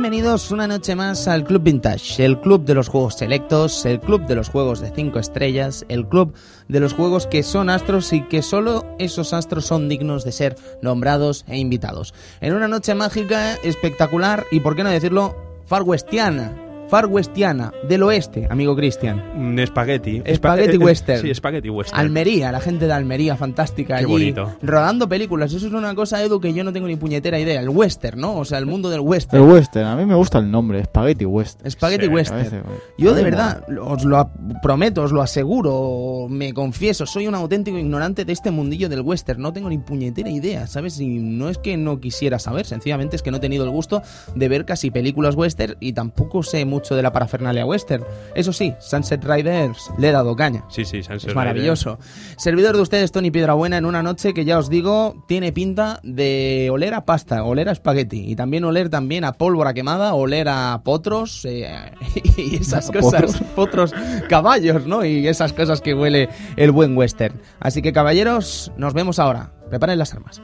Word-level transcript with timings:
Bienvenidos 0.00 0.52
una 0.52 0.68
noche 0.68 0.94
más 0.94 1.26
al 1.26 1.42
Club 1.42 1.64
Vintage, 1.64 2.24
el 2.24 2.40
club 2.40 2.64
de 2.64 2.72
los 2.72 2.88
juegos 2.88 3.16
selectos, 3.16 3.84
el 3.84 3.98
club 3.98 4.24
de 4.26 4.36
los 4.36 4.48
juegos 4.48 4.78
de 4.78 4.92
5 4.94 5.18
estrellas, 5.18 5.84
el 5.88 6.06
club 6.06 6.34
de 6.68 6.78
los 6.78 6.92
juegos 6.92 7.26
que 7.26 7.42
son 7.42 7.68
astros 7.68 8.12
y 8.12 8.22
que 8.22 8.42
solo 8.42 8.86
esos 9.00 9.32
astros 9.32 9.66
son 9.66 9.88
dignos 9.88 10.22
de 10.22 10.30
ser 10.30 10.54
nombrados 10.82 11.44
e 11.48 11.58
invitados. 11.58 12.14
En 12.40 12.54
una 12.54 12.68
noche 12.68 12.94
mágica, 12.94 13.54
espectacular 13.64 14.46
y, 14.52 14.60
por 14.60 14.76
qué 14.76 14.84
no 14.84 14.90
decirlo, 14.90 15.36
far 15.66 15.82
westiana, 16.88 16.90
Far 16.90 17.06
Westiana, 17.06 17.72
del 17.88 18.02
oeste, 18.02 18.46
amigo 18.50 18.74
Cristian. 18.74 19.22
Un 19.36 19.58
espagueti. 19.58 20.22
Espagueti 20.24 20.76
Espa- 20.76 20.84
western. 20.84 21.20
Sí, 21.22 21.30
espagueti 21.30 21.68
western. 21.70 22.00
Almería, 22.00 22.50
la 22.52 22.60
gente 22.60 22.86
de 22.86 22.92
Almería, 22.92 23.36
fantástica 23.36 23.94
Qué 23.96 24.04
allí. 24.04 24.12
bonito. 24.12 24.52
Rodando 24.62 25.08
películas. 25.08 25.52
Eso 25.52 25.66
es 25.66 25.72
una 25.72 25.94
cosa, 25.94 26.22
Edu, 26.22 26.40
que 26.40 26.52
yo 26.52 26.64
no 26.64 26.72
tengo 26.72 26.86
ni 26.86 26.96
puñetera 26.96 27.38
idea. 27.38 27.60
El 27.60 27.68
western, 27.68 28.20
¿no? 28.20 28.36
O 28.38 28.44
sea, 28.44 28.58
el 28.58 28.66
mundo 28.66 28.88
del 28.90 29.00
El 29.00 29.06
western. 29.06 29.42
western, 29.50 29.86
a 29.86 29.96
mí 29.96 30.06
me 30.06 30.14
gusta 30.14 30.38
el 30.38 30.50
nombre, 30.50 30.84
Spaghetti 30.84 31.24
Western. 31.24 31.70
Spaghetti 31.70 32.06
Sí, 32.06 32.12
western. 32.12 32.62
Yo 32.96 33.14
de 33.14 33.22
verdad, 33.22 33.64
os 33.80 34.04
lo 34.04 34.30
prometo, 34.62 35.02
os 35.02 35.12
lo 35.12 35.22
aseguro, 35.22 36.26
me 36.28 36.52
confieso, 36.54 37.04
soy 37.06 37.26
un 37.26 37.34
auténtico 37.34 37.78
ignorante 37.78 38.24
de 38.24 38.32
este 38.32 38.50
mundillo 38.50 38.88
del 38.88 39.00
western, 39.02 39.40
no 39.42 39.52
tengo 39.52 39.68
ni 39.68 39.78
puñetera 39.78 40.30
idea, 40.30 40.66
¿sabes? 40.66 40.98
Y 41.00 41.06
no 41.18 41.48
es 41.48 41.58
que 41.58 41.76
no 41.76 42.00
quisiera 42.00 42.38
saber, 42.38 42.66
sencillamente 42.66 43.16
es 43.16 43.22
que 43.22 43.30
no 43.30 43.36
he 43.36 43.40
tenido 43.40 43.64
el 43.64 43.70
gusto 43.70 44.02
de 44.34 44.48
ver 44.48 44.64
casi 44.64 44.90
películas 44.90 45.34
western 45.34 45.76
y 45.80 45.92
tampoco 45.92 46.42
sé 46.42 46.64
mucho 46.64 46.77
de 46.82 47.02
la 47.02 47.12
parafernalia 47.12 47.66
western. 47.66 48.04
Eso 48.34 48.52
sí, 48.52 48.74
Sunset 48.80 49.24
Riders 49.24 49.90
le 49.98 50.08
he 50.08 50.12
dado 50.12 50.34
caña. 50.36 50.64
Sí, 50.68 50.84
sí, 50.84 51.02
Sunset 51.02 51.30
Es 51.30 51.34
maravilloso. 51.36 51.98
Servidor 52.36 52.76
de 52.76 52.82
ustedes, 52.82 53.12
Tony 53.12 53.30
Piedrabuena, 53.30 53.76
en 53.76 53.84
una 53.84 54.02
noche 54.02 54.34
que 54.34 54.44
ya 54.44 54.58
os 54.58 54.70
digo, 54.70 55.24
tiene 55.26 55.52
pinta 55.52 56.00
de 56.02 56.68
oler 56.70 56.94
a 56.94 57.04
pasta, 57.04 57.44
oler 57.44 57.68
a 57.68 57.72
espagueti. 57.72 58.30
Y 58.30 58.36
también 58.36 58.64
oler 58.64 58.88
también 58.88 59.24
a 59.24 59.32
pólvora 59.32 59.74
quemada, 59.74 60.14
oler 60.14 60.48
a 60.48 60.80
potros 60.84 61.44
eh, 61.44 61.92
y 62.36 62.56
esas 62.56 62.90
¿A 62.90 62.92
cosas. 63.00 63.42
Potros, 63.56 63.92
caballos, 64.28 64.86
¿no? 64.86 65.04
Y 65.04 65.26
esas 65.26 65.52
cosas 65.52 65.80
que 65.80 65.94
huele 65.94 66.28
el 66.56 66.70
buen 66.70 66.96
western. 66.96 67.40
Así 67.60 67.82
que, 67.82 67.92
caballeros, 67.92 68.72
nos 68.76 68.94
vemos 68.94 69.18
ahora. 69.18 69.52
Preparen 69.68 69.98
las 69.98 70.14
armas. 70.14 70.40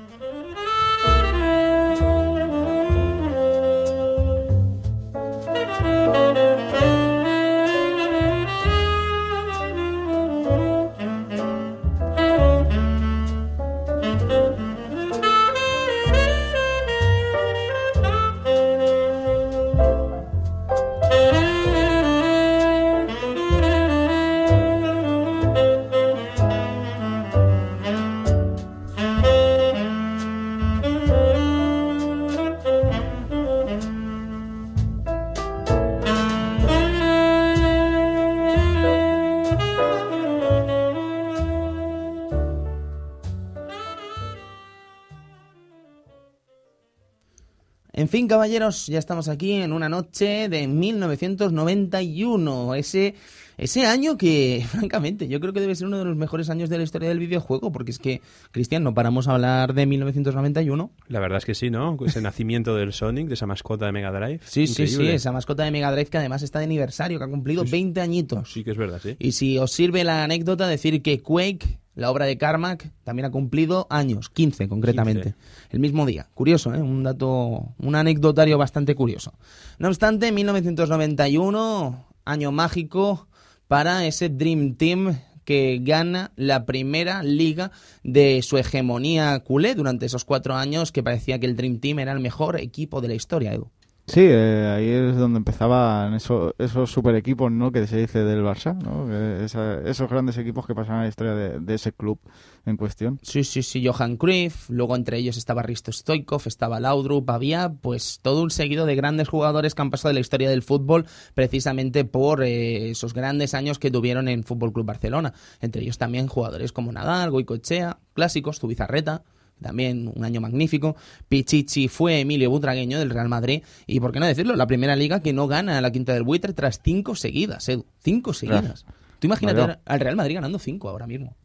En 47.96 48.08
fin, 48.08 48.26
caballeros, 48.26 48.88
ya 48.88 48.98
estamos 48.98 49.28
aquí 49.28 49.52
en 49.52 49.72
una 49.72 49.88
noche 49.88 50.48
de 50.48 50.66
1991. 50.66 52.74
Ese, 52.74 53.14
ese 53.56 53.86
año 53.86 54.18
que, 54.18 54.66
francamente, 54.68 55.28
yo 55.28 55.38
creo 55.38 55.52
que 55.52 55.60
debe 55.60 55.76
ser 55.76 55.86
uno 55.86 55.98
de 55.98 56.04
los 56.04 56.16
mejores 56.16 56.50
años 56.50 56.68
de 56.68 56.78
la 56.78 56.82
historia 56.82 57.08
del 57.08 57.20
videojuego, 57.20 57.70
porque 57.70 57.92
es 57.92 58.00
que, 58.00 58.20
Cristian, 58.50 58.82
no 58.82 58.94
paramos 58.94 59.28
a 59.28 59.34
hablar 59.34 59.74
de 59.74 59.86
1991. 59.86 60.90
La 61.06 61.20
verdad 61.20 61.38
es 61.38 61.44
que 61.44 61.54
sí, 61.54 61.70
¿no? 61.70 61.96
Ese 62.04 62.20
nacimiento 62.20 62.74
del 62.74 62.92
Sonic, 62.92 63.28
de 63.28 63.34
esa 63.34 63.46
mascota 63.46 63.86
de 63.86 63.92
Mega 63.92 64.10
Drive. 64.10 64.40
Sí, 64.44 64.66
sí, 64.66 64.88
sí, 64.88 65.06
esa 65.06 65.30
mascota 65.30 65.62
de 65.62 65.70
Mega 65.70 65.92
Drive 65.92 66.10
que 66.10 66.18
además 66.18 66.42
está 66.42 66.58
de 66.58 66.64
aniversario, 66.64 67.20
que 67.20 67.26
ha 67.26 67.28
cumplido 67.28 67.64
sí. 67.64 67.70
20 67.70 68.00
añitos. 68.00 68.52
Sí 68.52 68.64
que 68.64 68.72
es 68.72 68.76
verdad, 68.76 68.98
sí. 69.00 69.14
Y 69.20 69.32
si 69.32 69.56
os 69.58 69.70
sirve 69.70 70.02
la 70.02 70.24
anécdota, 70.24 70.66
decir 70.66 71.00
que 71.00 71.22
Quake, 71.22 71.78
la 71.94 72.10
obra 72.10 72.26
de 72.26 72.36
Carmack, 72.36 72.90
también 73.04 73.26
ha 73.26 73.30
cumplido 73.30 73.86
años, 73.90 74.28
15 74.28 74.68
concretamente, 74.68 75.34
15. 75.34 75.38
el 75.70 75.80
mismo 75.80 76.06
día. 76.06 76.28
Curioso, 76.34 76.74
¿eh? 76.74 76.82
Un 76.82 77.02
dato, 77.02 77.74
un 77.78 77.94
anecdotario 77.94 78.58
bastante 78.58 78.94
curioso. 78.94 79.34
No 79.78 79.88
obstante, 79.88 80.32
1991, 80.32 82.06
año 82.24 82.52
mágico 82.52 83.28
para 83.68 84.06
ese 84.06 84.28
Dream 84.28 84.74
Team 84.74 85.16
que 85.44 85.80
gana 85.82 86.32
la 86.36 86.64
primera 86.64 87.22
liga 87.22 87.70
de 88.02 88.40
su 88.42 88.56
hegemonía 88.56 89.38
culé 89.40 89.74
durante 89.74 90.06
esos 90.06 90.24
cuatro 90.24 90.54
años 90.54 90.90
que 90.90 91.02
parecía 91.02 91.38
que 91.38 91.46
el 91.46 91.56
Dream 91.56 91.80
Team 91.80 91.98
era 91.98 92.12
el 92.12 92.20
mejor 92.20 92.58
equipo 92.58 93.00
de 93.00 93.08
la 93.08 93.14
historia, 93.14 93.52
Edu. 93.52 93.70
Sí, 94.06 94.20
eh, 94.22 94.74
ahí 94.76 94.86
es 94.86 95.16
donde 95.16 95.38
empezaban 95.38 96.12
eso- 96.12 96.54
esos 96.58 96.90
super 96.90 97.14
equipos, 97.14 97.50
¿no? 97.50 97.72
Que 97.72 97.86
se 97.86 97.96
dice 97.96 98.22
del 98.22 98.42
Barça, 98.44 98.74
¿no? 98.74 99.10
Esa- 99.42 99.80
esos 99.80 100.10
grandes 100.10 100.36
equipos 100.36 100.66
que 100.66 100.74
pasaban 100.74 101.00
a 101.00 101.02
la 101.04 101.08
historia 101.08 101.34
de, 101.34 101.74
ese 101.74 101.92
club 101.92 102.18
en 102.66 102.76
cuestión. 102.76 103.18
Sí, 103.22 103.44
sí, 103.44 103.62
sí, 103.62 103.84
Johan 103.86 104.18
Cruyff, 104.18 104.68
luego 104.68 104.94
entre 104.94 105.16
ellos 105.16 105.38
estaba 105.38 105.62
Risto 105.62 105.90
Stoikov, 105.90 106.42
estaba 106.44 106.80
Laudrup, 106.80 107.30
había 107.30 107.70
pues 107.72 108.20
todo 108.20 108.42
un 108.42 108.50
seguido 108.50 108.84
de 108.84 108.94
grandes 108.94 109.28
jugadores 109.28 109.74
que 109.74 109.80
han 109.82 109.90
pasado 109.90 110.10
de 110.10 110.14
la 110.14 110.20
historia 110.20 110.50
del 110.50 110.62
fútbol 110.62 111.06
precisamente 111.32 112.04
por 112.04 112.42
eh, 112.44 112.90
esos 112.90 113.14
grandes 113.14 113.54
años 113.54 113.78
que 113.78 113.90
tuvieron 113.90 114.28
en 114.28 114.44
Fútbol 114.44 114.72
Club 114.74 114.84
Barcelona. 114.86 115.32
Entre 115.62 115.80
ellos 115.82 115.96
también 115.96 116.26
jugadores 116.28 116.72
como 116.72 116.92
Nadal, 116.92 117.30
Goicoechea, 117.30 117.98
clásicos, 118.12 118.60
Zubizarreta, 118.60 119.22
también 119.60 120.10
un 120.14 120.24
año 120.24 120.40
magnífico. 120.40 120.96
Pichichi 121.28 121.88
fue 121.88 122.20
Emilio 122.20 122.50
Butragueño 122.50 122.98
del 122.98 123.10
Real 123.10 123.28
Madrid 123.28 123.62
y, 123.86 124.00
por 124.00 124.12
qué 124.12 124.20
no 124.20 124.26
decirlo, 124.26 124.56
la 124.56 124.66
primera 124.66 124.96
liga 124.96 125.20
que 125.20 125.32
no 125.32 125.46
gana 125.46 125.80
la 125.80 125.92
quinta 125.92 126.12
del 126.12 126.22
buitre 126.22 126.52
tras 126.52 126.80
cinco 126.82 127.14
seguidas, 127.14 127.68
Edu. 127.68 127.86
Cinco 128.00 128.32
seguidas. 128.32 128.84
Tú 129.18 129.26
imagínate 129.26 129.78
al 129.84 130.00
Real 130.00 130.16
Madrid 130.16 130.34
ganando 130.34 130.58
cinco 130.58 130.88
ahora 130.88 131.06
mismo. 131.06 131.36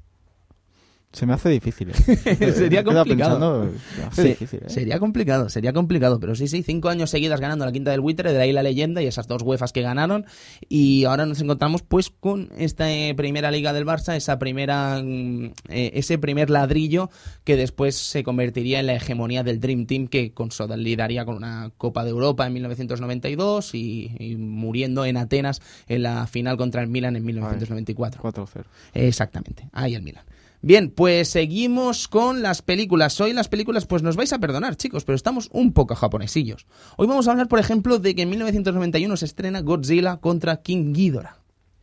Se 1.12 1.25
me 1.25 1.34
hace 1.34 1.50
difícil. 1.50 1.90
¿eh? 1.90 1.94
Sería 2.53 2.84
complicado. 2.84 3.40
pensando, 3.40 3.72
se 3.96 4.03
hace 4.03 4.22
Sí, 4.22 4.28
difícil, 4.30 4.59
¿eh? 4.64 4.70
Sería 4.70 5.00
complicado, 5.00 5.50
sería 5.50 5.74
complicado, 5.74 6.20
pero 6.20 6.36
sí, 6.36 6.47
sí, 6.47 6.62
cinco 6.62 6.90
años 6.90 7.09
seguidas 7.09 7.40
ganando 7.42 7.66
la 7.66 7.72
quinta 7.72 7.90
del 7.90 8.02
buitre, 8.02 8.31
de 8.31 8.40
ahí 8.40 8.52
la 8.52 8.62
leyenda 8.62 9.02
y 9.02 9.08
esas 9.08 9.28
dos 9.28 9.42
UEFAs 9.42 9.74
que 9.74 9.81
ganaron. 9.81 10.28
Y 10.68 11.06
ahora 11.06 11.25
nos 11.25 11.42
encontramos 11.42 11.81
pues 11.81 12.12
con 12.12 12.50
esta 12.58 12.92
eh, 12.94 13.16
primera 13.16 13.50
liga 13.50 13.74
del 13.74 13.88
Barça, 13.88 14.16
esa 14.16 14.38
primera, 14.38 15.02
mm, 15.03 15.46
eh, 15.70 15.92
ese 15.96 16.20
primer 16.20 16.52
ladrillo 16.52 17.09
que 17.44 17.56
después 17.58 17.96
se 17.96 18.24
convertiría 18.24 18.80
en 18.80 18.86
la 18.86 18.94
hegemonía 18.94 19.41
del 19.44 19.59
Dream 19.59 19.88
Team 19.88 20.08
que 20.09 20.31
consolidaría 20.31 21.26
con 21.26 21.35
una 21.38 21.72
Copa 21.78 22.03
de 22.03 22.12
Europa 22.12 22.46
en 22.46 22.53
1992 22.53 23.73
y, 23.73 24.12
y 24.20 24.35
muriendo 24.35 25.05
en 25.05 25.17
Atenas 25.17 25.59
en 25.88 26.03
la 26.03 26.28
final 26.28 26.55
contra 26.58 26.84
el 26.84 26.88
Milan 26.88 27.16
en 27.16 27.26
1994. 27.26 28.22
4-0. 28.22 28.64
Exactamente, 28.94 29.67
ahí 29.73 29.96
el 29.96 30.03
Milan. 30.03 30.23
Bien, 30.61 30.91
pues 30.91 31.29
seguimos 31.29 32.09
con 32.09 32.41
las 32.41 32.61
películas. 32.61 33.22
Hoy 33.22 33.32
las 33.32 33.47
películas, 33.47 33.85
pues 33.85 34.03
nos 34.03 34.17
vais 34.17 34.34
a 34.34 34.40
perdonar, 34.40 34.76
chicos, 34.76 35.06
pero 35.06 35.16
estamos 35.16 35.47
un 35.53 35.72
poco 35.72 35.96
japonesillos. 35.96 36.67
Hoy 36.97 37.08
vamos 37.08 37.28
a 37.28 37.32
hablar, 37.32 37.47
por 37.47 37.59
ejemplo, 37.59 37.97
de 37.97 38.14
que 38.14 38.23
en 38.23 38.29
1991 38.29 39.16
se 39.16 39.26
estrena 39.26 39.61
Godzilla 39.61 40.17
contra 40.17 40.61
King 40.61 40.91
Ghidorah. 40.91 41.39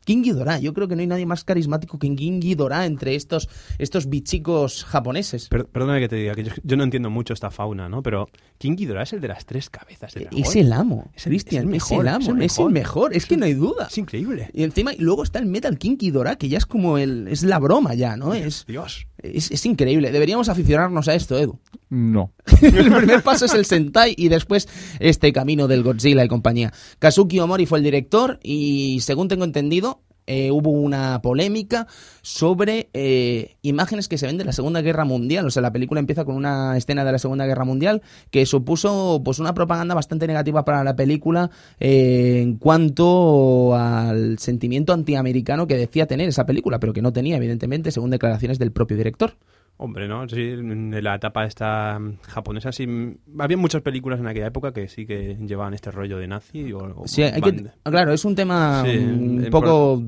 King 0.07 0.23
Ghidorah, 0.23 0.61
yo 0.61 0.73
creo 0.73 0.87
que 0.89 0.95
no 0.95 1.01
hay 1.03 1.09
nadie 1.09 1.27
más 1.27 1.43
carismático 1.45 1.99
que 1.99 2.15
King 2.15 2.39
Ghidorah 2.41 2.87
entre 2.87 3.17
estos, 3.17 3.49
estos 3.79 4.09
bichicos 4.09 4.85
japoneses. 4.85 5.49
Per- 5.49 5.67
perdona 5.67 5.99
que 5.99 6.09
te 6.09 6.15
diga, 6.17 6.35
que 6.35 6.45
yo, 6.45 6.53
yo 6.63 6.77
no 6.77 6.85
entiendo 6.85 7.11
mucho 7.11 7.35
esta 7.35 7.51
fauna, 7.51 7.89
¿no? 7.89 8.03
Pero 8.05 8.29
King 8.59 8.77
Ghidorah 8.77 9.03
es 9.03 9.13
el 9.13 9.21
de 9.21 9.29
las 9.29 9.45
tres 9.45 9.69
cabezas 9.69 10.15
del 10.15 10.25
dragón. 10.25 10.41
Es 10.43 10.55
el 10.57 10.73
amo, 10.73 11.11
Es 11.15 11.27
el- 11.27 11.35
es 11.35 11.43
el 11.47 11.49
es 11.57 11.61
el 11.63 11.67
mejor, 11.67 12.09
amo, 12.09 12.21
es 12.21 12.29
el 12.29 12.43
es 12.43 12.59
el 12.59 12.65
mejor. 12.67 12.73
mejor, 12.73 13.17
es 13.17 13.27
que 13.27 13.37
no 13.37 13.45
hay 13.47 13.55
duda. 13.55 13.89
Es 13.91 13.99
increíble. 13.99 14.49
Y 14.55 14.63
encima, 14.63 14.95
y 14.95 14.99
luego 14.99 15.25
está 15.25 15.41
el 15.41 15.47
Metal 15.47 15.77
King 15.77 15.97
Ghidorah, 15.99 16.37
que 16.37 16.49
ya 16.49 16.59
es 16.59 16.67
como 16.67 16.99
el, 16.99 17.27
es 17.29 17.43
la 17.43 17.59
broma 17.59 17.95
ya, 17.95 18.17
¿no? 18.17 18.33
Es, 18.33 18.65
Dios. 18.67 19.07
Es, 19.35 19.51
es 19.51 19.67
increíble. 19.67 20.13
Deberíamos 20.13 20.49
aficionarnos 20.49 21.09
a 21.09 21.15
esto, 21.15 21.39
Edu. 21.39 21.59
No. 21.89 22.33
el 22.63 22.93
primer 22.93 23.23
paso 23.23 23.45
es 23.45 23.55
el 23.55 23.65
Sentai 23.65 24.15
y 24.17 24.29
después 24.29 24.69
este 24.99 25.33
camino 25.33 25.69
del 25.69 25.83
Godzilla 25.83 26.25
y 26.25 26.29
compañía. 26.29 26.73
Kazuki 26.99 27.39
Omori 27.39 27.67
fue 27.67 27.79
el 27.79 27.85
director 27.85 28.39
y 28.43 29.01
según 29.01 29.29
tengo 29.29 29.45
entendido 29.45 30.03
eh, 30.27 30.51
hubo 30.51 30.71
una 30.71 31.21
polémica 31.23 31.87
sobre 32.23 32.89
eh, 32.93 33.57
imágenes 33.63 34.09
que 34.09 34.19
se 34.19 34.27
ven 34.27 34.39
de 34.39 34.45
la 34.45 34.53
Segunda 34.53 34.83
Guerra 34.83 35.05
Mundial. 35.05 35.47
O 35.47 35.51
sea, 35.51 35.63
la 35.63 35.73
película 35.73 36.01
empieza 36.01 36.25
con 36.25 36.37
una 36.37 36.77
escena 36.77 37.05
de 37.05 37.13
la 37.13 37.19
Segunda 37.19 37.47
Guerra 37.47 37.65
Mundial 37.65 38.03
que 38.31 38.45
supuso 38.47 39.23
pues 39.25 39.39
una 39.39 39.55
propaganda 39.55 39.95
bastante 39.95 40.27
negativa 40.27 40.65
para 40.65 40.83
la 40.85 40.97
película 40.97 41.51
eh, 41.79 42.41
en 42.43 42.57
cuanto 42.57 43.75
al 43.75 44.39
sentimiento 44.39 44.93
antiamericano 44.93 45.67
que 45.67 45.77
decía 45.77 46.07
tener 46.07 46.29
esa 46.29 46.47
película, 46.47 46.81
pero 46.81 46.93
que 46.93 47.03
no 47.03 47.13
tenía, 47.13 47.37
evidentemente, 47.37 47.91
según 47.91 48.11
declaraciones 48.11 48.59
del 48.59 48.73
propio 48.73 48.97
director. 48.97 49.37
Hombre, 49.79 50.09
¿no? 50.09 50.27
Sí, 50.27 50.37
de 50.57 51.03
la 51.03 51.17
etapa 51.17 51.45
esta 51.45 51.99
mm, 51.99 52.19
japonesa, 52.23 52.73
sí. 52.73 52.87
mm, 52.87 53.17
Había 53.39 53.59
muchas 53.59 53.83
películas 53.83 54.19
en 54.21 54.27
aquella 54.27 54.47
época 54.47 54.73
que 54.73 54.89
sí 54.89 55.05
que 55.07 55.37
llevaban 55.47 55.75
este 55.75 55.91
rollo 55.91 56.17
de 56.19 56.27
nazi 56.27 56.73
o, 56.73 56.79
o 57.03 57.07
Sí, 57.07 57.23
hay 57.23 57.41
que- 57.43 57.53
band- 57.53 57.71
claro, 57.85 58.13
es 58.13 58.25
un 58.25 58.35
tema 58.35 58.83
Sí, 58.87 58.97
un 58.97 59.45
en 59.45 59.51
poco 59.51 60.03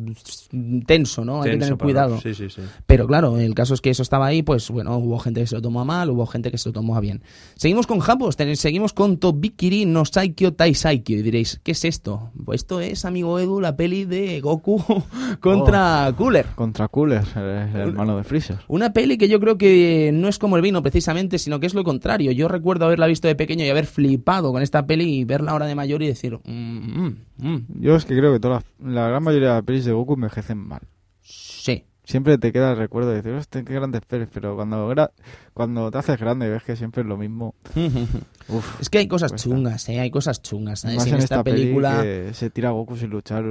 tenso, 0.87 1.25
¿no? 1.25 1.43
hay 1.43 1.51
que 1.51 1.57
tener 1.59 1.69
pero- 1.77 1.79
cuidado. 1.79 2.21
Sí, 2.21 2.35
sí, 2.35 2.49
sí. 2.49 2.63
Pero 2.87 3.07
claro, 3.07 3.39
el 3.39 3.55
caso 3.55 3.75
es 3.75 3.81
que 3.81 3.91
eso 3.91 4.03
estaba 4.03 4.27
ahí, 4.27 4.43
pues 4.43 4.71
bueno, 4.71 4.97
hubo 4.97 5.19
gente 5.19 5.41
que 5.41 5.47
se 5.47 5.55
lo 5.57 5.63
tomó 5.63 5.81
a 5.81 5.85
mal, 5.85 6.11
hubo 6.11 6.27
gente 6.27 6.51
que 6.51 6.59
se 6.59 6.69
lo 6.71 6.73
tomó 6.73 6.97
a 6.97 7.01
bien. 7.01 7.23
Seguimos 7.55 7.87
con 7.87 7.99
Japos, 8.01 8.37
seguimos 8.55 8.93
con 8.93 9.19
Tobikiri 9.19 9.85
no 9.85 10.05
Saikyo 10.05 10.55
Tai 10.55 10.75
Saikyo. 10.75 11.17
Y 11.19 11.23
diréis, 11.23 11.61
¿qué 11.63 11.73
es 11.73 11.85
esto? 11.85 12.31
Pues 12.45 12.63
esto 12.63 12.81
es, 12.81 13.05
amigo 13.05 13.39
Edu, 13.39 13.61
la 13.61 13.77
peli 13.77 14.05
de 14.07 14.41
Goku 14.41 14.83
contra 15.41 16.13
Cooler. 16.17 16.47
Contra 16.55 16.89
Cooler, 16.89 17.23
el, 17.37 17.43
el 17.43 17.89
hermano 17.89 18.17
de 18.17 18.25
Freezer. 18.25 18.59
Una 18.69 18.93
peli 18.93 19.19
que 19.19 19.29
yo 19.29 19.39
creo 19.41 19.58
que 19.59 20.11
no 20.15 20.29
es 20.29 20.39
como 20.39 20.57
el 20.57 20.63
vino 20.63 20.83
precisamente, 20.83 21.39
sino 21.39 21.61
que 21.61 21.67
es 21.67 21.75
lo 21.75 21.85
contrario. 21.85 22.33
Yo 22.33 22.49
recuerdo 22.49 22.87
haberla 22.87 23.07
visto 23.07 23.29
de 23.29 23.35
pequeño 23.35 23.65
y 23.65 23.69
haber 23.69 23.87
flipado 23.87 24.53
con 24.53 24.63
esta 24.63 24.87
peli 24.87 25.19
y 25.19 25.25
verla 25.25 25.51
ahora 25.53 25.67
de 25.67 25.75
mayor 25.75 26.03
y 26.03 26.07
decir, 26.07 26.39
mm, 26.45 26.51
mm, 26.51 27.17
mm, 27.39 27.67
Yo 27.81 27.97
es 27.97 28.05
que 28.07 28.17
creo 28.17 28.33
que 28.33 28.41
todas 28.41 28.63
las- 28.81 28.93
la 28.95 29.09
gran 29.09 29.23
mayoría 29.23 29.49
de 29.49 29.55
las 29.55 29.65
pelis 29.65 29.85
de 29.85 29.93
Goku 29.93 30.15
envejecen 30.15 30.59
mal. 30.59 30.81
sí. 31.21 31.85
Siempre 32.05 32.39
te 32.39 32.53
queda 32.53 32.71
el 32.71 32.79
recuerdo 32.79 33.11
de 33.11 33.17
decir, 33.17 33.33
hostia, 33.33 33.63
qué 33.65 33.75
grandes 33.75 34.01
pelis, 34.01 34.29
pero 34.33 34.57
cuando, 34.57 34.91
gra- 34.91 35.11
cuando 35.53 35.91
te 35.91 35.99
haces 35.99 36.19
grande 36.19 36.47
y 36.47 36.49
ves 36.49 36.63
que 36.63 36.75
siempre 36.75 37.03
es 37.03 37.07
lo 37.07 37.19
mismo, 37.19 37.55
uff. 38.49 38.81
Es 38.81 38.89
que 38.89 38.97
hay 38.97 39.09
cosas 39.09 39.31
Cuesta. 39.33 39.51
chungas, 39.51 39.87
¿eh? 39.91 40.01
Hay 40.01 40.11
cosas 40.11 40.41
chungas. 40.41 40.81
¿sabes? 40.81 40.97
Más 40.97 41.07
Y 41.07 41.11
en 41.11 41.17
en 41.17 41.23
esta 41.23 41.35
esta 41.35 41.45
película, 41.45 42.01
peli 42.01 42.29
que 42.29 42.33
se 42.35 42.49
tira 42.49 42.71
Goku 42.71 42.97
sin 42.97 43.11
luchar. 43.11 43.45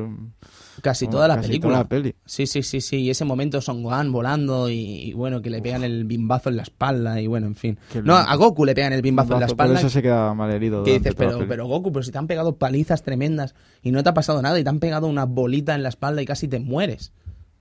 Casi 0.82 1.06
bueno, 1.06 1.18
toda 1.18 1.28
la 1.30 1.36
casi 1.38 1.48
película. 1.48 1.72
toda 1.74 1.84
la 1.84 1.90
peli. 1.90 2.16
Sí, 2.26 2.48
sí, 2.48 2.64
sí, 2.64 2.82
sí. 2.82 2.98
Y 2.98 3.10
ese 3.10 3.26
momento 3.26 3.62
Son 3.62 3.82
Gohan 3.84 4.12
volando 4.12 4.70
y, 4.70 4.76
y 4.76 5.14
bueno, 5.14 5.42
que 5.42 5.50
le 5.50 5.62
pegan 5.62 5.84
el 5.84 6.06
bimbazo 6.06 6.50
en 6.50 6.58
la 6.58 6.64
espalda 6.64 7.20
y 7.22 7.28
bueno, 7.28 7.48
en 7.48 7.56
fin. 7.56 7.78
Qué 7.92 8.02
No, 8.02 8.16
lindo. 8.18 8.32
a 8.32 8.36
Goku 8.36 8.66
le 8.66 8.76
pegan 8.76 8.94
el 8.94 9.02
bimbazo 9.02 9.34
en 9.34 9.40
la 9.42 9.46
Por 9.48 9.54
espalda. 9.54 9.80
eso 9.80 9.90
se 9.90 10.02
queda 10.02 10.34
mal 10.34 10.52
herido. 10.52 10.84
Que 10.84 11.00
dices, 11.00 11.16
pero, 11.16 11.46
pero 11.48 11.66
Goku, 11.68 11.92
pero 11.92 12.04
si 12.04 12.12
te 12.12 12.18
han 12.18 12.28
pegado 12.28 12.58
palizas 12.58 13.04
tremendas 13.04 13.56
y 13.82 13.92
no 13.92 14.04
te 14.04 14.10
ha 14.10 14.14
pasado 14.14 14.42
nada 14.42 14.60
y 14.60 14.64
te 14.64 14.70
han 14.70 14.80
pegado 14.80 15.08
una 15.08 15.26
bolita 15.26 15.76
en 15.76 15.84
la 15.84 15.90
espalda 15.90 16.22
y 16.22 16.26
casi 16.26 16.48
te 16.48 16.60
mueres. 16.60 17.14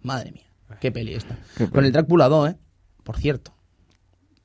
Madre 0.02 0.32
mía, 0.32 0.46
qué 0.80 0.92
peli 0.92 1.14
esta. 1.14 1.38
Qué 1.56 1.68
Con 1.68 1.84
el 1.84 1.92
Drácula 1.92 2.28
2, 2.28 2.50
¿eh? 2.50 2.56
Por 3.02 3.16
cierto. 3.18 3.52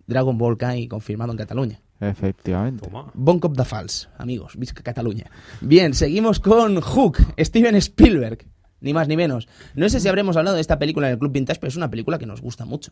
Dragon 0.07 0.37
Ball 0.37 0.57
Kai 0.57 0.87
confirmado 0.87 1.31
en 1.31 1.37
Cataluña. 1.37 1.81
Efectivamente. 1.99 2.89
Bon 3.13 3.39
Cop 3.39 3.55
de 3.55 3.63
Fals, 3.63 4.09
amigos, 4.17 4.53
visca 4.57 4.81
Cataluña. 4.81 5.25
Bien, 5.61 5.93
seguimos 5.93 6.39
con 6.39 6.81
Hook, 6.81 7.19
Steven 7.37 7.75
Spielberg, 7.75 8.45
ni 8.81 8.93
más 8.93 9.07
ni 9.07 9.15
menos. 9.15 9.47
No 9.75 9.87
sé 9.89 9.99
si 9.99 10.07
habremos 10.09 10.35
hablado 10.35 10.55
de 10.55 10.61
esta 10.61 10.77
película 10.77 11.07
en 11.07 11.13
el 11.13 11.19
Club 11.19 11.31
Vintage, 11.31 11.59
pero 11.59 11.69
es 11.69 11.77
una 11.77 11.89
película 11.89 12.17
que 12.19 12.25
nos 12.25 12.41
gusta 12.41 12.65
mucho. 12.65 12.91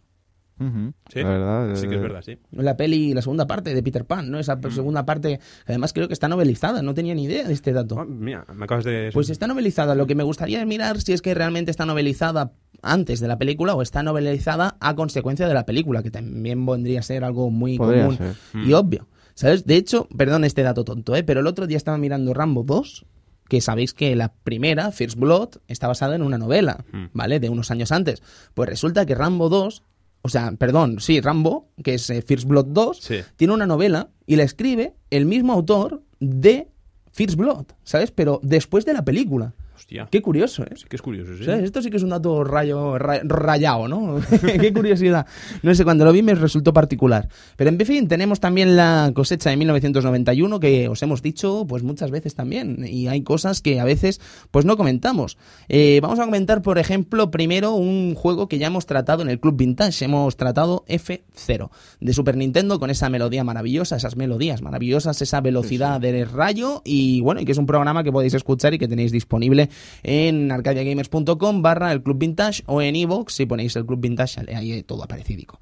Sí, 1.07 1.21
La 1.21 1.30
verdad. 1.30 1.75
sí 1.75 1.88
que 1.88 1.95
es 1.95 2.00
eh, 2.00 2.03
verdad, 2.03 2.21
sí. 2.21 2.38
La 2.51 2.75
peli, 2.75 3.13
la 3.13 3.21
segunda 3.21 3.47
parte 3.47 3.74
de 3.74 3.81
Peter 3.81 4.03
Pan, 4.03 4.30
¿no? 4.30 4.39
Esa 4.39 4.57
Mm. 4.57 4.71
segunda 4.71 5.06
parte, 5.06 5.39
además 5.65 5.94
creo 5.94 6.07
que 6.09 6.13
está 6.13 6.27
novelizada, 6.27 6.81
no 6.81 6.94
tenía 6.94 7.15
ni 7.15 7.24
idea 7.24 7.47
de 7.47 7.53
este 7.53 7.71
dato. 7.71 7.97
Ah, 7.97 8.06
mira, 8.06 8.45
me 8.53 8.65
acabas 8.65 8.83
de... 8.83 9.09
Pues 9.13 9.30
está 9.30 9.47
novelizada. 9.47 9.95
Lo 9.95 10.06
que 10.06 10.15
me 10.15 10.24
gustaría 10.24 10.59
es 10.59 10.68
mirar 10.68 11.00
si 11.00 11.13
es 11.13 11.21
que 11.21 11.33
realmente 11.33 11.71
está 11.71 11.86
novelizada 11.86 12.51
antes 12.81 13.21
de 13.21 13.30
la 13.30 13.38
película 13.38 13.74
o 13.74 13.81
está 13.81 14.03
novelizada 14.03 14.75
a 14.81 14.95
consecuencia 14.95 15.47
de 15.47 15.53
la 15.53 15.65
película, 15.65 16.03
que 16.03 16.12
también 16.12 16.65
vendría 16.65 17.00
a 17.00 17.03
ser 17.03 17.24
algo 17.24 17.50
muy 17.50 17.77
Podría 17.77 18.01
común 18.07 18.18
ser. 18.18 18.36
y 18.62 18.74
obvio. 18.74 19.07
¿Sabes? 19.36 19.65
De 19.65 19.77
hecho, 19.77 20.09
perdón 20.18 20.44
este 20.44 20.62
dato 20.63 20.83
tonto, 20.83 21.15
¿eh? 21.15 21.24
pero 21.24 21.39
el 21.39 21.47
otro 21.47 21.68
día 21.68 21.77
estaba 21.77 21.97
mirando 21.97 22.33
Rambo 22.33 22.63
2, 22.63 23.06
que 23.50 23.60
sabéis 23.60 23.94
que 23.94 24.16
la 24.16 24.31
primera, 24.31 24.92
First 24.94 25.18
Blood, 25.18 25.50
está 25.68 25.88
basada 25.88 26.16
en 26.16 26.22
una 26.22 26.38
novela, 26.38 26.86
Mm. 26.94 27.06
¿vale? 27.13 27.40
De 27.42 27.50
unos 27.50 27.69
años 27.72 27.92
antes. 27.92 28.24
Pues 28.54 28.69
resulta 28.69 29.06
que 29.06 29.16
Rambo 29.16 29.50
2, 29.50 29.84
o 30.22 30.30
sea, 30.30 30.54
perdón, 30.54 31.00
sí, 31.01 31.19
Rambo, 31.19 31.68
que 31.84 31.96
es 31.96 32.10
eh, 32.10 32.22
First 32.22 32.46
Blood 32.48 32.68
2, 32.68 32.98
Sí. 33.01 33.16
tiene 33.36 33.54
una 33.54 33.66
novela 33.66 34.10
y 34.25 34.36
la 34.38 34.44
escribe 34.44 34.94
el 35.10 35.25
mismo 35.25 35.51
autor 35.54 36.04
de 36.19 36.69
First 37.12 37.36
Blood, 37.36 37.66
¿sabes? 37.84 38.12
Pero 38.12 38.40
después 38.44 38.86
de 38.86 38.94
la 38.94 39.04
película. 39.04 39.54
Hostia. 39.79 40.09
Qué 40.11 40.21
curioso, 40.21 40.63
¿eh? 40.63 40.73
Sí 40.75 40.83
que 40.89 40.97
es 40.97 41.01
curioso, 41.01 41.31
sí. 41.37 41.49
Esto 41.49 41.81
sí 41.81 41.89
que 41.89 41.95
es 41.95 42.03
un 42.03 42.09
dato 42.09 42.43
rayo, 42.43 42.97
ra- 42.97 43.21
rayado, 43.23 43.87
¿no? 43.87 44.19
Qué 44.41 44.73
curiosidad. 44.73 45.25
No 45.63 45.73
sé, 45.73 45.85
cuando 45.85 46.03
lo 46.03 46.11
vi 46.11 46.21
me 46.21 46.35
resultó 46.35 46.73
particular. 46.73 47.29
Pero 47.55 47.69
en 47.69 47.79
fin, 47.85 48.09
tenemos 48.09 48.41
también 48.41 48.75
la 48.75 49.11
cosecha 49.15 49.49
de 49.51 49.55
1991 49.57 50.59
que 50.59 50.89
os 50.89 51.01
hemos 51.01 51.21
dicho 51.21 51.65
pues 51.67 51.83
muchas 51.83 52.11
veces 52.11 52.35
también. 52.35 52.85
Y 52.85 53.07
hay 53.07 53.21
cosas 53.21 53.61
que 53.61 53.79
a 53.79 53.85
veces 53.85 54.19
pues 54.51 54.65
no 54.65 54.75
comentamos. 54.75 55.37
Eh, 55.69 55.99
vamos 56.01 56.19
a 56.19 56.25
comentar, 56.25 56.61
por 56.61 56.77
ejemplo, 56.77 57.31
primero 57.31 57.73
un 57.73 58.15
juego 58.15 58.49
que 58.49 58.57
ya 58.59 58.67
hemos 58.67 58.85
tratado 58.85 59.21
en 59.21 59.29
el 59.29 59.39
Club 59.39 59.55
Vintage. 59.55 60.03
Hemos 60.03 60.35
tratado 60.35 60.83
F0 60.89 61.69
de 62.01 62.13
Super 62.13 62.35
Nintendo 62.35 62.79
con 62.81 62.89
esa 62.89 63.09
melodía 63.09 63.45
maravillosa, 63.45 63.95
esas 63.95 64.17
melodías 64.17 64.61
maravillosas, 64.61 65.21
esa 65.21 65.39
velocidad 65.39 66.01
de 66.01 66.25
rayo 66.25 66.81
y 66.83 67.21
bueno, 67.21 67.39
y 67.39 67.45
que 67.45 67.53
es 67.53 67.57
un 67.57 67.65
programa 67.65 68.03
que 68.03 68.11
podéis 68.11 68.33
escuchar 68.33 68.73
y 68.73 68.77
que 68.77 68.89
tenéis 68.89 69.13
disponible 69.13 69.69
en 70.04 70.51
arcadiagamers.com 70.51 71.62
barra 71.62 71.92
el 71.92 72.04
Club 72.04 72.19
Vintage 72.19 72.63
o 72.66 72.81
en 72.81 72.95
iVoox 72.95 73.33
si 73.33 73.45
ponéis 73.45 73.75
el 73.75 73.86
Club 73.86 74.01
Vintage, 74.01 74.42
ahí 74.56 74.83
todo 74.83 75.04
aparecidico. 75.04 75.60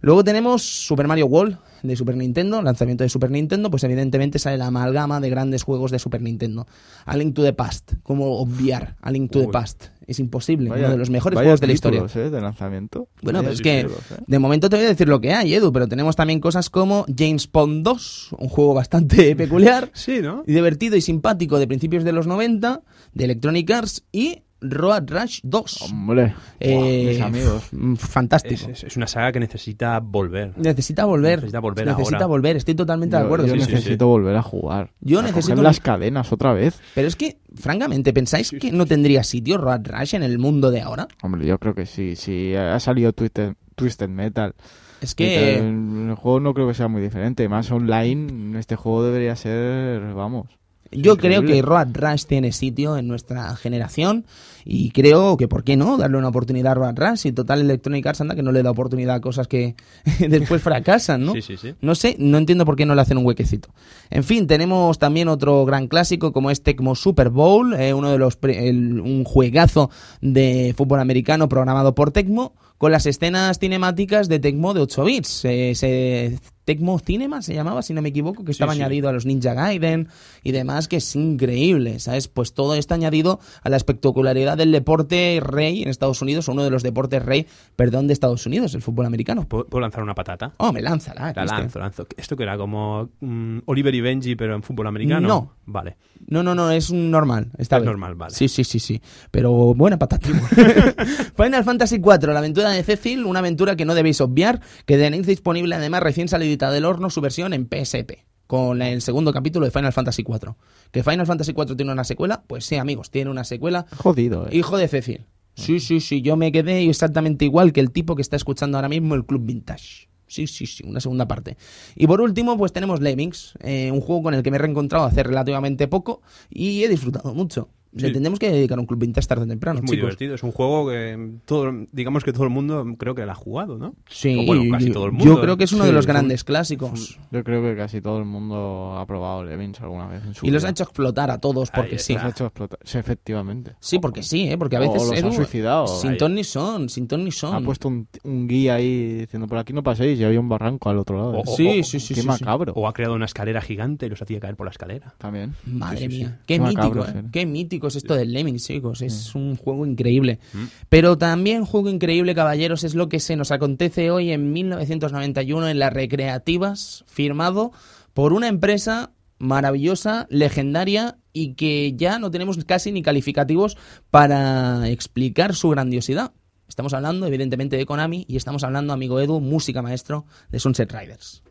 Luego 0.00 0.24
tenemos 0.24 0.62
Super 0.62 1.06
Mario 1.08 1.26
World 1.26 1.58
de 1.82 1.96
Super 1.96 2.14
Nintendo, 2.16 2.60
lanzamiento 2.60 3.04
de 3.04 3.08
Super 3.08 3.30
Nintendo, 3.30 3.70
pues 3.70 3.84
evidentemente 3.84 4.38
sale 4.38 4.58
la 4.58 4.66
amalgama 4.66 5.18
de 5.20 5.30
grandes 5.30 5.62
juegos 5.62 5.90
de 5.90 5.98
Super 5.98 6.20
Nintendo. 6.20 6.66
A 7.06 7.16
Link 7.16 7.34
to 7.34 7.42
the 7.42 7.54
Past, 7.54 7.94
como 8.02 8.38
obviar 8.38 8.96
A 9.00 9.10
Link 9.10 9.30
to 9.30 9.40
the. 9.40 9.48
Past. 9.48 9.86
Es 10.06 10.18
imposible, 10.18 10.68
Vaya- 10.68 10.82
uno 10.86 10.92
de 10.92 10.98
los 10.98 11.08
mejores 11.10 11.38
juegos 11.38 11.60
de 11.60 11.66
la 11.68 11.72
historia. 11.72 12.04
¿eh? 12.14 12.30
de 12.30 12.40
lanzamiento. 12.40 13.08
Bueno, 13.22 13.38
Vaya 13.42 13.50
pero 13.50 13.54
es 13.54 13.62
que 13.62 13.80
¿eh? 13.80 14.18
de 14.26 14.38
momento 14.38 14.68
te 14.68 14.76
voy 14.76 14.84
a 14.84 14.88
decir 14.88 15.08
lo 15.08 15.20
que 15.20 15.32
hay, 15.32 15.54
Edu, 15.54 15.72
pero 15.72 15.86
tenemos 15.88 16.16
también 16.16 16.40
cosas 16.40 16.68
como 16.68 17.06
James 17.16 17.50
Bond 17.50 17.82
2, 17.84 18.30
un 18.38 18.48
juego 18.48 18.74
bastante 18.74 19.34
peculiar 19.36 19.90
Sí, 19.94 20.18
¿no? 20.20 20.42
y 20.46 20.52
divertido 20.52 20.96
y 20.96 21.00
simpático 21.00 21.58
de 21.58 21.66
principios 21.68 22.04
de 22.04 22.12
los 22.12 22.26
90, 22.26 22.82
de 23.14 23.24
Electronic 23.24 23.70
Arts 23.70 24.04
y 24.12 24.42
Road 24.60 25.04
Rush 25.10 25.40
2. 25.42 25.82
Hombre, 25.82 26.34
Eh, 26.60 27.06
mis 27.14 27.20
amigos. 27.20 27.64
mm, 27.72 27.94
Fantástico. 27.94 28.54
Es, 28.54 28.68
es- 28.68 28.84
es 28.84 28.96
una 28.96 29.06
saga 29.06 29.32
que 29.32 29.40
necesita 29.40 29.98
volver. 30.00 30.52
Necesita 30.56 31.04
volver. 31.04 31.38
Necesita 31.38 31.60
volver 31.60 31.86
Necesita 31.86 32.16
ahora. 32.16 32.26
volver, 32.26 32.56
estoy 32.56 32.74
totalmente 32.74 33.16
de 33.16 33.22
acuerdo. 33.22 33.46
Yo, 33.46 33.54
sí, 33.54 33.60
sí, 33.62 33.72
necesito 33.72 34.06
volver 34.06 34.36
a 34.36 34.42
jugar. 34.42 34.90
Yo 35.00 35.20
A 35.20 35.22
necesito- 35.22 35.52
coger 35.54 35.64
las 35.64 35.80
cadenas 35.80 36.32
otra 36.32 36.52
vez. 36.52 36.78
Pero 36.94 37.08
es 37.08 37.16
que, 37.16 37.38
francamente, 37.54 38.12
¿pensáis 38.12 38.50
que 38.50 38.70
no 38.72 38.86
tendría 38.86 39.24
sitio 39.24 39.56
Road 39.58 39.82
Rush 39.86 40.14
en 40.14 40.22
el 40.22 40.38
mundo 40.38 40.70
de 40.70 40.80
ahora? 40.82 41.08
Hombre, 41.22 41.46
yo 41.46 41.58
creo 41.58 41.74
que 41.74 41.86
sí. 41.86 42.16
Si 42.16 42.54
ha 42.54 42.78
salido 42.80 43.12
Twisted, 43.12 43.54
Twisted 43.76 44.08
Metal. 44.08 44.54
Es 45.00 45.14
que 45.14 45.56
El 45.58 46.14
juego 46.16 46.40
no 46.40 46.52
creo 46.52 46.68
que 46.68 46.74
sea 46.74 46.86
muy 46.88 47.00
diferente. 47.00 47.48
Más 47.48 47.70
online, 47.70 48.58
este 48.58 48.76
juego 48.76 49.02
debería 49.04 49.34
ser, 49.36 50.12
vamos. 50.12 50.48
yo 50.92 51.14
increíble. 51.14 51.18
creo 51.18 51.42
que 51.56 51.62
Road 51.62 51.88
Rush 51.94 52.24
tiene 52.26 52.52
sitio 52.52 52.98
en 52.98 53.08
nuestra 53.08 53.54
generación 53.56 54.26
y 54.64 54.90
creo 54.90 55.36
que, 55.36 55.48
¿por 55.48 55.64
qué 55.64 55.76
no? 55.76 55.96
Darle 55.96 56.18
una 56.18 56.28
oportunidad 56.28 56.72
a 56.72 56.74
Road 56.74 56.94
Rush 56.96 57.26
y 57.26 57.32
total 57.32 57.60
Electronic 57.60 58.06
Arts 58.06 58.20
anda 58.20 58.34
que 58.34 58.42
no 58.42 58.52
le 58.52 58.62
da 58.62 58.70
oportunidad 58.70 59.16
a 59.16 59.20
cosas 59.20 59.48
que 59.48 59.74
después 60.18 60.62
fracasan, 60.62 61.24
¿no? 61.24 61.32
Sí, 61.32 61.42
sí, 61.42 61.56
sí. 61.56 61.74
No 61.80 61.94
sé, 61.94 62.16
no 62.18 62.38
entiendo 62.38 62.64
por 62.64 62.76
qué 62.76 62.86
no 62.86 62.94
le 62.94 63.00
hacen 63.02 63.18
un 63.18 63.26
huequecito. 63.26 63.70
En 64.10 64.24
fin, 64.24 64.46
tenemos 64.46 64.98
también 64.98 65.28
otro 65.28 65.64
gran 65.64 65.86
clásico 65.88 66.32
como 66.32 66.50
es 66.50 66.62
Tecmo 66.62 66.94
Super 66.94 67.30
Bowl, 67.30 67.74
eh, 67.74 67.94
uno 67.94 68.10
de 68.10 68.18
los 68.18 68.36
pre- 68.36 68.68
el- 68.68 69.00
un 69.00 69.24
juegazo 69.24 69.90
de 70.20 70.74
fútbol 70.76 71.00
americano 71.00 71.48
programado 71.48 71.94
por 71.94 72.10
Tecmo 72.10 72.52
con 72.80 72.92
las 72.92 73.04
escenas 73.04 73.58
cinemáticas 73.58 74.26
de 74.30 74.38
Tecmo 74.38 74.72
de 74.72 74.80
8 74.80 75.04
bits. 75.04 75.44
Eh, 75.44 75.72
se- 75.74 76.38
Tecmo 76.64 76.98
Cinema 77.00 77.42
se 77.42 77.52
llamaba, 77.52 77.82
si 77.82 77.92
no 77.92 78.00
me 78.00 78.10
equivoco, 78.10 78.44
que 78.44 78.52
estaba 78.52 78.72
sí. 78.74 78.80
añadido 78.80 79.08
a 79.08 79.12
los 79.12 79.26
Ninja 79.26 79.54
Gaiden 79.54 80.08
y 80.44 80.52
demás, 80.52 80.86
que 80.88 80.96
es 80.96 81.16
increíble, 81.16 81.98
¿sabes? 81.98 82.28
Pues 82.28 82.54
todo 82.54 82.74
está 82.76 82.94
añadido 82.94 83.40
a 83.62 83.68
la 83.70 83.76
espectacularidad 83.76 84.56
del 84.56 84.70
deporte 84.70 85.40
rey 85.42 85.82
en 85.82 85.88
Estados 85.88 86.22
Unidos, 86.22 86.48
o 86.48 86.52
uno 86.52 86.62
de 86.62 86.70
los 86.70 86.82
deportes 86.84 87.24
rey, 87.24 87.46
perdón, 87.74 88.06
de 88.06 88.12
Estados 88.12 88.46
Unidos, 88.46 88.72
el 88.74 88.82
fútbol 88.82 89.06
americano. 89.06 89.48
¿Puedo, 89.48 89.66
puedo 89.66 89.80
lanzar 89.82 90.02
una 90.04 90.14
patata? 90.14 90.52
Oh, 90.58 90.72
me 90.72 90.80
lánzala. 90.80 91.32
La 91.34 91.44
lanzo, 91.44 91.80
lanzo. 91.80 92.06
¿Esto 92.16 92.36
que 92.36 92.44
era 92.44 92.56
como 92.56 93.08
mm, 93.20 93.58
Oliver 93.66 93.94
y 93.94 94.00
Benji, 94.00 94.36
pero 94.36 94.54
en 94.54 94.62
fútbol 94.62 94.86
americano? 94.86 95.26
No. 95.26 95.52
Vale. 95.66 95.96
No, 96.28 96.42
no, 96.42 96.54
no, 96.54 96.70
es 96.70 96.92
normal. 96.92 97.50
Esta 97.58 97.76
Es 97.76 97.82
vez. 97.82 97.86
normal, 97.86 98.14
vale. 98.14 98.34
Sí, 98.34 98.46
sí, 98.48 98.62
sí, 98.62 98.78
sí. 98.78 99.00
Pero 99.30 99.50
buena 99.74 99.98
patata. 99.98 100.28
Final 101.36 101.64
Fantasy 101.64 101.96
IV, 101.96 102.26
la 102.32 102.38
aventura 102.38 102.69
de 102.70 102.82
Cecil, 102.82 103.24
una 103.24 103.40
aventura 103.40 103.76
que 103.76 103.84
no 103.84 103.94
debéis 103.94 104.20
obviar, 104.20 104.60
que 104.86 104.96
tenéis 104.96 105.26
disponible 105.26 105.74
además 105.74 106.02
recién 106.02 106.28
salidita 106.28 106.70
del 106.70 106.84
horno 106.84 107.10
su 107.10 107.20
versión 107.20 107.52
en 107.52 107.68
PSP. 107.68 108.24
Con 108.46 108.82
el 108.82 109.00
segundo 109.00 109.32
capítulo 109.32 109.64
de 109.64 109.70
Final 109.70 109.92
Fantasy 109.92 110.22
IV. 110.26 110.54
¿Que 110.90 111.04
Final 111.04 111.26
Fantasy 111.26 111.52
IV 111.56 111.76
tiene 111.76 111.92
una 111.92 112.04
secuela? 112.04 112.42
Pues 112.46 112.64
sí, 112.64 112.76
amigos, 112.76 113.10
tiene 113.10 113.30
una 113.30 113.44
secuela. 113.44 113.86
Jodido, 113.96 114.48
eh. 114.48 114.56
Hijo 114.56 114.76
de 114.76 114.88
Cecil. 114.88 115.26
Sí, 115.54 115.78
sí, 115.78 116.00
sí, 116.00 116.22
yo 116.22 116.36
me 116.36 116.52
quedé 116.52 116.88
exactamente 116.88 117.44
igual 117.44 117.72
que 117.72 117.80
el 117.80 117.90
tipo 117.90 118.16
que 118.16 118.22
está 118.22 118.36
escuchando 118.36 118.78
ahora 118.78 118.88
mismo 118.88 119.14
el 119.14 119.24
Club 119.24 119.44
Vintage. 119.44 120.08
Sí, 120.26 120.46
sí, 120.46 120.66
sí, 120.66 120.84
una 120.86 121.00
segunda 121.00 121.26
parte. 121.26 121.56
Y 121.96 122.06
por 122.06 122.20
último, 122.20 122.56
pues 122.56 122.72
tenemos 122.72 123.00
Lemmings, 123.00 123.54
eh, 123.60 123.90
un 123.92 124.00
juego 124.00 124.22
con 124.22 124.34
el 124.34 124.44
que 124.44 124.50
me 124.52 124.56
he 124.56 124.60
reencontrado 124.60 125.04
hace 125.04 125.24
relativamente 125.24 125.88
poco 125.88 126.22
y 126.48 126.84
he 126.84 126.88
disfrutado 126.88 127.34
mucho. 127.34 127.68
Le 127.92 128.06
Sí. 128.06 128.12
tendremos 128.12 128.38
que 128.38 128.50
dedicar 128.52 128.78
un 128.78 128.86
club 128.86 129.00
vintage 129.00 129.26
tarde 129.26 129.44
o 129.44 129.48
temprano, 129.48 129.78
Es 129.80 129.82
muy 129.84 129.96
chicos. 129.96 130.10
divertido. 130.10 130.34
Es 130.36 130.42
un 130.44 130.52
juego 130.52 130.88
que 130.88 131.32
todo, 131.44 131.72
digamos 131.90 132.22
que 132.22 132.32
todo 132.32 132.44
el 132.44 132.50
mundo 132.50 132.84
creo 132.96 133.16
que 133.16 133.26
lo 133.26 133.32
ha 133.32 133.34
jugado, 133.34 133.78
¿no? 133.78 133.94
Sí, 134.08 134.38
O 134.38 134.46
bueno, 134.46 134.62
casi 134.70 134.86
yo- 134.88 134.92
todo 134.92 135.06
el 135.06 135.12
mundo. 135.12 135.24
Yo 135.26 135.40
creo 135.40 135.56
que 135.56 135.64
es 135.64 135.72
uno 135.72 135.82
Sí, 135.82 135.88
de 135.88 135.92
los 135.94 136.04
un- 136.06 136.12
grandes 136.12 136.44
clásicos. 136.44 137.18
Yo 137.32 137.42
creo 137.42 137.62
que 137.62 137.74
casi 137.76 138.00
todo 138.00 138.18
el 138.20 138.26
mundo 138.26 138.96
ha 138.96 139.04
probado 139.06 139.42
Lemmings 139.44 139.80
alguna 139.80 140.06
vez 140.06 140.22
en 140.24 140.34
su 140.34 140.46
Y 140.46 140.50
los 140.50 140.64
ha 140.64 140.70
hecho 140.70 140.84
explotar 140.84 141.30
a 141.32 141.38
todos 141.38 141.70
porque 141.72 141.98
sí. 141.98 142.14
Los 142.14 142.22
ha 142.22 142.28
hecho 142.28 142.46
explotar. 142.46 142.78
Sí, 142.84 142.98
efectivamente. 142.98 143.72
Sí, 143.80 143.98
porque 143.98 144.22
sí, 144.22 144.48
¿eh? 144.48 144.56
porque 144.56 144.76
a 144.76 144.78
O 144.78 144.82
veces 144.82 145.02
los 145.02 145.12
ha 145.12 145.18
Edu, 145.18 145.32
suicidado. 145.32 145.86
sin 145.88 146.16
ton 146.16 146.34
ni 146.34 146.44
son, 146.44 146.88
sin 146.88 147.08
ton 147.08 147.24
ni 147.24 147.32
son. 147.32 147.54
Ha 147.56 147.60
puesto 147.60 147.88
un, 147.88 148.06
un 148.22 148.46
guía 148.46 148.74
ahí 148.76 149.14
diciendo 149.20 149.48
por 149.48 149.58
aquí 149.58 149.72
no 149.72 149.82
paséis 149.82 150.18
y 150.20 150.22
había 150.24 150.38
un 150.38 150.48
barranco 150.48 150.90
al 150.90 150.98
otro 150.98 151.16
lado. 151.16 151.30
O- 151.32 151.42
o- 151.42 151.56
Sí, 151.56 151.82
sí, 151.82 151.98
sí. 151.98 152.14
Qué 152.14 152.20
sí, 152.20 152.20
sí. 152.22 152.26
macabro. 152.28 152.72
O 152.76 152.86
ha 152.86 152.92
creado 152.92 153.14
una 153.14 153.24
escalera 153.24 153.60
gigante 153.60 154.06
y 154.06 154.08
los 154.10 154.22
hacía 154.22 154.38
caer 154.38 154.54
por 154.54 154.66
la 154.66 154.70
escalera. 154.70 155.12
También. 155.18 155.54
Madre 155.66 155.98
Sí, 155.98 156.04
sí, 156.04 156.10
sí. 156.10 156.18
mía, 156.18 156.38
qué, 156.46 156.60
mítico, 156.60 157.04
¿eh? 157.04 157.24
qué 157.32 157.46
mítico 157.46 157.79
es 157.88 157.96
esto 157.96 158.14
del 158.14 158.32
Lemmings, 158.32 158.66
chicos. 158.66 159.02
Es 159.02 159.34
un 159.34 159.56
juego 159.56 159.86
increíble. 159.86 160.38
Mm. 160.52 160.64
Pero 160.88 161.18
también 161.18 161.64
juego 161.64 161.88
increíble, 161.90 162.34
caballeros, 162.34 162.84
es 162.84 162.94
lo 162.94 163.08
que 163.08 163.20
se 163.20 163.36
nos 163.36 163.50
acontece 163.50 164.10
hoy 164.10 164.30
en 164.30 164.52
1991 164.52 165.68
en 165.68 165.78
las 165.78 165.92
recreativas, 165.92 167.04
firmado 167.06 167.72
por 168.14 168.32
una 168.32 168.48
empresa 168.48 169.12
maravillosa, 169.38 170.26
legendaria 170.30 171.18
y 171.32 171.54
que 171.54 171.94
ya 171.96 172.18
no 172.18 172.30
tenemos 172.30 172.62
casi 172.64 172.92
ni 172.92 173.02
calificativos 173.02 173.76
para 174.10 174.88
explicar 174.88 175.54
su 175.54 175.70
grandiosidad. 175.70 176.32
Estamos 176.68 176.94
hablando, 176.94 177.26
evidentemente, 177.26 177.76
de 177.76 177.86
Konami 177.86 178.24
y 178.28 178.36
estamos 178.36 178.62
hablando, 178.62 178.92
amigo 178.92 179.18
Edu, 179.18 179.40
música 179.40 179.82
maestro 179.82 180.26
de 180.50 180.60
Sunset 180.60 180.92
Riders. 180.92 181.42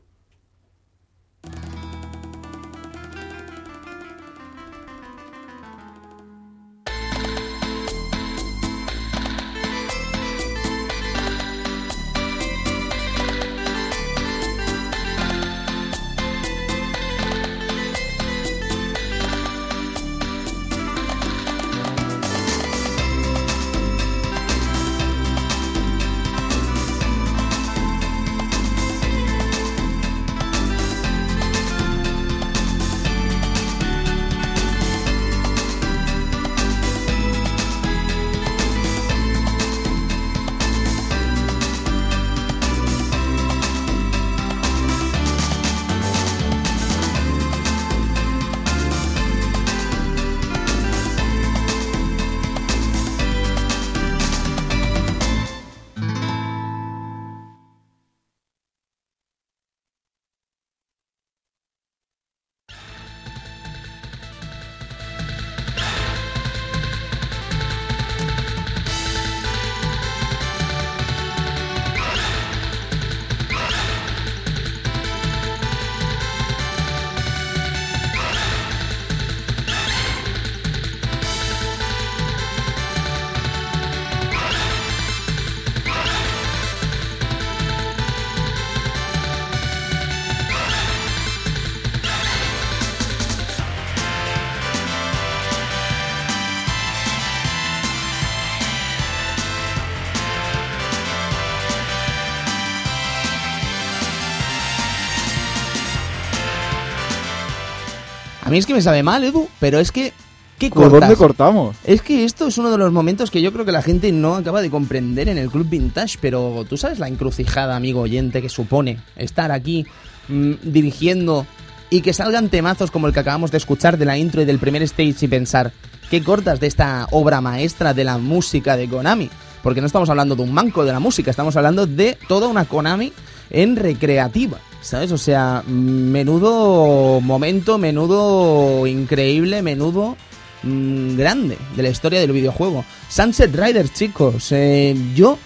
A 108.49 108.51
mí 108.51 108.57
es 108.57 108.65
que 108.65 108.73
me 108.73 108.81
sabe 108.81 109.03
mal, 109.03 109.23
Edu, 109.23 109.47
pero 109.59 109.77
es 109.77 109.91
que... 109.91 110.11
¿Qué 110.57 110.71
¿Por 110.71 110.89
dónde 110.89 111.15
cortamos? 111.15 111.75
Es 111.83 112.01
que 112.01 112.25
esto 112.25 112.47
es 112.47 112.57
uno 112.57 112.71
de 112.71 112.79
los 112.79 112.91
momentos 112.91 113.29
que 113.29 113.43
yo 113.43 113.53
creo 113.53 113.63
que 113.63 113.71
la 113.71 113.83
gente 113.83 114.11
no 114.11 114.33
acaba 114.33 114.63
de 114.63 114.71
comprender 114.71 115.29
en 115.29 115.37
el 115.37 115.51
Club 115.51 115.69
Vintage, 115.69 116.17
pero 116.19 116.65
tú 116.67 116.75
sabes 116.75 116.97
la 116.97 117.07
encrucijada, 117.07 117.75
amigo 117.75 118.01
oyente, 118.01 118.41
que 118.41 118.49
supone 118.49 118.97
estar 119.15 119.51
aquí 119.51 119.85
mm, 120.29 120.53
dirigiendo 120.63 121.45
y 121.91 122.01
que 122.01 122.11
salgan 122.11 122.49
temazos 122.49 122.89
como 122.89 123.05
el 123.05 123.13
que 123.13 123.19
acabamos 123.19 123.51
de 123.51 123.59
escuchar 123.59 123.99
de 123.99 124.05
la 124.05 124.17
intro 124.17 124.41
y 124.41 124.45
del 124.45 124.57
primer 124.57 124.81
stage 124.81 125.17
y 125.21 125.27
pensar, 125.27 125.71
¿qué 126.09 126.23
cortas 126.23 126.59
de 126.59 126.65
esta 126.65 127.05
obra 127.11 127.41
maestra 127.41 127.93
de 127.93 128.03
la 128.03 128.17
música 128.17 128.75
de 128.75 128.89
Konami? 128.89 129.29
Porque 129.61 129.79
no 129.79 129.85
estamos 129.85 130.09
hablando 130.09 130.35
de 130.35 130.41
un 130.41 130.55
manco 130.55 130.85
de 130.85 130.91
la 130.91 130.99
música, 130.99 131.29
estamos 131.29 131.55
hablando 131.55 131.85
de 131.85 132.17
toda 132.27 132.47
una 132.47 132.65
Konami 132.65 133.13
en 133.51 133.75
recreativa. 133.75 134.57
¿Sabes? 134.81 135.12
O 135.12 135.17
sea, 135.17 135.63
menudo 135.67 137.19
momento, 137.21 137.77
menudo 137.77 138.88
increíble, 138.88 139.62
menudo 139.62 140.15
mm, 140.63 141.17
grande 141.17 141.57
de 141.75 141.83
la 141.83 141.89
historia 141.89 142.19
del 142.19 142.31
videojuego. 142.31 142.86
Sunset 143.09 143.53
Riders, 143.55 143.93
chicos. 143.93 144.51
eh, 144.51 144.95
yo 145.15 145.38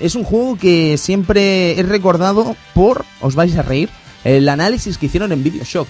es 0.00 0.14
un 0.14 0.24
juego 0.24 0.56
que 0.56 0.96
siempre 0.96 1.78
he 1.78 1.82
recordado 1.82 2.56
por, 2.74 3.04
os 3.20 3.34
vais 3.34 3.56
a 3.56 3.62
reír, 3.62 3.90
el 4.24 4.48
análisis 4.48 4.98
que 4.98 5.06
hicieron 5.06 5.32
en 5.32 5.42
Videoshock. 5.42 5.88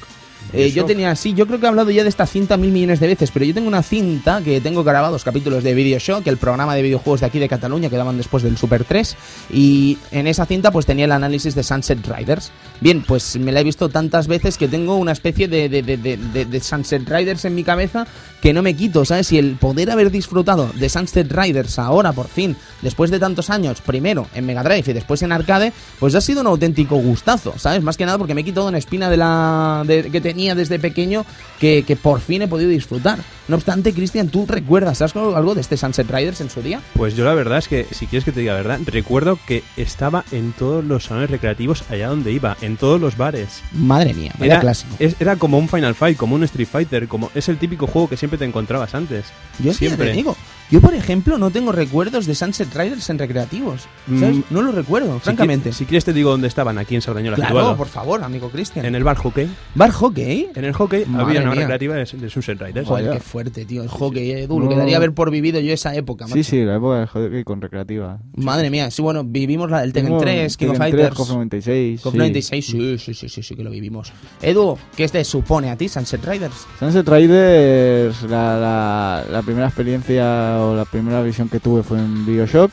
Eh, 0.52 0.70
yo 0.72 0.84
tenía, 0.84 1.14
sí, 1.16 1.34
yo 1.34 1.46
creo 1.46 1.58
que 1.60 1.66
he 1.66 1.68
hablado 1.68 1.90
ya 1.90 2.02
de 2.02 2.08
esta 2.08 2.26
cinta 2.26 2.56
mil 2.56 2.70
millones 2.72 3.00
de 3.00 3.06
veces, 3.06 3.30
pero 3.30 3.44
yo 3.44 3.52
tengo 3.54 3.68
una 3.68 3.82
cinta 3.82 4.40
que 4.42 4.60
tengo 4.60 4.82
grabados 4.84 5.24
capítulos 5.24 5.62
de 5.62 5.74
Videoshock, 5.74 6.26
el 6.26 6.36
programa 6.38 6.74
de 6.74 6.82
videojuegos 6.82 7.20
de 7.20 7.26
aquí 7.26 7.38
de 7.38 7.48
Cataluña 7.48 7.90
que 7.90 7.96
daban 7.96 8.16
después 8.16 8.42
del 8.42 8.56
Super 8.56 8.84
3, 8.84 9.16
y 9.52 9.98
en 10.10 10.26
esa 10.26 10.46
cinta 10.46 10.70
pues 10.70 10.86
tenía 10.86 11.04
el 11.04 11.12
análisis 11.12 11.54
de 11.54 11.62
Sunset 11.62 12.06
Riders. 12.06 12.50
Bien, 12.80 13.02
pues 13.06 13.36
me 13.38 13.52
la 13.52 13.60
he 13.60 13.64
visto 13.64 13.88
tantas 13.88 14.26
veces 14.28 14.56
que 14.56 14.68
tengo 14.68 14.96
una 14.96 15.12
especie 15.12 15.48
de, 15.48 15.68
de, 15.68 15.82
de, 15.82 15.96
de- 15.96 16.60
Sunset 16.60 17.08
Riders 17.08 17.44
en 17.44 17.54
mi 17.54 17.64
cabeza 17.64 18.06
que 18.40 18.52
no 18.52 18.62
me 18.62 18.74
quito, 18.74 19.04
¿sabes? 19.04 19.32
Y 19.32 19.38
el 19.38 19.56
poder 19.56 19.90
haber 19.90 20.10
disfrutado 20.10 20.70
de 20.74 20.88
Sunset 20.88 21.30
Riders 21.32 21.78
ahora, 21.78 22.12
por 22.12 22.28
fin, 22.28 22.56
después 22.82 23.10
de 23.10 23.18
tantos 23.18 23.50
años, 23.50 23.80
primero 23.80 24.26
en 24.34 24.46
Mega 24.46 24.62
Drive 24.62 24.84
y 24.90 24.92
después 24.92 25.22
en 25.22 25.32
arcade, 25.32 25.72
pues 25.98 26.14
ha 26.14 26.20
sido 26.20 26.40
un 26.42 26.46
auténtico 26.46 26.96
gustazo, 26.96 27.54
¿sabes? 27.58 27.82
Más 27.82 27.96
que 27.96 28.06
nada 28.06 28.16
porque 28.18 28.34
me 28.34 28.42
he 28.42 28.44
quitado 28.44 28.68
una 28.68 28.78
espina 28.78 29.10
de 29.10 29.16
la 29.16 29.84
que 29.86 30.20
tenía 30.38 30.54
desde 30.54 30.78
pequeño 30.78 31.26
que, 31.58 31.82
que 31.84 31.96
por 31.96 32.20
fin 32.20 32.42
he 32.42 32.46
podido 32.48 32.70
disfrutar. 32.70 33.18
No 33.48 33.56
obstante, 33.56 33.92
Cristian, 33.92 34.28
¿tú 34.28 34.46
recuerdas 34.46 34.98
¿sabes 34.98 35.16
algo 35.16 35.34
algo 35.36 35.54
de 35.56 35.62
este 35.62 35.76
Sunset 35.76 36.08
Riders 36.08 36.40
en 36.40 36.48
su 36.48 36.62
día? 36.62 36.80
Pues 36.94 37.16
yo 37.16 37.24
la 37.24 37.34
verdad 37.34 37.58
es 37.58 37.66
que, 37.66 37.86
si 37.90 38.06
quieres 38.06 38.24
que 38.24 38.30
te 38.30 38.38
diga 38.40 38.52
la 38.52 38.58
verdad, 38.62 38.78
recuerdo 38.86 39.36
que 39.48 39.64
estaba 39.76 40.24
en 40.30 40.52
todos 40.52 40.84
los 40.84 41.04
salones 41.06 41.30
recreativos 41.30 41.82
allá 41.90 42.06
donde 42.08 42.30
iba, 42.30 42.56
en 42.60 42.76
todos 42.76 43.00
los 43.00 43.16
bares. 43.16 43.62
Madre 43.72 44.14
mía, 44.14 44.32
Era, 44.40 44.60
clásico. 44.60 44.94
es- 45.00 45.16
era 45.18 45.34
como 45.34 45.58
un 45.58 45.68
Final 45.68 45.96
Fight, 45.96 46.16
como 46.16 46.36
un 46.36 46.44
Street 46.44 46.68
Fighter, 46.70 47.08
como 47.08 47.32
es 47.34 47.48
el 47.48 47.58
típico 47.58 47.88
juego 47.88 48.08
que 48.08 48.16
siempre 48.16 48.38
te 48.38 48.44
encontrabas 48.44 48.94
antes. 48.94 49.24
Yo 49.58 49.72
siempre. 49.72 50.06
te 50.06 50.12
digo, 50.12 50.36
yo 50.70 50.80
por 50.80 50.94
ejemplo 50.94 51.38
no 51.38 51.50
tengo 51.50 51.72
recuerdos 51.72 52.26
de 52.26 52.34
Sunset 52.34 52.74
Riders 52.74 53.08
en 53.10 53.18
recreativos. 53.18 53.82
¿Sabes? 54.06 54.36
Mm, 54.36 54.40
no 54.50 54.62
lo 54.62 54.72
recuerdo, 54.72 55.14
Si 55.14 55.20
francamente. 55.20 55.72
Si, 55.72 55.84
quieres 55.84 56.04
te 56.04 56.12
digo 56.12 56.30
dónde 56.30 56.48
estaban, 56.48 56.78
aquí 56.78 56.94
en 56.94 57.02
Sardañola 57.02 57.36
claro, 57.36 57.54
situado. 57.54 57.76
por 57.76 57.88
favor, 57.88 58.22
amigo 58.22 58.48
Cristian. 58.50 58.84
En 58.84 58.94
el 58.94 59.04
bar 59.04 59.16
hockey. 59.16 59.48
Bar 59.74 59.90
hockey. 59.90 60.48
En 60.54 60.64
el 60.64 60.72
hockey 60.72 61.04
Madre 61.06 61.24
había 61.24 61.40
una 61.42 61.50
mía. 61.52 61.60
recreativa 61.60 61.94
de, 61.94 62.04
de 62.04 62.30
Sunset 62.30 62.60
Riders. 62.60 62.86
Joder, 62.86 63.12
qué 63.12 63.20
fuerte, 63.20 63.64
tío. 63.64 63.82
El 63.82 63.88
hockey, 63.88 64.30
eh, 64.32 64.46
duro. 64.46 64.64
No. 64.66 64.70
Quedaría 64.70 64.96
haber 64.98 65.12
por 65.14 65.30
vivido 65.30 65.60
yo 65.60 65.72
esa 65.72 65.94
época, 65.94 66.26
Sí, 66.26 66.30
macho. 66.34 66.44
sí, 66.50 66.62
la 66.64 66.76
época 66.76 66.98
del 66.98 67.06
hockey 67.08 67.44
con 67.44 67.60
recreativa. 67.60 68.18
Madre 68.36 68.70
mía, 68.70 68.90
sí, 68.90 69.00
bueno, 69.02 69.24
vivimos 69.24 69.70
la 69.70 69.80
del 69.80 69.92
Tekken 69.92 70.08
Tengo 70.10 70.20
3, 70.20 70.56
King 70.56 70.66
of 70.68 70.72
Tekken 70.78 70.90
3, 70.90 71.00
Fighters. 71.00 71.16
KOF 71.16 71.28
96. 71.30 72.00
KOF 72.02 72.12
sí. 72.12 72.18
96, 72.18 72.66
sí, 72.66 72.98
sí, 72.98 73.14
sí, 73.14 73.28
sí, 73.28 73.42
sí, 73.42 73.54
que 73.56 73.62
lo 73.64 73.70
vivimos. 73.70 74.12
Edu, 74.42 74.76
¿qué 74.96 75.08
te 75.08 75.24
supone 75.24 75.70
a 75.70 75.76
ti, 75.76 75.88
Sunset 75.88 76.24
Riders? 76.24 76.66
Sunset 76.78 77.08
Riders, 77.08 78.22
la, 78.24 78.56
la, 78.58 79.24
la 79.30 79.42
primera 79.42 79.66
experiencia 79.66 80.57
la 80.76 80.84
primera 80.84 81.22
visión 81.22 81.48
que 81.48 81.60
tuve 81.60 81.82
fue 81.82 81.98
en 81.98 82.26
Bioshock. 82.26 82.70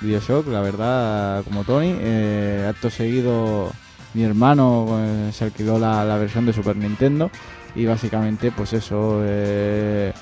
Bioshock, 0.00 0.46
la 0.48 0.60
verdad, 0.60 1.44
como 1.44 1.64
Tony. 1.64 1.94
Eh, 1.98 2.66
acto 2.68 2.90
seguido, 2.90 3.70
mi 4.14 4.22
hermano 4.22 4.86
eh, 5.00 5.30
se 5.32 5.44
alquiló 5.44 5.78
la, 5.78 6.04
la 6.04 6.16
versión 6.16 6.46
de 6.46 6.52
Super 6.52 6.76
Nintendo. 6.76 7.30
Y 7.74 7.86
básicamente, 7.86 8.50
pues 8.50 8.72
eso, 8.72 9.20
eh, 9.22 10.12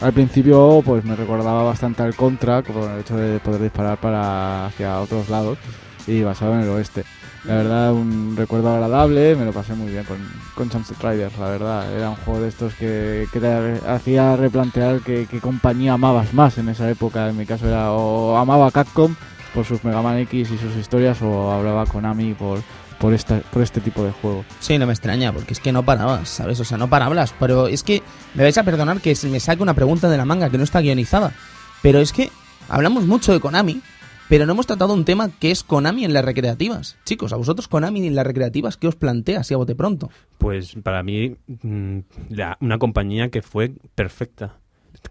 al 0.00 0.12
principio 0.12 0.82
pues 0.84 1.04
me 1.04 1.16
recordaba 1.16 1.62
bastante 1.62 2.02
al 2.02 2.14
Contra 2.14 2.62
por 2.62 2.90
el 2.90 3.00
hecho 3.00 3.16
de 3.16 3.38
poder 3.40 3.62
disparar 3.62 3.98
para 3.98 4.66
hacia 4.66 5.00
otros 5.00 5.28
lados 5.28 5.58
y 6.06 6.22
basado 6.22 6.54
en 6.54 6.60
el 6.60 6.68
oeste. 6.68 7.04
La 7.46 7.56
verdad, 7.56 7.92
un 7.92 8.34
recuerdo 8.36 8.72
agradable, 8.72 9.36
me 9.36 9.44
lo 9.44 9.52
pasé 9.52 9.74
muy 9.74 9.92
bien 9.92 10.04
con, 10.04 10.16
con 10.54 10.70
Sunset 10.70 10.96
Riders, 11.02 11.36
la 11.38 11.50
verdad. 11.50 11.92
Era 11.94 12.08
un 12.08 12.16
juego 12.16 12.40
de 12.40 12.48
estos 12.48 12.72
que, 12.74 13.28
que 13.30 13.38
te 13.38 13.80
hacía 13.86 14.34
replantear 14.36 15.00
qué, 15.00 15.26
compañía 15.42 15.92
amabas 15.92 16.32
más 16.32 16.56
en 16.56 16.70
esa 16.70 16.88
época. 16.88 17.28
En 17.28 17.36
mi 17.36 17.44
caso 17.44 17.68
era 17.68 17.92
o 17.92 18.38
amaba 18.38 18.70
Capcom 18.70 19.14
por 19.52 19.66
sus 19.66 19.84
Mega 19.84 20.00
Man 20.00 20.18
X 20.20 20.50
y 20.52 20.58
sus 20.58 20.74
historias 20.76 21.20
o 21.20 21.52
hablaba 21.52 21.84
Konami 21.84 22.32
por, 22.32 22.62
por, 22.98 23.12
esta, 23.12 23.40
por 23.40 23.62
este 23.62 23.82
tipo 23.82 24.02
de 24.02 24.12
juego. 24.12 24.42
Sí, 24.60 24.78
no 24.78 24.86
me 24.86 24.94
extraña, 24.94 25.30
porque 25.30 25.52
es 25.52 25.60
que 25.60 25.70
no 25.70 25.82
parabas, 25.82 26.30
¿sabes? 26.30 26.58
O 26.60 26.64
sea, 26.64 26.78
no 26.78 26.88
parabas. 26.88 27.34
Pero 27.38 27.68
es 27.68 27.82
que 27.82 28.02
me 28.32 28.42
vais 28.42 28.56
a 28.56 28.62
perdonar 28.62 29.02
que 29.02 29.14
me 29.24 29.38
saque 29.38 29.62
una 29.62 29.74
pregunta 29.74 30.08
de 30.08 30.16
la 30.16 30.24
manga 30.24 30.48
que 30.48 30.56
no 30.56 30.64
está 30.64 30.80
guionizada. 30.80 31.34
Pero 31.82 31.98
es 31.98 32.14
que 32.14 32.30
hablamos 32.70 33.04
mucho 33.04 33.34
de 33.34 33.40
Konami, 33.40 33.82
pero 34.28 34.46
no 34.46 34.52
hemos 34.52 34.66
tratado 34.66 34.94
un 34.94 35.04
tema 35.04 35.30
que 35.38 35.50
es 35.50 35.62
Konami 35.62 36.04
en 36.04 36.12
las 36.12 36.24
recreativas. 36.24 36.96
Chicos, 37.04 37.32
a 37.32 37.36
vosotros 37.36 37.68
Konami 37.68 38.06
en 38.06 38.14
las 38.14 38.26
recreativas, 38.26 38.76
¿qué 38.76 38.88
os 38.88 38.96
plantea 38.96 39.40
así 39.40 39.54
a 39.54 39.58
bote 39.58 39.74
pronto? 39.74 40.10
Pues 40.38 40.74
para 40.82 41.02
mí, 41.02 41.36
mm, 41.62 41.98
la- 42.30 42.56
una 42.60 42.78
compañía 42.78 43.28
que 43.30 43.42
fue 43.42 43.72
perfecta. 43.94 44.58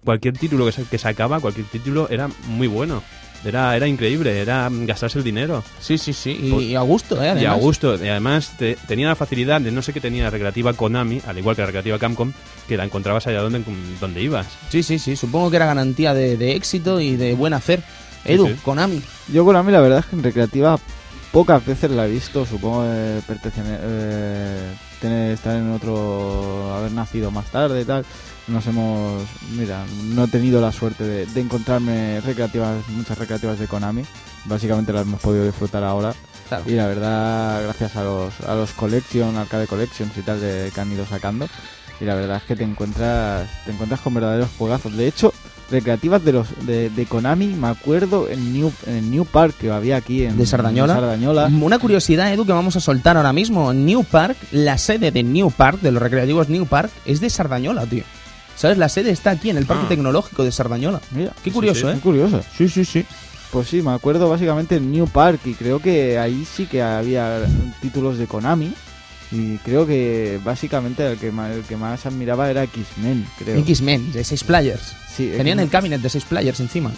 Cualquier 0.04 0.38
título 0.38 0.66
que, 0.66 0.72
sa- 0.72 0.84
que 0.90 0.98
sacaba, 0.98 1.40
cualquier 1.40 1.68
título 1.68 2.08
era 2.10 2.30
muy 2.48 2.68
bueno. 2.68 3.04
Era, 3.46 3.76
era 3.76 3.88
increíble, 3.90 4.40
era 4.40 4.70
gastarse 4.72 5.18
el 5.18 5.24
dinero. 5.26 5.64
Sí, 5.82 5.98
sí, 5.98 6.14
sí. 6.14 6.40
Y, 6.44 6.50
Pues- 6.52 6.64
y 6.66 6.76
a 6.76 6.82
gusto, 6.82 7.22
¿eh? 7.22 7.26
Y 7.26 7.28
a 7.28 7.32
Además. 7.52 7.60
gusto. 7.60 7.96
Y 8.04 8.08
además 8.08 8.56
te- 8.58 8.78
tenía 8.88 9.10
la 9.10 9.16
facilidad 9.18 9.60
de 9.60 9.70
no 9.70 9.82
sé 9.82 9.92
qué 9.92 10.00
tenía 10.00 10.24
la 10.24 10.30
recreativa 10.30 10.72
Konami, 10.72 11.20
al 11.28 11.38
igual 11.38 11.54
que 11.58 11.62
la 11.62 11.66
recreativa 11.66 12.00
Capcom, 12.00 12.32
que 12.70 12.78
la 12.78 12.86
encontrabas 12.86 13.28
allá 13.28 13.42
donde, 13.42 13.62
donde 14.00 14.22
ibas. 14.22 14.48
Sí, 14.70 14.82
sí, 14.82 14.98
sí. 14.98 15.18
Supongo 15.18 15.50
que 15.50 15.58
era 15.58 15.66
garantía 15.66 16.14
de, 16.14 16.38
de 16.38 16.56
éxito 16.56 17.02
y 17.02 17.18
de 17.18 17.34
buen 17.36 17.52
hacer. 17.54 17.84
Edu, 18.26 18.48
sí. 18.48 18.56
Konami. 18.64 19.02
Yo 19.32 19.46
Konami 19.46 19.72
la 19.72 19.82
verdad 19.82 20.00
es 20.00 20.06
que 20.06 20.16
en 20.16 20.24
recreativa 20.24 20.80
pocas 21.32 21.66
veces 21.66 21.92
la 21.92 22.06
he 22.06 22.12
visto, 22.12 22.46
supongo 22.46 22.84
que 22.84 23.22
pertenece, 23.28 23.62
eh, 23.66 24.76
tiene 25.02 25.34
estar 25.34 25.56
en 25.56 25.72
otro, 25.72 26.74
haber 26.76 26.92
nacido 26.92 27.32
más 27.32 27.46
tarde 27.48 27.82
y 27.82 27.86
tal. 27.86 28.06
Nos 28.48 28.68
hemos, 28.68 29.24
mira, 29.58 29.86
no 30.04 30.26
he 30.26 30.28
tenido 30.28 30.62
la 30.62 30.72
suerte 30.72 31.04
de, 31.04 31.26
de 31.26 31.42
encontrarme 31.42 32.22
recreativas, 32.22 32.88
muchas 32.90 33.18
recreativas 33.18 33.58
de 33.58 33.68
Konami. 33.68 34.04
Básicamente 34.46 34.94
las 34.94 35.04
hemos 35.04 35.22
podido 35.22 35.46
disfrutar 35.46 35.84
ahora. 35.84 36.14
Claro. 36.50 36.64
Y 36.68 36.74
la 36.74 36.88
verdad, 36.88 37.64
gracias 37.64 37.96
a 37.96 38.04
los, 38.04 38.42
a 38.42 38.54
los 38.54 38.72
Collection, 38.74 39.36
Arcade 39.38 39.66
Collections 39.66 40.16
y 40.18 40.22
tal 40.22 40.42
de, 40.42 40.72
que 40.74 40.82
han 40.82 40.92
ido 40.92 41.06
sacando. 41.06 41.48
Y 42.02 42.06
la 42.06 42.16
verdad 42.16 42.38
es 42.38 42.44
que 42.44 42.56
te 42.56 42.64
encuentras, 42.64 43.50
te 43.66 43.72
encuentras 43.72 44.02
con 44.02 44.14
verdaderos 44.14 44.50
juegazos. 44.58 44.96
De 44.98 45.08
hecho, 45.08 45.34
recreativas 45.72 46.24
de 46.24 46.34
los 46.34 46.48
de, 46.66 46.90
de 46.90 47.06
Konami, 47.06 47.48
me 47.48 47.68
acuerdo 47.68 48.28
en 48.30 48.54
New, 48.54 48.72
en 48.86 49.10
New 49.12 49.26
Park 49.26 49.56
que 49.60 49.72
había 49.72 49.98
aquí 49.98 50.24
en 50.24 50.38
¿De 50.38 50.46
Sardañola? 50.46 50.94
en 50.94 51.00
Sardañola. 51.00 51.46
Una 51.62 51.80
curiosidad, 51.80 52.32
Edu, 52.34 52.46
que 52.46 52.52
vamos 52.54 52.76
a 52.76 52.80
soltar 52.80 53.18
ahora 53.18 53.34
mismo. 53.34 53.74
New 53.74 54.04
Park, 54.04 54.38
la 54.52 54.78
sede 54.78 55.12
de 55.12 55.24
New 55.24 55.52
Park, 55.52 55.80
de 55.82 55.92
los 55.92 56.02
recreativos 56.02 56.50
New 56.50 56.66
Park, 56.66 56.92
es 57.06 57.20
de 57.20 57.30
Sardañola, 57.30 57.86
tío. 57.86 58.04
¿Sabes? 58.56 58.78
La 58.78 58.88
sede 58.88 59.10
está 59.10 59.32
aquí 59.32 59.50
en 59.50 59.58
el 59.58 59.66
Parque 59.66 59.86
Ah. 59.86 59.90
Tecnológico 59.90 60.44
de 60.44 60.52
Sardañola. 60.52 61.02
Mira, 61.12 61.34
Qué 61.44 61.52
curioso, 61.52 61.88
muy 61.88 61.96
¿eh? 61.96 62.00
curioso. 62.02 62.42
Sí, 62.58 62.70
sí, 62.70 62.86
sí. 62.86 63.04
Pues 63.52 63.68
sí, 63.68 63.82
me 63.82 63.92
acuerdo 63.92 64.30
básicamente 64.30 64.76
en 64.76 64.92
New 64.92 65.08
Park 65.08 65.42
y 65.46 65.54
creo 65.54 65.80
que 65.80 66.18
ahí 66.20 66.46
sí 66.46 66.66
que 66.66 66.82
había 66.82 67.46
títulos 67.82 68.18
de 68.18 68.28
Konami. 68.28 68.74
Y 69.32 69.58
creo 69.58 69.88
que 69.88 70.40
básicamente 70.44 71.12
el 71.12 71.18
que 71.18 71.32
más, 71.32 71.52
el 71.56 71.64
que 71.64 71.76
más 71.76 72.06
admiraba 72.06 72.52
era 72.52 72.64
X-Men, 72.66 73.26
creo. 73.40 73.58
X-Men, 73.58 74.12
de 74.12 74.24
6 74.24 74.44
players. 74.44 74.96
Sí, 75.16 75.32
Tenían 75.38 75.60
el 75.60 75.70
cabinet 75.70 76.02
de 76.02 76.10
6 76.10 76.26
players 76.26 76.60
encima. 76.60 76.92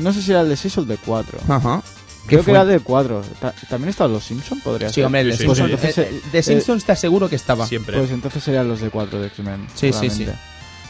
No 0.00 0.12
sé 0.12 0.20
si 0.22 0.30
era 0.30 0.42
el 0.42 0.48
de 0.48 0.56
6 0.56 0.78
o 0.78 0.80
el 0.82 0.88
de 0.88 0.96
4. 0.98 1.38
Ajá. 1.48 1.82
Creo 2.26 2.40
¿Qué 2.40 2.44
que 2.44 2.50
era 2.52 2.60
fue? 2.62 2.72
el 2.72 2.78
de 2.78 2.84
4. 2.84 3.22
Ta- 3.40 3.54
¿También 3.68 3.88
estaban 3.88 4.12
los 4.12 4.22
Simpsons? 4.24 4.62
Podría 4.62 4.88
Sí, 4.90 4.96
ser. 4.96 5.04
hombre, 5.06 5.22
el 5.22 5.26
de 5.30 5.32
Sí, 5.32 5.38
sí, 5.38 5.44
Simpsons. 5.46 5.68
sí. 5.70 5.74
Entonces, 5.74 5.98
eh, 5.98 6.20
de 6.32 6.42
Simpsons 6.42 6.84
te 6.84 6.92
aseguro 6.92 7.28
que 7.28 7.36
estaba. 7.36 7.66
Siempre. 7.66 7.98
Pues 7.98 8.10
entonces 8.10 8.42
serían 8.44 8.68
los 8.68 8.80
de 8.80 8.90
4 8.90 9.20
de 9.20 9.26
X-Men. 9.28 9.66
Sí, 9.74 9.92
sí, 9.92 10.08
sí. 10.10 10.26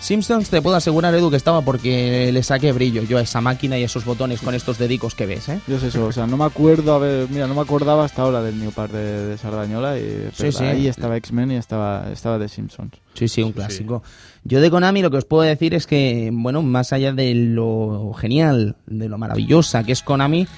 Simpsons 0.02 0.50
te 0.50 0.60
puedo 0.60 0.74
asegurar, 0.74 1.14
Edu, 1.14 1.30
que 1.30 1.36
estaba 1.36 1.62
porque 1.62 2.30
le 2.32 2.42
saqué 2.42 2.72
brillo 2.72 3.04
yo 3.04 3.18
a 3.18 3.20
esa 3.20 3.40
máquina 3.40 3.78
y 3.78 3.82
a 3.82 3.86
esos 3.86 4.04
botones 4.04 4.40
con 4.40 4.52
estos 4.52 4.76
dedicos 4.76 5.14
que 5.14 5.26
ves, 5.26 5.48
¿eh? 5.48 5.60
Yo 5.68 5.78
sé 5.78 5.88
eso, 5.88 6.04
o 6.06 6.10
sea, 6.10 6.26
no 6.26 6.36
me 6.36 6.44
acuerdo, 6.44 6.92
a 6.94 6.98
ver, 6.98 7.28
mira, 7.30 7.46
no 7.46 7.54
me 7.54 7.60
acordaba 7.60 8.04
hasta 8.04 8.22
ahora 8.22 8.42
del 8.42 8.58
New 8.58 8.72
Park 8.72 8.90
de, 8.92 9.26
de 9.28 9.38
Sardañola 9.38 9.96
y 10.00 10.28
Sí, 10.34 10.50
sí. 10.50 10.64
ahí 10.64 10.88
estaba 10.88 11.16
X-Men 11.18 11.52
y 11.52 11.54
estaba, 11.54 12.08
estaba 12.12 12.36
de 12.38 12.48
Simpsons. 12.48 12.90
Sí, 13.14 13.28
sí, 13.28 13.42
un 13.42 13.50
Sí, 13.50 13.54
clásico. 13.54 14.02
Yo 14.42 14.60
de 14.60 14.70
Konami 14.72 15.02
lo 15.02 15.10
que 15.12 15.18
os 15.18 15.24
puedo 15.24 15.44
decir 15.44 15.72
es 15.72 15.86
que, 15.86 16.30
bueno, 16.32 16.62
más 16.62 16.92
allá 16.92 17.12
de 17.12 17.32
lo 17.36 18.12
genial, 18.14 18.74
de 18.86 19.08
lo 19.08 19.18
maravillosa 19.18 19.84
que 19.84 19.92
es 19.92 20.02
Konami, 20.02 20.48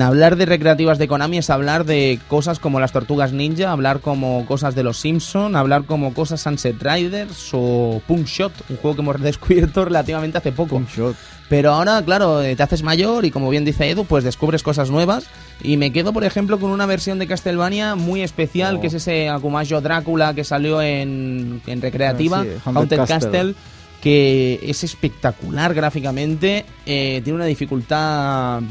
hablar 0.00 0.36
de 0.36 0.46
recreativas 0.46 0.98
de 0.98 1.08
Konami 1.08 1.38
es 1.38 1.50
hablar 1.50 1.84
de 1.84 2.18
cosas 2.28 2.58
como 2.58 2.80
las 2.80 2.92
Tortugas 2.92 3.32
Ninja, 3.32 3.70
hablar 3.70 4.00
como 4.00 4.46
cosas 4.46 4.74
de 4.74 4.82
los 4.82 4.98
Simpson, 4.98 5.56
hablar 5.56 5.84
como 5.84 6.14
cosas 6.14 6.40
Sunset 6.40 6.82
Riders 6.82 7.50
o 7.52 8.00
Punk 8.06 8.26
Shot, 8.26 8.52
un 8.70 8.76
juego 8.78 8.96
que 8.96 9.02
hemos 9.02 9.20
descubierto 9.20 9.84
relativamente 9.84 10.38
hace 10.38 10.52
poco. 10.52 10.82
Shot. 10.96 11.16
Pero 11.50 11.72
ahora, 11.72 12.02
claro, 12.04 12.42
eh, 12.42 12.56
te 12.56 12.62
haces 12.62 12.82
mayor 12.82 13.24
y 13.24 13.30
como 13.30 13.48
bien 13.48 13.64
dice 13.64 13.88
Edu, 13.88 14.04
pues 14.04 14.22
descubres 14.22 14.62
cosas 14.62 14.90
nuevas. 14.90 15.24
Y 15.62 15.76
me 15.78 15.92
quedo, 15.92 16.12
por 16.12 16.24
ejemplo, 16.24 16.58
con 16.60 16.70
una 16.70 16.84
versión 16.86 17.18
de 17.18 17.26
Castlevania 17.26 17.94
muy 17.94 18.20
especial, 18.22 18.76
Oh. 18.76 18.80
que 18.80 18.88
es 18.88 18.94
ese 18.94 19.28
Akumajo 19.30 19.80
Drácula 19.80 20.34
que 20.34 20.44
salió 20.44 20.80
en, 20.82 21.60
en 21.66 21.80
recreativa, 21.82 22.40
Ah, 22.40 22.44
sí, 22.44 22.50
Haunted 22.64 22.76
Haunted, 22.78 22.96
Castle. 22.98 23.16
Castle. 23.30 23.54
Que 24.08 24.58
es 24.62 24.84
espectacular 24.84 25.74
gráficamente, 25.74 26.64
eh, 26.86 27.20
tiene 27.22 27.36
una 27.36 27.44
dificultad 27.44 28.62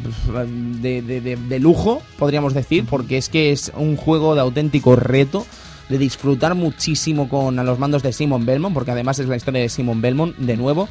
de- 0.81 1.03
de- 1.03 1.35
de 1.35 1.59
lujo, 1.59 2.01
podríamos 2.17 2.55
decir, 2.55 2.85
porque 2.89 3.17
es 3.17 3.29
que 3.29 3.51
es 3.51 3.71
un 3.77 3.97
juego 3.97 4.33
de 4.33 4.41
auténtico 4.41 4.95
reto, 4.95 5.45
de 5.89 5.97
disfrutar 5.97 6.53
muchísimo 6.55 7.29
con 7.29 7.57
a 7.59 7.63
los 7.63 7.79
mandos 7.79 8.03
de 8.03 8.11
Simon 8.13 8.45
Belmont, 8.45 8.73
porque 8.73 8.91
además 8.91 9.19
es 9.19 9.27
la 9.27 9.35
historia 9.37 9.61
de 9.61 9.69
Simon 9.69 10.01
Belmont 10.01 10.35
de 10.37 10.57
nuevo, 10.57 10.89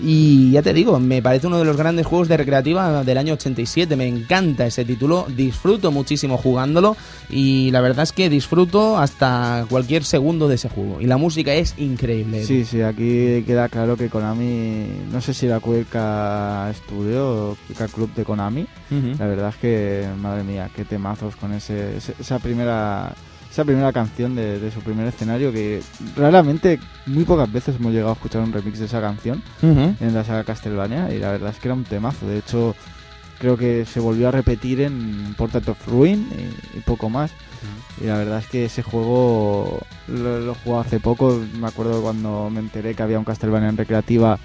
y 0.00 0.50
ya 0.52 0.62
te 0.62 0.72
digo, 0.74 1.00
me 1.00 1.22
parece 1.22 1.46
uno 1.46 1.58
de 1.58 1.64
los 1.64 1.76
grandes 1.76 2.06
juegos 2.06 2.28
de 2.28 2.36
recreativa 2.36 3.02
del 3.02 3.18
año 3.18 3.34
87. 3.34 3.96
Me 3.96 4.06
encanta 4.06 4.66
ese 4.66 4.84
título, 4.84 5.26
disfruto 5.34 5.90
muchísimo 5.90 6.36
jugándolo 6.36 6.96
y 7.30 7.70
la 7.70 7.80
verdad 7.80 8.02
es 8.04 8.12
que 8.12 8.28
disfruto 8.28 8.98
hasta 8.98 9.64
cualquier 9.70 10.04
segundo 10.04 10.48
de 10.48 10.56
ese 10.56 10.68
juego. 10.68 11.00
Y 11.00 11.06
la 11.06 11.16
música 11.16 11.54
es 11.54 11.74
increíble. 11.78 12.44
Sí, 12.44 12.64
sí, 12.64 12.82
aquí 12.82 13.42
queda 13.46 13.68
claro 13.68 13.96
que 13.96 14.08
Konami, 14.10 14.86
no 15.10 15.20
sé 15.20 15.32
si 15.34 15.46
era 15.46 15.60
Cueca 15.60 16.70
Studio 16.74 17.50
o 17.52 17.56
Cueca 17.66 17.88
Club 17.88 18.14
de 18.14 18.24
Konami, 18.24 18.66
la 19.18 19.26
verdad 19.26 19.48
es 19.48 19.56
que, 19.56 20.06
madre 20.20 20.44
mía, 20.44 20.70
qué 20.76 20.84
temazos 20.84 21.34
con 21.36 21.52
ese, 21.52 21.96
ese- 21.96 22.14
esa 22.20 22.38
primera 22.38 23.14
esa 23.56 23.64
primera 23.64 23.90
canción 23.90 24.34
de, 24.34 24.60
de 24.60 24.70
su 24.70 24.80
primer 24.80 25.06
escenario 25.06 25.50
que 25.50 25.82
raramente, 26.14 26.78
muy 27.06 27.24
pocas 27.24 27.50
veces 27.50 27.76
hemos 27.76 27.90
llegado 27.90 28.10
a 28.10 28.12
escuchar 28.12 28.42
un 28.42 28.52
remix 28.52 28.78
de 28.78 28.84
esa 28.84 29.00
canción 29.00 29.42
en 29.62 30.12
la 30.12 30.24
saga 30.24 30.44
Castlevania 30.44 31.10
y 31.10 31.18
la 31.18 31.30
verdad 31.30 31.52
es 31.54 31.58
que 31.58 31.68
era 31.68 31.74
un 31.74 31.84
temazo. 31.84 32.26
De 32.26 32.36
hecho, 32.36 32.76
creo 33.38 33.56
que 33.56 33.86
se 33.86 33.98
volvió 33.98 34.28
a 34.28 34.30
repetir 34.30 34.82
en 34.82 35.34
Portrait 35.38 35.66
of 35.70 35.88
Ruin 35.88 36.28
y, 36.74 36.76
y 36.76 36.80
poco 36.82 37.08
más. 37.08 37.30
Y 37.98 38.04
la 38.04 38.18
verdad 38.18 38.40
es 38.40 38.46
que 38.46 38.66
ese 38.66 38.82
juego 38.82 39.80
lo, 40.06 40.40
lo 40.40 40.54
jugué 40.54 40.78
hace 40.78 41.00
poco. 41.00 41.40
Me 41.58 41.68
acuerdo 41.68 42.02
cuando 42.02 42.50
me 42.50 42.60
enteré 42.60 42.94
que 42.94 43.02
había 43.02 43.18
un 43.18 43.24
Castlevania 43.24 43.70
en 43.70 43.78
recreativa, 43.78 44.38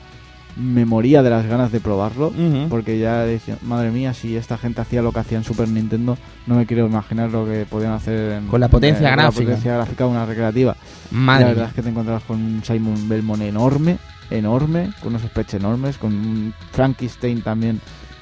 me 0.57 0.85
moría 0.85 1.23
de 1.23 1.29
las 1.29 1.45
ganas 1.45 1.71
de 1.71 1.79
probarlo. 1.79 2.31
Porque 2.69 2.99
ya 2.99 3.19
decía, 3.25 3.57
madre 3.61 3.91
mía, 3.91 4.13
si 4.13 4.35
esta 4.35 4.57
gente 4.57 4.81
hacía 4.81 5.01
lo 5.01 5.11
que 5.11 5.19
hacía 5.19 5.37
en 5.37 5.43
Super 5.43 5.67
Nintendo, 5.69 6.17
no 6.47 6.55
me 6.55 6.65
quiero 6.65 6.85
imaginar 6.87 7.31
lo 7.31 7.45
que 7.45 7.65
podían 7.69 7.93
hacer 7.93 8.33
en, 8.33 8.47
Con 8.47 8.59
la 8.61 8.67
potencia 8.67 9.09
en- 9.09 9.15
gráfica. 9.15 9.41
la 9.43 9.47
potencia 9.49 9.73
gráfica 9.75 10.03
de 10.05 10.09
una 10.09 10.25
recreativa. 10.25 10.75
Madre 11.11 11.41
la 11.43 11.47
verdad 11.49 11.61
mía. 11.63 11.69
es 11.69 11.75
que 11.75 11.81
te 11.81 11.89
encontrabas 11.89 12.23
con 12.23 12.37
un 12.37 12.63
Simon 12.63 13.07
Belmont 13.09 13.41
enorme, 13.41 13.97
enorme, 14.29 14.91
con 15.01 15.09
unos 15.09 15.23
specs 15.23 15.53
enormes, 15.55 15.97
con 15.97 16.13
un 16.13 16.53
Frankenstein 16.71 17.41
también, 17.41 17.79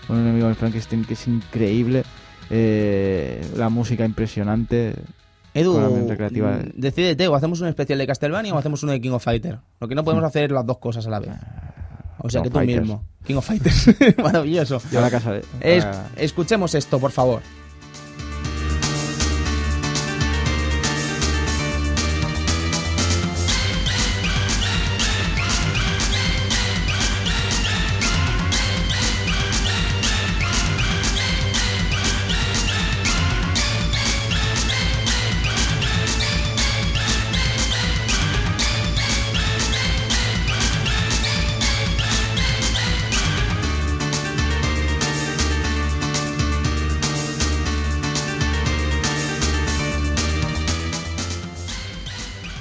con 0.07 0.17
un 0.17 0.23
enemigo 0.23 0.47
del 0.47 0.55
Frankenstein 0.55 1.05
que 1.05 1.13
es 1.13 1.27
increíble, 1.27 2.03
eh, 2.49 3.45
la 3.55 3.69
música 3.69 4.05
impresionante. 4.05 4.95
Edu, 5.53 5.79
decídete, 6.75 7.27
o 7.27 7.35
hacemos 7.35 7.59
un 7.61 7.67
especial 7.67 7.97
de 7.99 8.05
Castlevania 8.07 8.53
o 8.53 8.57
hacemos 8.57 8.83
uno 8.83 8.91
de 8.91 9.01
King 9.01 9.11
of 9.11 9.23
Fighter. 9.23 9.59
Lo 9.79 9.87
que 9.87 9.95
no 9.95 10.03
podemos 10.03 10.23
hacer 10.23 10.45
es 10.45 10.51
las 10.51 10.65
dos 10.65 10.77
cosas 10.77 11.05
a 11.07 11.09
la 11.09 11.19
vez. 11.19 11.31
O 12.19 12.29
sea 12.29 12.41
King 12.41 12.43
que 12.45 12.49
tú 12.51 12.57
Fighters. 12.59 12.81
mismo. 12.81 13.03
King 13.25 13.35
of 13.35 13.45
Fighters. 13.45 13.89
Maravilloso. 14.17 14.81
Y 14.91 14.95
a 14.95 15.01
la 15.01 15.09
casa 15.11 15.31
de... 15.33 15.43
Es- 15.61 15.85
a- 15.85 16.07
escuchemos 16.17 16.73
esto, 16.75 16.99
por 16.99 17.11
favor. 17.11 17.41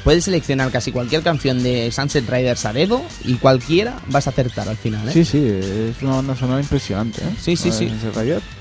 Puedes 0.09 0.25
seleccionar 0.25 0.71
casi 0.71 0.91
cualquier 0.91 1.21
canción 1.21 1.63
de 1.63 1.93
Sunset 1.93 2.27
Riders 2.31 2.65
a 2.65 2.73
dedo 2.73 3.03
y 3.27 3.35
cualquiera 3.35 4.01
vas 4.07 4.27
a 4.27 4.31
acertar 4.31 4.67
al 4.67 4.79
final, 4.79 5.07
¿eh? 5.07 5.13
Sí, 5.13 5.23
sí, 5.23 5.47
es 5.47 6.03
una 6.03 6.13
banda 6.13 6.35
sonora 6.35 6.63
impresionante. 6.63 7.21
¿eh? 7.21 7.35
Sí, 7.39 7.57
sí, 7.57 7.71
sí. 7.71 7.93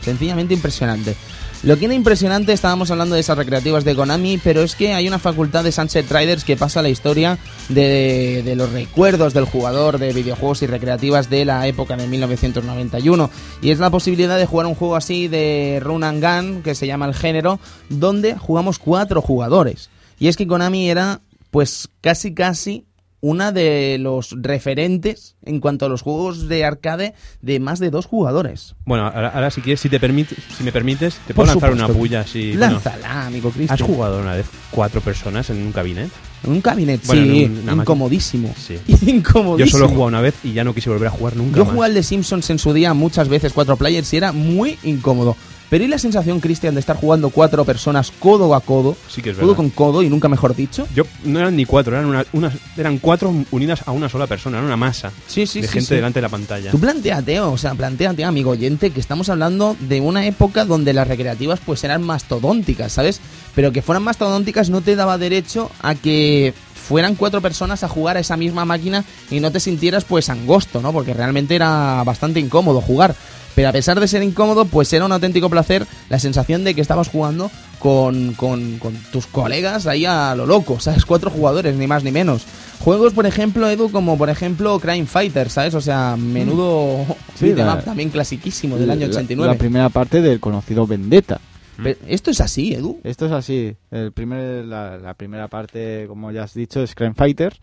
Sencillamente 0.02 0.54
impresionante. 0.54 1.16
Lo 1.64 1.80
que 1.80 1.86
era 1.86 1.94
impresionante, 1.94 2.52
estábamos 2.52 2.92
hablando 2.92 3.16
de 3.16 3.22
esas 3.22 3.38
recreativas 3.38 3.86
de 3.86 3.96
Konami, 3.96 4.40
pero 4.40 4.62
es 4.62 4.76
que 4.76 4.92
hay 4.92 5.08
una 5.08 5.20
facultad 5.20 5.64
de 5.64 5.72
Sunset 5.72 6.12
Riders 6.12 6.44
que 6.44 6.58
pasa 6.58 6.82
a 6.82 6.84
la 6.84 6.90
historia 6.90 7.38
de, 7.70 8.42
de 8.44 8.56
los 8.58 8.74
recuerdos 8.74 9.34
del 9.34 9.46
jugador 9.46 10.00
de 10.00 10.12
videojuegos 10.12 10.64
y 10.64 10.68
recreativas 10.68 11.30
de 11.30 11.46
la 11.46 11.66
época 11.66 11.96
de 11.96 12.08
1991. 12.08 13.30
Y 13.62 13.72
es 13.72 13.80
la 13.80 13.90
posibilidad 13.90 14.38
de 14.38 14.48
jugar 14.48 14.66
un 14.66 14.76
juego 14.76 14.98
así 14.98 15.30
de 15.30 15.80
run 15.82 16.04
and 16.04 16.22
gun, 16.22 16.62
que 16.62 16.76
se 16.76 16.88
llama 16.88 17.06
el 17.06 17.16
género, 17.16 17.62
donde 17.88 18.38
jugamos 18.38 18.80
cuatro 18.80 19.22
jugadores. 19.22 19.90
Y 20.20 20.28
es 20.28 20.36
que 20.36 20.48
Konami 20.48 20.90
era, 20.90 21.22
pues, 21.52 21.90
casi 22.02 22.34
casi 22.34 22.86
una 23.20 23.52
de 23.52 23.98
los 24.00 24.36
referentes 24.40 25.36
en 25.44 25.60
cuanto 25.60 25.88
a 25.88 25.90
los 25.90 26.04
juegos 26.04 26.48
de 26.48 26.64
arcade 26.64 27.16
de 27.42 27.60
más 27.60 27.80
de 27.80 27.90
dos 27.90 28.06
jugadores. 28.06 28.76
Bueno, 28.86 29.08
ahora, 29.08 29.30
ahora 29.30 29.50
si 29.50 29.62
quieres, 29.62 29.80
si 29.80 29.90
te 29.90 30.00
permites, 30.00 30.38
si 30.56 30.64
me 30.64 30.72
permites, 30.72 31.16
te 31.26 31.34
Por 31.34 31.46
puedo 31.48 31.48
lanzar 31.48 31.72
supuesto. 31.72 31.92
una 31.92 32.00
puya. 32.00 32.26
Bueno, 32.32 32.60
Lánzala, 32.60 33.26
amigo 33.26 33.50
Cristian. 33.50 33.74
¿Has 33.74 33.82
jugado 33.82 34.20
una 34.20 34.36
vez 34.36 34.46
cuatro 34.70 35.02
personas 35.02 35.50
en 35.50 35.58
un 35.66 35.72
cabinet? 35.72 36.10
En 36.44 36.52
un 36.52 36.62
cabinet, 36.62 37.02
Bueno, 37.08 37.24
sí, 37.24 37.44
en 37.46 37.52
un- 37.54 37.60
una 37.70 37.74
incomodísimo. 37.82 38.54
Sí. 38.56 38.78
Incomodísimo. 39.08 39.58
Yo 39.58 39.66
solo 39.66 39.86
he 39.86 39.88
jugado 39.88 40.06
una 40.10 40.22
vez 40.22 40.36
y 40.44 40.54
ya 40.54 40.64
no 40.64 40.76
quise 40.76 40.92
volver 40.92 41.08
a 41.08 41.12
jugar 41.12 41.36
nunca 41.36 41.58
Yo 41.58 41.66
jugué 41.66 41.86
al 41.88 41.96
de 41.96 42.04
Simpsons 42.04 42.48
en 42.52 42.60
su 42.60 42.72
día 42.72 42.94
muchas 42.94 43.30
veces, 43.30 43.52
cuatro 43.52 43.78
players, 43.78 44.14
y 44.14 44.18
era 44.18 44.32
muy 44.32 44.78
incómodo. 44.84 45.36
Pero 45.70 45.84
¿y 45.84 45.88
la 45.88 45.98
sensación, 46.00 46.40
Cristian, 46.40 46.76
de 46.76 46.80
estar 46.80 46.96
jugando 46.96 47.30
cuatro 47.30 47.66
personas 47.66 48.12
codo 48.20 48.56
a 48.56 48.62
codo? 48.62 48.96
Sí 49.10 49.22
que 49.22 49.32
es 49.32 49.36
codo 49.36 49.48
verdad. 49.48 49.58
con 49.58 49.70
codo 49.70 50.02
y 50.02 50.10
nunca 50.10 50.30
mejor 50.30 50.56
dicho. 50.56 50.88
Yo 50.96 51.04
no 51.26 51.40
eran 51.40 51.58
ni 51.58 51.66
cuatro, 51.66 51.94
eran 51.94 52.06
una, 52.08 52.26
unas- 52.32 52.54
eran 52.78 53.00
cuatro 53.00 53.34
unidas 53.52 53.82
a 53.86 53.92
una 53.92 54.08
sola 54.08 54.28
persona, 54.28 54.60
era 54.60 54.66
una 54.66 54.78
masa 54.78 55.12
Sí, 55.28 55.46
sí, 55.46 55.60
de 55.60 55.68
sí, 55.68 55.74
gente 55.74 55.88
sí. 55.90 55.96
delante 55.96 56.20
de 56.20 56.22
la 56.22 56.30
pantalla. 56.30 56.72
Tú 56.72 56.80
planteate, 56.80 57.42
o 57.42 57.58
sea, 57.58 57.76
planteate, 57.76 58.24
amigo 58.24 58.52
oyente, 58.52 58.92
que 58.92 59.02
estamos 59.02 59.28
hablando 59.28 59.76
de 59.82 60.00
una 60.00 60.26
época 60.26 60.64
donde 60.64 60.94
las 60.94 61.08
recreativas 61.08 61.60
pues 61.66 61.84
eran 61.84 62.02
mastodónticas, 62.02 62.94
¿sabes? 62.94 63.20
Pero 63.54 63.74
que 63.74 63.82
fueran 63.82 64.04
mastodónticas 64.04 64.70
no 64.70 64.80
te 64.82 64.96
daba 64.96 65.18
derecho 65.18 65.70
a 65.82 65.96
que 65.96 66.54
fueran 66.76 67.16
cuatro 67.16 67.42
personas 67.42 67.84
a 67.84 67.90
jugar 67.90 68.16
a 68.16 68.22
esa 68.22 68.38
misma 68.38 68.64
máquina 68.64 69.04
y 69.30 69.42
no 69.42 69.52
te 69.52 69.60
sintieras 69.60 70.06
pues 70.06 70.30
angosto, 70.30 70.82
¿no? 70.82 70.94
Porque 70.94 71.14
realmente 71.14 71.56
era 71.56 72.02
bastante 72.06 72.40
incómodo 72.40 72.80
jugar. 72.80 73.14
Pero 73.58 73.70
a 73.70 73.72
pesar 73.72 74.00
de 74.00 74.08
ser 74.08 74.22
incómodo, 74.22 74.66
pues 74.66 74.94
era 74.94 75.04
un 75.04 75.12
auténtico 75.12 75.50
placer 75.50 75.88
la 76.10 76.20
sensación 76.20 76.64
de 76.64 76.76
que 76.76 76.82
estabas 76.82 77.08
jugando 77.10 77.50
con, 77.80 78.34
con- 78.36 78.78
con 78.78 78.94
tus 79.12 79.26
colegas 79.26 79.88
ahí 79.88 80.06
a 80.06 80.36
lo 80.36 80.46
loco, 80.46 80.80
¿sabes? 80.80 81.06
Cuatro 81.06 81.32
jugadores, 81.32 81.76
ni 81.76 81.88
más 81.88 82.04
ni 82.04 82.12
menos. 82.12 82.44
Juegos, 82.80 83.14
por 83.14 83.26
ejemplo, 83.26 83.68
Edu, 83.68 83.90
como 83.90 84.16
por 84.16 84.30
ejemplo 84.30 84.80
Crime 84.80 85.08
Fighter, 85.08 85.50
¿sabes? 85.50 85.74
O 85.74 85.82
sea, 85.82 86.16
menudo 86.16 87.04
Sí, 87.36 87.46
beat'em 87.48 87.66
la- 87.66 87.82
también 87.82 88.10
clasiquísimo 88.12 88.78
del 88.78 88.92
año 88.92 89.08
La- 89.08 89.14
89. 89.14 89.52
La, 89.54 89.58
primera 89.58 89.90
parte 89.90 90.22
del 90.22 90.40
conocido 90.40 90.86
Vendetta. 90.86 91.42
Pero 91.82 92.00
esto 92.08 92.32
es 92.32 92.42
así, 92.42 92.74
Edu. 92.74 93.00
Esto 93.04 93.26
es 93.28 93.32
así. 93.32 93.76
El 93.92 94.12
primer, 94.12 94.66
la, 94.66 94.98
la 94.98 95.14
primera 95.14 95.48
parte, 95.48 96.06
como 96.08 96.32
ya 96.32 96.44
has 96.44 96.54
dicho, 96.54 96.82
es 96.82 96.96
Crime 96.96 97.14
Fighter. 97.14 97.58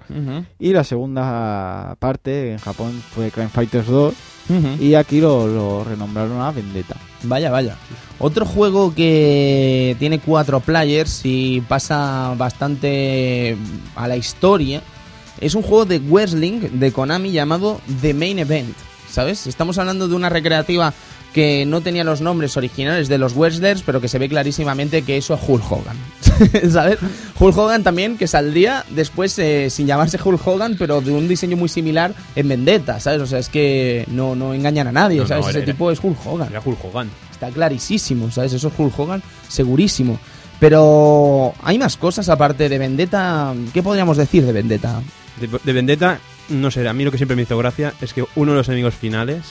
Y 0.59 0.73
la 0.73 0.85
segunda 0.85 1.97
parte 1.99 2.53
en 2.53 2.59
Japón 2.59 3.03
fue 3.15 3.31
Crime 3.31 3.49
Fighters 3.49 3.87
2. 3.87 4.15
Y 4.81 4.95
aquí 4.95 5.21
lo, 5.21 5.47
lo 5.47 5.85
renombraron 5.85 6.41
a 6.41 6.51
Vendetta. 6.51 6.97
Vaya, 7.23 7.51
vaya. 7.51 7.77
Otro 8.19 8.47
juego 8.47 8.95
que 8.95 9.97
tiene 9.99 10.21
cuatro 10.21 10.61
players 10.61 11.23
y 11.25 11.63
pasa 11.63 12.35
bastante 12.37 13.57
a 13.97 14.07
la 14.07 14.17
historia 14.17 14.83
es 15.41 15.55
un 15.55 15.63
juego 15.63 15.85
de 15.85 15.99
wrestling 15.99 16.61
de 16.79 16.93
Konami 16.93 17.33
llamado 17.33 17.81
The 18.01 18.15
Main 18.15 18.39
Event. 18.39 18.75
¿Sabes? 19.11 19.47
Estamos 19.47 19.79
hablando 19.79 20.09
de 20.09 20.15
una 20.15 20.29
recreativa 20.29 20.93
que 21.35 21.67
no 21.67 21.81
tenía 21.83 22.05
los 22.05 22.21
nombres 22.23 22.57
originales 22.57 23.09
de 23.09 23.19
los 23.19 23.35
wrestlers, 23.37 23.83
pero 23.83 24.01
que 24.01 24.09
se 24.09 24.19
ve 24.19 24.29
clarísimamente 24.29 25.03
que 25.03 25.17
eso 25.19 25.35
es 25.35 25.41
Hulk 25.47 25.65
Hogan. 25.71 25.97
¿Sabes? 26.71 26.99
Hulk 27.39 27.59
Hogan 27.59 27.83
también, 27.83 28.17
que 28.17 28.27
saldría 28.29 28.85
después 28.91 29.39
eh, 29.39 29.69
sin 29.69 29.87
llamarse 29.87 30.19
Hulk 30.25 30.47
Hogan, 30.47 30.77
pero 30.79 31.01
de 31.01 31.11
un 31.11 31.27
diseño 31.29 31.57
muy 31.57 31.69
similar 31.69 32.15
en 32.37 32.49
Vendetta, 32.49 33.01
¿sabes? 33.01 33.21
O 33.21 33.27
sea, 33.27 33.41
es 33.41 33.49
que 33.49 34.05
no, 34.09 34.35
no 34.37 34.55
engañan 34.55 34.87
a 34.87 34.93
nadie, 34.93 35.17
No, 35.19 35.23
no, 35.25 35.29
¿sabes? 35.29 35.47
era- 35.49 35.59
Ese 35.59 35.73
tipo 35.73 35.91
es 35.91 35.99
Hulk 36.03 36.19
Hogan. 36.25 36.49
Era 36.51 36.63
Hulk 36.65 36.79
Hogan. 36.85 37.11
Está 37.33 37.51
clarísimo, 37.51 38.31
¿sabes? 38.31 38.53
Eso 38.53 38.69
es 38.69 38.75
Hulk 38.79 38.99
Hogan, 38.99 39.23
segurísimo. 39.49 40.19
Pero 40.61 41.53
hay 41.63 41.79
más 41.79 41.97
cosas 41.97 42.29
aparte 42.29 42.69
de 42.69 42.79
Vendetta. 42.79 43.53
¿Qué 43.73 43.83
podríamos 43.83 44.17
decir 44.17 44.47
de 44.47 44.53
Vendetta? 44.53 45.03
De, 45.41 45.49
de 45.63 45.73
Vendetta, 45.73 46.19
no 46.49 46.71
sé, 46.71 46.87
a 46.89 46.93
mí 46.93 47.05
lo 47.05 47.11
que 47.11 47.17
siempre 47.19 47.37
me 47.37 47.43
hizo 47.43 47.59
gracia 47.59 47.93
es 48.01 48.13
que 48.15 48.25
uno 48.37 48.53
de 48.53 48.59
los 48.59 48.69
enemigos 48.69 48.95
finales, 48.95 49.43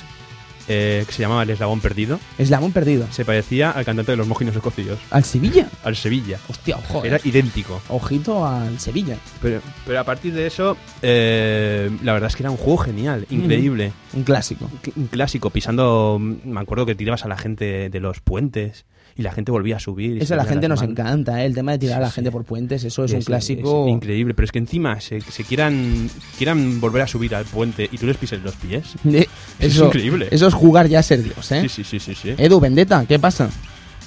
eh, 0.68 1.04
que 1.06 1.12
se 1.14 1.22
llamaba 1.22 1.44
el 1.44 1.50
eslabón 1.50 1.82
perdido, 1.82 2.20
Eslabón 2.38 2.72
perdido. 2.72 3.08
se 3.12 3.26
parecía 3.26 3.72
al 3.72 3.86
cantante 3.86 4.12
de 4.14 4.18
los 4.18 4.28
mojinos 4.28 4.56
escocillos, 4.56 5.00
¿Al 5.12 5.24
Sevilla? 5.24 5.68
al 5.84 5.96
Sevilla. 5.96 6.40
Hostia, 6.48 6.78
ojo. 6.78 7.04
Era 7.04 7.18
eh. 7.18 7.22
idéntico. 7.26 7.82
Ojito 7.90 8.46
al 8.46 8.80
Sevilla. 8.80 9.18
Pero, 9.42 9.62
pero 9.86 10.00
a 10.00 10.04
partir 10.04 10.34
de 10.34 10.48
eso, 10.48 10.78
eh, 11.02 11.90
la 12.04 12.14
verdad 12.14 12.30
es 12.30 12.36
que 12.36 12.44
era 12.44 12.52
un 12.52 12.58
juego 12.58 12.78
genial, 12.78 13.26
increíble. 13.30 13.94
Un 14.14 14.24
clásico. 14.24 14.70
Cl- 14.84 14.94
Un 14.96 15.08
clásico, 15.08 15.50
pisando. 15.50 16.18
Me 16.20 16.60
acuerdo 16.62 16.86
que 16.86 16.96
tirabas 16.96 17.26
a 17.26 17.28
la 17.28 17.38
gente 17.38 17.90
de 17.90 18.00
los 18.00 18.20
puentes 18.22 18.86
y 19.16 19.22
la 19.22 19.32
gente 19.32 19.52
volvía 19.52 19.76
a 19.76 19.80
subir. 19.80 20.22
Eso 20.22 20.34
a 20.34 20.38
la 20.38 20.46
gente 20.46 20.68
nos 20.68 20.80
manos. 20.82 20.92
encanta, 20.98 21.42
¿eh? 21.44 21.46
El 21.46 21.54
tema 21.54 21.74
de 21.74 21.78
tirar 21.80 21.98
a 21.98 22.06
la 22.06 22.12
gente 22.12 22.30
sí. 22.30 22.34
por 22.34 22.44
puentes, 22.46 22.84
eso 22.84 23.06
es 23.06 23.14
un 23.14 23.22
clásico. 23.22 23.86
es 23.88 23.92
increíble, 23.94 24.34
pero 24.34 24.46
es 24.46 24.52
que 24.52 24.60
encima 24.60 25.00
se, 25.02 25.22
se 25.22 25.44
quieran, 25.44 26.10
quieran 26.38 26.82
volver 26.82 27.04
a 27.04 27.08
subir 27.08 27.36
al 27.36 27.46
puente 27.46 27.88
y 27.92 27.98
tú 27.98 28.06
les 28.08 28.18
pises 28.18 28.42
los 28.42 28.56
pies. 28.56 28.94
De- 29.04 29.28
Es 29.60 29.74
eso, 29.76 29.86
increíble. 29.88 30.28
Eso 30.32 30.48
es 30.48 30.54
jugar 30.54 30.88
ya 30.88 31.00
a 31.00 31.04
ser 31.04 31.22
Dios, 31.24 31.52
¿eh? 31.52 31.62
Sí, 31.70 31.70
sí, 31.70 31.84
sí, 31.84 32.00
sí. 32.00 32.16
sí. 32.16 32.34
Edu, 32.38 32.60
Vendetta, 32.60 33.06
¿qué 33.08 33.20
pasa? 33.20 33.50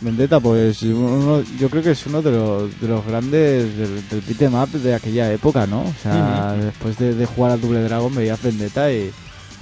Vendetta, 0.01 0.41
pues 0.41 0.83
uno- 0.83 1.43
yo 1.59 1.71
creo 1.71 1.83
que 1.83 1.93
es 1.93 2.07
uno 2.07 2.21
de 2.21 2.31
los, 2.33 2.81
de 2.81 2.89
los 2.89 3.07
grandes 3.07 3.77
del, 3.79 4.09
del 4.11 4.21
beat'em 4.21 4.55
up 4.55 4.69
de 4.71 4.95
aquella 4.95 5.33
época, 5.33 5.67
¿no? 5.67 5.83
O 5.83 5.95
sea, 6.03 6.53
después 6.53 6.99
de, 6.99 7.15
de 7.15 7.25
jugar 7.27 7.53
al 7.53 7.61
Double 7.61 7.83
Dragon 7.83 8.15
veías 8.15 8.43
Vendetta 8.43 8.93
y... 8.93 9.11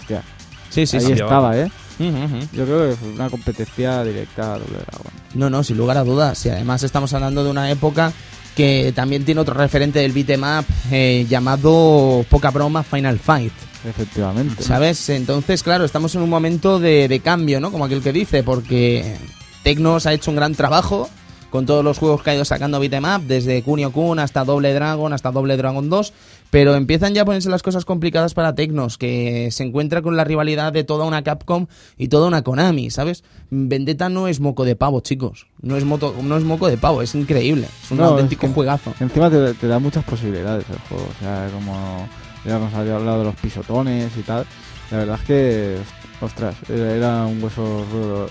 Hostia, 0.00 0.22
Sí, 0.70 0.80
ahí 0.80 0.86
sí. 0.86 1.12
estaba, 1.12 1.56
¿eh? 1.56 1.70
Yo 1.98 2.64
creo 2.64 2.90
que 2.90 2.96
fue 2.96 3.08
una 3.10 3.30
competencia 3.30 4.02
directa 4.04 4.54
a 4.54 4.58
Double 4.58 4.78
Dragon. 4.78 5.12
No, 5.34 5.50
no, 5.50 5.62
sin 5.62 5.76
lugar 5.76 5.96
a 5.96 6.04
dudas. 6.04 6.44
Y 6.46 6.50
además 6.50 6.82
estamos 6.82 7.12
hablando 7.14 7.44
de 7.44 7.50
una 7.50 7.70
época 7.70 8.12
que 8.54 8.92
también 8.94 9.24
tiene 9.24 9.40
otro 9.40 9.54
referente 9.54 9.98
del 9.98 10.12
beat'em 10.12 10.42
up 10.42 10.64
eh, 10.90 11.26
llamado, 11.28 12.24
poca 12.28 12.50
broma, 12.50 12.82
Final 12.82 13.18
Fight. 13.18 13.52
Efectivamente. 13.88 14.62
¿Sabes? 14.62 15.08
Entonces, 15.10 15.62
claro, 15.62 15.84
estamos 15.84 16.14
en 16.14 16.22
un 16.22 16.30
momento 16.30 16.78
de, 16.78 17.08
de 17.08 17.20
cambio, 17.20 17.60
¿no? 17.60 17.70
Como 17.70 17.84
aquel 17.84 18.02
que 18.02 18.12
dice, 18.12 18.42
porque 18.42 19.16
Tecnos 19.62 20.06
ha 20.06 20.12
hecho 20.12 20.30
un 20.30 20.36
gran 20.36 20.54
trabajo 20.54 21.08
con 21.50 21.66
todos 21.66 21.84
los 21.84 21.98
juegos 21.98 22.22
que 22.22 22.30
ha 22.30 22.34
ido 22.34 22.44
sacando 22.44 22.80
beat'em 22.80 23.04
up, 23.04 23.22
desde 23.28 23.62
Kunio 23.62 23.92
Kun 23.92 24.18
hasta 24.18 24.44
Doble 24.44 24.72
Dragon, 24.74 25.12
hasta 25.12 25.30
Doble 25.30 25.56
Dragon 25.56 25.88
2, 25.88 26.12
pero 26.54 26.76
empiezan 26.76 27.14
ya 27.14 27.22
a 27.22 27.24
ponerse 27.24 27.48
las 27.50 27.64
cosas 27.64 27.84
complicadas 27.84 28.32
para 28.32 28.54
Tecnos, 28.54 28.96
que 28.96 29.48
se 29.50 29.64
encuentra 29.64 30.02
con 30.02 30.16
la 30.16 30.22
rivalidad 30.22 30.72
de 30.72 30.84
toda 30.84 31.04
una 31.04 31.24
Capcom 31.24 31.66
y 31.98 32.06
toda 32.06 32.28
una 32.28 32.42
Konami, 32.42 32.90
¿sabes? 32.90 33.24
Vendetta 33.50 34.08
no 34.08 34.28
es 34.28 34.38
moco 34.38 34.64
de 34.64 34.76
pavo, 34.76 35.00
chicos. 35.00 35.48
No 35.62 35.76
es, 35.76 35.84
moto, 35.84 36.14
no 36.22 36.36
es 36.36 36.44
moco 36.44 36.68
de 36.68 36.76
pavo, 36.78 37.02
es 37.02 37.12
increíble. 37.16 37.66
Es 37.82 37.90
un 37.90 37.98
No, 37.98 38.04
auténtico 38.04 38.46
es 38.46 38.50
que- 38.50 38.54
juegazo. 38.54 38.94
Encima 39.00 39.28
te, 39.30 39.52
te 39.54 39.66
da 39.66 39.80
muchas 39.80 40.04
posibilidades 40.04 40.64
el 40.70 40.78
juego. 40.88 41.08
O 41.10 41.18
sea, 41.20 41.48
como 41.52 42.08
ya 42.46 42.54
hemos 42.56 42.72
hablado 42.72 43.18
de 43.18 43.24
los 43.24 43.34
pisotones 43.34 44.12
y 44.16 44.22
tal. 44.22 44.46
La 44.92 44.98
verdad 44.98 45.18
es 45.20 45.26
que, 45.26 45.76
ostras, 46.24 46.54
era, 46.68 47.24
un 47.26 47.42
hueso 47.42 47.84
duro, 47.92 48.28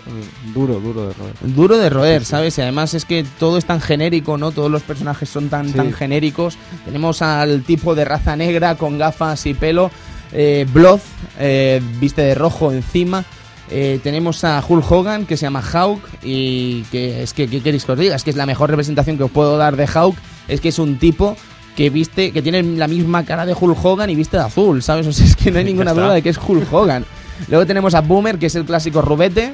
duro, 0.53 0.79
duro 0.79 1.07
de 1.07 1.13
roer. 1.13 1.33
Duro 1.41 1.77
de 1.77 1.89
roer, 1.89 2.25
¿sabes? 2.25 2.57
Y 2.57 2.61
además 2.61 2.93
es 2.93 3.05
que 3.05 3.25
todo 3.39 3.57
es 3.57 3.65
tan 3.65 3.81
genérico, 3.81 4.37
¿no? 4.37 4.51
Todos 4.51 4.69
los 4.71 4.81
personajes 4.83 5.29
son 5.29 5.49
tan, 5.49 5.67
Sí. 5.67 5.73
tan 5.73 5.93
genéricos. 5.93 6.57
Tenemos 6.85 7.21
al 7.21 7.63
tipo 7.63 7.95
de 7.95 8.05
raza 8.05 8.35
negra 8.35 8.75
con 8.75 8.97
gafas 8.97 9.45
y 9.45 9.53
pelo, 9.53 9.91
eh, 10.31 10.65
Blood, 10.73 10.99
eh, 11.39 11.81
viste 11.99 12.21
de 12.21 12.35
rojo 12.35 12.71
encima. 12.71 13.23
Eh, 13.69 13.99
tenemos 14.03 14.43
a 14.43 14.63
Hulk 14.67 14.91
Hogan, 14.91 15.25
que 15.25 15.37
se 15.37 15.45
llama 15.45 15.61
Hawk, 15.61 16.01
y 16.21 16.81
que 16.91 17.23
es 17.23 17.33
que, 17.33 17.47
¿qué 17.47 17.61
queréis 17.61 17.85
que 17.85 17.91
os 17.93 17.97
diga? 17.99 18.15
Es 18.15 18.23
que 18.23 18.29
es 18.29 18.35
la 18.35 18.45
mejor 18.45 18.69
representación 18.69 19.17
que 19.17 19.23
os 19.23 19.31
puedo 19.31 19.57
dar 19.57 19.75
de 19.77 19.87
Hawk, 19.87 20.15
es 20.47 20.59
que 20.61 20.69
es 20.69 20.79
un 20.79 20.97
tipo 20.97 21.35
que 21.75 21.89
viste, 21.89 22.31
que 22.31 22.43
tiene 22.43 22.61
la 22.61 22.87
misma 22.87 23.23
cara 23.25 23.47
de 23.47 23.55
Hulk 23.59 23.83
Hogan 23.83 24.09
y 24.09 24.15
viste 24.15 24.37
de 24.37 24.43
azul, 24.43 24.83
¿sabes? 24.83 25.07
O 25.07 25.11
sea, 25.13 25.25
es 25.25 25.35
que 25.35 25.49
no 25.49 25.57
hay 25.57 25.63
ninguna 25.71 25.93
duda 25.93 26.13
de 26.13 26.21
que 26.21 26.29
es 26.29 26.37
Hulk 26.37 26.71
Hogan. 26.71 27.05
Luego 27.47 27.65
tenemos 27.65 27.93
a 27.95 28.01
Boomer, 28.01 28.37
que 28.37 28.47
es 28.47 28.55
el 28.55 28.65
clásico 28.65 29.01
rubete, 29.01 29.53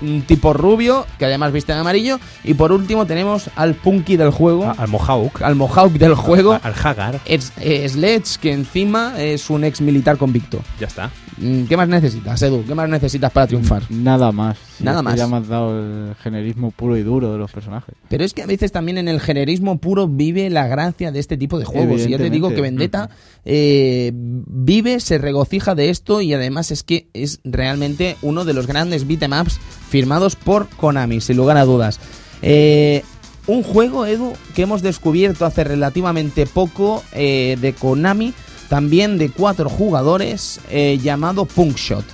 un 0.00 0.22
tipo 0.22 0.52
rubio, 0.52 1.06
que 1.18 1.24
además 1.26 1.52
viste 1.52 1.72
de 1.72 1.78
amarillo. 1.80 2.18
Y 2.44 2.54
por 2.54 2.72
último 2.72 3.06
tenemos 3.06 3.50
al 3.56 3.74
Punky 3.74 4.16
del 4.16 4.30
juego, 4.30 4.64
A- 4.64 4.72
Al 4.72 4.88
Mohawk. 4.88 5.42
al 5.42 5.54
Mohawk 5.56 5.92
del 5.92 6.14
juego, 6.14 6.52
a- 6.52 6.56
Al 6.56 6.74
Hagar. 6.82 7.20
es, 7.26 7.52
eh, 7.60 7.88
Sledge, 7.88 8.38
que 8.40 8.52
encima 8.52 9.14
es 9.20 9.50
un 9.50 9.64
ex 9.64 9.80
militar 9.80 10.16
convicto. 10.16 10.60
Ya 10.80 10.86
está. 10.86 11.10
Mm, 11.38 11.64
¿Qué 11.64 11.76
más 11.78 11.88
necesitas, 11.88 12.40
Edu? 12.42 12.62
¿Qué 12.66 12.74
más 12.74 12.88
necesitas 12.90 13.32
para 13.32 13.46
triunfar? 13.46 13.82
Nada 13.88 14.30
más. 14.32 14.58
Si 14.76 14.84
Nada 14.84 15.02
más. 15.02 15.16
Ya 15.16 15.26
me 15.26 15.38
has 15.38 15.48
dado 15.48 15.78
el 15.78 16.14
generismo 16.16 16.70
puro 16.72 16.96
y 16.96 17.02
duro 17.02 17.32
de 17.32 17.38
los 17.38 17.50
personajes. 17.50 17.94
Pero 18.08 18.22
es 18.22 18.34
que 18.34 18.42
a 18.42 18.46
veces 18.46 18.70
también 18.70 18.98
en 18.98 19.08
el 19.08 19.18
generismo 19.18 19.78
puro 19.78 20.06
vive 20.08 20.50
la 20.50 20.66
gracia 20.66 21.10
de 21.10 21.18
este 21.18 21.38
tipo 21.38 21.58
de 21.58 21.64
juegos. 21.64 22.02
Y 22.06 22.10
ya 22.10 22.18
te 22.18 22.28
digo 22.30 22.50
que. 22.50 22.60
Vendetta 22.60 23.08
eh, 23.44 24.12
vive, 24.14 25.00
se 25.00 25.18
regocija 25.18 25.74
de 25.74 25.90
esto 25.90 26.20
y 26.20 26.32
además 26.34 26.70
es 26.70 26.82
que 26.82 27.08
es 27.12 27.40
realmente 27.44 28.16
uno 28.22 28.44
de 28.44 28.52
los 28.54 28.66
grandes 28.66 29.06
beat'em 29.06 29.32
ups 29.40 29.58
firmados 29.92 30.36
por 30.36 30.70
Konami, 30.70 31.20
sin 31.20 31.36
lugar 31.36 31.58
a 31.58 31.66
dudas. 31.66 32.00
Eh, 32.40 33.04
un 33.46 33.62
juego, 33.62 34.06
Edu, 34.06 34.32
que 34.54 34.62
hemos 34.62 34.80
descubierto 34.80 35.44
hace 35.44 35.64
relativamente 35.64 36.46
poco 36.46 37.04
eh, 37.12 37.58
de 37.60 37.74
Konami, 37.74 38.32
también 38.70 39.18
de 39.18 39.28
cuatro 39.28 39.68
jugadores, 39.68 40.60
eh, 40.70 40.98
llamado 41.02 41.44
Punk 41.44 41.76
Shot. 41.76 42.06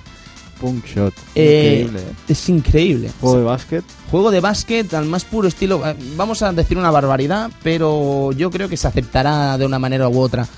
Punk 0.60 0.86
Shot. 0.86 1.14
Increíble. 1.36 2.00
Es 2.28 2.48
increíble. 2.48 3.12
Juego 3.20 3.38
de 3.38 3.44
básquet. 3.44 3.84
Juego 4.10 4.32
de 4.32 4.40
básquet 4.40 4.92
al 4.94 5.04
más 5.04 5.24
puro 5.24 5.46
estilo. 5.46 5.80
Vamos 6.16 6.42
a 6.42 6.52
decir 6.52 6.78
una 6.78 6.90
barbaridad, 6.90 7.48
pero 7.62 8.32
yo 8.32 8.50
creo 8.50 8.68
que 8.68 8.76
se 8.76 8.88
aceptará 8.88 9.56
de 9.56 9.66
una 9.66 9.78
manera 9.78 10.08
u 10.08 10.18
otra. 10.18 10.48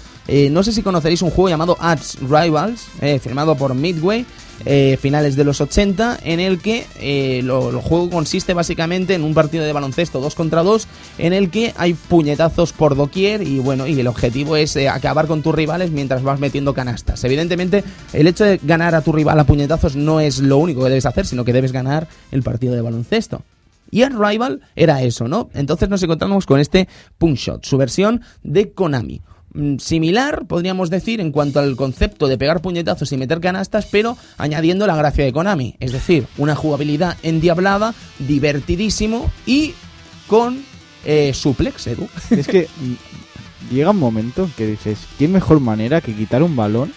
No 0.51 0.63
sé 0.63 0.73
si 0.73 0.81
conoceréis 0.81 1.21
un 1.21 1.31
juego 1.31 1.51
llamado 1.51 1.77
Ads 1.81 2.21
Rivals, 2.21 2.87
firmado 3.21 3.57
por 3.57 3.75
Midway, 3.75 4.25
eh, 4.67 4.99
finales 5.01 5.37
de 5.37 5.45
los 5.45 5.61
80, 5.61 6.19
en 6.23 6.41
el 6.41 6.61
que 6.61 6.87
eh, 6.99 7.39
el 7.41 7.51
juego 7.51 8.11
consiste 8.11 8.55
básicamente 8.55 9.15
en 9.15 9.25
un 9.25 9.35
partido 9.35 9.65
de 9.65 9.73
baloncesto 9.73 10.21
2 10.21 10.35
contra 10.35 10.63
2, 10.63 10.87
en 11.19 11.33
el 11.33 11.51
que 11.51 11.73
hay 11.77 11.95
puñetazos 11.95 12.73
por 12.73 12.97
doquier 12.97 13.43
y 13.43 13.59
bueno, 13.59 13.87
y 13.87 13.99
el 13.99 14.07
objetivo 14.07 14.57
es 14.57 14.77
eh, 14.77 14.89
acabar 14.89 15.27
con 15.27 15.43
tus 15.43 15.55
rivales 15.55 15.91
mientras 15.91 16.23
vas 16.23 16.41
metiendo 16.41 16.75
canastas. 16.75 17.23
Evidentemente, 17.25 17.85
el 18.13 18.27
hecho 18.27 18.45
de 18.45 18.61
ganar 18.63 18.95
a 18.95 19.03
tu 19.03 19.13
rival 19.13 19.39
a 19.41 19.45
puñetazos 19.45 19.97
no 19.97 20.21
es 20.21 20.41
lo 20.41 20.59
único 20.59 20.83
que 20.83 20.91
debes 20.91 21.07
hacer, 21.07 21.27
sino 21.27 21.45
que 21.45 21.53
debes 21.53 21.73
ganar 21.73 22.09
el 22.31 22.43
partido 22.43 22.75
de 22.75 22.83
baloncesto. 22.83 23.43
Y 23.91 24.03
el 24.03 24.13
Rival 24.13 24.61
era 24.77 25.03
eso, 25.03 25.27
¿no? 25.27 25.51
Entonces 25.53 25.89
nos 25.89 26.03
encontramos 26.03 26.47
con 26.47 26.61
este 26.61 26.89
Punk 27.19 27.37
Shot, 27.37 27.65
su 27.65 27.77
versión 27.77 28.23
de 28.43 28.71
Konami. 28.71 29.21
Mm, 29.53 29.79
Similar, 29.79 30.47
podríamos 30.47 30.91
decir, 30.91 31.21
en 31.21 31.33
cuanto 31.33 31.61
al 31.61 31.77
concepto 31.77 32.29
de 32.29 32.39
pegar 32.39 32.63
puñetazos 32.63 33.11
y 33.13 33.17
meter 33.17 33.41
canastas, 33.41 33.87
pero 33.87 34.17
añadiendo 34.39 34.87
la 34.87 34.97
gracia 34.97 35.25
de 35.25 35.33
Konami. 35.33 35.77
Es 35.81 35.93
decir, 35.93 36.27
una 36.39 36.55
jugabilidad 36.55 37.17
endiablada, 37.23 37.95
divertidísimo 38.19 39.31
y 39.47 39.75
con 40.27 40.63
eh, 41.05 41.33
suplex, 41.35 41.87
Edu. 41.87 42.09
Es 42.31 42.47
que 42.47 42.69
mm, 42.79 43.75
llega 43.75 43.91
un 43.91 43.99
momento 43.99 44.45
en 44.45 44.51
que 44.53 44.67
dices, 44.67 44.99
¿qué 45.19 45.27
mejor 45.27 45.61
manera 45.61 46.01
que 46.01 46.15
quitar 46.15 46.43
un 46.43 46.55
balón 46.55 46.93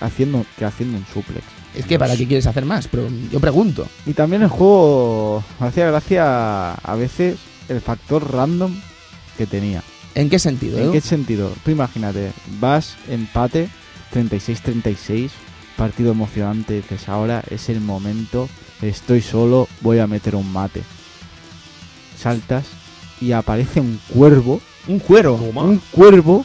haciendo, 0.00 0.44
que 0.58 0.64
haciendo 0.64 0.98
un 0.98 1.06
suplex? 1.06 1.44
Es 1.74 1.86
que 1.86 1.98
para 1.98 2.16
qué 2.16 2.26
quieres 2.26 2.46
hacer 2.46 2.64
más, 2.64 2.88
pero 2.88 3.08
yo 3.30 3.40
pregunto. 3.40 3.86
Y 4.04 4.12
también 4.12 4.42
el 4.42 4.48
juego 4.48 5.44
hacía 5.60 5.86
gracia 5.86 6.72
a 6.72 6.94
veces 6.96 7.38
el 7.68 7.80
factor 7.80 8.32
random 8.32 8.74
que 9.36 9.46
tenía. 9.46 9.82
¿En 10.14 10.28
qué 10.30 10.38
sentido, 10.38 10.78
¿En 10.78 10.90
qué 10.92 11.00
sentido? 11.00 11.52
Tú 11.64 11.70
imagínate, 11.70 12.32
vas 12.60 12.96
empate 13.08 13.68
36-36, 14.12 15.30
partido 15.76 16.10
emocionante, 16.12 16.74
dices, 16.74 17.08
ahora 17.08 17.42
es 17.50 17.68
el 17.68 17.80
momento, 17.80 18.48
estoy 18.82 19.20
solo, 19.22 19.68
voy 19.80 19.98
a 19.98 20.06
meter 20.06 20.34
un 20.34 20.50
mate. 20.52 20.82
Saltas 22.20 22.66
y 23.20 23.32
aparece 23.32 23.80
un 23.80 24.00
cuervo, 24.08 24.60
Un 24.88 24.98
cuero. 24.98 25.34
un 25.34 25.80
cuervo 25.92 26.44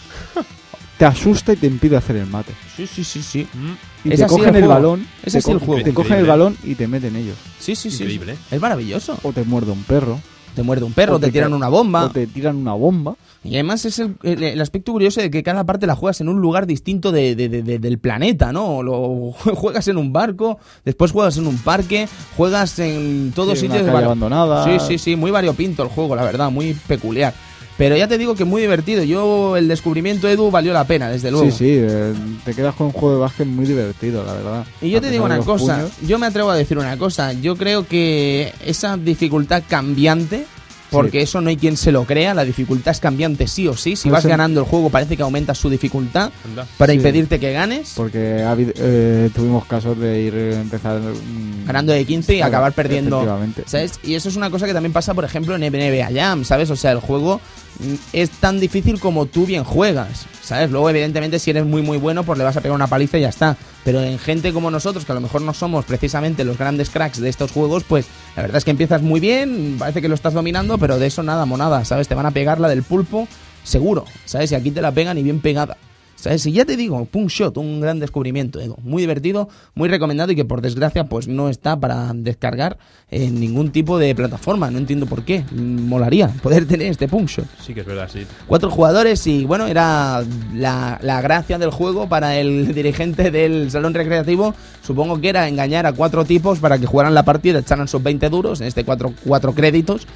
te 0.97 1.05
asusta 1.05 1.53
y 1.53 1.55
te 1.55 1.65
impide 1.67 1.97
hacer 1.97 2.17
el 2.17 2.27
mate. 2.27 2.53
Sí, 2.75 2.85
sí, 2.85 3.03
sí, 3.03 3.23
sí. 3.23 3.47
Mm, 3.53 3.71
Y 4.07 4.11
Es 4.13 4.19
te 4.19 4.25
así 4.25 4.35
cogen 4.35 4.55
el 4.55 4.67
balón, 4.67 5.07
Es 5.23 5.33
te, 5.33 5.39
así 5.39 5.51
el 5.51 5.57
juego. 5.57 5.83
te 5.83 5.93
cogen 5.93 6.17
el 6.19 6.25
balón 6.25 6.55
y 6.63 6.75
te 6.75 6.87
meten 6.87 7.15
ellos. 7.15 7.35
Sí, 7.59 7.75
sí, 7.75 7.89
sí. 7.89 8.03
Increíble. 8.03 8.35
Es 8.51 8.61
maravilloso. 8.61 9.17
O 9.23 9.33
te 9.33 9.43
muerde 9.43 9.71
un 9.71 9.83
perro, 9.83 10.19
Te 10.55 10.63
muerde 10.63 10.85
un 10.85 10.93
perro, 10.93 11.19
te, 11.19 11.27
te 11.27 11.31
tiran 11.31 11.53
una 11.53 11.67
bomba. 11.67 12.05
o 12.05 12.09
te 12.09 12.27
tiran 12.27 12.55
una 12.57 12.73
bomba. 12.73 13.15
Y 13.43 13.55
además 13.55 13.83
es 13.85 13.99
el, 13.99 14.15
el- 14.23 14.41
el 14.43 14.61
aspecto 14.61 14.91
curioso 14.93 15.19
de 15.19 15.29
que 15.29 15.43
cada 15.43 15.65
parte 15.65 15.85
la 15.87 15.95
juegas 15.95 16.21
en 16.21 16.29
un 16.29 16.39
lugar 16.39 16.65
distinto 16.67 17.11
de- 17.11 17.35
de- 17.35 17.49
de- 17.49 17.61
de- 17.63 17.79
del 17.79 17.97
planeta, 17.99 18.53
¿no? 18.53 18.81
Lo, 18.83 19.31
juegas 19.55 19.87
en 19.87 19.97
un 19.97 20.13
barco, 20.13 20.59
después 20.85 21.11
juegas 21.11 21.37
en 21.37 21.47
un 21.47 21.57
parque, 21.57 22.07
juegas 22.37 22.79
en 22.79 23.31
todos 23.35 23.59
Sí, 23.59 23.65
una 23.65 23.75
sitios. 23.75 23.91
calle 23.91 23.97
vari- 24.03 24.05
abandonada. 24.05 24.63
Sí, 24.63 24.85
sí, 24.87 24.97
sí, 24.97 25.15
muy 25.15 25.31
variopinto 25.31 25.83
el 25.83 25.89
juego, 25.89 26.15
la 26.15 26.23
verdad, 26.23 26.51
muy 26.51 26.73
peculiar. 26.87 27.33
Pero 27.77 27.97
ya 27.97 28.07
te 28.07 28.17
digo 28.17 28.35
que 28.35 28.45
muy 28.45 28.61
divertido. 28.61 29.03
Yo, 29.03 29.57
el 29.57 29.67
descubrimiento 29.67 30.29
Edu 30.29 30.51
valió 30.51 30.73
la 30.73 30.85
pena, 30.85 31.09
desde 31.09 31.31
luego. 31.31 31.45
Sí, 31.49 31.51
sí, 31.51 31.65
eh, 31.79 32.13
te 32.45 32.53
quedas 32.53 32.75
con 32.75 32.87
un 32.87 32.93
juego 32.93 33.15
de 33.15 33.21
básquet 33.21 33.47
muy 33.47 33.65
divertido, 33.65 34.23
la 34.23 34.33
verdad. 34.33 34.65
Y 34.81 34.91
yo 34.91 34.99
A 34.99 35.01
te 35.01 35.09
digo 35.09 35.25
una 35.25 35.39
cosa, 35.39 35.77
puños. 35.77 35.91
yo 36.07 36.19
me 36.19 36.27
atrevo 36.27 36.51
a 36.51 36.55
decir 36.55 36.77
una 36.77 36.97
cosa, 36.97 37.33
yo 37.33 37.55
creo 37.55 37.87
que 37.87 38.53
esa 38.63 38.95
dificultad 38.97 39.63
cambiante, 39.67 40.45
porque 40.93 41.21
eso 41.21 41.41
no 41.41 41.49
hay 41.49 41.57
quien 41.57 41.75
se 41.77 41.91
lo 41.91 42.05
crea, 42.05 42.33
la 42.33 42.45
dificultad 42.45 42.91
es 42.91 42.99
cambiante 42.99 43.47
sí 43.47 43.67
o 43.67 43.75
sí, 43.75 43.95
si 43.95 44.09
Pues 44.09 44.23
vas 44.23 44.25
ganando 44.25 44.61
el 44.61 44.65
juego 44.65 44.89
parece 44.89 45.17
que 45.17 45.23
aumenta 45.23 45.53
su 45.55 45.69
dificultad 45.69 46.31
anda. 46.45 46.65
para 46.77 46.91
Sí. 46.93 46.97
impedirte 46.97 47.39
que 47.39 47.51
ganes, 47.51 47.93
Porque 47.95 48.41
ha 48.41 48.51
habido- 48.51 48.73
eh, 48.77 49.29
tuvimos 49.35 49.65
casos 49.65 49.99
de 49.99 50.21
ir 50.21 50.33
eh, 50.35 50.55
empezar 50.61 50.99
mm, 51.01 51.65
ganando 51.65 51.91
de 51.93 52.05
15 52.05 52.35
y 52.35 52.41
acabar 52.41 52.71
perdiendo. 52.73 53.25
¿Sabes? 53.65 53.99
Y 54.03 54.15
eso 54.15 54.29
es 54.29 54.35
una 54.35 54.49
cosa 54.49 54.65
que 54.65 54.73
también 54.73 54.93
pasa, 54.93 55.13
por 55.13 55.25
ejemplo, 55.25 55.55
en 55.55 55.63
NBA 55.63 56.09
Jam, 56.13 56.45
¿sabes? 56.45 56.69
O 56.69 56.75
sea, 56.75 56.91
el 56.91 56.99
juego 56.99 57.41
mm, 57.79 57.93
es 58.13 58.29
tan 58.29 58.59
difícil 58.59 58.99
como 58.99 59.25
tú 59.25 59.45
bien 59.45 59.63
juegas, 59.63 60.25
¿sabes? 60.41 60.69
Luego, 60.71 60.89
evidentemente, 60.89 61.39
si 61.39 61.49
eres 61.51 61.65
muy, 61.65 61.81
muy 61.81 61.97
bueno, 61.97 62.23
pues 62.23 62.37
le 62.37 62.43
vas 62.43 62.55
a 62.57 62.61
pegar 62.61 62.75
una 62.75 62.87
paliza 62.87 63.17
y 63.17 63.21
ya 63.21 63.29
está. 63.29 63.57
Pero 63.83 64.01
en 64.01 64.17
gente 64.17 64.53
como 64.53 64.71
nosotros, 64.71 65.05
que 65.05 65.11
a 65.11 65.15
lo 65.15 65.21
mejor 65.21 65.41
no 65.41 65.53
somos 65.53 65.85
precisamente 65.85 66.43
los 66.45 66.57
grandes 66.57 66.89
cracks 66.89 67.19
de 67.19 67.29
estos 67.29 67.51
juegos, 67.51 67.83
pues 67.83 68.05
la 68.35 68.43
verdad 68.43 68.57
es 68.57 68.65
que 68.65 68.71
empiezas 68.71 69.01
muy 69.01 69.19
bien, 69.19 69.75
parece 69.77 70.01
que 70.01 70.07
lo 70.07 70.15
estás 70.15 70.33
dominando, 70.33 70.77
pero 70.77 70.99
de 70.99 71.07
eso 71.07 71.23
nada, 71.23 71.45
monada, 71.45 71.83
¿sabes? 71.85 72.07
Te 72.07 72.15
van 72.15 72.25
a 72.25 72.31
pegar 72.31 72.59
la 72.59 72.69
del 72.69 72.83
pulpo, 72.83 73.27
seguro, 73.63 74.05
¿sabes? 74.25 74.51
Y 74.51 74.55
aquí 74.55 74.71
te 74.71 74.81
la 74.81 74.91
pegan 74.91 75.17
y 75.17 75.23
bien 75.23 75.41
pegada. 75.41 75.77
¿Sabes? 76.23 76.45
Y 76.45 76.53
ya 76.53 76.63
te 76.63 76.77
digo, 76.77 77.03
Punk 77.03 77.27
Shot, 77.27 77.57
un 77.57 77.81
gran 77.81 77.99
descubrimiento, 77.99 78.61
Edu. 78.61 78.77
Muy 78.81 79.01
divertido, 79.01 79.49
muy 79.75 79.89
recomendado 79.89 80.31
y 80.31 80.37
que 80.37 80.45
por 80.45 80.61
desgracia 80.61 81.03
pues 81.03 81.27
no 81.27 81.49
está 81.49 81.77
para 81.77 82.13
descargar 82.13 82.77
en 83.11 83.41
ningún 83.41 83.73
tipo 83.73 83.99
de 83.99 84.15
plataforma. 84.15 84.71
No 84.71 84.77
entiendo 84.77 85.05
por 85.05 85.25
qué. 85.25 85.43
Molaría 85.51 86.29
poder 86.41 86.65
tener 86.65 86.87
este 86.87 87.09
Punk 87.09 87.27
Shot. 87.27 87.45
Sí 87.61 87.73
que 87.73 87.81
es 87.81 87.85
verdad, 87.85 88.09
sí. 88.09 88.25
Cuatro 88.47 88.71
jugadores 88.71 89.27
y 89.27 89.43
bueno, 89.43 89.67
era 89.67 90.23
la, 90.53 90.97
la 91.01 91.19
gracia 91.19 91.57
del 91.59 91.71
juego 91.71 92.07
para 92.07 92.37
el 92.37 92.73
dirigente 92.73 93.29
del 93.29 93.69
salón 93.69 93.93
recreativo. 93.93 94.55
Supongo 94.81 95.19
que 95.19 95.27
era 95.27 95.49
engañar 95.49 95.85
a 95.85 95.91
cuatro 95.91 96.23
tipos 96.23 96.59
para 96.59 96.79
que 96.79 96.85
jugaran 96.85 97.13
la 97.13 97.25
partida, 97.25 97.59
echaran 97.59 97.89
sus 97.89 98.01
20 98.01 98.29
duros, 98.29 98.61
en 98.61 98.67
este 98.67 98.85
cuatro, 98.85 99.13
cuatro 99.25 99.53
créditos. 99.53 100.07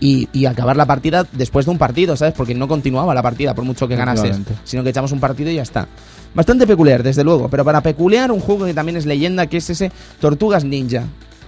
Y, 0.00 0.28
y 0.32 0.46
acabar 0.46 0.76
la 0.76 0.86
partida 0.86 1.26
después 1.32 1.66
de 1.66 1.72
un 1.72 1.78
partido, 1.78 2.16
¿sabes? 2.16 2.34
Porque 2.34 2.54
no 2.54 2.68
continuaba 2.68 3.14
la 3.14 3.22
partida 3.22 3.54
por 3.54 3.64
mucho 3.64 3.88
que 3.88 3.96
ganases, 3.96 4.38
sino 4.64 4.84
que 4.84 4.90
echamos 4.90 5.10
un 5.10 5.18
partido 5.18 5.50
y 5.50 5.56
ya 5.56 5.62
está. 5.62 5.88
Bastante 6.34 6.66
peculiar, 6.66 7.02
desde 7.02 7.24
luego, 7.24 7.48
pero 7.48 7.64
para 7.64 7.82
peculiar 7.82 8.30
un 8.30 8.40
juego 8.40 8.66
que 8.66 8.74
también 8.74 8.96
es 8.96 9.06
leyenda, 9.06 9.46
que 9.46 9.56
es 9.56 9.70
ese 9.70 9.90
Tortugas 10.20 10.64
Ninja. 10.64 11.04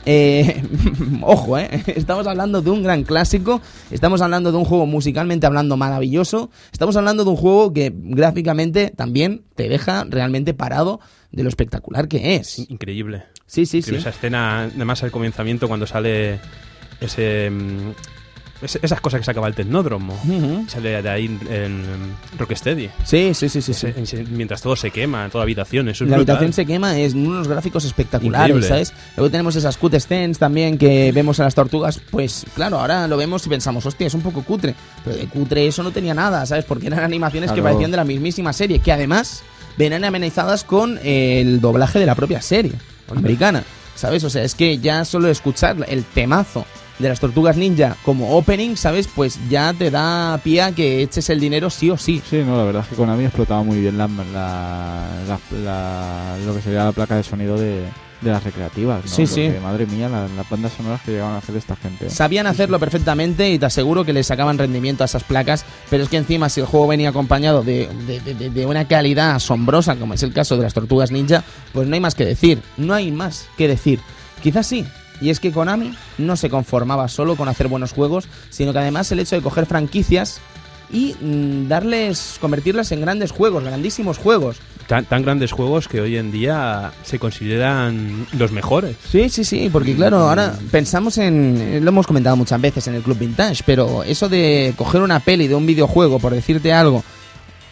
Eh, 0.06 0.62
ojo, 1.22 1.58
eh. 1.58 1.68
Estamos 1.86 2.26
hablando 2.26 2.62
de 2.62 2.70
un 2.70 2.82
gran 2.82 3.02
clásico. 3.02 3.60
Estamos 3.90 4.20
hablando 4.22 4.50
de 4.50 4.58
un 4.58 4.64
juego 4.64 4.86
musicalmente 4.86 5.46
hablando 5.46 5.76
maravilloso. 5.76 6.50
Estamos 6.72 6.96
hablando 6.96 7.24
de 7.24 7.30
un 7.30 7.36
juego 7.36 7.72
que 7.72 7.92
gráficamente 7.94 8.92
también 8.96 9.42
te 9.54 9.68
deja 9.68 10.04
realmente 10.08 10.54
parado 10.54 11.00
de 11.32 11.42
lo 11.42 11.48
espectacular 11.48 12.08
que 12.08 12.36
es. 12.36 12.58
Increíble. 12.70 13.24
Sí, 13.46 13.66
sí, 13.66 13.82
sí. 13.82 13.90
Increíble 13.90 14.00
Esa 14.00 14.10
escena, 14.10 14.62
además 14.62 15.02
al 15.02 15.10
comenzamiento 15.10 15.68
cuando 15.68 15.86
sale 15.86 16.40
ese, 17.00 17.50
ese- 18.62 18.78
esas 18.82 19.00
cosas 19.00 19.20
que 19.20 19.24
sacaba 19.24 19.48
el 19.48 19.54
tecnódromo. 19.54 20.14
Ujú. 20.24 20.64
Sale 20.68 21.02
de 21.02 21.08
ahí 21.08 21.26
en, 21.26 21.40
en 21.52 21.84
Rocksteady. 22.38 22.90
Sí, 23.04 23.32
sí, 23.34 23.48
sí, 23.48 23.60
sí. 23.62 23.72
sí. 23.72 24.16
Mientras 24.30 24.60
todo 24.62 24.76
se 24.76 24.90
quema, 24.90 25.28
toda 25.28 25.42
habitación. 25.44 25.88
Eso 25.88 26.04
es 26.04 26.10
La 26.10 26.16
brutal. 26.16 26.36
habitación 26.36 26.52
se 26.52 26.66
quema, 26.66 26.98
es 26.98 27.14
unos 27.14 27.48
gráficos 27.48 27.84
espectaculares, 27.84 28.48
Increíble. 28.56 28.68
¿sabes? 28.68 28.92
Luego 29.16 29.30
tenemos 29.30 29.56
esas 29.56 29.76
cut 29.76 29.94
scenes 29.98 30.38
también 30.38 30.78
que 30.78 31.12
vemos 31.12 31.40
a 31.40 31.44
las 31.44 31.54
tortugas, 31.54 32.00
pues 32.10 32.44
claro, 32.54 32.78
ahora 32.80 33.06
lo 33.08 33.16
vemos 33.16 33.44
y 33.46 33.48
pensamos, 33.48 33.84
hostia, 33.86 34.06
es 34.06 34.14
un 34.14 34.22
poco 34.22 34.42
cutre, 34.42 34.74
pero 35.04 35.16
de 35.16 35.26
cutre 35.26 35.66
eso 35.66 35.82
no 35.82 35.90
tenía 35.90 36.14
nada, 36.14 36.44
¿sabes? 36.46 36.64
Porque 36.64 36.86
eran 36.86 37.00
animaciones 37.00 37.52
que 37.52 37.62
parecían 37.62 37.90
de 37.90 37.96
la 37.96 38.04
mismísima 38.04 38.52
serie, 38.52 38.78
que 38.78 38.92
además 38.92 39.42
venían 39.76 40.04
amenizadas 40.04 40.64
con 40.64 40.98
el 41.02 41.60
doblaje 41.60 41.98
de 41.98 42.06
la 42.06 42.14
propia 42.14 42.40
serie 42.42 42.72
americana, 43.14 43.62
¿sabes? 43.94 44.22
O 44.24 44.30
sea, 44.30 44.44
es 44.44 44.54
que 44.54 44.78
ya 44.78 45.04
solo 45.04 45.28
escuchar 45.28 45.76
el 45.88 46.04
temazo 46.04 46.64
de 47.00 47.08
las 47.08 47.18
tortugas 47.18 47.56
ninja 47.56 47.96
como 48.04 48.36
opening, 48.36 48.76
¿sabes? 48.76 49.08
Pues 49.08 49.38
ya 49.48 49.72
te 49.72 49.90
da 49.90 50.38
pie 50.44 50.62
a 50.62 50.72
que 50.72 51.02
eches 51.02 51.28
el 51.30 51.40
dinero 51.40 51.70
sí 51.70 51.90
o 51.90 51.96
sí. 51.96 52.22
Sí, 52.28 52.42
no, 52.46 52.56
la 52.56 52.64
verdad 52.64 52.82
es 52.82 52.88
que 52.88 52.94
Konami 52.96 53.24
explotaba 53.24 53.62
muy 53.62 53.80
bien 53.80 53.96
la, 53.98 54.06
la- 54.06 55.08
la- 55.26 55.58
la- 55.64 56.36
lo 56.44 56.54
que 56.54 56.60
sería 56.62 56.84
la 56.84 56.92
placa 56.92 57.16
de 57.16 57.22
sonido 57.22 57.56
de, 57.58 57.84
de 58.20 58.30
las 58.30 58.44
recreativas, 58.44 59.02
¿no? 59.04 59.10
Sí, 59.10 59.26
sí. 59.26 59.50
Madre 59.62 59.86
mía, 59.86 60.08
las, 60.08 60.30
las 60.32 60.48
bandas 60.50 60.72
sonoras 60.76 61.00
que 61.02 61.12
llegaban 61.12 61.34
a 61.34 61.38
hacer 61.38 61.56
esta 61.56 61.74
gente. 61.76 62.10
Sabían 62.10 62.46
hacerlo 62.46 62.78
perfectamente 62.78 63.50
y 63.50 63.58
te 63.58 63.66
aseguro 63.66 64.04
que 64.04 64.12
le 64.12 64.22
sacaban 64.22 64.58
rendimiento 64.58 65.02
a 65.04 65.06
esas 65.06 65.24
placas, 65.24 65.64
pero 65.88 66.02
es 66.04 66.08
que 66.10 66.18
encima 66.18 66.48
si 66.50 66.60
el 66.60 66.66
juego 66.66 66.86
venía 66.88 67.08
acompañado 67.08 67.62
de- 67.62 67.88
de- 68.06 68.50
de 68.50 68.66
una 68.66 68.86
calidad 68.86 69.36
asombrosa, 69.36 69.96
como 69.96 70.14
es 70.14 70.22
el 70.22 70.32
caso 70.34 70.56
de 70.58 70.64
las 70.64 70.74
tortugas 70.74 71.10
ninja, 71.10 71.44
pues 71.72 71.88
no 71.88 71.94
hay 71.94 72.00
más 72.00 72.14
que 72.14 72.26
decir, 72.26 72.60
no 72.76 72.92
hay 72.94 73.10
más 73.10 73.46
que 73.56 73.68
decir. 73.68 74.00
Quizás 74.42 74.66
sí, 74.66 74.84
y 75.20 75.30
es 75.30 75.40
que 75.40 75.52
Konami 75.52 75.94
no 76.18 76.36
se 76.36 76.50
conformaba 76.50 77.08
solo 77.08 77.36
con 77.36 77.48
hacer 77.48 77.68
buenos 77.68 77.92
juegos, 77.92 78.28
sino 78.50 78.72
que 78.72 78.78
además 78.78 79.10
el 79.12 79.20
hecho 79.20 79.36
de 79.36 79.42
coger 79.42 79.66
franquicias 79.66 80.40
y 80.92 81.14
mm, 81.20 81.68
darles, 81.68 82.38
convertirlas 82.40 82.92
en 82.92 83.00
grandes 83.00 83.30
juegos, 83.30 83.64
grandísimos 83.64 84.18
juegos. 84.18 84.56
Tan, 84.86 85.04
tan 85.04 85.22
grandes 85.22 85.52
juegos 85.52 85.86
que 85.86 86.00
hoy 86.00 86.16
en 86.16 86.32
día 86.32 86.90
se 87.04 87.20
consideran 87.20 88.26
los 88.36 88.50
mejores. 88.50 88.96
Sí, 89.08 89.28
sí, 89.28 89.44
sí, 89.44 89.70
porque 89.72 89.94
claro, 89.94 90.18
ahora 90.18 90.58
pensamos 90.72 91.16
en, 91.18 91.56
eh, 91.60 91.80
lo 91.80 91.90
hemos 91.90 92.08
comentado 92.08 92.34
muchas 92.34 92.60
veces 92.60 92.88
en 92.88 92.96
el 92.96 93.02
Club 93.02 93.18
Vintage, 93.18 93.62
pero 93.64 94.02
eso 94.02 94.28
de 94.28 94.74
coger 94.76 95.02
una 95.02 95.20
peli 95.20 95.46
de 95.46 95.54
un 95.54 95.66
videojuego, 95.66 96.18
por 96.18 96.34
decirte 96.34 96.72
algo, 96.72 97.04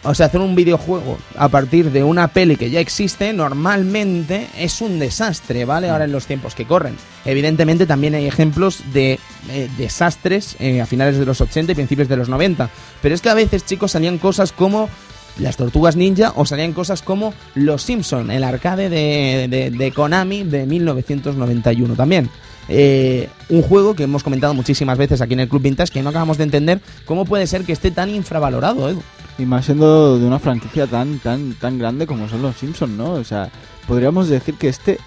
o 0.03 0.13
sea, 0.15 0.27
hacer 0.27 0.39
un 0.39 0.55
videojuego 0.55 1.17
a 1.37 1.49
partir 1.49 1.91
de 1.91 2.03
una 2.03 2.29
peli 2.29 2.55
que 2.55 2.69
ya 2.69 2.79
existe, 2.79 3.33
normalmente 3.33 4.47
es 4.57 4.79
un 4.81 4.97
desastre, 4.99 5.65
¿vale? 5.65 5.89
Ahora 5.89 6.05
en 6.05 6.11
los 6.11 6.25
tiempos 6.25 6.55
que 6.55 6.65
corren. 6.65 6.95
Evidentemente 7.25 7.85
también 7.85 8.15
hay 8.15 8.25
ejemplos 8.25 8.81
de 8.93 9.19
eh, 9.49 9.69
desastres 9.77 10.55
eh, 10.59 10.81
a 10.81 10.85
finales 10.85 11.17
de 11.17 11.25
los 11.25 11.41
80 11.41 11.71
y 11.71 11.75
principios 11.75 12.07
de 12.07 12.15
los 12.17 12.29
90, 12.29 12.69
pero 13.01 13.13
es 13.15 13.21
que 13.21 13.29
a 13.29 13.33
veces, 13.33 13.65
chicos, 13.65 13.91
salían 13.91 14.17
cosas 14.19 14.51
como 14.53 14.89
las 15.37 15.57
Tortugas 15.57 15.95
Ninja 15.95 16.33
o 16.35 16.45
salían 16.45 16.73
cosas 16.73 17.01
como 17.01 17.33
Los 17.55 17.83
Simpson, 17.83 18.31
el 18.31 18.43
arcade 18.43 18.89
de, 18.89 19.71
de- 19.71 19.91
Konami 19.91 20.43
de 20.43 20.65
1991 20.65 21.95
también. 21.95 22.29
Eh, 22.67 23.29
un 23.49 23.61
juego 23.63 23.95
que 23.95 24.03
hemos 24.03 24.21
comentado 24.23 24.53
muchísimas 24.53 24.97
veces 24.97 25.21
aquí 25.21 25.33
en 25.33 25.39
el 25.39 25.49
Club 25.49 25.61
Vintage 25.63 25.91
que 25.91 26.03
no 26.03 26.09
acabamos 26.09 26.37
de 26.37 26.43
entender 26.43 26.81
cómo 27.05 27.25
puede 27.25 27.47
ser 27.47 27.63
que 27.63 27.73
esté 27.73 27.89
tan 27.91 28.09
infravalorado, 28.09 28.89
Edu. 28.89 29.01
Y 29.39 29.45
más 29.45 29.65
siendo 29.65 30.19
de 30.19 30.25
una 30.27 30.37
franquicia 30.37 30.85
tan, 30.85 31.17
tan, 31.19 31.53
tan 31.53 31.79
grande 31.79 32.05
como 32.05 32.27
son 32.29 32.41
los 32.41 32.55
Simpsons, 32.57 32.91
¿no? 32.91 33.13
O 33.13 33.23
sea, 33.23 33.49
podríamos 33.87 34.27
decir 34.27 34.55
que 34.55 34.67
este, 34.67 34.99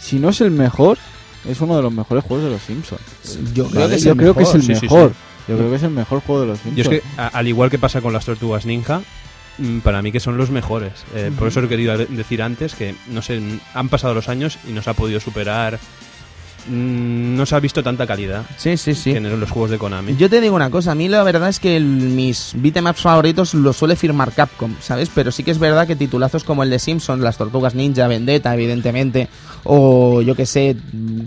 si 0.00 0.18
no 0.20 0.28
es 0.30 0.40
el 0.40 0.52
mejor, 0.52 0.96
es 1.48 1.60
uno 1.60 1.76
de 1.76 1.82
los 1.82 1.92
mejores 1.92 2.22
juegos 2.24 2.44
de 2.46 2.50
los 2.52 2.62
Simpsons. 2.62 3.00
Yo 3.52 3.66
creo 3.66 3.80
¿Vale? 3.80 3.90
que 3.90 3.96
es 3.96 4.04
Yo 4.04 4.12
el 4.12 4.18
creo 4.18 4.34
que 4.34 4.44
es 4.44 4.54
mejor. 4.54 4.70
el 4.70 4.76
sí, 4.76 4.82
mejor. 4.86 5.10
sí. 5.10 5.16
Yo 5.48 5.56
creo 5.58 5.70
que 5.70 5.76
es 5.76 5.82
el 5.82 5.90
mejor 5.90 6.20
juego 6.20 6.40
de 6.42 6.46
los 6.46 6.60
Simpsons. 6.60 6.86
Yo 6.86 6.92
es 6.92 7.00
que, 7.02 7.20
a- 7.20 7.26
al 7.28 7.48
igual 7.48 7.68
que 7.68 7.78
pasa 7.80 8.00
con 8.00 8.12
las 8.12 8.24
tortugas 8.24 8.64
ninja, 8.64 9.02
mm, 9.58 9.78
para 9.80 10.00
mí 10.02 10.12
que 10.12 10.20
son 10.20 10.36
los 10.36 10.50
mejores. 10.50 10.92
Eh, 11.16 11.32
Por 11.36 11.48
eso 11.48 11.58
he 11.60 11.68
querido 11.68 11.98
de- 11.98 12.06
decir 12.06 12.42
antes 12.42 12.76
que, 12.76 12.94
no 13.08 13.22
sé, 13.22 13.42
han 13.74 13.88
pasado 13.88 14.14
los 14.14 14.28
años 14.28 14.56
y 14.68 14.72
no 14.72 14.82
se 14.82 14.90
ha 14.90 14.94
podido 14.94 15.18
superar. 15.18 15.80
Mm, 16.68 17.36
no 17.36 17.46
se 17.46 17.54
ha 17.54 17.60
visto 17.60 17.82
tanta 17.82 18.06
calidad 18.06 18.42
Sí, 18.56 18.76
sí, 18.76 18.94
sí. 18.94 19.12
que 19.12 19.18
en 19.18 19.40
los 19.40 19.50
juegos 19.50 19.70
de 19.70 19.78
Konami. 19.78 20.16
Yo 20.16 20.28
te 20.30 20.40
digo 20.40 20.54
una 20.56 20.70
cosa, 20.70 20.92
a 20.92 20.94
mí 20.94 21.08
la 21.08 21.22
verdad 21.22 21.48
es 21.48 21.58
que 21.60 21.76
el- 21.76 21.84
mis 21.84 22.52
beatemaps 22.56 23.00
favoritos 23.00 23.54
los 23.54 23.76
suele 23.76 23.96
firmar 23.96 24.32
Capcom, 24.32 24.74
¿sabes? 24.80 25.10
Pero 25.14 25.30
sí 25.32 25.42
que 25.42 25.50
es 25.50 25.58
verdad 25.58 25.86
que 25.86 25.96
titulazos 25.96 26.44
como 26.44 26.62
el 26.62 26.70
de 26.70 26.78
Simpsons, 26.78 27.22
las 27.22 27.36
Tortugas 27.36 27.74
Ninja, 27.74 28.06
Vendetta, 28.08 28.54
evidentemente, 28.54 29.28
o 29.64 30.22
yo 30.22 30.34
que 30.34 30.46
sé, 30.46 30.76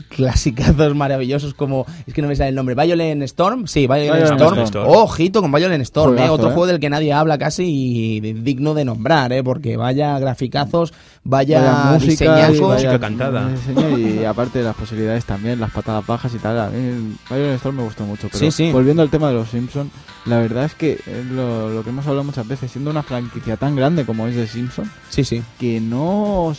clasicazos 0.10 0.96
maravillosos 0.96 1.54
como, 1.54 1.86
es 2.06 2.14
que 2.14 2.22
no 2.22 2.28
me 2.28 2.36
sale 2.36 2.50
el 2.50 2.56
nombre, 2.56 2.76
Violent 2.76 3.24
Storm, 3.24 3.68
sí, 3.68 3.88
Violent, 3.88 4.12
Violent 4.16 4.42
Storm. 4.42 4.60
Storm. 4.64 4.90
Oh, 4.90 5.04
ojito 5.04 5.42
con 5.42 5.52
Violent 5.52 5.82
Storm, 5.84 6.18
eh, 6.18 6.30
otro 6.30 6.50
eh. 6.50 6.54
juego 6.54 6.68
del 6.68 6.80
que 6.80 6.90
nadie 6.90 7.14
habla 7.14 7.38
casi 7.38 7.64
y 7.66 8.20
digno 8.20 8.74
de 8.74 8.86
nombrar, 8.86 9.32
eh, 9.34 9.44
porque 9.44 9.78
vaya 9.78 10.18
graficazos, 10.20 10.94
vaya, 11.24 11.60
Vaya 11.62 11.92
música, 11.94 12.10
diseñazos. 12.12 12.58
y 12.58 12.62
vaya 12.62 12.74
Música 12.76 13.00
cantada. 13.00 13.50
y 13.98 14.24
aparte 14.26 14.62
las 14.64 14.76
posibilidades 14.76 15.25
también, 15.26 15.60
las 15.60 15.72
patadas 15.72 16.06
bajas 16.06 16.34
y 16.34 16.38
tal. 16.38 16.60
A 16.60 16.70
mí 16.70 17.16
Violent 17.30 17.56
Storm 17.58 17.78
me 17.78 17.84
gustó 17.84 18.06
mucho. 18.06 18.28
Pero 18.32 18.40
Sí, 18.40 18.52
sí. 18.52 18.72
volviendo 18.72 19.02
al 19.02 19.10
tema 19.10 19.28
de 19.30 19.34
los 19.36 19.50
Simpsons, 19.50 19.92
la 20.26 20.40
verdad 20.40 20.66
es 20.66 20.76
que 20.76 20.94
es 20.94 21.26
lo, 21.32 21.70
lo 21.70 21.84
que 21.84 21.90
hemos 21.90 22.06
hablado 22.08 22.24
muchas 22.24 22.48
veces, 22.48 22.72
siendo 22.72 22.92
una 22.92 23.04
franquicia 23.04 23.58
tan 23.58 23.76
grande 23.76 24.06
como 24.06 24.28
es 24.28 24.36
de 24.36 24.48
Simpson, 24.48 24.90
Sí, 25.10 25.24
sí. 25.24 25.44
que 25.60 25.80
no, 25.82 26.56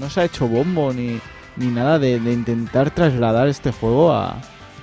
no 0.00 0.10
se 0.10 0.20
ha 0.20 0.24
hecho 0.24 0.48
bombo 0.48 0.92
ni, 0.92 1.20
ni 1.56 1.66
nada 1.66 1.98
de, 1.98 2.18
de 2.20 2.32
intentar 2.32 2.90
trasladar 2.90 3.48
este 3.48 3.70
juego 3.72 4.12
a, 4.12 4.36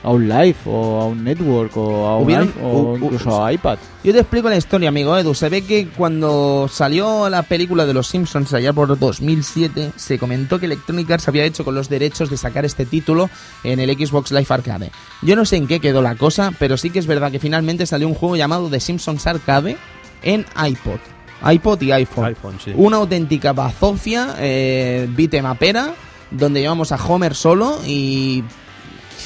a 0.04 0.10
un 0.10 0.28
live 0.28 0.56
o 0.66 1.02
a 1.02 1.06
un 1.06 1.24
network 1.24 1.78
o 1.78 2.08
a 2.08 2.18
un 2.18 2.26
Hubieron- 2.26 2.48
iPhone, 2.48 2.64
o 2.64 2.98
incluso 2.98 3.46
a 3.46 3.54
iPad. 3.54 3.78
Yo 4.04 4.12
te 4.14 4.20
explico 4.20 4.50
la 4.50 4.58
historia, 4.58 4.90
amigo 4.90 5.16
Edu. 5.18 5.36
Se 5.36 5.48
ve 5.50 5.62
que 5.64 5.88
cuando 5.90 6.68
salió 6.72 7.30
la 7.30 7.44
película 7.44 7.86
de 7.86 7.94
los 7.94 8.08
Simpsons 8.08 8.52
allá 8.54 8.74
por 8.74 8.98
2007, 8.98 9.92
se 9.96 10.18
comentó 10.18 10.60
que 10.60 10.66
Electronic 10.66 11.12
Arts 11.12 11.28
había 11.28 11.46
hecho 11.46 11.64
con 11.64 11.76
los 11.76 11.88
derechos 11.88 12.30
de 12.32 12.38
sacar 12.38 12.66
este 12.66 12.86
título 12.86 13.30
en 13.64 13.80
el 13.80 13.92
Xbox 13.96 14.32
Live 14.32 14.48
Arcade. 14.50 14.92
Yo 15.22 15.36
no 15.36 15.46
sé 15.46 15.58
en 15.58 15.68
qué 15.68 15.80
quedó 15.80 16.02
la 16.02 16.16
cosa, 16.16 16.52
pero 16.58 16.78
sí 16.78 16.90
que 16.90 17.00
es 17.00 17.06
verdad 17.06 17.32
que 17.32 17.40
finalmente 17.40 17.86
salió 17.86 18.08
un 18.08 18.16
juego 18.16 18.36
llamado 18.36 18.70
The 18.70 18.80
Simpsons 18.80 19.28
Arcade 19.28 19.78
en 20.24 20.46
iPod. 20.68 21.00
iPod 21.48 21.82
y 21.82 21.92
iPhone. 21.92 22.26
iPhone, 22.26 22.58
sí. 22.64 22.72
Una 22.76 22.98
auténtica 22.98 23.54
bazofia, 23.54 24.36
eh, 24.40 25.08
bitemapera, 25.16 25.94
donde 26.32 26.62
llevamos 26.62 26.92
a 26.92 26.96
Homer 26.96 27.36
solo 27.36 27.80
y... 27.86 28.44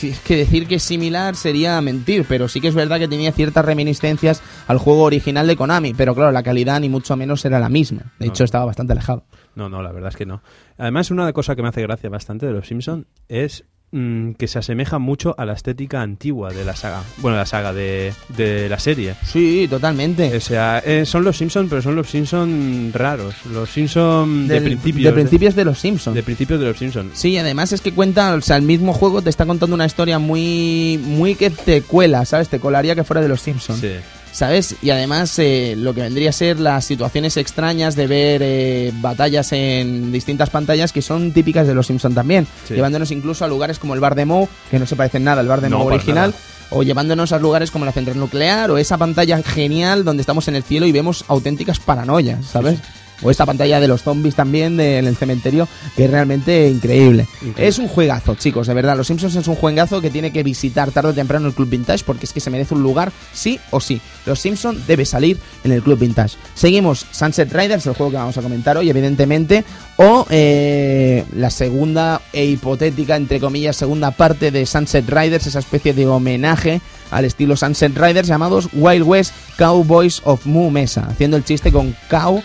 Es 0.04 0.20
que 0.20 0.36
decir 0.38 0.68
que 0.68 0.76
es 0.76 0.84
similar 0.84 1.36
sería 1.36 1.80
mentir, 1.82 2.26
pero 2.28 2.48
sí 2.48 2.62
que 2.62 2.68
es 2.68 2.76
verdad 2.76 3.00
que 3.00 3.08
tenía 3.08 3.32
ciertas 3.32 3.64
reminiscencias 3.66 4.42
al 4.68 4.78
juego 4.78 5.04
original 5.04 5.48
de 5.48 5.56
Konami, 5.56 5.94
pero 5.94 6.14
claro, 6.16 6.32
la 6.32 6.44
calidad 6.44 6.80
ni 6.80 6.90
mucho 6.90 7.16
menos 7.16 7.44
era 7.46 7.60
la 7.60 7.70
misma. 7.70 8.14
De 8.20 8.26
No. 8.28 8.32
hecho, 8.32 8.44
estaba 8.44 8.66
bastante 8.66 8.94
alejado. 8.94 9.26
No, 9.56 9.70
no, 9.70 9.82
la 9.82 9.92
verdad 9.92 10.10
es 10.10 10.16
que 10.18 10.26
no. 10.26 10.42
Además, 10.78 11.12
una 11.12 11.32
cosa 11.34 11.56
que 11.56 11.62
me 11.62 11.70
hace 11.70 11.82
gracia 11.82 12.10
bastante 12.10 12.46
de 12.46 12.52
los 12.54 12.68
Simpson 12.68 13.08
es 13.30 13.64
mm, 13.96 14.34
que 14.34 14.48
se 14.48 14.60
asemeja 14.60 15.00
mucho 15.00 15.34
a 15.38 15.46
la 15.46 15.54
estética 15.54 16.02
antigua 16.02 16.52
de 16.52 16.66
la 16.66 16.76
saga. 16.76 17.02
Bueno, 17.18 17.38
la 17.38 17.46
saga 17.46 17.74
de, 17.74 18.14
de 18.38 18.68
la 18.70 18.78
serie. 18.80 19.16
Sí, 19.26 19.68
totalmente. 19.70 20.36
O 20.36 20.42
sea, 20.42 20.84
eh, 20.86 21.06
son 21.06 21.24
los 21.24 21.38
Simpson, 21.38 21.70
pero 21.70 21.82
son 21.82 21.96
los 21.96 22.10
Simpson 22.10 22.92
raros. 22.94 23.36
Los 23.52 23.70
Simpson 23.70 24.48
de 24.48 24.62
principios. 24.62 25.06
de 25.06 25.12
principios 25.14 25.56
de 25.56 25.66
los 25.66 25.80
Simpsons. 25.80 26.16
de 26.16 26.24
principios 26.24 26.60
de 26.60 26.66
los 26.66 26.78
Simpson. 26.78 27.12
Sí, 27.14 27.38
además 27.38 27.72
es 27.72 27.82
que 27.82 27.94
cuenta, 27.94 28.34
o 28.34 28.42
sea, 28.42 28.58
el 28.58 28.64
mismo 28.64 28.94
juego 28.94 29.22
te 29.22 29.30
está 29.30 29.46
contando 29.46 29.76
una 29.76 29.86
historia 29.86 30.20
muy, 30.20 31.00
muy 31.02 31.36
que 31.36 31.50
te 31.50 31.82
cuela, 31.82 32.26
¿sabes? 32.26 32.50
Te 32.50 32.60
colaría 32.60 32.96
que 32.96 33.04
fuera 33.04 33.22
de 33.22 33.30
los 33.30 33.42
Simpsons. 33.42 33.80
Sí. 33.80 33.94
¿Sabes? 34.36 34.76
Y 34.82 34.90
además 34.90 35.40
eh, 35.40 35.76
lo 35.78 35.94
que 35.94 36.02
vendría 36.02 36.30
a 36.32 36.34
ser 36.34 36.60
las 36.60 36.84
situaciones 36.84 37.38
extrañas 37.38 37.96
de 37.96 38.06
ver 38.06 38.42
eh, 38.44 38.92
batallas 38.96 39.54
en 39.54 40.12
distintas 40.12 40.50
pantallas 40.50 40.92
que 40.92 41.02
son 41.02 41.32
típicas 41.32 41.66
de 41.68 41.74
los 41.74 41.88
Simpson 41.88 42.14
también, 42.14 42.46
Sí. 42.68 42.74
llevándonos 42.74 43.12
incluso 43.12 43.46
a 43.46 43.48
lugares 43.48 43.80
como 43.80 43.94
el 43.94 44.02
bar 44.02 44.14
de 44.14 44.26
Moe, 44.26 44.50
que 44.70 44.78
no 44.78 44.86
se 44.86 44.98
parecen 44.98 45.24
nada 45.24 45.40
al 45.40 45.48
bar 45.48 45.62
de 45.62 45.70
No, 45.70 45.80
Moe 45.80 45.94
original, 45.96 46.32
nada. 46.32 46.42
o 46.72 46.84
llevándonos 46.84 47.32
a 47.32 47.40
lugares 47.40 47.72
como 47.72 47.86
la 47.86 47.94
central 47.94 48.20
nuclear 48.20 48.72
o 48.72 48.78
esa 48.78 48.98
pantalla 48.98 49.42
genial 49.42 50.04
donde 50.04 50.20
estamos 50.20 50.50
en 50.50 50.58
el 50.58 50.64
cielo 50.64 50.86
y 50.86 50.92
vemos 50.92 51.24
auténticas 51.30 51.80
paranoias, 51.80 52.46
¿sabes? 52.46 52.80
O 53.22 53.32
esta 53.32 53.46
pantalla 53.46 53.80
de 53.80 53.88
los 53.88 54.04
zombies 54.04 54.36
también 54.36 54.78
de- 54.78 54.98
en 54.98 55.08
el 55.08 55.16
cementerio, 55.16 55.68
que 55.96 56.06
es 56.06 56.12
realmente 56.12 56.70
increíble. 56.70 57.28
Increíble. 57.42 57.68
Es 57.68 57.80
un 57.80 57.88
juegazo, 57.88 58.36
chicos, 58.36 58.68
de 58.68 58.74
verdad. 58.74 58.98
Los 58.98 59.08
Simpsons 59.08 59.36
es 59.36 59.48
un 59.48 59.56
juegazo 59.56 60.02
que 60.02 60.10
tiene 60.10 60.32
que 60.32 60.44
visitar 60.44 60.92
tarde 60.92 61.10
o 61.10 61.14
temprano 61.14 61.48
el 61.48 61.54
Club 61.54 61.70
Vintage 61.70 62.04
porque 62.06 62.26
es 62.26 62.34
que 62.34 62.40
se 62.40 62.50
merece 62.50 62.74
un 62.76 62.84
lugar 62.84 63.12
sí 63.34 63.60
o 63.72 63.80
sí. 63.80 64.02
Los 64.26 64.40
Simpsons 64.40 64.86
debe 64.88 65.06
salir 65.06 65.38
en 65.64 65.72
el 65.72 65.82
Club 65.82 66.00
Vintage. 66.00 66.36
Seguimos 66.56 67.06
Sunset 67.12 67.52
Riders, 67.54 67.86
el 67.88 67.94
juego 67.94 68.12
que 68.12 68.18
vamos 68.18 68.38
a 68.38 68.42
comentar 68.42 68.78
hoy, 68.78 68.90
evidentemente, 68.90 69.64
o 69.98 70.26
eh, 70.30 71.24
la 71.36 71.50
segunda 71.50 72.22
e 72.34 72.46
hipotética, 72.46 73.16
entre 73.16 73.40
comillas, 73.40 73.76
segunda 73.78 74.12
parte 74.12 74.52
de 74.52 74.66
Sunset 74.66 75.10
Riders, 75.10 75.48
esa 75.48 75.60
especie 75.60 75.94
de 75.94 76.08
homenaje 76.08 76.82
al 77.12 77.26
estilo 77.26 77.56
Sunset 77.56 77.96
Riders 77.98 78.28
llamados 78.28 78.68
Wild 78.74 79.04
West 79.04 79.34
Cowboys 79.58 80.22
of 80.26 80.46
Moo 80.46 80.70
Mesa, 80.70 81.08
haciendo 81.10 81.38
el 81.38 81.46
chiste 81.46 81.72
con 81.72 81.96
cow 82.10 82.42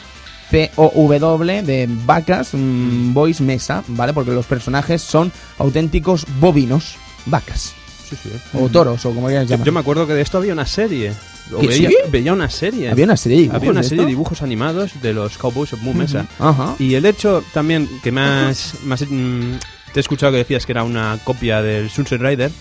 C-O-W 0.51 1.63
de 1.63 1.89
vacas, 2.05 2.51
mm, 2.53 3.13
boys 3.13 3.41
mesa, 3.41 3.83
¿vale? 3.89 4.13
Porque 4.13 4.33
los 4.33 4.47
personajes 4.47 5.03
son 5.03 5.33
auténticos 5.59 6.27
bovinos, 6.41 6.97
vacas, 7.27 7.75
Sí, 8.09 8.17
sí. 8.23 8.31
o 8.55 8.69
toros, 8.69 9.05
o 9.07 9.15
como 9.15 9.29
quieras 9.29 9.45
Yo, 9.47 9.51
llamar. 9.55 9.67
yo 9.67 9.73
me 9.73 9.81
acuerdo 9.81 10.07
que 10.07 10.15
de 10.15 10.23
esto 10.23 10.39
había 10.39 10.53
una 10.53 10.67
serie. 10.67 11.13
O 11.55 11.59
¿Que 11.61 11.67
veía, 11.69 11.89
sí? 11.89 11.97
veía 12.11 12.33
una 12.33 12.49
serie. 12.51 12.91
Había 12.91 13.05
una 13.07 13.17
serie 13.17 13.37
de 13.39 13.43
dibujos 13.43 13.57
Había 13.61 13.71
una 13.73 13.83
serie 13.83 14.05
de 14.05 14.09
dibujos 14.09 14.43
animados 14.43 14.91
de 15.03 15.13
los 15.13 15.37
Cowboys 15.39 15.73
of 15.73 15.83
Moo 15.83 15.95
Mesa. 15.95 16.27
Ajá. 16.39 16.77
Y 16.79 16.95
el 16.95 17.05
hecho 17.07 17.43
también 17.53 17.89
que 18.05 18.13
más, 18.13 18.75
más 18.85 19.03
mm, 19.09 19.55
te 19.93 19.99
he 19.99 20.01
escuchado 20.01 20.31
que 20.33 20.39
decías 20.39 20.65
que 20.65 20.73
era 20.73 20.85
una 20.85 21.19
copia 21.25 21.61
del 21.63 21.91
Sunset 21.91 22.21
Rider, 22.21 22.53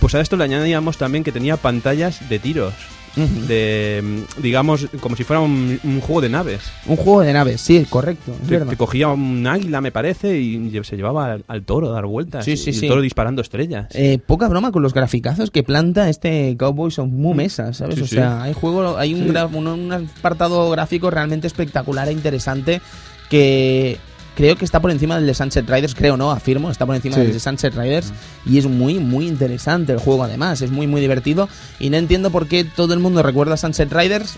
pues 0.00 0.14
a 0.14 0.20
esto 0.20 0.36
le 0.36 0.44
añadíamos 0.44 0.96
también 0.96 1.24
que 1.24 1.32
tenía 1.32 1.56
pantallas 1.56 2.28
de 2.28 2.38
tiros, 2.38 2.74
de 3.16 4.00
mm, 4.02 4.42
digamos 4.42 4.86
como 5.00 5.16
si 5.16 5.24
fuera 5.24 5.40
un, 5.40 5.78
un 5.82 6.00
juego 6.00 6.20
de 6.20 6.28
naves. 6.28 6.60
Un 6.86 6.96
juego 6.96 7.20
de 7.22 7.32
naves, 7.32 7.60
sí, 7.60 7.84
correcto, 7.88 8.34
es 8.42 8.68
Te, 8.68 8.76
cogía 8.76 9.08
un 9.08 9.46
águila, 9.46 9.80
me 9.80 9.92
parece, 9.92 10.38
y 10.38 10.70
se 10.84 10.96
llevaba 10.96 11.32
al, 11.32 11.44
al 11.48 11.62
toro 11.64 11.90
a 11.90 11.92
dar 11.92 12.06
vueltas. 12.06 12.44
Sí, 12.44 12.52
y 12.52 12.56
sí, 12.56 12.70
el 12.70 12.76
sí. 12.76 12.88
toro 12.88 13.00
disparando 13.00 13.42
estrellas. 13.42 13.86
Eh, 13.94 14.18
poca 14.24 14.48
broma 14.48 14.72
con 14.72 14.82
los 14.82 14.94
graficazos 14.94 15.50
que 15.50 15.62
planta 15.62 16.08
este 16.08 16.56
Cowboys 16.56 16.98
of 16.98 17.08
Moo 17.08 17.34
Mesa, 17.34 17.72
¿sabes? 17.72 17.96
Sí, 17.96 18.02
o 18.02 18.06
sí. 18.06 18.14
sea, 18.16 18.42
hay 18.42 18.52
juego, 18.52 18.96
hay 18.96 19.14
un, 19.14 19.28
gra- 19.28 19.50
un, 19.52 19.66
un 19.66 19.92
apartado 19.92 20.70
gráfico 20.70 21.10
realmente 21.10 21.46
espectacular 21.46 22.08
e 22.08 22.12
interesante 22.12 22.80
que, 23.28 23.98
creo 24.40 24.56
que 24.56 24.64
está 24.64 24.80
por 24.80 24.90
encima 24.90 25.16
del 25.16 25.26
de 25.26 25.34
Sunset 25.34 25.68
Riders, 25.68 25.94
creo 25.94 26.16
no, 26.16 26.30
afirmo, 26.30 26.70
está 26.70 26.86
por 26.86 26.96
encima 26.96 27.16
Sí. 27.16 27.20
del 27.22 27.32
de 27.34 27.40
Sunset 27.40 27.74
Riders 27.76 28.10
y 28.46 28.56
es 28.58 28.66
muy, 28.66 28.98
muy 28.98 29.26
interesante 29.28 29.92
el 29.92 29.98
juego 29.98 30.24
además, 30.24 30.62
es 30.62 30.70
muy, 30.70 30.86
muy 30.86 31.00
divertido 31.02 31.46
y 31.78 31.90
no 31.90 31.98
entiendo 31.98 32.30
por 32.30 32.46
qué 32.46 32.64
todo 32.64 32.94
el 32.94 33.00
mundo 33.00 33.22
recuerda 33.22 33.54
a 33.54 33.56
Sunset 33.58 33.92
Riders, 33.92 34.36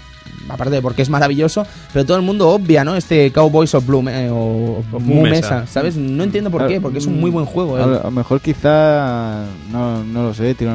aparte 0.49 0.75
de 0.75 0.83
porque 0.83 1.03
es 1.03 1.09
maravilloso, 1.09 1.65
pero 1.93 2.05
todo 2.05 2.17
el 2.17 2.25
mundo 2.25 2.49
obvia, 2.49 2.85
¿no? 2.85 2.97
Este 2.97 3.31
Cowboys 3.31 3.75
of 3.77 3.87
Blue 3.87 4.03
Me- 4.03 4.29
o 4.31 4.83
Moo 4.99 5.23
Mesa, 5.23 5.61
Mesa. 5.61 5.67
¿sabes? 5.69 5.95
No 5.97 6.25
entiendo 6.25 6.51
por 6.51 6.67
qué, 6.67 6.81
porque 6.81 6.99
es 6.99 7.07
un 7.07 7.21
muy 7.21 7.31
buen 7.31 7.47
juego. 7.47 7.77
A 7.77 7.83
¿eh? 7.83 7.87
lo- 7.87 8.01
a 8.01 8.05
lo 8.05 8.11
mejor 8.11 8.41
quizá, 8.41 9.45
no, 9.71 10.03
no 10.03 10.23
lo 10.25 10.35
sé, 10.35 10.55
tiro, 10.55 10.73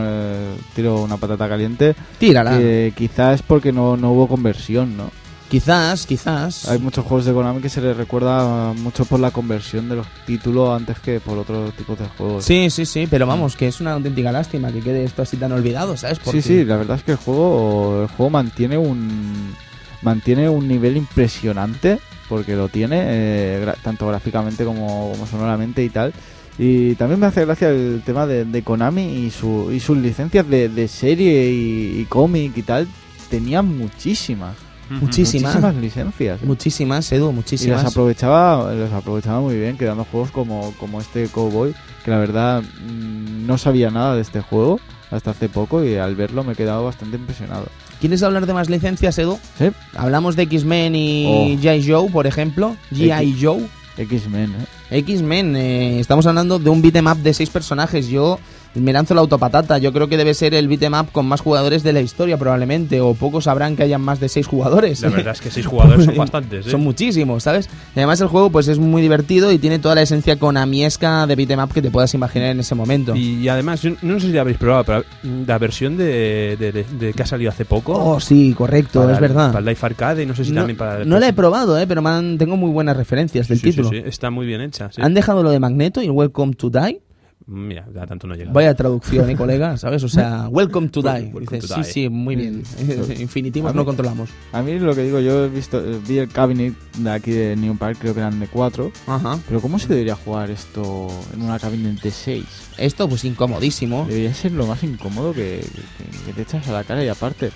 tiro 0.75 1.01
una 1.01 1.17
patata 1.17 1.49
caliente. 1.49 1.95
Tírala. 2.17 2.57
que 2.57 2.93
quizá 2.95 3.33
es 3.33 3.41
porque 3.41 3.71
no, 3.73 3.97
no 3.97 4.11
hubo 4.13 4.27
conversión, 4.27 4.95
¿no? 4.95 5.11
Quizás, 5.49 6.05
quizás. 6.05 6.67
Hay 6.67 6.77
muchos 6.79 7.05
juegos 7.05 7.25
de 7.25 7.31
Konami 7.31 7.61
que 7.61 7.69
se 7.69 7.79
les 7.79 7.95
recuerda 7.95 8.73
mucho 8.73 9.05
por 9.05 9.19
la 9.21 9.31
conversión 9.31 9.87
de 9.87 9.95
los 9.95 10.07
títulos 10.25 10.75
antes 10.75 10.99
que 10.99 11.21
por 11.21 11.37
otros 11.37 11.73
tipos 11.73 11.97
de 11.97 12.05
juegos. 12.17 12.43
Sí, 12.43 12.69
sí, 12.69 12.85
sí, 12.85 13.07
pero 13.09 13.25
vamos, 13.25 13.55
que 13.55 13.67
es 13.67 13.79
una 13.79 13.93
auténtica 13.93 14.31
lástima 14.33 14.73
que 14.73 14.81
quede 14.81 15.05
esto 15.05 15.21
así 15.21 15.37
tan 15.37 15.53
olvidado, 15.53 15.95
¿sabes? 15.95 16.19
Porque- 16.19 16.41
Sí, 16.41 16.47
sí, 16.49 16.65
la 16.65 16.75
verdad 16.75 16.97
es 16.97 17.03
que 17.03 17.11
el 17.11 17.17
juego, 17.17 18.01
el 18.01 18.07
juego 18.09 18.29
mantiene 18.29 18.77
un 18.77 19.55
mantiene 20.01 20.47
un 20.49 20.67
nivel 20.67 20.95
impresionante 20.97 21.99
porque 22.29 22.55
lo 22.55 22.67
tiene 22.69 22.97
eh, 23.05 23.63
gra- 23.65 23.75
tanto 23.81 24.05
gráficamente 24.07 24.65
como, 24.65 25.11
como 25.13 25.25
sonoramente 25.27 25.81
y 25.83 25.89
tal. 25.89 26.13
Y 26.59 26.95
también 26.95 27.19
me 27.21 27.27
hace 27.27 27.45
gracia 27.45 27.69
el 27.69 28.01
tema 28.05 28.25
de, 28.27 28.43
de 28.43 28.63
Konami 28.63 29.03
y, 29.25 29.31
su, 29.31 29.71
y 29.71 29.79
sus 29.79 29.97
licencias 29.97 30.47
de, 30.49 30.67
de 30.69 30.87
serie 30.89 31.49
y, 31.51 32.01
y 32.01 32.05
cómic 32.05 32.51
y 32.57 32.63
tal. 32.63 32.87
Tenían 33.29 33.77
muchísimas, 33.77 34.55
Muchísimas. 34.89 35.53
muchísimas 35.55 35.75
licencias. 35.75 36.41
¿eh? 36.41 36.45
Muchísimas, 36.45 37.11
Edu, 37.11 37.23
Y 37.23 37.27
las 37.27 37.35
muchísimas. 37.35 37.85
aprovechaba, 37.85 38.73
los 38.73 38.91
aprovechaba 38.93 39.39
muy 39.41 39.55
bien, 39.57 39.77
creando 39.77 40.05
juegos 40.05 40.31
como, 40.31 40.73
como 40.79 41.01
este 41.01 41.27
Cowboy, 41.27 41.73
que 42.05 42.11
la 42.11 42.17
verdad 42.17 42.61
mm, 42.61 43.45
no 43.45 43.57
sabía 43.57 43.89
nada 43.91 44.15
de 44.15 44.21
este 44.21 44.41
juego 44.41 44.79
hasta 45.11 45.31
hace 45.31 45.47
poco 45.49 45.83
y 45.83 45.95
al 45.95 46.15
verlo 46.15 46.43
me 46.43 46.53
he 46.53 46.55
quedado 46.55 46.83
bastante 46.85 47.17
impresionado. 47.17 47.67
¿Quieres 47.99 48.21
hablar 48.23 48.45
de 48.45 48.53
más 48.53 48.69
licencias, 48.69 49.17
Edu? 49.17 49.39
Sí, 49.57 49.65
Hablamos 49.95 50.35
de 50.35 50.43
X-Men 50.43 50.95
y 50.95 51.25
Oh. 51.27 51.61
G.I. 51.61 51.89
Joe, 51.91 52.09
por 52.09 52.27
ejemplo. 52.27 52.75
G.I. 52.93 53.37
Joe. 53.41 53.65
X-Men, 53.97 54.51
¿eh? 54.91 54.97
X-Men, 54.99 55.55
eh, 55.55 55.99
estamos 55.99 56.27
hablando 56.27 56.59
de 56.59 56.69
un 56.69 56.81
beat'em 56.83 57.07
up 57.07 57.17
de 57.17 57.33
seis 57.33 57.49
personajes. 57.49 58.07
Yo 58.07 58.37
me 58.75 58.93
lanzo 58.93 59.13
la 59.15 59.21
autopatata. 59.21 59.77
Yo 59.77 59.91
creo 59.93 60.07
que 60.07 60.17
debe 60.17 60.33
ser 60.33 60.53
el 60.53 60.67
beat'em 60.67 60.93
up 60.93 61.11
con 61.11 61.25
más 61.27 61.41
jugadores 61.41 61.83
de 61.83 61.93
la 61.93 62.01
historia, 62.01 62.37
probablemente. 62.37 63.01
O 63.01 63.13
pocos 63.13 63.45
sabrán 63.45 63.75
que 63.75 63.83
hayan 63.83 64.01
más 64.01 64.19
de 64.19 64.29
seis 64.29 64.47
jugadores. 64.47 65.01
La 65.01 65.09
verdad 65.09 65.33
es 65.33 65.41
que 65.41 65.49
seis 65.51 65.65
jugadores 65.65 66.05
son 66.05 66.15
bastantes, 66.17 66.67
¿eh? 66.67 66.71
Son 66.71 66.81
muchísimos, 66.81 67.43
¿sabes? 67.43 67.69
Y 67.95 67.99
además 67.99 68.21
el 68.21 68.27
juego 68.27 68.49
pues 68.51 68.67
es 68.67 68.79
muy 68.79 69.01
divertido 69.01 69.51
y 69.51 69.57
tiene 69.57 69.79
toda 69.79 69.95
la 69.95 70.01
esencia 70.01 70.37
konamiesca 70.37 71.25
de 71.27 71.35
beat'em 71.35 71.59
up 71.59 71.73
que 71.73 71.81
te 71.81 71.91
puedas 71.91 72.13
imaginar 72.13 72.49
en 72.49 72.59
ese 72.59 72.75
momento. 72.75 73.15
Y, 73.15 73.35
y 73.41 73.49
además, 73.49 73.81
yo 73.81 73.91
no 74.01 74.19
sé 74.19 74.27
si 74.27 74.33
la 74.33 74.41
habéis 74.41 74.57
probado, 74.57 74.83
pero 74.83 75.03
la 75.45 75.57
versión 75.57 75.97
de, 75.97 76.55
de- 76.59 76.71
de- 76.71 76.83
de 76.83 77.13
que 77.13 77.23
ha 77.23 77.25
salido 77.27 77.49
hace 77.51 77.65
poco. 77.65 77.93
Oh, 77.93 78.19
sí, 78.19 78.53
correcto, 78.57 79.01
para 79.01 79.13
es 79.13 79.19
verdad. 79.19 79.51
Para 79.53 79.65
Life 79.69 79.85
Arcade 79.85 80.23
y 80.23 80.25
no 80.25 80.35
sé 80.35 80.45
si 80.45 80.51
no, 80.51 80.61
también 80.61 80.77
para... 80.77 81.05
no 81.05 81.19
la 81.19 81.27
he 81.29 81.33
probado, 81.33 81.77
eh, 81.79 81.85
pero 81.87 82.01
tengo 82.37 82.57
muy 82.57 82.71
buenas 82.71 82.95
referencias 82.97 83.47
del 83.47 83.57
Sí, 83.59 83.71
sí, 83.71 83.77
título. 83.77 83.89
sí, 83.89 84.01
está 84.05 84.29
muy 84.29 84.45
bien 84.45 84.61
hecha. 84.61 84.89
Han 84.97 85.13
dejado 85.13 85.43
lo 85.43 85.49
de 85.51 85.59
Magneto 85.59 86.01
y 86.01 86.09
Welcome 86.09 86.53
to 86.55 86.69
Die. 86.69 87.01
Mira, 87.49 87.87
ya 87.95 88.05
tanto 88.05 88.27
no 88.27 88.35
llega. 88.35 88.51
Vaya 88.51 88.75
traducción, 88.75 89.29
¿eh, 89.29 89.35
colega? 89.37 89.77
¿Sabes? 89.77 90.03
O 90.03 90.09
sea, 90.09 90.47
Welcome 90.51 90.89
to 90.89 91.01
Die. 91.01 91.31
Welcome 91.33 91.59
Dices, 91.59 91.69
to 91.69 91.75
sí, 91.75 91.81
die. 91.81 91.91
sí, 91.93 92.09
muy 92.09 92.35
bien. 92.35 92.63
Infinitivos 93.19 93.71
mí- 93.73 93.77
no 93.77 93.85
controlamos. 93.85 94.29
A 94.51 94.61
mí 94.61 94.77
lo 94.79 94.93
que 94.93 95.03
digo, 95.03 95.21
yo 95.21 95.45
he 95.45 95.49
visto, 95.49 95.79
eh, 95.79 95.97
vi 96.05 96.17
el 96.17 96.27
cabinet 96.27 96.73
de 96.97 97.09
aquí 97.09 97.31
de 97.31 97.55
New 97.55 97.77
Park, 97.77 97.99
creo 98.01 98.13
que 98.13 98.19
eran 98.19 98.37
de 98.41 98.47
4, 98.47 98.91
Ajá. 99.07 99.39
pero 99.47 99.61
¿cómo 99.61 99.79
se 99.79 99.87
debería 99.87 100.15
jugar 100.15 100.51
esto 100.51 101.07
en 101.33 101.41
una 101.43 101.57
cabinet 101.57 102.01
de 102.01 102.11
6? 102.11 102.43
Esto, 102.77 103.07
pues 103.07 103.23
incomodísimo. 103.23 104.05
Debería 104.09 104.33
ser 104.33 104.51
lo 104.51 104.67
más 104.67 104.83
incómodo 104.83 105.31
que, 105.33 105.63
que- 105.97 106.25
que 106.25 106.33
te 106.33 106.41
echas 106.41 106.67
a 106.67 106.73
la 106.73 106.83
cara 106.83 107.01
y 107.01 107.07
aparte, 107.07 107.51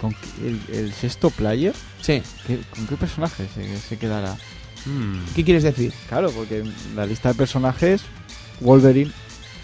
con 0.00 0.12
el, 0.44 0.60
el 0.76 0.92
sexto 0.92 1.30
player, 1.30 1.74
Sí. 2.00 2.22
¿qué- 2.46 2.58
¿con 2.74 2.88
qué 2.88 2.96
personaje 2.96 3.46
se, 3.54 3.76
se 3.78 3.96
quedará? 3.98 4.34
Mm. 4.84 5.34
¿Qué 5.36 5.44
quieres 5.44 5.62
decir? 5.62 5.92
Claro, 6.08 6.30
porque 6.32 6.64
la 6.96 7.06
lista 7.06 7.28
de 7.28 7.34
personajes, 7.36 8.02
Wolverine, 8.60 9.12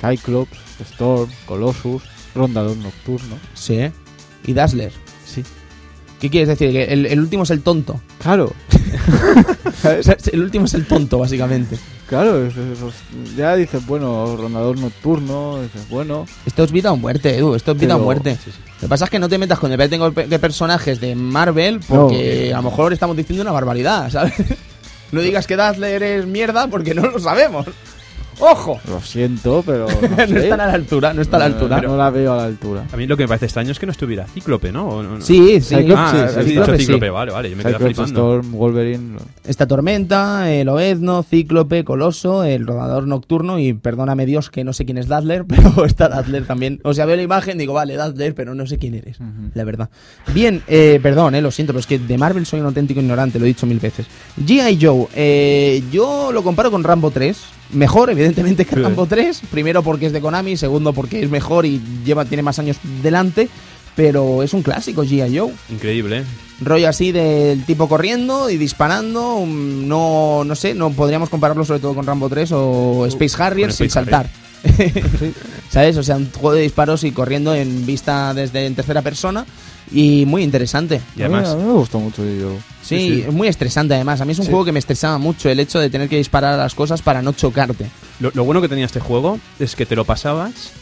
Cyclops, 0.00 0.58
Storm, 0.92 1.30
Colossus, 1.46 2.02
Rondador 2.34 2.76
Nocturno. 2.76 3.36
Sí. 3.54 3.90
Y 4.46 4.52
Dazzler. 4.52 4.92
Sí. 5.24 5.42
¿Qué 6.20 6.30
quieres 6.30 6.48
decir? 6.48 6.70
Que 6.72 6.84
el, 6.84 7.06
el 7.06 7.20
último 7.20 7.42
es 7.42 7.50
el 7.50 7.62
tonto. 7.62 8.00
Claro, 8.20 8.52
el 10.32 10.40
último 10.40 10.66
es 10.66 10.74
el 10.74 10.86
tonto, 10.86 11.18
básicamente. 11.18 11.76
claro, 12.06 12.48
ya 13.36 13.56
dices, 13.56 13.84
bueno, 13.86 14.36
Rondador 14.36 14.78
Nocturno, 14.78 15.60
dices, 15.62 15.88
bueno, 15.88 16.26
Esto 16.46 16.62
es 16.64 16.70
vida 16.72 16.92
o 16.92 16.96
muerte, 16.96 17.36
Edu. 17.36 17.54
Esto 17.54 17.72
es 17.72 17.78
vida 17.78 17.94
Pero- 17.94 18.02
o 18.02 18.04
muerte. 18.04 18.38
Sí, 18.44 18.50
sí. 18.52 18.58
Lo 18.76 18.80
que 18.82 18.88
pasa 18.88 19.04
es 19.06 19.10
que 19.10 19.18
no 19.18 19.28
te 19.28 19.38
metas 19.38 19.58
con 19.58 19.72
el 19.72 19.90
tengo 19.90 20.10
de 20.10 20.38
personajes 20.38 21.00
de 21.00 21.14
Marvel 21.14 21.80
porque 21.88 22.52
a 22.52 22.56
lo 22.58 22.70
mejor 22.70 22.92
estamos 22.92 23.16
diciendo 23.16 23.42
una 23.42 23.52
barbaridad, 23.52 24.10
¿sabes? 24.10 24.34
No 25.12 25.20
digas 25.20 25.46
que 25.46 25.56
Dazzler 25.56 26.02
es 26.02 26.24
mierda 26.24 26.68
porque 26.68 26.94
no 26.94 27.02
lo 27.02 27.18
sabemos. 27.18 27.66
¡Ojo! 28.42 28.80
lo 28.88 29.00
siento, 29.00 29.62
pero 29.64 29.86
no, 29.88 30.08
No, 30.16 30.26
sé. 30.26 30.38
están 30.44 30.60
a 30.60 30.66
la 30.66 30.72
altura, 30.74 31.14
no 31.14 31.22
está 31.22 31.36
a 31.36 31.40
la 31.40 31.44
altura. 31.46 31.80
No, 31.80 31.96
la 31.96 32.10
veo 32.10 32.32
a 32.32 32.36
la 32.38 32.44
altura. 32.44 32.84
A 32.92 32.96
mí 32.96 33.06
lo 33.06 33.16
que 33.16 33.22
me 33.24 33.28
parece 33.28 33.46
extraño 33.46 33.70
es 33.72 33.78
que 33.78 33.86
no 33.86 33.92
estuviera 33.92 34.26
Cíclope, 34.26 34.72
¿no? 34.72 34.88
¿O 34.88 35.02
no- 35.02 35.16
no? 35.18 35.20
Sí, 35.20 35.60
sí. 35.60 35.76
Cyclops, 35.76 36.00
Ah, 36.00 36.28
sí, 36.28 36.34
sí, 36.34 36.40
dicho 36.40 36.44
Cíclope, 36.64 36.72
sí. 36.78 36.84
Cíclope, 36.86 37.10
vale, 37.10 37.32
vale, 37.32 37.50
yo 37.50 37.56
me 37.56 37.62
Cyclops, 37.62 37.84
flipando. 37.84 38.08
Storm, 38.40 38.52
Wolverine. 38.52 39.16
Esta 39.46 39.66
tormenta, 39.66 40.52
el 40.52 40.68
Oezno, 40.68 41.22
Cíclope, 41.22 41.84
Coloso, 41.84 42.44
el 42.44 42.66
rodador 42.66 43.06
nocturno 43.06 43.58
y 43.58 43.72
perdóname 43.74 44.26
Dios 44.26 44.50
que 44.50 44.64
no 44.64 44.72
sé 44.72 44.84
quién 44.84 44.98
es 44.98 45.06
Dazzler, 45.08 45.44
pero 45.48 45.84
está 45.84 46.08
Dazzler 46.08 46.44
también. 46.46 46.80
O 46.82 46.94
sea, 46.94 47.06
veo 47.06 47.16
la 47.16 47.22
imagen 47.22 47.58
digo, 47.58 47.72
vale, 47.74 47.94
Dazzler, 47.96 48.34
pero 48.34 48.54
no 48.54 48.66
sé 48.66 48.78
quién 48.78 48.94
eres, 48.94 49.18
la 49.54 49.64
verdad. 49.64 49.88
Bien, 50.34 50.62
eh, 50.66 50.98
perdón, 51.02 51.34
eh, 51.34 51.42
lo 51.42 51.50
siento, 51.50 51.72
pero 51.72 51.80
es 51.80 51.86
que 51.86 51.98
de 51.98 52.18
Marvel 52.18 52.44
soy 52.46 52.60
un 52.60 52.66
auténtico 52.66 53.00
ignorante, 53.00 53.38
lo 53.38 53.44
he 53.44 53.48
dicho 53.48 53.66
mil 53.66 53.78
veces. 53.78 54.06
G.I. 54.44 54.78
Joe, 54.80 55.06
eh, 55.14 55.82
yo 55.92 56.32
lo 56.32 56.42
comparo 56.42 56.70
con 56.70 56.82
Rambo 56.82 57.10
3. 57.10 57.38
Mejor, 57.72 58.10
evidentemente, 58.10 58.64
que. 58.64 58.76
Rambo 58.76 59.06
3. 59.06 59.42
Primero 59.50 59.82
porque 59.82 60.06
es 60.06 60.12
de 60.12 60.20
Konami, 60.20 60.56
segundo 60.56 60.92
porque 60.92 61.22
es 61.22 61.30
mejor 61.30 61.66
y 61.66 61.80
lleva, 62.04 62.24
tiene 62.24 62.42
más 62.42 62.58
años 62.58 62.76
delante. 63.02 63.48
Pero 63.94 64.42
es 64.42 64.54
un 64.54 64.62
clásico, 64.62 65.04
G.I. 65.04 65.36
Joe 65.36 65.52
Increíble, 65.68 66.20
¿eh? 66.20 66.24
rollo 66.62 66.88
así 66.88 67.12
del 67.12 67.62
tipo 67.64 67.88
corriendo 67.88 68.48
y 68.48 68.56
disparando. 68.56 69.36
um, 69.36 69.86
No, 69.86 70.44
no 70.44 70.54
sé, 70.54 70.74
no 70.74 70.90
podríamos 70.92 71.28
compararlo 71.28 71.64
sobre 71.64 71.80
todo 71.80 71.94
con 71.94 72.06
Rambo 72.06 72.28
3 72.30 72.52
o 72.52 73.04
Space 73.06 73.42
Harrier 73.42 73.72
sin 73.72 73.86
Space 73.86 73.98
¿Sabes? 75.70 75.96
O 75.96 76.02
sea, 76.02 76.16
un 76.16 76.30
juego 76.30 76.54
de 76.54 76.62
disparos 76.62 77.04
y 77.04 77.12
corriendo 77.12 77.54
en 77.54 77.86
vista 77.86 78.32
desde 78.34 78.66
en 78.66 78.74
tercera 78.74 79.02
persona 79.02 79.44
y 79.90 80.24
muy 80.26 80.42
interesante. 80.42 81.00
Y 81.16 81.22
A 81.22 81.28
mí- 81.28 81.34
además, 81.34 81.54
a 81.54 81.56
mí, 81.56 81.64
me 81.64 81.72
gustó 81.72 81.98
mucho 81.98 82.22
yo. 82.24 82.56
Sí, 82.82 82.96
Sí, 82.98 83.08
sí. 83.16 83.24
es 83.28 83.32
muy 83.32 83.48
estresante 83.48 83.94
además. 83.94 84.20
A 84.20 84.24
mí 84.24 84.32
es 84.32 84.38
un 84.38 84.44
Sí. 84.46 84.50
juego 84.50 84.64
que 84.64 84.72
me 84.72 84.78
estresaba 84.78 85.18
mucho 85.18 85.48
el 85.48 85.60
hecho 85.60 85.78
de 85.78 85.90
tener 85.90 86.08
que 86.08 86.16
disparar 86.16 86.54
a 86.54 86.56
las 86.56 86.74
cosas 86.74 87.02
para 87.02 87.22
no 87.22 87.32
chocarte. 87.32 87.86
lo, 88.20 88.30
lo 88.34 88.44
bueno 88.44 88.60
que 88.60 88.68
tenía 88.68 88.86
este 88.86 89.00
juego 89.00 89.38
es 89.58 89.74
que 89.76 89.86
te 89.86 89.96
lo 89.96 90.04
pasabas 90.04 90.72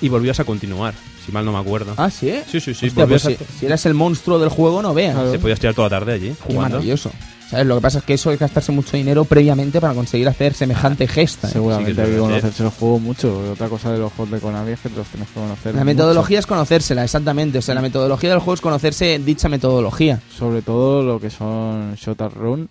y 0.00 0.08
volvías 0.08 0.40
a 0.40 0.44
continuar, 0.44 0.94
si 1.24 1.30
mal 1.32 1.44
no 1.44 1.52
me 1.52 1.58
acuerdo. 1.58 1.94
Ah, 1.96 2.10
sí. 2.10 2.32
Sí, 2.50 2.60
sí, 2.60 2.74
sí, 2.74 2.86
Hostia, 2.88 3.06
pues 3.06 3.22
volvías 3.22 3.38
si, 3.38 3.44
a- 3.44 3.58
si 3.60 3.66
eras 3.66 3.86
el 3.86 3.94
monstruo 3.94 4.38
del 4.38 4.48
juego, 4.48 4.82
no 4.82 4.92
veas. 4.94 5.14
Claro. 5.14 5.30
Te 5.32 5.38
podías 5.38 5.60
tirar 5.60 5.74
toda 5.74 5.88
la 5.88 5.98
tarde 6.00 6.12
allí 6.14 6.28
Qué 6.28 6.34
jugando. 6.54 6.76
maravilloso. 6.78 7.10
¿Sabes? 7.52 7.66
Lo 7.66 7.74
que 7.74 7.80
pasa 7.82 7.98
es 7.98 8.04
que 8.04 8.14
eso 8.14 8.32
es 8.32 8.38
gastarse 8.40 8.72
mucho 8.72 8.96
dinero 8.96 9.26
previamente 9.26 9.78
para 9.78 9.92
conseguir 9.92 10.26
hacer 10.26 10.54
semejante 10.54 11.06
gesta. 11.06 11.48
¿eh? 11.48 11.50
Seguramente 11.52 11.90
Sí 11.90 11.96
que 11.96 12.00
es 12.00 12.08
hay 12.08 12.14
que 12.14 12.18
verdad, 12.20 12.28
conocerse 12.40 12.62
el 12.62 12.68
juego 12.70 12.98
mucho. 12.98 13.52
Otra 13.52 13.68
cosa 13.68 13.92
de 13.92 13.98
los 13.98 14.10
juegos 14.14 14.32
de 14.32 14.40
Konami 14.40 14.72
es 14.72 14.80
que 14.80 14.88
te 14.88 14.96
los 14.96 15.06
tienes 15.08 15.28
que 15.28 15.34
conocer. 15.34 15.74
La 15.74 15.80
mucho. 15.82 15.84
metodología 15.84 16.38
es 16.38 16.46
conocérsela, 16.46 17.04
exactamente. 17.04 17.58
O 17.58 17.62
sea, 17.62 17.74
la 17.74 17.82
metodología 17.82 18.30
del 18.30 18.38
juego 18.38 18.54
es 18.54 18.62
conocerse 18.62 19.18
dicha 19.18 19.50
metodología. 19.50 20.18
Sobre 20.34 20.62
todo 20.62 21.02
lo 21.02 21.20
que 21.20 21.28
son 21.28 21.94
Shot 21.96 22.22
and 22.22 22.34
Run, 22.36 22.68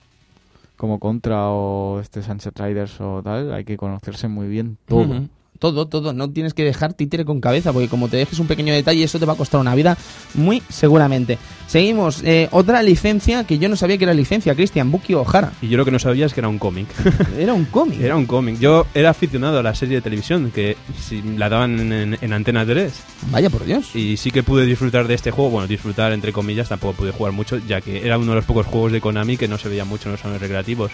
como 0.77 0.99
Contra 0.99 1.49
o 1.49 1.99
este 1.99 2.23
Sunset 2.23 2.59
Riders 2.59 2.99
o 3.01 3.21
tal, 3.23 3.53
hay 3.53 3.63
que 3.63 3.77
conocerse 3.77 4.27
muy 4.27 4.47
bien 4.47 4.77
todo. 4.87 5.05
Todo, 5.61 5.85
todo. 5.87 6.11
No 6.11 6.31
tienes 6.31 6.55
que 6.55 6.63
dejar 6.63 6.93
títere 6.95 7.23
con 7.23 7.39
cabeza, 7.39 7.71
porque 7.71 7.87
como 7.87 8.07
te 8.07 8.17
dejes 8.17 8.39
un 8.39 8.47
pequeño 8.47 8.73
detalle, 8.73 9.03
eso 9.03 9.19
te 9.19 9.27
va 9.27 9.33
a 9.33 9.35
costar 9.35 9.61
una 9.61 9.75
vida 9.75 9.95
muy 10.33 10.63
seguramente. 10.69 11.37
Seguimos. 11.67 12.23
eh, 12.25 12.49
otra 12.51 12.81
licencia 12.81 13.43
que 13.43 13.59
yo 13.59 13.69
no 13.69 13.75
sabía 13.75 13.99
que 13.99 14.05
era 14.05 14.13
licencia, 14.15 14.55
Cristian, 14.55 14.89
Buki 14.91 15.13
O'Hara. 15.13 15.53
Y 15.61 15.67
yo 15.67 15.77
lo 15.77 15.85
que 15.85 15.91
no 15.91 15.99
sabía 15.99 16.25
es 16.25 16.33
que 16.33 16.39
era 16.39 16.47
un 16.49 16.57
cómic. 16.57 16.87
Era 17.37 17.53
un 17.53 17.65
cómic. 17.65 18.01
era 18.01 18.15
un 18.17 18.25
cómic. 18.25 18.57
Yo 18.59 18.87
era 18.95 19.11
aficionado 19.11 19.59
a 19.59 19.63
la 19.63 19.75
serie 19.75 19.97
de 19.97 20.01
televisión, 20.01 20.49
que 20.49 20.77
si 20.99 21.21
la 21.21 21.47
daban 21.47 21.79
en, 21.79 21.93
en- 21.93 22.17
en 22.19 22.33
Antena 22.33 22.65
3. 22.65 22.91
Vaya 23.31 23.49
por 23.51 23.63
Dios. 23.63 23.95
Y 23.95 24.17
sí 24.17 24.31
que 24.31 24.41
pude 24.41 24.65
disfrutar 24.65 25.07
de 25.07 25.13
este 25.13 25.29
juego. 25.29 25.51
Bueno, 25.51 25.67
disfrutar 25.67 26.11
entre 26.11 26.33
comillas, 26.33 26.69
tampoco 26.69 26.93
pude 26.93 27.11
jugar 27.11 27.33
mucho, 27.33 27.57
ya 27.67 27.81
que 27.81 28.03
era 28.03 28.17
uno 28.17 28.31
de 28.31 28.37
los 28.37 28.45
pocos 28.45 28.65
juegos 28.65 28.91
de 28.91 28.99
Konami 28.99 29.37
que 29.37 29.47
no 29.47 29.59
se 29.59 29.69
veía 29.69 29.85
mucho 29.85 30.09
en 30.09 30.13
los 30.13 30.21
salones 30.21 30.41
recreativos. 30.41 30.91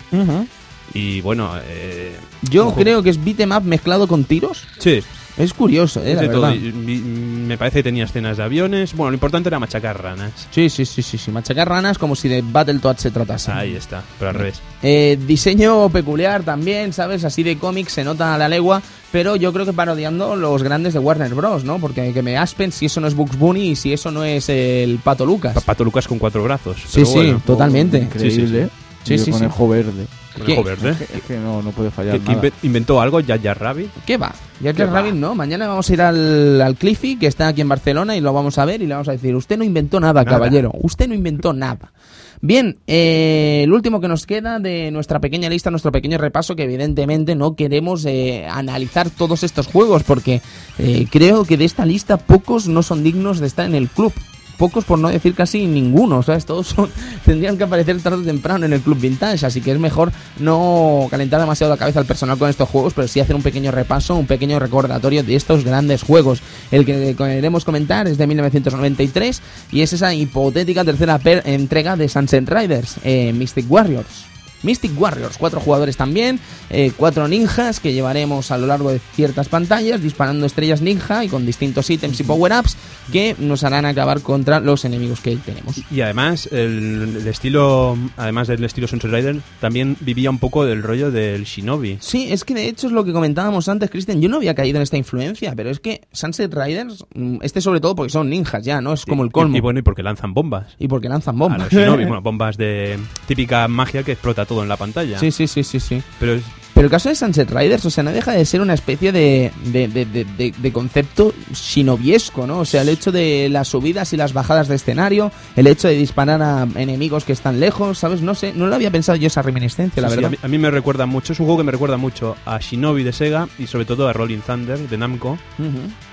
Y 0.94 1.22
bueno, 1.22 1.52
eh, 1.68 2.16
Yo 2.50 2.68
Ojo. 2.68 2.76
creo 2.80 3.02
que 3.04 3.10
es 3.10 3.24
beat'em 3.24 3.52
up 3.52 3.64
mezclado 3.64 4.08
con 4.08 4.24
tiros. 4.24 4.64
sí, 4.80 5.02
Es 5.38 5.54
curioso, 5.54 6.02
¿eh? 6.04 6.14
Es 6.14 6.16
La 6.16 6.22
de 6.24 6.28
todo. 6.30 6.42
verdad. 6.42 6.56
Y- 6.56 6.92
y- 6.94 6.98
me 7.00 7.60
parece 7.60 7.80
que 7.80 7.84
tenía 7.84 8.06
escenas 8.06 8.38
de 8.38 8.44
aviones. 8.44 8.96
Bueno, 8.96 9.12
lo 9.12 9.14
importante 9.18 9.50
era 9.50 9.60
machacar 9.60 10.02
ranas. 10.02 10.32
Sí, 10.50 10.68
sí, 10.68 10.84
sí, 10.84 11.04
sí, 11.04 11.20
sí. 11.20 11.30
Machacar 11.30 11.70
ranas 11.70 12.00
como 12.00 12.16
si 12.16 12.28
de 12.28 12.42
Battletoads 12.42 13.02
se 13.04 13.12
tratase. 13.12 13.52
Ahí 13.52 13.76
está, 13.76 14.02
pero 14.18 14.30
al 14.30 14.36
revés. 14.36 14.62
Eh, 14.82 15.16
diseño 15.28 15.90
peculiar 15.90 16.42
también, 16.42 16.92
¿sabes? 16.92 17.24
Así 17.24 17.44
de 17.44 17.56
cómics 17.60 17.94
se 17.94 18.04
nota 18.04 18.34
a 18.34 18.38
la 18.40 18.50
legua, 18.50 18.82
pero 19.12 19.36
yo 19.36 19.54
creo 19.54 19.68
que 19.68 19.74
parodiando 19.74 20.36
los 20.36 20.64
grandes 20.64 20.94
de 20.94 21.00
Warner 21.00 21.36
Bros, 21.36 21.64
¿no? 21.64 21.78
Porque 21.78 22.14
que 22.14 22.24
me 22.24 22.36
aspen 22.36 22.72
si 22.72 22.88
eso 22.88 23.00
no 23.00 23.08
es 23.08 23.14
Bugs 23.14 23.38
Bunny 23.38 23.70
y 23.70 23.76
si 23.76 23.94
eso 23.94 24.10
no 24.10 24.24
es 24.24 24.50
el 24.50 24.98
Pato 25.04 25.24
Lucas. 25.24 25.54
Pa- 25.54 25.62
Pato 25.62 25.84
Lucas 25.84 26.08
con 26.08 26.18
cuatro 26.18 26.44
brazos. 26.44 26.78
Sí, 26.78 26.88
pero 26.96 27.06
sí, 27.06 27.14
bueno, 27.14 27.42
totalmente. 27.46 28.00
Increíble. 28.00 28.32
Sí, 28.32 28.66
Y 28.66 28.87
sí, 29.08 29.14
el 29.16 29.20
sí. 29.22 29.32
conejo 29.32 29.68
verde. 29.68 30.06
conejo 30.38 30.64
¿Qué? 30.64 30.70
verde. 30.70 30.90
Es 30.92 30.98
que, 30.98 31.18
es 31.18 31.24
que 31.24 31.38
no, 31.38 31.62
no 31.62 31.72
puede 31.72 31.92
fallar 31.92 32.20
Que- 32.20 32.26
nada. 32.32 32.42
inve- 32.42 32.54
inventó 32.64 33.02
algo, 33.02 33.20
ya 33.20 33.36
ya 33.38 33.54
Rabbit. 33.54 33.90
¿Qué 34.06 34.18
va? 34.18 34.34
Ya 34.62 34.72
¿Qué 34.72 34.78
que 34.78 34.86
va? 34.86 34.94
Rabbit 35.02 35.14
no. 35.16 35.36
Mañana 35.36 35.68
vamos 35.68 35.90
a 35.90 35.94
ir 35.94 36.02
al, 36.02 36.62
al 36.62 36.76
Cliffy, 36.76 37.18
que 37.18 37.28
está 37.28 37.48
aquí 37.48 37.62
en 37.62 37.70
Barcelona, 37.70 38.16
y 38.16 38.22
lo 38.22 38.34
vamos 38.34 38.58
a 38.58 38.66
ver 38.66 38.82
y 38.82 38.88
le 38.88 38.94
vamos 38.94 39.08
a 39.10 39.12
decir, 39.14 39.36
usted 39.36 39.58
no 39.58 39.64
inventó 39.64 40.00
nada, 40.00 40.24
Nada. 40.24 40.38
caballero. 40.38 40.72
Usted 40.82 41.08
no 41.08 41.14
inventó 41.14 41.54
nada. 41.54 41.92
Bien, 42.40 42.78
eh, 42.86 43.62
el 43.64 43.74
último 43.74 44.00
que 44.00 44.08
nos 44.08 44.28
queda 44.28 44.60
de 44.60 44.92
nuestra 44.92 45.20
pequeña 45.20 45.50
lista, 45.50 45.72
nuestro 45.72 45.92
pequeño 45.92 46.20
repaso, 46.20 46.56
que 46.56 46.64
evidentemente 46.66 47.34
no 47.36 47.56
queremos 47.56 48.06
eh, 48.06 48.46
analizar 48.48 49.10
todos 49.10 49.42
estos 49.44 49.66
juegos, 49.66 50.04
porque 50.04 50.42
eh, 50.78 51.08
creo 51.10 51.46
que 51.46 51.58
de 51.58 51.66
esta 51.66 51.84
lista 51.84 52.18
pocos 52.18 52.68
no 52.68 52.84
son 52.84 53.04
dignos 53.04 53.40
de 53.40 53.48
estar 53.48 53.66
en 53.66 53.74
el 53.74 53.90
club. 53.90 54.14
Pocos, 54.58 54.86
por 54.86 55.00
no 55.00 55.10
decir 55.10 55.36
casi 55.36 55.68
ninguno, 55.68 56.24
¿sabes? 56.24 56.46
Todos 56.46 56.68
son, 56.68 56.90
tendrían 57.26 57.58
que 57.58 57.64
aparecer 57.64 58.02
tarde 58.02 58.18
o 58.18 58.24
temprano 58.24 58.66
en 58.66 58.74
el 58.74 58.82
club 58.82 59.00
vintage, 59.00 59.46
así 59.46 59.62
que 59.62 59.72
es 59.72 59.80
mejor 59.80 60.12
no 60.40 61.08
calentar 61.10 61.40
demasiado 61.40 61.72
la 61.72 61.78
cabeza 61.78 62.00
al 62.00 62.06
personal 62.06 62.38
con 62.38 62.50
estos 62.50 62.68
juegos, 62.68 62.94
pero 62.94 63.08
sí 63.08 63.20
hacer 63.20 63.36
un 63.36 63.44
pequeño 63.44 63.72
repaso, 63.72 64.16
un 64.16 64.28
pequeño 64.28 64.60
recordatorio 64.60 65.24
de 65.24 65.36
estos 65.36 65.64
grandes 65.64 66.04
juegos. 66.04 66.42
El 66.72 66.86
que 66.86 67.16
queremos 67.16 67.66
comentar 67.66 68.08
es 68.08 68.18
de 68.18 68.28
1993 68.28 69.42
y 69.72 69.82
es 69.82 69.94
esa 69.94 70.14
hipotética 70.14 70.84
tercera 70.84 71.20
entrega 71.46 71.96
de 71.96 72.10
Sunset 72.10 72.50
Riders, 72.50 72.96
eh, 73.04 73.34
Mystic 73.34 73.70
Warriors. 73.70 74.37
Mystic 74.68 75.00
Warriors, 75.00 75.38
cuatro 75.38 75.62
jugadores 75.62 75.96
también, 75.96 76.40
eh, 76.70 76.92
cuatro 76.96 77.28
ninjas 77.30 77.80
que 77.80 77.94
llevaremos 77.94 78.52
a 78.52 78.58
lo 78.58 78.68
largo 78.68 78.92
de 78.92 79.00
ciertas 79.16 79.48
pantallas 79.48 80.04
disparando 80.04 80.46
estrellas 80.46 80.82
ninja 80.82 81.24
y 81.24 81.30
con 81.30 81.46
distintos 81.46 81.90
ítems 81.90 82.20
y 82.20 82.24
power-ups 82.24 82.76
que 83.14 83.36
nos 83.40 83.64
harán 83.64 83.86
acabar 83.86 84.20
contra 84.22 84.60
los 84.60 84.84
enemigos 84.84 85.22
que 85.22 85.38
tenemos. 85.38 85.82
Y 85.90 86.02
además, 86.02 86.50
el, 86.52 87.16
el 87.22 87.28
estilo, 87.28 87.98
además 88.18 88.50
del 88.50 88.62
estilo 88.66 88.88
Sunset 88.88 89.10
Rider, 89.10 89.38
también 89.62 89.96
vivía 90.02 90.30
un 90.30 90.40
poco 90.40 90.66
del 90.66 90.84
rollo 90.84 91.10
del 91.12 91.46
Shinobi. 91.46 91.98
Sí, 92.02 92.28
es 92.30 92.44
que 92.44 92.54
de 92.54 92.68
hecho 92.68 92.88
es 92.88 92.94
lo 92.94 93.06
que 93.06 93.14
comentábamos 93.14 93.70
antes, 93.70 93.90
Cristian. 93.90 94.20
Yo 94.22 94.28
no 94.28 94.36
había 94.38 94.54
caído 94.56 94.76
en 94.76 94.84
esta 94.84 94.98
influencia, 94.98 95.54
pero 95.56 95.70
es 95.70 95.80
que 95.80 96.02
Sunset 96.12 96.54
Riders, 96.54 97.06
mm, 97.16 97.38
este 97.44 97.62
sobre 97.62 97.80
todo 97.80 97.96
porque 97.96 98.12
son 98.12 98.30
ninjas 98.30 98.64
ya, 98.66 98.82
¿no? 98.82 98.92
Es 98.92 99.06
como 99.06 99.24
el 99.24 99.32
colmo. 99.32 99.56
Y, 99.56 99.60
y 99.60 99.62
bueno, 99.62 99.80
y 99.80 99.84
porque 99.84 100.04
lanzan 100.04 100.34
bombas. 100.34 100.76
Y 100.78 100.90
porque 100.90 101.08
lanzan 101.08 101.36
A 101.36 101.40
bombas. 101.40 101.60
los 101.60 101.72
Shinobi, 101.72 102.04
bueno, 102.06 102.22
bombas 102.22 102.58
de 102.58 103.00
típica 103.26 103.66
magia 103.70 104.04
que 104.04 104.12
explota 104.12 104.46
todo 104.46 104.57
en 104.64 104.70
la 104.70 104.78
pantalla. 104.78 105.20
Sí, 105.20 105.32
sí, 105.32 105.48
sí, 105.48 105.64
sí, 105.64 105.80
sí. 105.80 106.02
Pero 106.20 106.34
es- 106.36 106.44
Pero 106.74 106.86
el 106.86 106.92
caso 106.92 107.10
de 107.10 107.16
Sunset 107.16 107.50
Riders, 107.50 107.84
o 107.86 107.90
sea, 107.90 108.04
no 108.04 108.12
deja 108.12 108.34
de 108.34 108.46
ser 108.46 108.62
una 108.62 108.76
especie 108.76 109.12
de, 109.12 109.52
de, 109.66 109.88
de- 109.88 110.06
de- 110.06 110.54
de- 110.56 110.72
concepto 110.72 111.34
shinobiesco, 111.52 112.46
¿no? 112.46 112.60
O 112.60 112.66
sea, 112.66 112.82
el 112.84 112.90
hecho 112.90 113.12
de 113.12 113.50
las 113.50 113.68
subidas 113.70 114.14
y 114.14 114.18
las 114.18 114.32
bajadas 114.34 114.68
de 114.68 114.76
escenario, 114.76 115.32
el 115.56 115.66
hecho 115.68 115.88
de 115.88 115.96
disparar 115.96 116.42
a 116.44 116.68
enemigos 116.76 117.24
que 117.24 117.34
están 117.34 117.60
lejos, 117.60 117.98
¿sabes? 117.98 118.22
No 118.22 118.36
sé, 118.36 118.54
no 118.54 118.68
lo 118.68 118.76
había 118.76 118.92
pensado 118.92 119.16
yo 119.18 119.26
esa 119.28 119.42
reminiscencia, 119.42 120.02
la 120.04 120.10
sí, 120.10 120.16
sí, 120.16 120.22
verdad. 120.22 120.28
a, 120.28 120.32
mí, 120.32 120.38
a 120.44 120.48
mí 120.50 120.58
me 120.60 120.70
recuerda 120.70 121.06
mucho, 121.08 121.34
es 121.34 121.40
un 121.40 121.46
juego 121.48 121.60
que 121.60 121.66
me 121.66 121.72
recuerda 121.72 121.98
mucho 121.98 122.36
a 122.46 122.60
Shinobi 122.60 123.04
de 123.04 123.12
Sega 123.14 123.48
y 123.58 123.68
sobre 123.68 123.86
todo 123.86 124.08
a 124.08 124.14
Rolling 124.14 124.40
Thunder 124.40 124.78
de 124.78 124.98
Namco, 124.98 125.38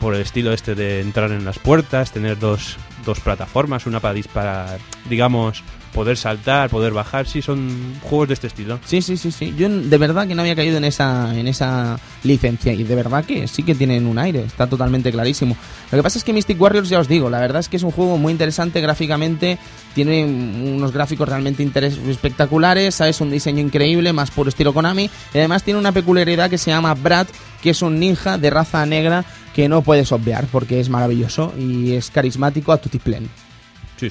por 0.01 0.15
el 0.15 0.23
estilo 0.23 0.53
este 0.53 0.75
de 0.75 1.01
entrar 1.01 1.31
en 1.33 1.45
las 1.45 1.59
puertas, 1.59 2.11
tener 2.13 2.39
dos, 2.39 2.77
dos 3.05 3.21
plataformas, 3.21 3.87
una 3.87 4.01
para 4.01 4.15
disparar, 4.15 4.79
digamos, 5.11 5.63
poder 5.95 6.17
saltar, 6.17 6.69
poder 6.69 6.93
bajar, 6.93 7.27
sí, 7.27 7.41
son 7.41 7.95
juegos 8.03 8.29
de 8.29 8.35
este 8.35 8.49
estilo. 8.49 8.79
Sí, 8.85 9.01
sí, 9.01 9.17
sí, 9.17 9.31
sí. 9.31 9.55
Yo 9.57 9.69
de 9.69 9.99
verdad 9.99 10.27
que 10.27 10.35
no 10.35 10.43
había 10.43 10.57
caído 10.57 10.77
en 10.77 10.85
esa, 10.85 11.35
en 11.35 11.49
esa 11.49 11.99
licencia 12.25 12.73
y 12.73 12.83
de 12.83 12.95
verdad 12.95 13.25
que 13.25 13.49
sí 13.49 13.63
que 13.63 13.75
tienen 13.75 14.07
un 14.07 14.19
aire, 14.19 14.43
está 14.43 14.67
totalmente 14.67 15.11
clarísimo. 15.13 15.57
Lo 15.91 15.99
que 15.99 16.03
pasa 16.03 16.19
es 16.19 16.25
que 16.25 16.33
Mystic 16.33 16.61
Warriors, 16.61 16.89
ya 16.89 16.99
os 16.99 17.09
digo, 17.09 17.31
la 17.31 17.39
verdad 17.39 17.61
es 17.61 17.69
que 17.69 17.77
es 17.77 17.83
un 17.83 17.93
juego 17.93 18.19
muy 18.19 18.33
interesante 18.33 18.81
gráficamente, 18.81 19.59
tiene 19.95 20.25
unos 20.25 20.93
gráficos 20.93 21.29
realmente 21.29 21.63
espectaculares, 21.63 22.97
¿sabes? 22.97 23.21
Un 23.21 23.31
diseño 23.31 23.61
increíble, 23.61 24.13
más 24.13 24.31
puro 24.31 24.49
estilo 24.49 24.75
Konami, 24.75 25.09
y 25.33 25.39
además 25.39 25.63
tiene 25.63 25.79
una 25.79 25.93
peculiaridad 25.93 26.51
que 26.51 26.59
se 26.59 26.71
llama 26.71 26.93
Brad, 26.95 27.29
que 27.63 27.71
es 27.71 27.81
un 27.81 28.01
ninja 28.01 28.37
de 28.37 28.51
raza 28.51 28.85
negra 28.85 29.25
que 29.55 29.69
no 29.69 29.83
puedes 29.83 30.11
obviar 30.11 30.47
porque 30.51 30.81
es 30.81 30.89
maravilloso 30.89 31.55
y 31.57 31.93
es 31.93 32.11
carismático 32.11 32.73
a 32.73 32.79
tutiplen. 32.79 33.31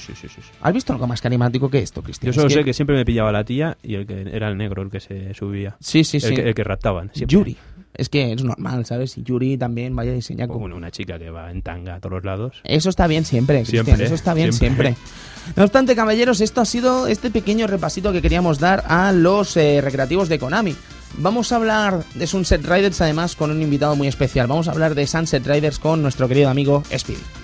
sí, 0.00 0.12
sí, 0.20 0.28
sí. 0.28 0.40
sí. 0.42 0.48
¿Has 0.60 0.72
visto 0.72 0.92
algo 0.92 1.06
más 1.06 1.20
carismático 1.20 1.70
que 1.70 1.78
esto, 1.78 2.02
Cristian? 2.02 2.32
Yo 2.32 2.40
solo 2.40 2.50
sé 2.50 2.64
que 2.64 2.72
siempre 2.72 2.96
me 2.96 3.04
pillaba 3.04 3.30
la 3.30 3.44
tía 3.44 3.76
y 3.82 3.94
el 3.94 4.06
que 4.06 4.22
era 4.32 4.48
el 4.48 4.56
negro 4.56 4.82
el 4.82 4.90
que 4.90 5.00
se 5.00 5.34
subía. 5.34 5.76
Sí, 5.80 6.04
sí, 6.04 6.16
el, 6.16 6.22
sí. 6.22 6.34
que, 6.34 6.48
el 6.48 6.54
que 6.54 6.64
raptaban. 6.64 7.10
siempre. 7.14 7.32
Yuri. 7.32 7.56
Es 7.94 8.08
que 8.08 8.32
es 8.32 8.42
normal, 8.42 8.84
¿sabes? 8.86 9.16
Y 9.18 9.22
Yuri 9.22 9.56
también 9.56 9.94
vaya 9.94 10.12
diseñaco. 10.12 10.54
Como 10.54 10.74
una 10.74 10.90
chica 10.90 11.16
que 11.16 11.30
va 11.30 11.52
en 11.52 11.62
tanga 11.62 11.94
a 11.94 12.00
todos 12.00 12.24
lados. 12.24 12.60
Eso 12.64 12.90
está 12.90 13.06
bien 13.06 13.24
siempre, 13.24 13.58
Cristian. 13.58 13.84
Siempre, 13.84 14.06
Eso 14.06 14.14
está 14.16 14.34
bien 14.34 14.52
siempre. 14.52 14.94
siempre. 14.94 15.54
No 15.54 15.62
obstante, 15.62 15.94
caballeros, 15.94 16.40
esto 16.40 16.60
ha 16.60 16.64
sido 16.64 17.06
este 17.06 17.30
pequeño 17.30 17.68
repasito 17.68 18.10
que 18.12 18.20
queríamos 18.20 18.58
dar 18.58 18.82
a 18.88 19.12
los 19.12 19.56
eh, 19.56 19.80
recreativos 19.80 20.28
de 20.28 20.40
Konami. 20.40 20.74
Vamos 21.18 21.52
a 21.52 21.56
hablar 21.56 22.02
de 22.14 22.26
Sunset 22.26 22.66
Riders 22.66 23.00
además 23.00 23.36
con 23.36 23.52
un 23.52 23.62
invitado 23.62 23.94
muy 23.94 24.08
especial. 24.08 24.48
Vamos 24.48 24.66
a 24.66 24.72
hablar 24.72 24.96
de 24.96 25.06
Sunset 25.06 25.46
Riders 25.46 25.78
con 25.78 26.02
nuestro 26.02 26.26
querido 26.26 26.50
amigo 26.50 26.82
Speedy. 26.92 27.43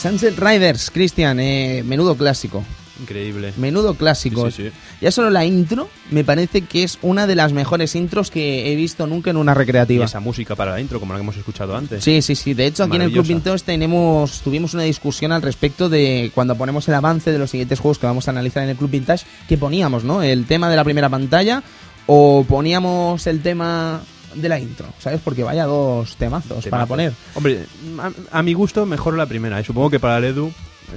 Sunset 0.00 0.38
Riders, 0.38 0.90
Cristian, 0.90 1.38
eh, 1.40 1.82
menudo 1.84 2.16
clásico. 2.16 2.64
Increíble. 3.00 3.52
Menudo 3.56 3.94
clásico. 3.94 4.50
Sí, 4.50 4.64
sí, 4.64 4.68
sí. 4.68 4.74
Ya 5.00 5.10
solo 5.10 5.30
la 5.30 5.44
intro 5.46 5.88
me 6.10 6.22
parece 6.22 6.62
que 6.62 6.82
es 6.82 6.98
una 7.00 7.26
de 7.26 7.34
las 7.34 7.52
mejores 7.54 7.94
intros 7.94 8.30
que 8.30 8.70
he 8.70 8.76
visto 8.76 9.06
nunca 9.06 9.30
en 9.30 9.38
una 9.38 9.52
Y 9.52 9.54
recreativa. 9.54 10.04
esa 10.04 10.20
música 10.20 10.54
para 10.54 10.72
la 10.72 10.80
intro, 10.80 11.00
como 11.00 11.14
la 11.14 11.18
que 11.18 11.22
hemos 11.22 11.36
escuchado 11.36 11.74
antes. 11.76 12.04
Sí, 12.04 12.20
sí, 12.20 12.34
sí. 12.34 12.52
De 12.52 12.66
hecho, 12.66 12.84
aquí 12.84 12.96
en 12.96 13.02
el 13.02 13.12
Club. 13.12 13.26
Vintage 13.26 13.64
tenemos, 13.64 14.40
tuvimos 14.42 14.74
una 14.74 14.82
discusión 14.82 15.32
al 15.32 15.40
respecto 15.40 15.88
de 15.88 16.30
cuando 16.34 16.56
ponemos 16.56 16.86
el 16.88 16.94
avance 16.94 17.32
de 17.32 17.38
los 17.38 17.50
siguientes 17.50 17.78
juegos 17.80 17.98
que 17.98 18.06
vamos 18.06 18.28
a 18.28 18.32
analizar 18.32 18.62
en 18.62 18.70
el 18.70 18.76
Club 18.76 18.90
Vintage, 18.90 19.24
¿qué 19.48 19.56
poníamos, 19.56 20.04
no? 20.04 20.22
¿El 20.22 20.44
tema 20.44 20.68
de 20.68 20.76
la 20.76 20.84
primera 20.84 21.08
pantalla 21.08 21.62
o 22.06 22.44
poníamos 22.46 23.26
el 23.26 23.40
tema 23.40 24.02
de 24.34 24.48
la 24.48 24.58
intro? 24.58 24.86
¿Sabes? 24.98 25.20
Porque 25.22 25.42
vaya 25.42 25.64
dos 25.64 26.16
temazos 26.16 26.66
para 26.66 26.86
poner. 26.86 27.12
Hombre, 27.34 27.66
a, 27.98 28.38
a 28.38 28.42
mi 28.42 28.52
gusto 28.54 28.86
mejor 28.86 29.14
la 29.16 29.26
primera. 29.26 29.60
Y 29.60 29.64
supongo 29.64 29.90
que 29.90 30.00
para 30.00 30.18
el 30.18 30.24
Edu 30.24 30.52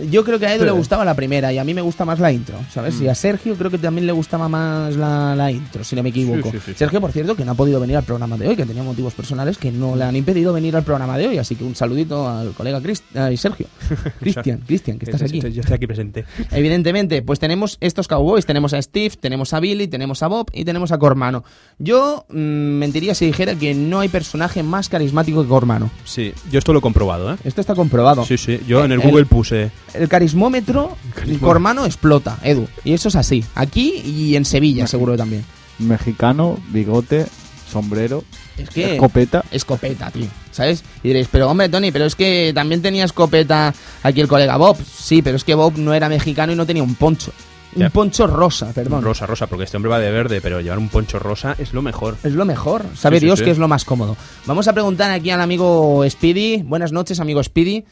Yo 0.10 0.24
creo 0.24 0.39
que 0.39 0.46
a 0.48 0.54
Edu 0.56 0.62
Sí. 0.64 0.66
le 0.66 0.72
gustaba 0.72 1.06
la 1.06 1.14
primera 1.16 1.52
y 1.54 1.58
a 1.58 1.64
mí 1.64 1.74
me 1.74 1.82
gusta 1.82 2.06
más 2.06 2.20
la 2.20 2.32
intro, 2.32 2.56
¿sabes? 2.72 2.96
Mm. 3.00 3.04
Y 3.04 3.08
a 3.10 3.16
Sergio 3.16 3.56
creo 3.56 3.70
que 3.72 3.78
también 3.78 4.08
le 4.08 4.14
gustaba 4.14 4.48
más 4.50 4.96
la, 4.96 5.36
la 5.36 5.52
intro, 5.52 5.84
si 5.84 5.96
no 5.96 6.04
me 6.04 6.10
equivoco. 6.10 6.52
Sí, 6.52 6.58
sí. 6.66 6.74
Sergio, 6.76 7.00
por 7.02 7.12
cierto, 7.12 7.36
que 7.36 7.46
no 7.46 7.52
ha 7.52 7.56
podido 7.56 7.80
venir 7.80 7.98
al 7.98 8.04
programa 8.04 8.38
de 8.38 8.48
hoy, 8.48 8.56
que 8.56 8.66
tenía 8.66 8.84
motivos 8.84 9.14
personales 9.14 9.58
que 9.58 9.72
no 9.72 9.96
le 9.96 10.04
han 10.04 10.16
impedido 10.16 10.54
venir 10.54 10.76
al 10.76 10.84
programa 10.84 11.18
de 11.18 11.28
hoy, 11.28 11.38
así 11.38 11.56
que 11.56 11.64
un 11.64 11.76
saludito 11.76 12.28
al 12.28 12.52
colega 12.54 12.82
Crist 12.82 13.04
ay, 13.16 13.38
Sergio. 13.38 13.68
Cristian, 14.20 14.60
Cristian, 14.66 14.98
que 15.00 15.06
estás 15.06 15.22
aquí. 15.22 15.39
Yo 15.41 15.62
estoy 15.62 15.76
aquí 15.76 15.88
presente. 15.88 16.26
Evidentemente, 16.52 17.22
pues 17.22 17.39
tenemos 17.39 17.78
estos 17.82 18.08
cowboys, 18.08 18.46
tenemos 18.46 18.74
a 18.74 18.82
Steve, 18.82 19.16
tenemos 19.20 19.54
a 19.54 19.60
Billy, 19.60 19.88
tenemos 19.88 20.24
a 20.24 20.28
Bob 20.28 20.48
y 20.54 20.66
tenemos 20.66 20.91
a 20.91 20.98
Cormano. 20.98 21.44
Yo 21.80 22.26
mm, 22.30 22.36
mentiría 22.36 23.16
si 23.16 23.26
dijera 23.26 23.56
que 23.56 23.74
no 23.74 24.00
hay 24.00 24.10
personaje 24.10 24.64
más 24.64 24.89
carismático 24.89 25.41
que 25.44 25.50
Cormano. 25.50 25.89
Sí, 26.06 26.34
yo 26.52 26.60
esto 26.60 26.74
lo 26.74 26.80
he 26.80 26.82
comprobado, 26.82 27.34
¿eh? 27.34 27.38
Esto 27.44 27.62
está 27.62 27.76
comprobado. 27.76 28.24
Sí, 28.26 28.38
sí. 28.38 28.60
Yo 28.68 28.84
en 28.86 28.91
el 28.91 29.02
El- 29.02 29.08
Google 29.10 29.26
puse 29.26 29.72
el 29.93 30.07
carismómetro 30.09 30.95
por 31.39 31.59
mano 31.59 31.86
explota, 31.86 32.38
Edu. 32.43 32.67
Y 32.84 32.93
eso 32.93 33.09
es 33.09 33.15
así. 33.15 33.43
Aquí 33.55 34.01
y 34.05 34.36
en 34.36 34.45
Sevilla, 34.45 34.88
seguro 34.88 35.15
también. 35.17 35.43
Mexicano, 35.79 36.57
bigote, 36.69 37.25
sombrero, 37.71 38.23
Es 38.57 38.69
que. 38.69 38.93
escopeta. 38.93 39.43
escopeta, 39.51 40.11
tío. 40.11 40.27
¿Sabes? 40.51 40.84
Y 41.03 41.07
diréis, 41.09 41.27
pero 41.31 41.49
hombre, 41.49 41.69
Tony, 41.69 41.91
pero 41.91 42.05
es 42.05 42.15
que 42.15 42.51
también 42.53 42.81
tenía 42.81 43.05
escopeta 43.05 43.73
aquí 44.03 44.21
el 44.21 44.27
colega 44.27 44.57
Bob. 44.57 44.77
Sí, 44.84 45.21
pero 45.21 45.36
es 45.38 45.43
que 45.43 45.55
Bob 45.55 45.77
no 45.77 45.93
era 45.93 46.09
mexicano 46.09 46.53
y 46.53 46.55
no 46.55 46.65
tenía 46.65 46.84
un 46.84 46.95
poncho. 46.95 47.31
Un 47.75 47.81
Ya. 47.81 47.89
poncho 47.89 48.27
rosa, 48.27 48.71
perdón. 48.71 49.01
Rosa, 49.03 49.25
rosa, 49.25 49.47
porque 49.47 49.63
este 49.63 49.77
hombre 49.77 49.89
va 49.89 49.97
de 49.99 50.11
verde, 50.11 50.41
pero 50.41 50.61
llevar 50.61 50.77
un 50.77 50.89
poncho 50.89 51.17
rosa 51.17 51.55
es 51.57 51.73
lo 51.73 51.81
mejor. 51.81 52.17
Es 52.23 52.34
lo 52.34 52.45
mejor. 52.45 52.86
Sabe 52.95 53.15
Sí, 53.17 53.21
sí, 53.21 53.25
Dios 53.25 53.39
sí. 53.39 53.45
que 53.45 53.51
es 53.51 53.57
lo 53.57 53.67
más 53.67 53.84
cómodo. 53.84 54.15
Vamos 54.45 54.67
a 54.67 54.73
preguntar 54.73 55.09
aquí 55.09 55.31
al 55.31 55.41
amigo 55.41 56.05
Speedy. 56.07 56.61
Buenas 56.61 56.91
noches, 56.91 57.19
amigo 57.19 57.43
Speedy. 57.43 57.84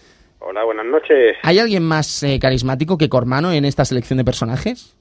Hola, 0.43 0.63
buenas 0.63 0.85
noches. 0.85 1.37
¿Hay 1.43 1.59
alguien 1.59 1.83
más 1.83 2.23
eh, 2.23 2.39
carismático 2.39 2.97
que 2.97 3.09
Cormano 3.09 3.51
en 3.53 3.63
esta 3.65 3.85
selección 3.85 4.17
de 4.17 4.25
personajes? 4.25 4.97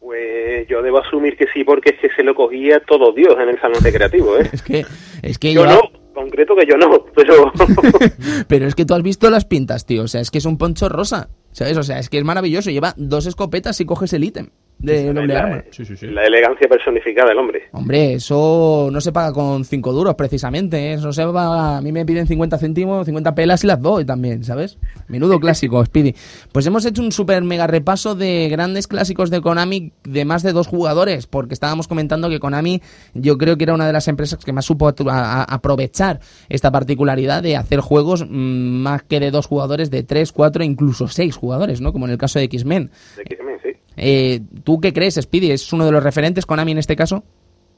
Pues 0.00 0.68
yo 0.68 0.82
debo 0.82 0.98
asumir 0.98 1.36
que 1.36 1.46
sí, 1.52 1.64
porque 1.64 1.90
es 1.90 1.98
que 2.00 2.10
se 2.14 2.22
lo 2.22 2.34
cogía 2.34 2.80
todo 2.86 3.12
Dios 3.12 3.34
en 3.40 3.48
el 3.48 3.60
salón 3.60 3.82
recreativo, 3.82 4.38
¿eh? 4.38 4.48
Es 4.52 4.62
que, 4.62 4.84
es 5.22 5.38
que 5.38 5.52
Yo 5.52 5.64
lleva- 5.64 5.74
no, 5.74 6.12
concreto 6.14 6.54
que 6.54 6.66
yo 6.66 6.76
no, 6.76 7.04
pero 7.14 7.52
Pero 8.48 8.66
es 8.66 8.74
que 8.74 8.84
tú 8.84 8.94
has 8.94 9.02
visto 9.02 9.28
las 9.30 9.44
pintas, 9.44 9.84
tío. 9.84 10.02
O 10.04 10.08
sea, 10.08 10.20
es 10.20 10.30
que 10.30 10.38
es 10.38 10.44
un 10.44 10.58
poncho 10.58 10.88
rosa. 10.88 11.28
¿Sabes? 11.50 11.76
O 11.76 11.82
sea, 11.82 11.98
es 11.98 12.08
que 12.08 12.18
es 12.18 12.24
maravilloso. 12.24 12.70
Lleva 12.70 12.94
dos 12.96 13.26
escopetas 13.26 13.80
y 13.80 13.86
coges 13.86 14.12
el 14.12 14.24
ítem 14.24 14.50
de 14.84 15.12
doble 15.12 15.36
arma. 15.36 15.56
la, 15.56 15.64
Sí, 15.70 15.84
sí, 15.84 15.96
sí. 15.96 16.06
la 16.06 16.24
elegancia 16.24 16.68
personificada 16.68 17.28
del 17.28 17.38
hombre. 17.38 17.62
Hombre, 17.72 18.14
eso 18.14 18.88
no 18.92 19.00
se 19.00 19.12
paga 19.12 19.32
con 19.32 19.64
5 19.64 19.92
duros 19.92 20.14
precisamente. 20.14 20.78
¿eh? 20.78 20.94
Eso 20.94 21.12
se 21.12 21.24
paga. 21.24 21.78
A 21.78 21.80
mí 21.80 21.92
me 21.92 22.04
piden 22.04 22.26
50 22.26 22.58
céntimos, 22.58 23.06
50 23.06 23.34
pelas 23.34 23.64
y 23.64 23.66
las 23.66 23.80
doy 23.80 24.04
también, 24.04 24.44
¿sabes? 24.44 24.78
Menudo 25.08 25.38
clásico, 25.40 25.84
Speedy. 25.84 26.14
Pues 26.52 26.66
hemos 26.66 26.84
hecho 26.84 27.02
un 27.02 27.12
super 27.12 27.42
mega 27.42 27.66
repaso 27.66 28.14
de 28.14 28.48
grandes 28.50 28.86
clásicos 28.86 29.30
de 29.30 29.40
Konami 29.40 29.92
de 30.04 30.24
más 30.24 30.42
de 30.42 30.52
dos 30.52 30.66
jugadores, 30.66 31.26
porque 31.26 31.54
estábamos 31.54 31.88
comentando 31.88 32.28
que 32.28 32.38
Konami 32.40 32.80
yo 33.14 33.38
creo 33.38 33.56
que 33.56 33.64
era 33.64 33.74
una 33.74 33.86
de 33.86 33.92
las 33.92 34.08
empresas 34.08 34.44
que 34.44 34.52
más 34.52 34.64
supo 34.64 34.88
atu- 34.88 35.10
a- 35.10 35.42
a- 35.42 35.44
aprovechar 35.44 36.20
esta 36.48 36.70
particularidad 36.70 37.42
de 37.42 37.56
hacer 37.56 37.80
juegos 37.80 38.24
mm, 38.28 38.82
más 38.82 39.02
que 39.02 39.20
de 39.20 39.30
dos 39.30 39.46
jugadores, 39.46 39.90
de 39.90 40.02
tres, 40.02 40.32
cuatro, 40.32 40.62
incluso 40.64 41.08
seis 41.08 41.36
jugadores, 41.36 41.80
¿no? 41.80 41.92
Como 41.92 42.06
en 42.06 42.12
el 42.12 42.18
caso 42.18 42.38
de 42.38 42.44
X-Men. 42.46 42.90
De 43.16 43.22
X-Men. 43.22 43.53
Eh, 43.96 44.40
¿Tú 44.64 44.80
qué 44.80 44.92
crees, 44.92 45.14
Speedy? 45.14 45.50
¿Es 45.52 45.72
uno 45.72 45.86
de 45.86 45.92
los 45.92 46.02
referentes 46.02 46.46
Konami 46.46 46.72
en 46.72 46.78
este 46.78 46.96
caso? 46.96 47.22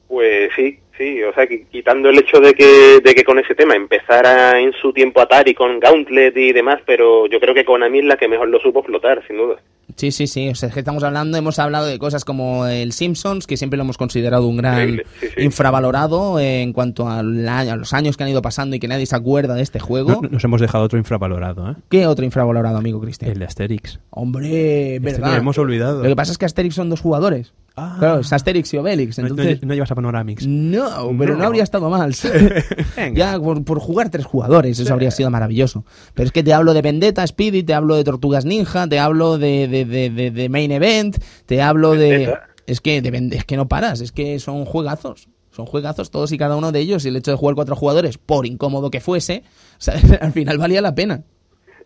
Pues 0.07 0.49
sí, 0.55 0.79
sí, 0.97 1.21
o 1.23 1.33
sea, 1.33 1.43
qui- 1.45 1.65
quitando 1.69 2.09
el 2.09 2.17
hecho 2.19 2.39
de 2.39 2.53
que, 2.53 2.99
de 3.03 3.13
que 3.13 3.23
con 3.23 3.39
ese 3.39 3.55
tema 3.55 3.75
empezara 3.75 4.59
en 4.59 4.71
su 4.73 4.93
tiempo 4.93 5.19
Atari 5.21 5.53
con 5.53 5.79
Gauntlet 5.79 6.35
y 6.37 6.53
demás, 6.53 6.81
pero 6.85 7.27
yo 7.27 7.39
creo 7.39 7.53
que 7.53 7.65
Konami 7.65 7.99
es 7.99 8.05
la 8.05 8.15
que 8.17 8.27
mejor 8.29 8.47
lo 8.47 8.59
supo 8.59 8.79
explotar, 8.79 9.21
sin 9.27 9.37
duda. 9.37 9.57
Sí, 9.97 10.11
sí, 10.11 10.27
sí. 10.27 10.47
O 10.49 10.55
sea, 10.55 10.69
es 10.69 10.73
que 10.73 10.79
estamos 10.81 11.03
hablando, 11.03 11.37
hemos 11.37 11.59
hablado 11.59 11.87
de 11.87 11.97
cosas 11.99 12.23
como 12.23 12.65
el 12.67 12.93
Simpsons, 12.93 13.47
que 13.47 13.57
siempre 13.57 13.77
lo 13.77 13.83
hemos 13.83 13.97
considerado 13.97 14.47
un 14.47 14.57
gran 14.57 14.73
Increíble, 14.75 15.05
sí, 15.19 15.27
sí. 15.35 15.41
infravalorado 15.43 16.39
eh, 16.39 16.61
en 16.61 16.71
cuanto 16.71 17.09
a 17.09 17.23
los 17.23 17.93
años 17.93 18.15
que 18.15 18.23
han 18.23 18.29
ido 18.29 18.41
pasando 18.41 18.75
y 18.75 18.79
que 18.79 18.87
nadie 18.87 19.05
se 19.07 19.15
acuerda 19.15 19.55
de 19.55 19.63
este 19.63 19.79
juego. 19.79 20.21
No- 20.21 20.29
Nos 20.29 20.43
hemos 20.43 20.61
dejado 20.61 20.83
otro 20.85 20.97
infravalorado, 20.99 21.71
¿eh? 21.71 21.75
¿Qué 21.89 22.05
otro 22.07 22.23
infravalorado, 22.23 22.77
amigo 22.77 23.01
Cristian? 23.01 23.31
El 23.31 23.39
de 23.39 23.45
Asterix. 23.45 23.99
Hombre, 24.11 24.95
Este 24.97 24.99
verdad. 25.11 25.31
lo 25.31 25.37
hemos 25.37 25.57
olvidado. 25.57 26.03
Lo 26.03 26.09
que 26.09 26.15
pasa 26.15 26.31
es 26.31 26.37
que 26.37 26.45
Asterix 26.45 26.75
son 26.75 26.89
dos 26.89 27.01
jugadores. 27.01 27.53
Ah. 27.79 27.95
Claro, 27.99 28.19
es 28.21 28.33
Asterix 28.33 28.73
y 28.73 28.77
Obelix. 28.77 29.17
No- 29.19 29.23
no, 29.25 29.29
Entonces, 29.29 29.63
no 29.63 29.73
llevas 29.75 29.91
a 29.91 29.95
Panoramix. 29.95 30.47
No, 30.47 31.11
pero 31.17 31.33
no, 31.33 31.41
No. 31.41 31.45
habría 31.45 31.61
estado 31.61 31.89
mal. 31.91 32.13
Venga. 32.97 33.13
ya, 33.33 33.39
por, 33.39 33.63
por 33.63 33.79
jugar 33.79 34.09
tres 34.09 34.25
jugadores, 34.25 34.79
eso 34.79 34.91
habría 34.93 35.11
sido 35.11 35.29
maravilloso. 35.29 35.85
Pero 36.15 36.25
es 36.25 36.31
que 36.31 36.41
te 36.43 36.53
hablo 36.53 36.73
de 36.73 36.81
Vendetta, 36.81 37.25
Speedy, 37.27 37.61
te 37.63 37.75
hablo 37.75 37.95
de 37.95 38.03
Tortugas 38.03 38.45
Ninja, 38.45 38.87
te 38.87 38.97
hablo 38.99 39.37
de, 39.37 39.67
de, 39.67 39.85
de, 39.85 40.09
de- 40.09 40.31
de 40.31 40.49
Main 40.49 40.71
Event, 40.71 41.17
te 41.45 41.61
hablo 41.61 41.91
de... 41.93 42.33
Es 42.65 42.81
que, 42.81 42.97
es 43.31 43.45
que 43.45 43.55
no 43.57 43.67
paras, 43.67 44.01
es 44.01 44.11
que 44.11 44.39
son 44.39 44.65
juegazos. 44.65 45.29
Son 45.51 45.65
juegazos 45.65 46.11
todos 46.11 46.31
y 46.33 46.37
cada 46.37 46.55
uno 46.57 46.71
de 46.71 46.79
ellos. 46.79 47.05
Y 47.05 47.09
el 47.09 47.15
hecho 47.15 47.31
de 47.31 47.37
jugar 47.37 47.55
cuatro 47.55 47.75
jugadores, 47.75 48.17
por 48.17 48.45
incómodo 48.45 48.91
que 48.91 48.99
fuese, 48.99 49.43
¿sabes? 49.77 50.03
al 50.19 50.31
final 50.33 50.57
valía 50.57 50.81
la 50.81 50.93
pena. 50.95 51.23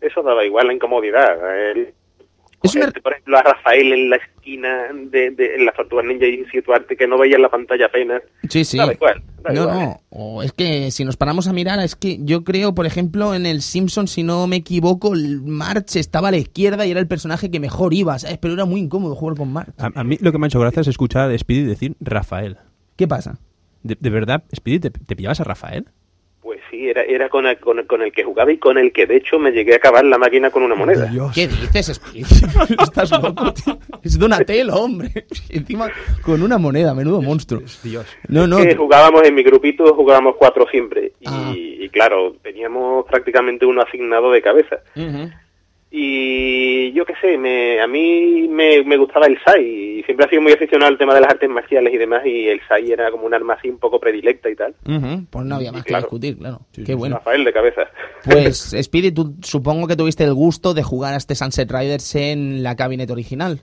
Eso 0.00 0.22
daba 0.22 0.44
igual 0.44 0.66
la 0.66 0.72
incomodidad. 0.74 1.36
El, 1.70 1.94
Es 2.62 2.74
una- 2.74 2.82
cogerte, 2.86 3.00
por 3.00 3.12
ejemplo, 3.12 3.38
a 3.38 3.42
Rafael 3.42 3.92
en 3.92 4.10
la 4.10 4.16
esquina 4.16 4.86
de, 5.10 5.30
de 5.30 5.54
en 5.56 5.66
las 5.66 5.74
tortugas 5.74 6.04
ninja 6.06 6.26
y 6.26 6.44
situarte 6.46 6.96
que 6.96 7.06
no 7.06 7.18
veías 7.18 7.40
la 7.40 7.48
pantalla 7.48 7.86
apenas. 7.86 8.22
Sí, 8.48 8.64
sí. 8.64 8.76
Igual, 8.78 8.96
no, 9.44 9.52
igual. 9.52 9.78
no. 9.80 10.00
O 10.10 10.42
es 10.42 10.52
que 10.52 10.90
si 10.90 11.04
nos 11.04 11.16
paramos 11.16 11.48
a 11.48 11.52
mirar, 11.52 11.78
es 11.80 11.96
que 11.96 12.18
yo 12.20 12.44
creo, 12.44 12.74
por 12.74 12.86
ejemplo, 12.86 13.34
en 13.34 13.46
el 13.46 13.62
Simpson, 13.62 14.06
si 14.08 14.22
no 14.22 14.46
me 14.46 14.56
equivoco, 14.56 15.14
el 15.14 15.42
March 15.42 15.96
estaba 15.96 16.28
a 16.28 16.30
la 16.30 16.36
izquierda 16.38 16.86
y 16.86 16.90
era 16.92 17.00
el 17.00 17.08
personaje 17.08 17.50
que 17.50 17.58
mejor 17.60 17.94
iba, 17.94 18.18
¿sabes? 18.18 18.38
Pero 18.38 18.54
era 18.54 18.64
muy 18.64 18.80
incómodo 18.80 19.14
jugar 19.16 19.36
con 19.36 19.52
March. 19.52 19.74
A, 19.78 19.90
a 20.00 20.04
mí 20.04 20.18
lo 20.20 20.30
que 20.32 20.38
me 20.38 20.46
ha 20.46 20.48
hecho 20.48 20.60
gracia 20.60 20.80
es 20.80 20.88
escuchar 20.88 21.30
a 21.30 21.38
Speedy 21.38 21.62
decir 21.64 21.96
Rafael. 22.00 22.58
¿Qué 22.96 23.08
pasa? 23.08 23.38
¿De, 23.82 23.96
de 23.98 24.10
verdad, 24.10 24.44
Speedy, 24.54 24.78
te, 24.78 24.90
te 24.90 25.16
pillabas 25.16 25.40
a 25.40 25.44
Rafael? 25.44 25.86
Era, 26.88 27.02
era 27.02 27.28
con, 27.28 27.46
el, 27.46 27.58
con, 27.58 27.78
el- 27.78 27.86
con 27.86 28.02
el 28.02 28.12
que 28.12 28.24
jugaba 28.24 28.52
y 28.52 28.58
con 28.58 28.78
el 28.78 28.92
que 28.92 29.06
de 29.06 29.16
hecho 29.16 29.38
me 29.38 29.50
llegué 29.52 29.74
a 29.74 29.76
acabar 29.76 30.04
la 30.04 30.18
máquina 30.18 30.50
con 30.50 30.62
una 30.62 30.74
moneda. 30.74 31.10
¿Qué 31.34 31.48
dices? 31.48 32.00
Estás 32.82 33.10
loco, 33.22 33.52
tío. 33.52 33.78
Es 34.02 34.18
Donatello, 34.18 34.74
hombre. 34.74 35.10
Encima 35.50 35.90
con 36.22 36.42
una 36.42 36.58
moneda, 36.58 36.94
menudo 36.94 37.20
monstruo. 37.22 37.62
Dios. 37.82 38.06
No, 38.28 38.46
no. 38.46 38.58
que 38.58 38.74
jugábamos 38.76 39.22
en 39.24 39.34
mi 39.34 39.42
grupito, 39.42 39.94
jugábamos 39.94 40.36
cuatro 40.38 40.66
siempre. 40.70 41.12
Y, 41.20 41.24
Ah. 41.28 41.52
y 41.54 41.88
claro, 41.88 42.36
teníamos 42.42 43.04
prácticamente 43.06 43.64
uno 43.66 43.82
asignado 43.82 44.30
de 44.32 44.42
cabeza. 44.42 44.76
Ujú. 44.96 45.30
Y 45.94 46.90
yo 46.92 47.04
qué 47.04 47.12
sé, 47.20 47.36
me, 47.36 47.78
a 47.78 47.86
mí 47.86 48.48
me, 48.48 48.82
me 48.82 48.96
gustaba 48.96 49.26
el 49.26 49.38
SAI. 49.44 49.98
Y 49.98 50.02
siempre 50.04 50.24
he 50.24 50.30
sido 50.30 50.40
muy 50.40 50.52
aficionado 50.52 50.90
al 50.90 50.96
tema 50.96 51.14
de 51.14 51.20
las 51.20 51.30
artes 51.32 51.50
marciales 51.50 51.92
y 51.92 51.98
demás. 51.98 52.24
Y 52.24 52.48
el 52.48 52.60
SAI 52.66 52.92
era 52.92 53.10
como 53.10 53.26
un 53.26 53.34
arma 53.34 53.54
así 53.54 53.68
un 53.68 53.78
poco 53.78 54.00
predilecta 54.00 54.48
y 54.48 54.56
tal. 54.56 54.74
Pues 55.30 55.44
no 55.44 55.54
había 55.56 55.70
más 55.70 55.82
que 55.84 55.88
claro. 55.88 56.04
discutir, 56.04 56.38
claro. 56.38 56.60
Sí, 56.72 56.82
Qué 56.82 56.92
sí, 56.92 56.94
bueno. 56.94 57.16
Rafael 57.16 57.44
de 57.44 57.52
cabeza. 57.52 57.82
Pues, 58.24 58.74
Speedy, 58.82 59.12
tú 59.12 59.34
supongo 59.42 59.86
que 59.86 59.94
tuviste 59.96 60.24
el 60.24 60.32
gusto 60.32 60.72
de 60.72 60.82
jugar 60.82 61.12
a 61.12 61.18
este 61.18 61.34
Sunset 61.34 61.70
Riders 61.70 62.14
en 62.14 62.62
la 62.62 62.74
cabinet 62.74 63.10
original. 63.10 63.60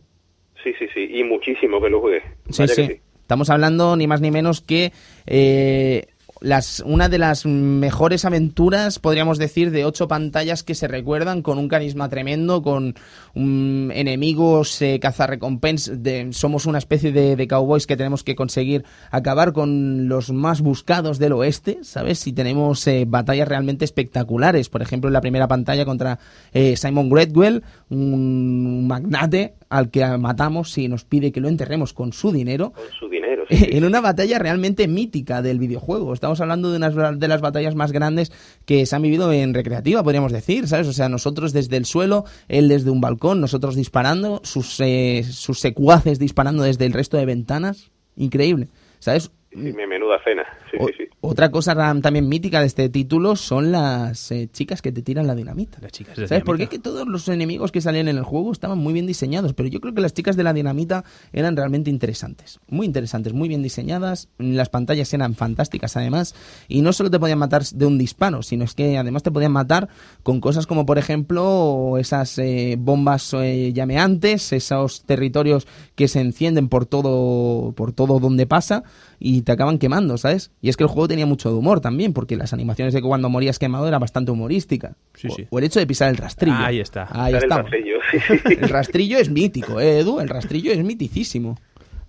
sí, 0.63 0.71
sí, 0.77 0.85
sí. 0.93 1.09
Y 1.11 1.23
muchísimo 1.23 1.81
que 1.81 1.89
lo 1.89 1.99
jugué. 1.99 2.21
Sí, 2.49 2.67
sí. 2.67 3.01
Estamos 3.21 3.49
hablando 3.49 3.95
ni 3.95 4.05
más 4.07 4.21
ni 4.21 4.29
menos 4.29 4.61
que 4.61 4.91
eh, 5.25 6.05
las, 6.41 6.81
una 6.85 7.09
de 7.09 7.17
las 7.17 7.45
mejores 7.45 8.25
aventuras, 8.25 8.99
podríamos 8.99 9.37
decir, 9.37 9.71
de 9.71 9.85
ocho 9.85 10.07
pantallas 10.07 10.63
que 10.63 10.75
se 10.75 10.87
recuerdan, 10.87 11.41
con 11.41 11.57
un 11.57 11.67
carisma 11.67 12.09
tremendo, 12.09 12.61
con 12.61 12.95
enemigos 13.35 14.81
eh, 14.81 14.99
cazarrecompensas. 15.01 15.97
Somos 16.31 16.65
una 16.65 16.77
especie 16.77 17.11
de, 17.11 17.35
de 17.35 17.47
cowboys 17.47 17.87
que 17.87 17.97
tenemos 17.97 18.23
que 18.23 18.35
conseguir 18.35 18.85
acabar 19.11 19.53
con 19.53 20.07
los 20.07 20.31
más 20.31 20.61
buscados 20.61 21.19
del 21.19 21.33
oeste, 21.33 21.79
¿sabes? 21.83 22.25
Y 22.27 22.33
tenemos 22.33 22.85
eh, 22.87 23.05
batallas 23.07 23.47
realmente 23.47 23.85
espectaculares. 23.85 24.69
Por 24.69 24.81
ejemplo, 24.81 25.09
en 25.09 25.13
la 25.13 25.21
primera 25.21 25.47
pantalla 25.47 25.85
contra 25.85 26.19
eh, 26.53 26.75
Simon 26.77 27.09
Gretwell, 27.09 27.63
un 27.89 28.87
magnate 28.87 29.55
al 29.69 29.89
que 29.89 30.05
matamos 30.17 30.77
y 30.77 30.87
nos 30.87 31.05
pide 31.05 31.31
que 31.31 31.41
lo 31.41 31.47
enterremos 31.47 31.93
con 31.93 32.13
su 32.13 32.31
dinero 32.31 32.71
Con 32.73 32.83
su 32.97 33.09
dinero. 33.09 33.43
sí, 33.49 33.57
sí. 33.57 33.67
en 33.71 33.83
una 33.83 34.01
batalla 34.01 34.39
realmente 34.39 34.87
mítica 34.87 35.41
del 35.41 35.59
videojuego. 35.59 36.13
Estamos 36.13 36.39
hablando 36.41 36.71
de 36.71 36.77
una 36.77 36.89
de 37.13 37.27
las 37.27 37.41
batallas 37.41 37.75
más 37.75 37.91
grandes 37.91 38.31
que 38.65 38.85
se 38.85 38.95
han 38.95 39.01
vivido 39.01 39.31
en 39.31 39.53
recreativa, 39.53 40.03
podríamos 40.03 40.31
decir, 40.31 40.67
¿sabes? 40.67 40.87
O 40.87 40.93
sea, 40.93 41.09
nosotros 41.09 41.53
desde 41.53 41.77
el 41.77 41.85
suelo, 41.85 42.25
él 42.47 42.67
desde 42.67 42.89
un 42.91 43.01
balcón, 43.01 43.41
nosotros 43.41 43.75
disparando, 43.75 44.41
sus, 44.43 44.79
eh, 44.79 45.23
sus 45.29 45.59
secuaces 45.59 46.19
disparando 46.19 46.63
desde 46.63 46.85
el 46.85 46.93
resto 46.93 47.17
de 47.17 47.25
ventanas. 47.25 47.91
Increíble, 48.15 48.67
¿sabes? 48.99 49.31
Me- 49.51 49.87
menuda 49.87 50.17
cena. 50.23 50.43
Sí, 50.69 50.77
O- 50.79 50.87
sí, 50.87 50.93
sí. 50.97 51.03
Otra 51.21 51.49
cosa 51.51 51.75
también 52.01 52.29
mítica 52.29 52.61
de 52.61 52.67
este 52.67 52.87
título 52.87 53.35
son 53.35 53.71
las 53.71 54.31
eh, 54.31 54.47
chicas 54.53 54.81
que 54.81 54.91
te 54.91 55.01
tiran 55.01 55.27
la 55.27 55.35
dinamita. 55.35 55.79
Las 55.81 55.91
chicas 55.91 56.15
de 56.15 56.27
¿Sabes 56.27 56.43
por 56.43 56.55
qué? 56.55 56.61
dinamita. 56.63 56.69
Que 56.77 56.79
todos 56.83 57.07
los 57.07 57.27
enemigos 57.27 57.71
que 57.71 57.81
salían 57.81 58.07
en 58.07 58.17
el 58.17 58.23
juego 58.23 58.51
estaban 58.51 58.77
muy 58.77 58.93
bien 58.93 59.05
diseñados, 59.07 59.53
pero 59.53 59.67
yo 59.67 59.81
creo 59.81 59.93
que 59.93 60.01
las 60.01 60.13
chicas 60.13 60.37
de 60.37 60.43
la 60.43 60.53
dinamita 60.53 61.03
eran 61.33 61.57
realmente 61.57 61.89
interesantes. 61.89 62.59
Muy 62.69 62.85
interesantes, 62.85 63.33
muy 63.33 63.49
bien 63.49 63.61
diseñadas. 63.63 64.29
Las 64.37 64.69
pantallas 64.69 65.13
eran 65.13 65.35
fantásticas 65.35 65.97
además. 65.97 66.35
Y 66.67 66.81
no 66.81 66.93
solo 66.93 67.09
te 67.11 67.19
podían 67.19 67.39
matar 67.39 67.63
de 67.65 67.85
un 67.85 67.97
disparo, 67.97 68.43
sino 68.43 68.63
es 68.63 68.75
que 68.75 68.97
además 68.97 69.23
te 69.23 69.31
podían 69.31 69.51
matar 69.51 69.89
con 70.23 70.39
cosas 70.41 70.67
como, 70.67 70.85
por 70.85 70.97
ejemplo, 70.99 71.97
esas 71.99 72.37
eh, 72.39 72.75
bombas 72.79 73.33
eh, 73.33 73.73
llameantes, 73.73 74.53
esos 74.53 75.03
territorios 75.03 75.67
que 75.95 76.07
se 76.07 76.21
encienden 76.21 76.69
por 76.69 76.85
todo, 76.85 77.73
por 77.73 77.91
todo 77.91 78.19
donde 78.19 78.47
pasa 78.47 78.83
y 79.19 79.41
te 79.41 79.51
acaban 79.51 79.77
quemando, 79.77 80.17
¿sabes? 80.17 80.51
Y 80.61 80.69
es 80.69 80.77
que 80.77 80.83
el 80.83 80.89
juego 80.89 81.07
tenía 81.07 81.25
mucho 81.25 81.49
de 81.49 81.55
humor 81.55 81.81
también, 81.81 82.13
porque 82.13 82.35
las 82.37 82.53
animaciones 82.53 82.93
de 82.93 83.01
que 83.01 83.07
cuando 83.07 83.29
morías 83.29 83.59
quemado 83.59 83.87
era 83.87 83.99
bastante 83.99 84.31
humorística. 84.31 84.95
Sí, 85.13 85.27
o, 85.27 85.31
sí. 85.31 85.47
o 85.49 85.59
el 85.59 85.65
hecho 85.65 85.79
de 85.79 85.87
pisar 85.87 86.09
el 86.09 86.17
rastrillo. 86.17 86.57
Ahí 86.57 86.79
está. 86.79 87.07
Ahí 87.11 87.33
Dar 87.33 87.43
el 87.43 87.49
estamos. 87.49 87.71
pasillo, 87.71 87.97
sí, 88.11 88.19
sí. 88.19 88.53
El 88.61 88.69
rastrillo 88.69 89.17
es 89.17 89.29
mítico, 89.29 89.79
¿eh, 89.79 89.99
Edu? 89.99 90.19
El 90.19 90.29
rastrillo 90.29 90.71
es 90.71 90.83
miticísimo. 90.83 91.57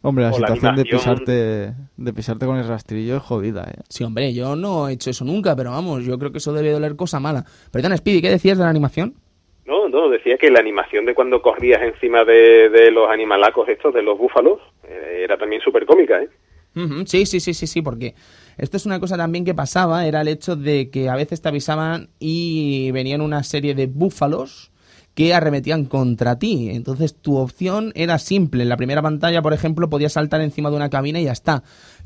Hombre, 0.02 0.24
la 0.24 0.30
O 0.30 0.38
la 0.38 0.46
situación 0.48 0.76
de 0.76 0.84
pisarte, 0.84 1.74
de 1.98 2.12
pisarte 2.14 2.46
con 2.46 2.56
el 2.56 2.66
rastrillo 2.66 3.16
es 3.18 3.22
jodida, 3.22 3.64
¿eh? 3.70 3.80
Sí, 3.88 4.02
hombre, 4.02 4.32
yo 4.32 4.56
no 4.56 4.88
he 4.88 4.94
hecho 4.94 5.10
eso 5.10 5.26
nunca, 5.26 5.54
pero 5.54 5.72
vamos, 5.72 6.04
yo 6.06 6.18
creo 6.18 6.32
que 6.32 6.38
eso 6.38 6.54
debe 6.54 6.70
doler 6.70 6.96
cosa 6.96 7.20
mala. 7.20 7.44
Perdona, 7.70 7.96
Speedy, 7.98 8.22
¿qué 8.22 8.30
decías 8.30 8.56
de 8.56 8.64
la 8.64 8.70
animación? 8.70 9.14
No, 9.66 9.88
no, 9.90 10.08
decía 10.08 10.38
que 10.38 10.50
la 10.50 10.60
animación 10.60 11.04
de 11.04 11.14
cuando 11.14 11.42
corrías 11.42 11.82
encima 11.82 12.24
de, 12.24 12.70
de 12.70 12.90
los 12.90 13.10
animalacos 13.10 13.68
estos, 13.68 13.92
de 13.92 14.02
los 14.02 14.16
búfalos, 14.16 14.58
eh, 14.84 15.20
era 15.22 15.36
también 15.36 15.60
súper 15.60 15.84
cómica, 15.84 16.18
¿eh? 16.22 16.28
Sí, 17.06 17.26
sí, 17.26 17.40
sí, 17.40 17.52
sí, 17.52 17.66
sí, 17.66 17.82
porque 17.82 18.14
esto 18.56 18.76
es 18.76 18.86
una 18.86 19.00
cosa 19.00 19.16
también 19.16 19.44
que 19.44 19.54
pasaba, 19.54 20.06
era 20.06 20.20
el 20.20 20.28
hecho 20.28 20.54
de 20.54 20.90
que 20.90 21.08
a 21.08 21.16
veces 21.16 21.40
te 21.40 21.48
avisaban 21.48 22.10
y 22.18 22.90
venían 22.92 23.20
una 23.20 23.42
serie 23.42 23.74
de 23.74 23.86
búfalos 23.86 24.70
que 25.14 25.34
arremetían 25.34 25.84
contra 25.84 26.38
ti. 26.38 26.70
Entonces 26.70 27.14
tu 27.14 27.36
opción 27.36 27.92
era 27.94 28.18
simple. 28.18 28.62
En 28.62 28.68
la 28.68 28.76
primera 28.76 29.02
pantalla, 29.02 29.42
por 29.42 29.52
ejemplo, 29.52 29.90
podías 29.90 30.12
saltar 30.12 30.40
encima 30.40 30.70
de 30.70 30.76
una 30.76 30.90
cabina 30.90 31.20
y 31.20 31.24
ya 31.24 31.32
está. 31.32 31.62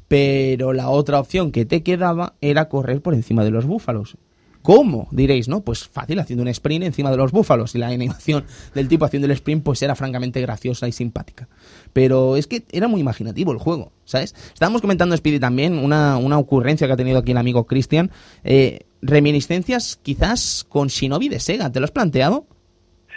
Pero 0.09 0.73
la 0.73 0.89
otra 0.89 1.21
opción 1.21 1.53
que 1.53 1.67
te 1.67 1.83
quedaba 1.83 2.35
era 2.41 2.69
correr 2.69 3.03
por 3.03 3.15
encima 3.15 3.45
de 3.45 3.51
los 3.51 3.67
búfalos. 3.67 4.17
¿Cómo? 4.65 5.09
Diréis, 5.11 5.47
¿no? 5.47 5.61
Pues 5.61 5.87
fácil, 5.87 6.19
haciendo 6.21 6.41
un 6.41 6.49
sprint 6.49 6.87
encima 6.87 7.11
de 7.11 7.19
los 7.19 7.33
búfalos. 7.33 7.75
Y 7.75 7.79
la 7.79 7.89
animación 7.89 8.47
del 8.75 8.89
tipo 8.89 9.05
haciendo 9.05 9.27
el 9.27 9.33
sprint, 9.33 9.63
pues 9.63 9.83
era 9.83 9.95
francamente 9.95 10.41
graciosa 10.41 10.89
y 10.89 10.93
simpática. 10.93 11.51
Pero 11.93 12.39
es 12.39 12.47
que 12.47 12.65
era 12.73 12.89
muy 12.89 13.03
imaginativo 13.03 13.53
el 13.53 13.59
juego, 13.59 13.93
¿sabes? 14.07 14.35
Estábamos 14.55 14.81
comentando, 14.81 15.15
Speedy, 15.15 15.39
también 15.39 15.77
una, 15.77 16.17
una 16.17 16.39
ocurrencia 16.39 16.87
que 16.87 16.95
ha 16.95 16.97
tenido 16.97 17.19
aquí 17.19 17.33
el 17.33 17.37
amigo 17.37 17.67
Christian. 17.67 18.11
Eh, 18.43 18.87
reminiscencias 19.03 20.01
quizás 20.03 20.65
con 20.67 20.89
Shinobi 20.89 21.29
de 21.29 21.41
Sega. 21.41 21.71
¿Te 21.71 21.79
lo 21.79 21.85
has 21.85 21.93
planteado? 21.93 22.47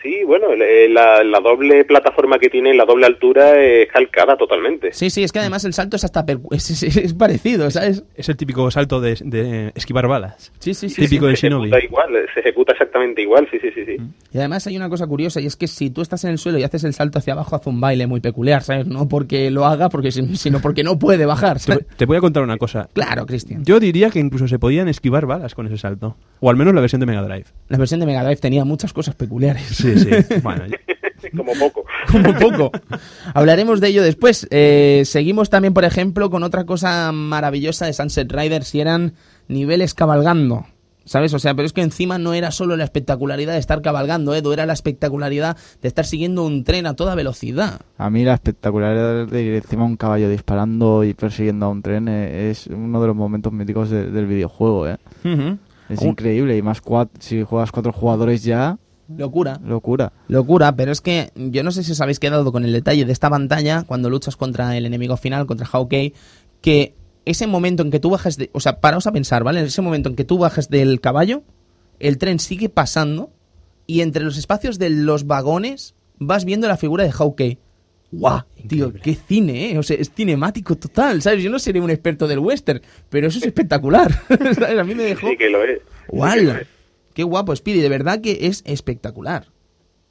Sí, 0.08 0.24
bueno, 0.26 0.47
el- 0.53 0.93
la, 0.93 1.22
la 1.22 1.39
doble 1.41 1.84
plataforma 1.84 2.39
que 2.39 2.47
tiene, 2.49 2.74
la 2.74 2.86
doble 2.86 3.05
altura, 3.08 3.62
es 3.62 3.89
calcada 3.91 4.38
totalmente. 4.38 4.93
Sí, 4.93 5.10
sí, 5.10 5.22
es 5.24 5.34
que 5.34 5.39
además 5.39 5.66
el 5.66 5.74
salto 5.74 5.97
es 5.97 6.05
hasta 6.05 6.26
per- 6.26 6.39
es, 6.51 6.82
es- 6.82 6.95
es 6.95 7.14
parecido, 7.14 7.70
¿sabes? 7.72 8.05
Es 8.16 8.30
el 8.30 8.38
típico 8.38 8.72
salto 8.72 9.01
de, 9.01 9.18
de 9.22 9.74
esquivar 9.76 10.08
balas. 10.08 10.53
Sí, 10.60 10.74
sí, 10.74 10.88
sí. 10.89 11.01
Típico 11.01 11.26
sí. 11.26 11.32
de 11.32 11.36
se 11.36 11.47
Shinobi. 11.47 11.68
ejecuta 11.70 11.86
igual, 11.86 12.26
se 12.34 12.39
ejecuta 12.39 12.72
exactamente 12.72 13.22
igual, 13.22 13.47
sí, 13.51 13.58
sí, 13.62 13.68
sí, 13.76 13.84
sí. 13.86 13.97
Y 14.32 14.38
además 14.38 14.66
hay 14.68 14.78
una 14.78 14.88
cosa 14.88 15.05
curiosa 15.08 15.41
y 15.41 15.45
es 15.45 15.58
que 15.58 15.68
si 15.68 15.89
tú 15.89 16.01
estás 16.01 16.24
en 16.24 16.30
el 16.32 16.38
suelo 16.38 16.58
y 16.58 16.64
haces 16.64 16.86
el 16.86 16.93
salto 16.93 17.20
hacia 17.20 17.34
abajo, 17.34 17.58
hace 17.58 17.70
un 17.70 17.82
baile 17.82 18.08
muy 18.08 18.22
peculiar, 18.22 18.64
¿sabes? 18.64 18.88
No 18.88 19.10
porque 19.10 19.51
lo 19.51 19.66
haga, 19.66 19.89
porque 19.89 20.12
si- 20.12 20.38
sino 20.38 20.62
porque 20.62 20.84
no 20.86 20.97
puede 20.97 21.26
bajar. 21.26 21.60
Te, 21.60 21.80
te 21.97 22.05
voy 22.05 22.16
a 22.16 22.22
contar 22.22 22.43
una 22.43 22.55
cosa. 22.58 22.88
Claro, 22.93 23.26
Cristian. 23.26 23.66
Yo 23.66 23.82
diría 23.82 24.10
que 24.10 24.20
incluso 24.20 24.47
se 24.47 24.58
podían 24.58 24.88
esquivar 24.88 25.26
balas 25.26 25.53
con 25.53 25.68
ese 25.68 25.78
salto. 25.78 26.16
O 26.39 26.49
al 26.49 26.55
menos 26.55 26.74
la 26.74 26.82
versión 26.82 26.99
de 27.01 27.08
Mega 27.08 27.24
Drive. 27.24 27.45
La 27.68 27.78
versión 27.78 27.99
de 27.99 28.05
Mega 28.05 28.24
Drive 28.24 28.38
tenía 28.38 28.64
muchas 28.64 28.93
cosas 28.93 29.16
peculiares. 29.16 29.64
Sí, 29.64 29.97
sí. 30.00 30.10
bueno, 30.43 30.64
Como 31.36 31.54
poco. 31.54 31.84
Como 32.12 32.34
poco. 32.36 32.72
Hablaremos 33.34 33.82
de 33.82 33.88
ello 33.89 34.04
después. 34.04 34.48
Eh, 34.52 35.02
seguimos 35.06 35.50
también, 35.50 35.74
por 35.74 35.84
ejemplo, 35.84 36.30
con 36.30 36.43
otra 36.43 36.66
cosa 36.66 37.12
maravillosa 37.12 37.86
de 37.86 37.93
Sunset 37.93 38.32
Riders 38.32 38.74
y 38.76 38.82
eran 38.82 39.14
niveles 39.48 39.93
cabalgando. 39.93 40.66
¿Sabes? 41.06 41.34
O 41.34 41.39
sea, 41.39 41.56
pero 41.56 41.66
es 41.66 41.72
que 41.72 41.82
encima 41.82 42.18
no 42.18 42.34
era 42.34 42.52
solo 42.52 42.76
la 42.76 42.84
espectacularidad 42.84 43.54
de 43.54 43.60
estar 43.60 43.82
cabalgando, 43.82 44.36
Edu, 44.36 44.52
era 44.52 44.66
la 44.66 44.74
espectacularidad 44.74 45.56
de 45.82 45.88
estar 45.88 46.06
siguiendo 46.06 46.43
un 46.43 46.66
tren 46.66 46.86
a 46.86 46.95
toda 46.98 47.16
velocidad. 47.16 47.80
A 47.98 48.10
mí 48.10 48.26
la 48.26 48.34
espectacularidad 48.34 49.26
de 49.26 49.41
ir 49.41 49.54
encima 49.56 49.84
de 49.86 49.89
un 49.91 49.95
caballo 49.95 50.30
disparando 50.30 51.06
y 51.06 51.14
persiguiendo 51.14 51.66
a 51.66 51.70
un 51.70 51.82
tren 51.82 52.10
eh, 52.10 52.50
es 52.52 52.68
uno 52.68 53.00
de 53.00 53.08
los 53.08 53.16
momentos 53.16 53.54
míticos 53.54 53.89
de- 53.89 54.12
del 54.12 54.26
videojuego, 54.26 54.86
¿eh? 54.89 54.98
Es 55.88 56.00
Un- 56.02 56.10
increíble 56.10 56.58
y 56.58 56.62
más 56.62 56.84
cuat- 56.84 57.10
si 57.20 57.41
juegas 57.41 57.72
cuatro 57.72 57.93
jugadores 57.93 58.43
ya, 58.43 58.78
Locura. 59.16 59.60
locura. 59.64 60.12
Locura, 60.28 60.76
pero 60.76 60.91
es 60.91 61.01
que 61.01 61.32
yo 61.36 61.64
no 61.64 61.72
sé 61.72 61.84
si 61.84 61.93
os 61.93 62.01
habéis 62.01 62.20
quedado 62.20 62.51
con 62.51 62.66
el 62.66 62.74
detalle 62.74 63.05
de 63.05 63.14
esta 63.14 63.30
pantalla 63.30 63.84
cuando 63.84 64.10
luchas 64.10 64.36
contra 64.36 64.76
el 64.76 64.86
enemigo 64.86 65.16
final, 65.18 65.45
contra 65.45 65.66
Hawkeye, 65.66 66.14
que 66.62 66.93
ese 67.26 67.47
momento 67.47 67.84
en 67.84 67.91
que 67.91 67.99
tú 67.99 68.10
bajas 68.10 68.38
de... 68.38 68.49
O 68.53 68.60
sea, 68.60 68.80
paraos 68.80 69.08
a 69.08 69.12
pensar, 69.12 69.43
¿vale? 69.43 69.62
Ese 69.62 69.82
momento 69.82 70.10
en 70.10 70.16
que 70.16 70.24
tú 70.24 70.38
bajas 70.38 70.70
del 70.70 70.99
caballo, 70.99 71.43
el 71.99 72.18
tren 72.18 72.39
sigue 72.39 72.70
pasando 72.70 73.32
y 73.86 74.01
entre 74.01 74.24
los 74.24 74.38
espacios 74.38 74.80
de 74.80 74.89
los 74.89 75.26
vagones 75.26 75.95
vas 76.18 76.45
viendo 76.45 76.68
la 76.68 76.78
figura 76.78 77.03
de 77.03 77.12
Hawkeye. 77.12 77.60
¡Guau! 78.12 78.43
Tío, 78.68 78.93
qué 78.93 79.16
cine, 79.16 79.72
¿eh? 79.72 79.78
O 79.78 79.84
sea, 79.84 79.97
es 79.97 80.12
cinemático 80.14 80.76
total, 80.78 81.22
¿sabes? 81.22 81.43
Yo 81.43 81.49
no 81.49 81.60
seré 81.60 81.82
un 81.82 81.89
experto 81.89 82.28
del 82.28 82.39
western, 82.39 82.82
pero 83.10 83.28
eso 83.28 83.39
es 83.39 83.45
espectacular. 83.45 84.12
¿sabes? 84.30 84.80
A 84.80 84.84
mí 84.84 84.95
me 84.95 85.03
dejó... 85.03 85.28
Sí 85.28 85.38
que 85.38 85.49
lo 85.49 85.64
es. 85.64 85.82
¡Guau! 86.08 86.36
¡Qué 87.18 87.24
guapo, 87.24 87.55
Speedy! 87.55 87.82
De 87.82 87.89
verdad 87.89 88.22
que 88.22 88.38
es 88.45 88.61
espectacular. 88.68 89.45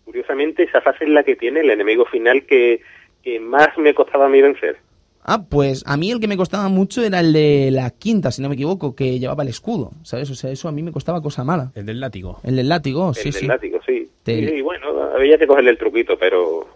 Curiosamente, 0.04 0.64
esa 0.64 0.80
fase 0.80 1.04
es 1.04 1.10
la 1.10 1.22
que 1.22 1.36
tiene 1.36 1.60
el 1.60 1.70
enemigo 1.70 2.04
final 2.06 2.44
que, 2.46 2.80
que 3.22 3.38
más 3.38 3.68
me 3.78 3.94
costaba 3.94 4.26
a 4.26 4.28
mí 4.28 4.42
vencer. 4.42 4.78
Ah, 5.22 5.44
pues 5.48 5.84
a 5.86 5.96
mí 5.96 6.10
el 6.10 6.18
que 6.18 6.26
me 6.26 6.36
costaba 6.36 6.68
mucho 6.68 7.04
era 7.04 7.20
el 7.20 7.32
de 7.32 7.70
la 7.70 7.90
quinta, 7.90 8.32
si 8.32 8.42
no 8.42 8.48
me 8.48 8.56
equivoco, 8.56 8.96
que 8.96 9.20
llevaba 9.20 9.44
el 9.44 9.48
escudo, 9.50 9.92
¿sabes? 10.02 10.28
O 10.32 10.34
sea, 10.34 10.50
eso 10.50 10.66
a 10.68 10.72
mí 10.72 10.82
me 10.82 10.90
costaba 10.90 11.22
cosa 11.22 11.44
mala. 11.44 11.70
el 11.76 11.86
del 11.86 12.00
látigo. 12.00 12.40
El 12.42 12.56
del 12.56 12.68
látigo, 12.68 13.10
El 13.10 13.14
sí, 13.14 13.22
del 13.30 13.32
sí. 13.34 13.46
látigo, 13.46 13.78
sí. 13.86 14.10
Te- 14.24 14.34
Y, 14.56 14.60
bueno, 14.62 14.86
había 15.14 15.38
que 15.38 15.46
cogerle 15.46 15.70
el 15.70 15.78
truquito, 15.78 16.18
pero 16.18 16.66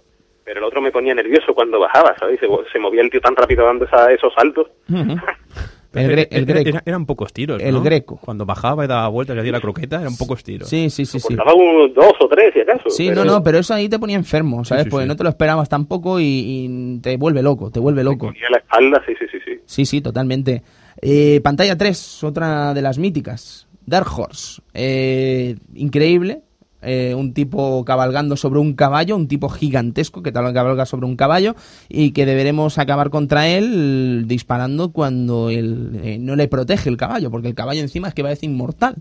pero 0.45 0.61
el 0.61 0.65
otro 0.65 0.81
me 0.81 0.93
ponía 0.93 1.13
nervioso 1.13 1.55
cuando 1.55 1.81
bajaba, 1.81 2.17
¿sabes? 2.21 2.39
Se, 2.39 2.47
se 2.73 2.79
movía 2.79 3.03
el 3.03 3.11
tío 3.11 3.21
tan 3.21 3.35
rápido 3.35 3.65
dando 3.65 3.85
esa- 3.85 4.13
esos 4.13 4.33
saltos. 4.35 4.69
Ujú. 4.89 5.17
El, 5.93 6.09
gre- 6.11 6.29
el 6.31 6.47
greco. 6.47 6.69
era- 6.69 6.83
eran 6.87 7.05
pocos 7.07 7.33
tiros, 7.33 7.61
El 7.61 7.75
¿no? 7.75 7.83
greco. 7.83 8.17
Cuando 8.23 8.47
bajaba 8.47 8.85
y 8.85 8.89
daba 8.89 9.09
vueltas 9.09 9.35
y 9.37 9.41
hacía 9.41 9.53
la 9.53 9.61
croqueta, 9.61 10.01
eran 10.01 10.17
pocos 10.17 10.45
tiros. 10.45 10.69
Sí, 10.69 10.89
sí, 10.91 11.05
sí, 11.05 11.19
sí. 11.19 11.35
Un, 11.35 11.93
dos 11.95 12.13
o 12.21 12.29
tres, 12.29 12.53
si 12.55 12.61
acaso. 12.61 12.89
Sí, 12.91 13.09
pero 13.09 13.25
no, 13.25 13.33
no, 13.33 13.43
pero 13.43 13.59
eso 13.59 13.75
ahí 13.75 13.89
te 13.89 13.99
ponía 13.99 14.17
enfermo, 14.17 14.65
¿sabes? 14.65 14.85
sí, 14.85 14.91
Porque 14.91 15.05
sí. 15.05 15.09
no 15.09 15.17
te 15.17 15.25
lo 15.25 15.31
esperabas 15.31 15.69
tampoco 15.69 16.21
y, 16.21 16.25
y 16.25 16.99
te 17.01 17.17
vuelve 17.17 17.43
loco, 17.43 17.71
te 17.71 17.81
vuelve 17.81 18.05
loco. 18.05 18.27
ponía 18.27 18.49
la 18.51 18.59
espalda, 18.59 19.03
sí, 19.07 19.15
sí, 19.19 19.27
sí, 19.33 19.39
sí. 19.45 19.61
Sí, 19.67 19.87
sí, 19.87 20.01
totalmente. 20.01 20.63
Eh, 21.03 21.41
pantalla 21.43 21.77
3, 21.77 22.25
otra 22.25 22.73
de 22.75 22.83
las 22.83 22.99
míticas. 22.99 23.67
Dark 23.87 24.07
Horse. 24.17 24.63
Eh, 24.75 25.57
increíble. 25.75 26.43
Eh, 26.83 27.15
un 27.15 27.35
tipo 27.35 27.85
cabalgando 27.85 28.37
sobre 28.37 28.59
un 28.59 28.73
caballo, 28.75 29.15
un 29.15 29.29
tipo 29.29 29.51
gigantesco 29.51 30.23
que 30.23 30.33
tal- 30.33 30.55
cabalga 30.55 30.87
sobre 30.87 31.07
un 31.07 31.15
caballo 31.17 31.55
y 31.89 32.13
que 32.13 32.25
deberemos 32.25 32.79
acabar 32.79 33.11
contra 33.11 33.49
él 33.49 34.25
disparando 34.27 34.91
cuando 34.91 35.51
él 35.51 36.01
eh, 36.03 36.19
no 36.19 36.37
le 36.37 36.49
protege 36.49 36.89
el 36.89 36.97
caballo, 36.97 37.31
porque 37.31 37.49
el 37.49 37.55
caballo 37.55 37.83
encima 37.83 38.09
es 38.09 38.15
que 38.15 38.23
parece 38.23 38.47
inmortal. 38.47 38.97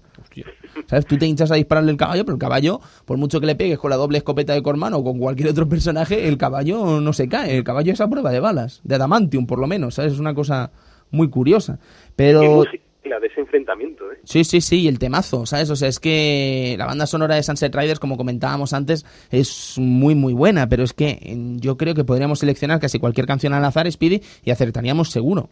¿Sabes? 0.88 1.06
Tú 1.06 1.18
te 1.18 1.26
hinchas 1.26 1.52
a 1.52 1.56
dispararle 1.56 1.92
el 1.92 1.98
caballo, 1.98 2.26
pero 2.26 2.36
el 2.36 2.40
caballo, 2.40 2.82
por 3.06 3.18
mucho 3.18 3.40
que 3.40 3.46
le 3.46 3.56
pegues 3.56 3.80
con 3.80 3.90
la 3.90 3.96
doble 3.96 4.18
escopeta 4.18 4.54
de 4.54 4.62
Corman 4.62 4.94
o 4.94 5.04
con 5.04 5.18
cualquier 5.18 5.50
otro 5.50 5.68
personaje, 5.70 6.28
el 6.28 6.38
caballo 6.38 7.00
no 7.00 7.14
se 7.14 7.28
cae. 7.30 7.58
El 7.58 7.64
caballo 7.64 7.94
es 7.94 8.02
a 8.02 8.10
prueba 8.10 8.32
de 8.32 8.40
balas, 8.40 8.82
de 8.84 8.96
adamantium 8.96 9.46
por 9.46 9.60
lo 9.60 9.68
menos, 9.68 9.96
¿sabes? 9.96 10.14
Es 10.14 10.20
una 10.20 10.34
cosa 10.34 10.72
muy 11.12 11.30
curiosa. 11.30 11.80
Pero... 12.16 12.64
De 13.04 13.28
ese 13.28 13.42
enfrentamiento, 13.42 14.10
¿eh? 14.12 14.18
Sí, 14.24 14.44
sí, 14.44 14.62
sí, 14.62 14.82
y 14.82 14.88
el 14.88 15.00
temazo, 15.00 15.46
¿sabes? 15.46 15.70
O 15.72 15.76
sea, 15.76 15.88
es 15.90 16.00
que 16.00 16.76
la 16.78 16.86
banda 16.86 17.06
sonora 17.08 17.36
de 17.36 17.44
Sunset 17.44 17.74
Riders, 17.76 18.00
como 18.00 18.18
comentábamos 18.18 18.72
antes, 18.74 19.06
es 19.32 19.76
muy, 19.78 20.16
muy 20.16 20.34
buena, 20.34 20.68
pero 20.70 20.84
es 20.84 20.94
que 20.94 21.18
eh, 21.22 21.36
yo 21.58 21.76
creo 21.76 21.96
que 21.96 22.04
podríamos 22.06 22.40
seleccionar 22.40 22.80
casi 22.80 23.00
cualquier 23.00 23.26
canción 23.26 23.54
al 23.54 23.66
azar, 23.66 23.92
Speedy, 23.92 24.22
y 24.46 24.52
acertaríamos 24.52 25.10
seguro. 25.10 25.50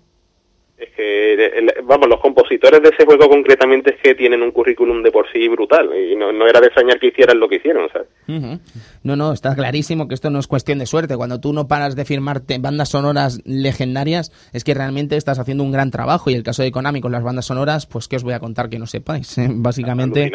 Es 0.78 0.90
que, 0.96 1.34
el- 1.34 1.74
vamos, 1.84 2.08
los 2.08 2.20
compositores 2.22 2.82
de 2.82 2.90
ese 2.90 3.06
juego 3.06 3.28
concretamente 3.28 3.96
es 3.96 4.02
que 4.02 4.14
tienen 4.14 4.44
un 4.44 4.52
currículum 4.52 5.02
de 5.02 5.12
por 5.12 5.26
sí 5.32 5.48
brutal 5.48 5.90
y 5.98 6.16
no, 6.16 6.32
no 6.32 6.48
era 6.48 6.60
de 6.62 6.68
extrañar 6.68 7.00
que 7.00 7.08
hicieran 7.08 7.40
lo 7.40 7.50
que 7.50 7.56
hicieron, 7.56 7.90
¿sabes? 7.92 8.08
Ujú. 8.28 8.60
No, 9.04 9.16
no, 9.16 9.32
está 9.34 9.56
clarísimo 9.56 10.08
que 10.08 10.14
esto 10.16 10.30
no 10.30 10.40
es 10.40 10.48
cuestión 10.48 10.80
de 10.80 10.86
suerte. 10.86 11.16
Cuando 11.16 11.40
tú 11.40 11.54
no 11.54 11.68
paras 11.68 11.96
de 11.96 12.04
firmarte 12.06 12.58
bandas 12.60 12.90
sonoras 12.90 13.40
legendarias, 13.46 14.32
es 14.54 14.64
que 14.64 14.74
realmente 14.74 15.16
estás 15.18 15.40
haciendo 15.40 15.64
un 15.64 15.72
gran 15.72 15.92
trabajo. 15.92 16.30
Y 16.30 16.34
el 16.34 16.44
caso 16.44 16.64
de 16.64 16.72
Konami 16.72 17.02
con 17.02 17.12
las 17.12 17.24
bandas 17.24 17.46
sonoras, 17.46 17.86
pues 17.86 18.08
que 18.08 18.16
os 18.18 18.24
voy 18.24 18.34
a 18.34 18.40
contar 18.40 18.70
que 18.70 18.80
no 18.80 18.88
sepáis. 18.88 19.38
eh? 19.38 19.48
Básicamente, 19.52 20.32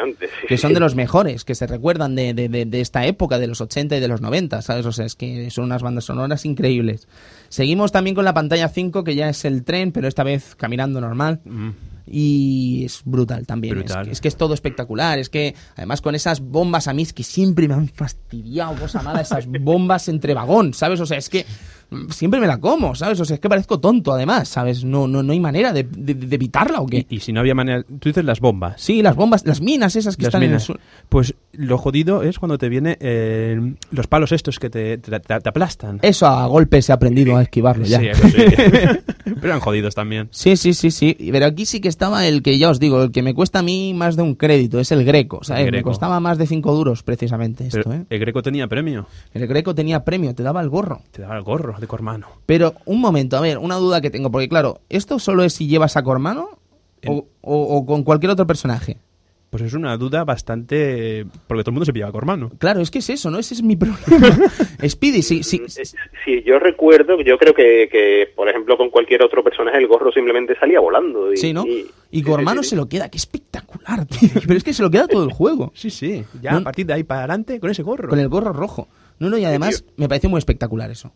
que 0.49 0.57
son 0.59 0.73
de 0.75 0.81
los 0.81 0.95
mejores, 0.95 1.45
que 1.45 1.55
se 1.55 1.67
recuerdan 1.67 2.15
de, 2.15 2.35
de- 2.35 2.49
de- 2.49 2.65
de 2.67 2.81
esta 2.81 3.05
época, 3.07 3.39
de 3.39 3.47
los 3.47 3.61
80 3.61 3.97
y 3.97 4.01
de 4.01 4.09
los 4.09 4.21
90, 4.21 4.63
¿sabes? 4.63 4.87
O 4.87 4.93
sea, 4.93 5.05
es 5.07 5.15
que 5.17 5.51
son 5.51 5.65
unas 5.65 5.83
bandas 5.83 6.05
sonoras 6.05 6.45
increíbles. 6.47 7.09
Seguimos 7.49 7.93
también 7.93 8.15
con 8.15 8.25
la 8.25 8.33
pantalla 8.35 8.69
5, 8.69 9.05
que 9.05 9.15
ya 9.15 9.29
es 9.29 9.45
el 9.45 9.65
tren, 9.65 9.93
pero 9.93 10.09
esta 10.09 10.25
vez 10.25 10.55
caminando 10.57 11.01
normal. 11.01 11.41
Mm. 11.45 11.71
Y 12.07 12.83
es 12.85 13.03
brutal 13.05 13.47
también. 13.47 13.75
Es 13.79 13.85
Brutal. 13.85 14.07
que- 14.07 14.13
Es, 14.13 14.21
que 14.21 14.29
es 14.29 14.37
todo 14.37 14.55
espectacular. 14.55 15.19
Es 15.19 15.29
que 15.29 15.55
además 15.77 16.01
con 16.01 16.15
esas 16.15 16.41
bombas 16.41 16.89
a 16.89 16.93
mí 16.93 17.03
es 17.03 17.13
que 17.13 17.23
siempre 17.23 17.69
me 17.69 17.75
han 17.75 17.89
fastidiado, 17.89 18.75
cosa 18.77 19.03
mala, 19.03 19.21
esas 19.21 19.47
bombas 19.61 20.09
entre 20.09 20.35
vagón, 20.35 20.75
¿sabes? 20.75 21.01
O 21.01 21.07
sea, 21.07 21.19
es 21.19 21.29
que 21.29 21.47
siempre 22.09 22.41
me 22.41 22.47
la 22.47 22.59
como, 22.59 22.95
¿sabes? 22.95 23.21
O 23.21 23.25
sea, 23.27 23.35
es 23.35 23.41
que 23.41 23.49
parezco 23.51 23.79
tonto 23.79 24.13
además, 24.13 24.49
¿sabes? 24.49 24.83
No, 24.83 25.07
no, 25.07 25.23
no 25.23 25.33
hay 25.33 25.41
manera 25.41 25.73
de, 25.75 25.83
de- 25.85 26.15
de 26.15 26.35
evitarla 26.35 26.81
o 26.81 26.87
qué. 26.87 27.07
Y, 27.09 27.17
y 27.17 27.21
si 27.21 27.33
no 27.33 27.41
había 27.41 27.55
manera... 27.55 27.83
Tú 27.83 28.09
dices 28.09 28.25
las 28.25 28.41
bombas. 28.41 28.81
Sí, 28.81 29.03
las 29.03 29.15
bombas, 29.15 29.45
las 29.45 29.61
minas 29.61 29.95
esas 29.97 30.17
que 30.17 30.23
Las 30.23 30.29
están 30.31 30.41
minas. 30.41 30.69
en 30.71 30.77
el. 30.77 30.81
Pues 31.11 31.35
lo 31.53 31.77
jodido 31.77 32.23
es 32.23 32.39
cuando 32.39 32.57
te 32.57 32.69
viene 32.71 32.97
eh, 33.01 33.75
los 33.91 34.07
palos 34.07 34.33
estos 34.33 34.59
que 34.59 34.71
te- 34.71 34.97
te 34.99 35.49
aplastan. 35.49 35.99
Eso 36.03 36.27
a 36.27 36.47
golpes 36.47 36.89
he 36.89 36.93
aprendido 36.95 37.37
a 37.37 37.43
esquivarlo 37.43 37.85
ya. 37.85 37.99
Sí, 38.01 38.07
eso 38.09 38.27
sí. 38.29 38.37
Pero 39.35 39.47
eran 39.47 39.61
jodidos 39.61 39.95
también. 39.95 40.29
Sí, 40.31 40.57
sí, 40.57 40.75
sí, 40.75 40.91
sí. 40.91 41.17
Pero 41.33 41.47
aquí 41.47 41.67
sí 41.67 41.81
que 41.81 41.89
estaba 41.89 42.27
el 42.27 42.43
que 42.43 42.59
ya 42.59 42.71
os 42.71 42.81
digo, 42.81 43.03
el 43.03 43.13
que 43.13 43.23
me 43.23 43.35
cuesta 43.35 43.61
a 43.61 43.63
mí 43.63 43.95
más 43.95 44.17
de 44.17 44.23
un 44.23 44.35
crédito, 44.35 44.81
es 44.81 44.93
el 44.93 45.05
Greco, 45.05 45.43
¿sabes? 45.45 45.67
El 45.67 45.73
Me 45.73 45.83
costaba 45.83 46.19
más 46.21 46.39
de 46.39 46.47
cinco 46.47 46.75
duros 46.75 47.03
precisamente 47.03 47.67
esto, 47.67 47.81
Pero 47.85 47.93
¿eh? 47.95 48.05
el 48.11 48.19
Greco 48.19 48.43
tenía 48.43 48.67
premio. 48.69 49.07
El 49.35 49.47
Greco 49.47 49.75
tenía 49.75 50.05
premio, 50.05 50.35
te 50.35 50.43
daba 50.43 50.61
el 50.61 50.69
gorro. 50.69 51.03
Te 51.11 51.23
daba 51.23 51.37
el 51.37 51.43
gorro 51.43 51.77
de 51.81 51.87
Cormano. 51.87 52.27
Pero 52.47 52.75
un 52.85 53.01
momento, 53.01 53.37
a 53.37 53.41
ver, 53.41 53.59
una 53.59 53.77
duda 53.77 54.01
que 54.01 54.11
tengo, 54.11 54.31
porque 54.31 54.49
claro, 54.49 54.81
¿esto 54.89 55.19
solo 55.19 55.45
es 55.45 55.53
si 55.53 55.67
llevas 55.67 55.97
a 55.97 56.03
Cormano 56.03 56.49
o, 57.07 57.27
o- 57.41 57.77
o 57.77 57.87
con 57.87 58.03
cualquier 58.05 58.31
otro 58.31 58.47
personaje? 58.47 58.99
Pues 59.53 59.65
es 59.65 59.75
una 59.75 59.95
duda 59.99 60.25
bastante... 60.25 61.27
Porque 61.47 61.63
todo 61.63 61.73
el 61.73 61.75
mundo 61.75 61.85
se 61.85 61.93
pillaba 61.93 62.11
con 62.11 62.25
mano. 62.25 62.51
Claro, 62.57 62.81
es 62.81 62.91
que 62.91 63.01
es 63.01 63.11
eso, 63.11 63.31
¿no? 63.31 63.39
Ese 63.39 63.53
es 63.53 63.63
mi 63.63 63.77
problema. 63.77 64.35
Speedy, 64.89 65.21
sí, 65.23 65.43
sí. 65.43 65.61
Sí, 66.25 66.43
yo 66.47 66.59
recuerdo, 66.59 67.21
yo 67.21 67.37
creo 67.37 67.53
que, 67.53 67.87
que, 67.93 68.31
por 68.35 68.49
ejemplo, 68.49 68.79
con 68.79 68.89
cualquier 68.89 69.23
otro 69.23 69.45
personaje 69.45 69.77
el 69.77 69.87
gorro 69.89 70.11
simplemente 70.11 70.59
salía 70.59 70.81
volando. 70.81 71.31
Y, 71.31 71.37
Sí, 71.37 71.53
¿no? 71.53 71.67
Y, 71.67 71.85
Y 72.11 72.19
sí, 72.21 72.23
con 72.25 72.39
sí, 72.41 72.45
mano 72.47 72.63
sí, 72.63 72.71
se 72.71 72.77
lo 72.77 72.89
queda, 72.89 73.11
qué 73.11 73.19
espectacular, 73.19 74.07
tío. 74.07 74.31
Pero 74.47 74.55
es 74.55 74.65
que 74.65 74.73
se 74.73 74.83
lo 74.83 74.91
queda 74.91 75.07
todo 75.07 75.25
el 75.25 75.33
juego. 75.33 75.71
Sí, 75.75 75.91
sí. 75.91 76.25
Ya 76.41 76.53
No- 76.53 76.59
a 76.59 76.63
partir 76.63 76.87
de 76.87 76.95
ahí 76.95 77.05
para 77.05 77.21
adelante 77.21 77.61
con 77.61 77.69
ese 77.71 77.83
gorro. 77.83 78.09
Con 78.09 78.21
el 78.21 78.29
gorro 78.31 78.55
rojo. 78.55 78.89
No, 79.19 79.29
no, 79.29 79.37
y 79.37 79.45
además 79.45 79.85
me 79.99 80.09
pareció 80.09 80.31
muy 80.31 80.39
espectacular 80.39 80.91
eso. 80.91 81.13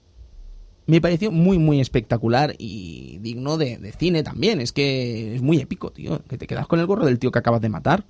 Me 0.87 1.01
pareció 1.01 1.33
muy, 1.33 1.59
muy 1.59 1.81
espectacular 1.81 2.55
y 2.59 3.17
digno 3.23 3.57
de, 3.57 3.79
de 3.79 3.93
cine 3.93 4.23
también. 4.23 4.61
Es 4.61 4.73
que 4.73 5.35
es 5.35 5.41
muy 5.43 5.59
épico, 5.59 5.91
tío. 5.91 6.21
Que 6.29 6.37
te 6.37 6.47
quedas 6.47 6.67
con 6.67 6.79
el 6.81 6.87
gorro 6.87 7.07
del 7.07 7.19
tío 7.19 7.33
que 7.33 7.39
acabas 7.41 7.61
de 7.63 7.69
matar, 7.71 8.05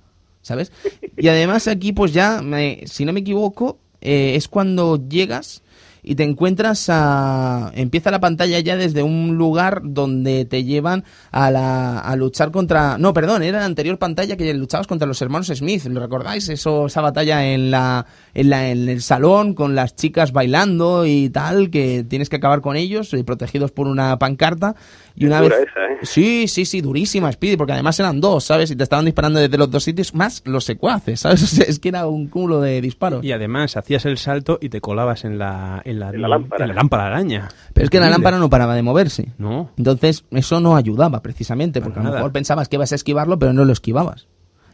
¿sabes? 0.47 0.71
Y 1.17 1.27
además 1.27 1.67
aquí, 1.67 1.93
pues 1.93 2.13
ya, 2.13 2.41
me- 2.41 2.81
si 2.85 3.05
no 3.05 3.13
me 3.13 3.19
equivoco, 3.19 3.77
eh, 4.01 4.33
es 4.35 4.47
cuando 4.47 4.97
llegas 5.07 5.61
y 6.03 6.15
te 6.15 6.23
encuentras 6.23 6.85
a... 6.87 7.69
Empieza 7.75 8.11
la 8.11 8.21
pantalla 8.21 8.59
ya 8.61 8.77
desde 8.77 9.03
un 9.03 9.35
lugar 9.35 9.81
donde 9.83 10.45
te 10.45 10.63
llevan 10.63 11.03
a, 11.31 11.51
la, 11.51 11.99
a 11.99 12.15
luchar 12.15 12.51
contra... 12.51 12.97
No, 12.97 13.11
perdón, 13.13 13.43
era 13.43 13.59
la 13.59 13.65
anterior 13.65 13.97
pantalla 13.97 14.37
que 14.37 14.53
luchabas 14.53 14.87
contra 14.87 15.05
los 15.05 15.21
hermanos 15.21 15.47
Smith. 15.53 15.83
¿Lo 15.87 15.99
recordáis? 15.99 16.47
Eso, 16.47 16.85
esa 16.85 17.01
batalla 17.01 17.45
en, 17.51 17.71
la, 17.71 18.05
en, 18.33 18.49
la, 18.49 18.69
en 18.69 18.87
el 18.87 19.01
salón 19.01 19.53
con 19.53 19.75
las 19.75 19.97
chicas 19.97 20.31
bailando 20.31 21.05
y 21.05 21.29
tal, 21.29 21.69
que 21.69 22.05
tienes 22.07 22.29
que 22.29 22.37
acabar 22.37 22.61
con 22.61 22.77
ellos, 22.77 23.13
eh, 23.13 23.25
protegidos 23.25 23.71
por 23.71 23.87
una 23.87 24.17
pancarta. 24.17 24.75
Y 25.19 25.25
una 25.25 25.41
vez... 25.41 25.51
esa, 25.51 25.61
¿eh? 25.63 25.97
Sí, 26.03 26.47
sí, 26.47 26.63
sí, 26.63 26.79
durísima, 26.79 27.31
Speedy, 27.31 27.57
porque 27.57 27.73
además 27.73 27.99
eran 27.99 28.21
dos, 28.21 28.43
¿sabes? 28.43 28.69
Y 28.69 28.75
te 28.75 28.83
estaban 28.83 29.03
disparando 29.03 29.39
desde 29.39 29.57
los 29.57 29.69
dos 29.71 29.83
sitios, 29.83 30.13
más 30.13 30.43
los 30.45 30.63
secuaces, 30.63 31.21
¿sabes? 31.21 31.41
O 31.47 31.47
sea, 31.47 31.65
es 31.67 31.79
que 31.79 31.89
era 31.89 32.05
un 32.05 32.27
cúmulo 32.27 32.61
de 32.61 32.79
disparos. 32.81 33.25
Y 33.25 33.31
además 33.31 33.75
hacías 33.77 34.05
el 34.05 34.19
salto 34.19 34.59
y 34.61 34.69
te 34.69 34.79
colabas 34.79 35.25
en 35.25 35.39
la, 35.39 35.81
en 35.85 35.99
la, 35.99 36.09
En 36.09 36.21
la 36.21 36.27
lámpara. 36.27 36.63
en 36.65 36.69
la 36.69 36.75
lámpara 36.75 37.07
araña. 37.07 37.49
Pero 37.73 37.85
es 37.85 37.89
que 37.89 37.99
la 37.99 38.09
lámpara 38.11 38.37
no 38.37 38.49
paraba 38.49 38.75
de 38.75 38.83
moverse. 38.83 39.33
No. 39.39 39.71
Entonces, 39.77 40.23
eso 40.29 40.59
no 40.59 40.75
ayudaba 40.75 41.21
precisamente, 41.23 41.81
porque 41.81 41.99
a 41.99 42.03
lo 42.03 42.11
mejor 42.11 42.31
pensabas 42.31 42.69
que 42.69 42.75
ibas 42.75 42.91
a 42.91 42.95
esquivarlo, 42.95 43.39
pero 43.39 43.53
no 43.53 43.65
lo 43.65 43.73
esquivabas. 43.73 44.27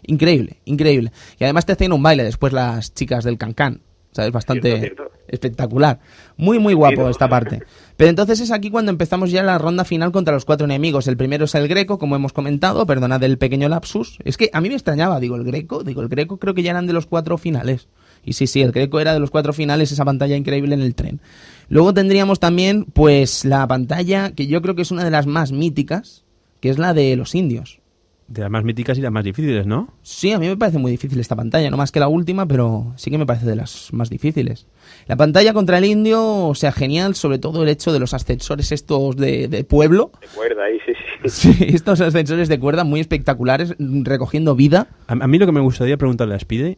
Increíble, 0.06 0.58
increíble. 0.66 1.14
Y 1.40 1.46
además 1.46 1.66
te 1.66 1.72
hacían 1.72 1.94
un 1.94 2.04
baile 2.04 2.24
después 2.26 2.52
las 2.52 2.94
chicas 2.94 3.24
del 3.24 3.38
cancán. 3.38 3.80
¿Sabes? 4.14 4.32
Bastante 4.32 4.80
Cierto, 4.80 5.04
cierto. 5.04 5.20
espectacular. 5.28 6.00
Muy, 6.38 6.60
muy 6.60 6.74
guapo 6.74 7.10
esta 7.10 7.28
parte. 7.28 7.64
Pero 7.98 8.10
entonces 8.10 8.40
es 8.40 8.52
aquí 8.52 8.70
cuando 8.70 8.92
empezamos 8.92 9.32
ya 9.32 9.44
la 9.44 9.58
ronda 9.58 9.84
final 9.86 10.12
contra 10.12 10.34
los 10.34 10.46
cuatro 10.46 10.66
enemigos. 10.66 11.08
El 11.08 11.18
primero 11.18 11.46
es 11.46 11.56
el 11.56 11.68
Greco, 11.68 11.98
como 11.98 12.16
hemos 12.16 12.32
comentado, 12.32 12.86
perdonad 12.86 13.24
el 13.24 13.38
pequeño 13.38 13.70
lapsus. 13.70 14.20
Es 14.24 14.38
que 14.38 14.50
a 14.54 14.62
mí 14.62 14.70
me 14.70 14.76
extrañaba, 14.76 15.20
digo, 15.20 15.36
el 15.36 15.44
Greco, 15.44 15.84
digo, 15.84 16.02
el 16.02 16.10
Greco 16.10 16.38
creo 16.38 16.54
que 16.54 16.64
ya 16.64 16.72
eran 16.72 16.88
de 16.88 16.94
los 16.94 17.08
cuatro 17.08 17.38
finales. 17.38 17.88
Y 18.26 18.34
sí, 18.34 18.48
sí, 18.48 18.62
el 18.62 18.72
Greco 18.72 19.00
era 19.00 19.14
de 19.14 19.20
los 19.20 19.32
cuatro 19.32 19.52
finales, 19.52 19.92
esa 19.92 20.06
pantalla 20.06 20.38
increíble 20.38 20.76
en 20.76 20.82
el 20.82 20.96
tren. 20.96 21.20
Luego 21.68 21.94
tendríamos 21.94 22.40
también, 22.40 22.86
pues, 22.86 23.44
la 23.44 23.68
pantalla 23.68 24.32
que 24.32 24.48
yo 24.48 24.62
creo 24.62 24.76
que 24.76 24.84
es 24.84 24.92
una 24.92 25.04
de 25.04 25.12
las 25.12 25.28
más 25.28 25.52
míticas, 25.52 26.24
que 26.62 26.70
es 26.70 26.78
la 26.78 26.94
de 26.94 27.16
los 27.16 27.36
indios. 27.36 27.82
De 28.28 28.42
las 28.42 28.50
más 28.50 28.64
míticas 28.64 28.98
y 28.98 29.02
las 29.02 29.12
más 29.12 29.24
difíciles, 29.24 29.66
¿no? 29.68 29.94
Sí, 30.02 30.32
a 30.32 30.40
mí 30.40 30.48
me 30.48 30.58
parece 30.58 30.78
muy 30.80 30.92
difícil 30.92 31.20
esta 31.20 31.36
pantalla, 31.36 31.70
no 31.70 31.78
más 31.78 31.92
que 31.92 32.00
la 32.00 32.08
última, 32.08 32.46
pero 32.48 32.94
sí 32.96 33.12
que 33.12 33.18
me 33.18 33.26
parece 33.26 33.46
de 33.46 33.56
las 33.56 33.92
más 33.92 34.10
difíciles. 34.10 34.66
La 35.08 35.16
pantalla 35.16 35.54
contra 35.54 35.78
el 35.78 35.86
indio, 35.86 36.48
o 36.48 36.56
sea, 36.56 36.72
genial, 36.72 37.16
sobre 37.16 37.38
todo 37.38 37.64
el 37.64 37.70
hecho 37.70 37.92
de 37.92 38.00
los 38.00 38.14
ascensores 38.14 38.72
estos 38.72 39.16
de, 39.18 39.48
de 39.48 39.64
pueblo. 39.64 40.12
De 40.22 40.28
cuerda 40.28 40.64
ahí, 40.64 40.78
sí, 40.86 40.94
sí. 40.94 41.54
Sí, 41.54 41.66
estos 41.74 42.02
ascensores 42.02 42.48
de 42.48 42.60
cuerda 42.60 42.84
muy 42.84 43.00
espectaculares, 43.00 43.76
recogiendo 43.78 44.56
vida. 44.56 44.88
A, 45.08 45.14
a 45.14 45.28
mí 45.28 45.38
lo 45.38 45.46
que 45.46 45.52
me 45.52 45.62
gustaría 45.62 45.98
preguntarle 45.98 46.36
a 46.36 46.40
Speedy 46.40 46.78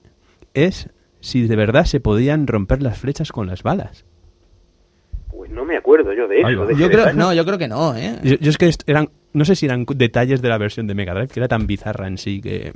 es 0.54 0.90
si 1.20 1.48
de 1.48 1.56
verdad 1.56 1.86
se 1.86 2.00
podían 2.00 2.48
romper 2.48 2.82
las 2.84 2.98
flechas 3.00 3.32
con 3.32 3.48
las 3.48 3.64
balas. 3.64 4.06
Pues 5.46 5.56
no 5.56 5.64
me 5.66 5.78
acuerdo 5.78 6.12
yo 6.14 6.28
de 6.28 6.40
eso. 6.42 6.66
de 6.66 6.76
Yo 6.76 6.90
creo, 6.90 7.14
no, 7.14 7.34
yo 7.34 7.46
creo 7.46 7.58
que 7.58 7.68
no, 7.68 7.96
¿eh? 7.96 8.16
Yo, 8.24 8.36
yo 8.40 8.50
es 8.50 8.58
que 8.58 8.72
eran, 8.88 9.10
no 9.34 9.46
sé 9.46 9.56
si 9.56 9.66
eran 9.68 9.86
detalles 9.96 10.42
de 10.42 10.50
la 10.50 10.58
versión 10.58 10.88
de 10.88 10.96
Mega 10.96 11.14
Drive, 11.14 11.28
que 11.28 11.40
era 11.40 11.48
tan 11.48 11.68
bizarra 11.68 12.08
en 12.08 12.18
sí 12.18 12.42
que... 12.42 12.72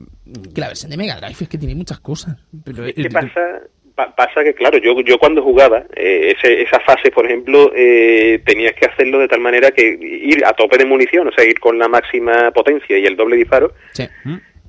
Que 0.54 0.62
la 0.62 0.68
versión 0.68 0.92
de 0.92 0.98
Mega 0.98 1.18
Drive 1.20 1.36
es 1.42 1.50
que 1.50 1.58
tiene 1.58 1.74
muchas 1.76 2.00
cosas. 2.00 2.38
Pero, 2.64 2.86
Es 2.86 2.94
que 2.94 3.10
pasa, 3.10 3.62
pa- 3.96 4.14
pasa 4.16 4.44
que, 4.44 4.54
claro, 4.54 4.78
yo, 4.78 5.00
yo 5.02 5.18
cuando 5.18 5.42
jugaba, 5.42 5.84
eh, 5.96 6.36
ese- 6.38 6.62
esa 6.62 6.80
fase, 6.82 7.10
por 7.12 7.26
ejemplo, 7.26 7.72
eh, 7.76 8.42
tenías 8.46 8.74
que 8.74 8.86
hacerlo 8.86 9.18
de 9.20 9.28
tal 9.28 9.40
manera 9.42 9.72
que 9.72 9.98
ir 10.02 10.46
a 10.46 10.54
tope 10.54 10.78
de 10.78 10.86
munición, 10.86 11.28
o 11.28 11.32
sea, 11.32 11.44
ir 11.46 11.60
con 11.60 11.80
la 11.80 11.88
máxima 11.88 12.52
potencia 12.52 12.98
y 13.00 13.06
el 13.06 13.16
doble 13.16 13.36
disparo, 13.38 13.74
Sí. 13.94 14.04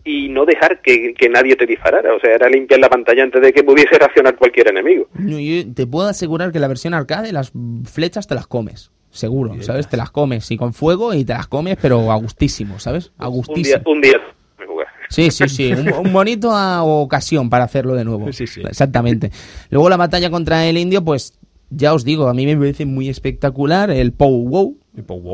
Y 0.05 0.29
no 0.29 0.45
dejar 0.47 0.81
que, 0.83 1.15
que 1.15 1.29
nadie 1.29 1.57
te 1.57 1.67
disparara. 1.67 2.15
O 2.15 2.21
sea, 2.21 2.35
era 2.35 2.49
limpiar 2.49 2.81
la 2.81 2.89
pantalla 2.89 3.23
antes 3.23 3.41
de 3.43 3.53
que 3.53 3.63
pudiese 3.63 3.99
reaccionar 3.99 4.37
cualquier 4.37 4.69
enemigo. 4.69 5.09
Yo 5.19 5.73
te 5.75 5.87
puedo 5.87 6.09
asegurar 6.09 6.53
que 6.53 6.59
la 6.61 6.69
versión 6.69 6.95
arcade 6.95 7.33
las 7.33 7.53
flechas 7.85 8.27
te 8.27 8.35
las 8.35 8.47
comes. 8.47 8.91
Seguro, 9.11 9.61
¿sabes? 9.63 9.89
Te 9.89 9.97
las 9.97 10.11
comes 10.13 10.49
y 10.53 10.57
con 10.57 10.73
fuego 10.73 11.13
y 11.15 11.25
te 11.25 11.33
las 11.33 11.49
comes, 11.49 11.77
pero 11.83 12.13
a 12.13 12.17
gustísimo, 12.17 12.79
¿sabes? 12.79 13.11
A 13.19 13.29
Un 13.29 13.37
gustísimo. 13.39 13.79
día, 13.79 13.93
un 13.93 14.01
día 14.01 14.21
me 14.59 14.67
jugué. 14.67 14.85
Sí, 15.09 15.31
sí, 15.33 15.49
sí. 15.49 15.73
Un, 15.73 15.93
un 16.07 16.13
bonito 16.13 16.53
a- 16.53 16.85
ocasión 16.85 17.51
para 17.51 17.65
hacerlo 17.65 17.95
de 17.95 18.05
nuevo. 18.05 18.31
Sí, 18.33 18.47
sí. 18.47 18.61
Exactamente. 18.63 19.33
Luego 19.71 19.89
la 19.91 19.97
batalla 19.97 20.31
contra 20.31 20.65
el 20.67 20.79
indio, 20.79 21.05
pues 21.05 21.37
ya 21.71 21.93
os 21.93 22.05
digo, 22.05 22.29
a 22.29 22.35
mí 22.35 22.47
me 22.47 22.57
parece 22.57 22.87
muy 22.87 23.09
espectacular 23.09 23.91
el 23.91 24.13
Pow 24.13 24.49
wow. 24.49 24.77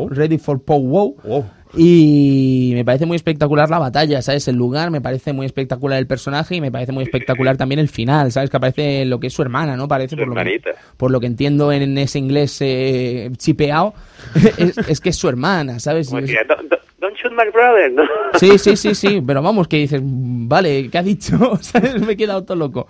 Ready 0.09 0.39
for 0.39 0.63
Pow 0.63 0.81
Wow. 0.81 1.17
Wow. 1.25 1.45
Y 1.75 2.73
me 2.75 2.85
parece 2.85 3.07
muy 3.07 3.17
espectacular 3.17 3.69
la 3.69 3.79
batalla, 3.79 4.23
¿sabes? 4.23 4.47
El 4.49 4.57
lugar, 4.57 4.91
me 4.91 5.01
parece 5.01 5.33
muy 5.33 5.47
espectacular 5.47 5.99
el 5.99 6.07
personaje 6.07 6.57
y 6.57 6.61
me 6.61 6.71
parece 6.71 6.93
muy 6.93 7.05
espectacular 7.05 7.57
también 7.57 7.79
el 7.79 7.89
final, 7.89 8.33
¿sabes? 8.33 8.51
Que 8.51 8.57
aparece 8.57 9.05
lo 9.05 9.21
que 9.21 9.27
es 9.29 9.33
su 9.33 9.43
hermana, 9.43 9.77
¿no? 9.77 9.89
Parece 9.89 10.17
por 10.17 10.29
lo, 10.29 10.35
que, 10.35 10.61
por 10.97 11.11
lo 11.11 11.21
que 11.21 11.27
entiendo 11.27 11.73
en 11.73 11.99
ese 11.99 12.19
inglés 12.19 12.59
eh, 12.61 13.31
chipeado, 13.37 13.95
es, 14.59 14.79
es 14.79 15.01
que 15.01 15.11
es 15.11 15.17
su 15.17 15.29
hermana, 15.29 15.81
¿sabes? 15.81 16.11
Don't, 16.99 17.17
shoot 17.17 17.33
my 17.33 17.51
brother, 17.53 17.93
¿no? 17.93 18.05
Sí, 18.35 18.59
sí, 18.59 18.77
sí, 18.77 18.95
sí, 18.95 19.23
pero 19.27 19.43
vamos, 19.43 19.69
que 19.69 19.77
dices, 19.77 20.01
vale, 20.03 20.89
¿qué 20.91 20.99
ha 20.99 21.03
dicho? 21.03 21.57
¿Sabes? 21.61 22.01
Me 22.01 22.13
he 22.13 22.17
quedado 22.17 22.45
todo 22.45 22.57
loco. 22.57 22.89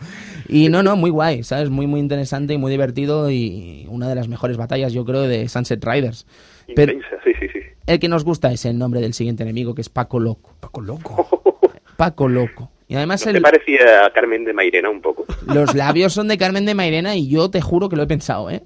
Y 0.48 0.68
no, 0.68 0.82
no, 0.82 0.96
muy 0.96 1.10
guay, 1.10 1.42
¿sabes? 1.42 1.70
Muy, 1.70 1.86
muy 1.86 2.00
interesante 2.00 2.54
y 2.54 2.58
muy 2.58 2.70
divertido 2.70 3.30
y 3.30 3.86
una 3.88 4.08
de 4.08 4.14
las 4.14 4.28
mejores 4.28 4.56
batallas, 4.56 4.92
yo 4.92 5.04
creo, 5.04 5.22
de 5.22 5.48
Sunset 5.48 5.84
Riders. 5.84 6.26
Pero 6.74 6.92
Intensa, 6.92 7.16
sí, 7.24 7.32
sí, 7.38 7.48
sí. 7.52 7.60
El 7.86 7.98
que 7.98 8.08
nos 8.08 8.24
gusta 8.24 8.52
es 8.52 8.64
el 8.64 8.78
nombre 8.78 9.00
del 9.00 9.14
siguiente 9.14 9.42
enemigo, 9.42 9.74
que 9.74 9.80
es 9.82 9.88
Paco 9.88 10.18
Loco. 10.20 10.54
Paco 10.60 10.80
loco. 10.80 11.28
Paco 11.96 12.28
Loco. 12.28 12.70
Y 12.88 12.94
además 12.94 13.24
¿No 13.26 13.32
te 13.32 13.40
parecía 13.40 14.04
a 14.06 14.12
Carmen 14.12 14.44
de 14.44 14.52
Mairena 14.52 14.90
un 14.90 15.00
poco? 15.00 15.24
los 15.46 15.74
labios 15.74 16.12
son 16.12 16.28
de 16.28 16.38
Carmen 16.38 16.64
de 16.66 16.74
Mairena 16.74 17.16
y 17.16 17.28
yo 17.28 17.50
te 17.50 17.60
juro 17.60 17.88
que 17.88 17.96
lo 17.96 18.02
he 18.02 18.06
pensado, 18.06 18.50
¿eh? 18.50 18.62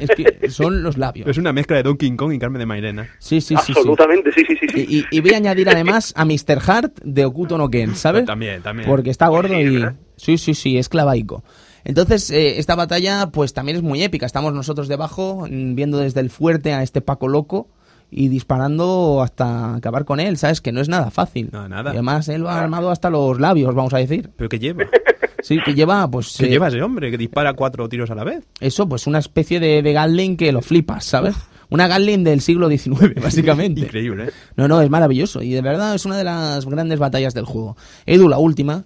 Es 0.00 0.10
que 0.10 0.50
son 0.50 0.82
los 0.82 0.96
labios. 0.98 1.28
Es 1.28 1.38
una 1.38 1.52
mezcla 1.52 1.76
de 1.76 1.84
Donkey 1.84 2.14
Kong 2.16 2.32
y 2.32 2.38
Carmen 2.38 2.58
de 2.58 2.66
Mairena. 2.66 3.08
Sí, 3.20 3.40
sí, 3.40 3.54
sí. 3.64 3.72
Absolutamente, 3.76 4.32
sí, 4.32 4.42
sí, 4.46 4.56
sí. 4.60 4.66
sí. 4.74 4.86
Y, 4.88 4.98
y- 4.98 5.04
y 5.10 5.20
voy 5.20 5.32
a 5.34 5.36
añadir 5.36 5.68
además 5.68 6.12
a 6.16 6.24
Mr. 6.24 6.58
Hart 6.66 6.98
de 7.04 7.24
Okuto 7.24 7.56
no 7.58 7.70
Ken, 7.70 7.94
¿sabes? 7.94 8.24
También, 8.24 8.60
también. 8.62 8.88
Porque 8.88 9.10
está 9.10 9.28
gordo 9.28 9.54
Sí, 9.54 9.60
y... 9.60 9.74
¿verdad? 9.78 9.94
Sí, 10.16 10.36
sí, 10.38 10.54
sí, 10.54 10.78
es 10.78 10.88
clavaico. 10.88 11.44
Entonces, 11.84 12.30
eh, 12.30 12.58
esta 12.58 12.74
batalla 12.74 13.30
pues 13.32 13.54
también 13.54 13.76
es 13.76 13.82
muy 13.82 14.02
épica. 14.02 14.26
Estamos 14.26 14.52
nosotros 14.52 14.88
debajo, 14.88 15.46
mm, 15.48 15.74
viendo 15.76 15.98
desde 15.98 16.20
el 16.20 16.30
fuerte 16.30 16.72
a 16.72 16.82
este 16.82 17.00
Paco 17.00 17.28
loco 17.28 17.68
y 18.10 18.28
disparando 18.28 19.20
hasta 19.22 19.74
acabar 19.74 20.04
con 20.04 20.20
él, 20.20 20.36
¿sabes? 20.36 20.60
Que 20.60 20.72
no 20.72 20.80
es 20.80 20.88
nada 20.88 21.10
fácil. 21.10 21.50
No, 21.52 21.68
nada. 21.68 21.90
Y 21.90 21.94
además 21.94 22.28
él 22.28 22.46
va 22.46 22.60
armado 22.60 22.90
hasta 22.90 23.10
los 23.10 23.38
labios, 23.38 23.74
vamos 23.74 23.94
a 23.94 23.98
decir. 23.98 24.30
¿Pero 24.36 24.48
qué 24.48 24.58
lleva? 24.58 24.84
Sí, 25.40 25.58
que 25.64 25.72
lleva, 25.72 26.10
pues... 26.10 26.36
¿Qué 26.36 26.46
eh, 26.46 26.50
lleva 26.50 26.66
ese 26.66 26.82
hombre 26.82 27.12
que 27.12 27.16
dispara 27.16 27.52
cuatro 27.54 27.88
tiros 27.88 28.10
a 28.10 28.16
la 28.16 28.24
vez? 28.24 28.44
Eso, 28.60 28.88
pues 28.88 29.06
una 29.06 29.20
especie 29.20 29.60
de, 29.60 29.82
de 29.82 29.92
Gatling 29.92 30.36
que 30.36 30.50
lo 30.50 30.62
flipas, 30.62 31.04
¿sabes? 31.04 31.36
Una 31.70 31.86
Gatling 31.86 32.24
del 32.24 32.40
siglo 32.40 32.68
XIX, 32.68 33.14
básicamente. 33.22 33.82
Increíble, 33.82 34.24
¿eh? 34.24 34.30
No, 34.56 34.66
no, 34.66 34.80
es 34.80 34.90
maravilloso. 34.90 35.40
Y 35.40 35.52
de 35.52 35.62
verdad 35.62 35.94
es 35.94 36.04
una 36.06 36.16
de 36.16 36.24
las 36.24 36.66
grandes 36.66 36.98
batallas 36.98 37.34
del 37.34 37.44
juego. 37.44 37.76
Edu, 38.04 38.28
la 38.28 38.38
última. 38.38 38.84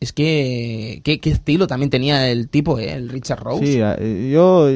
Es 0.00 0.12
que. 0.12 1.00
¿Qué, 1.04 1.18
estilo 1.30 1.66
también 1.66 1.90
tenía 1.90 2.28
el 2.30 2.48
tipo, 2.48 2.78
eh? 2.78 2.92
El 2.92 3.08
Richard 3.08 3.40
Rose? 3.40 3.66
Sí, 3.66 3.78
eh, 3.80 4.30
yo 4.32 4.68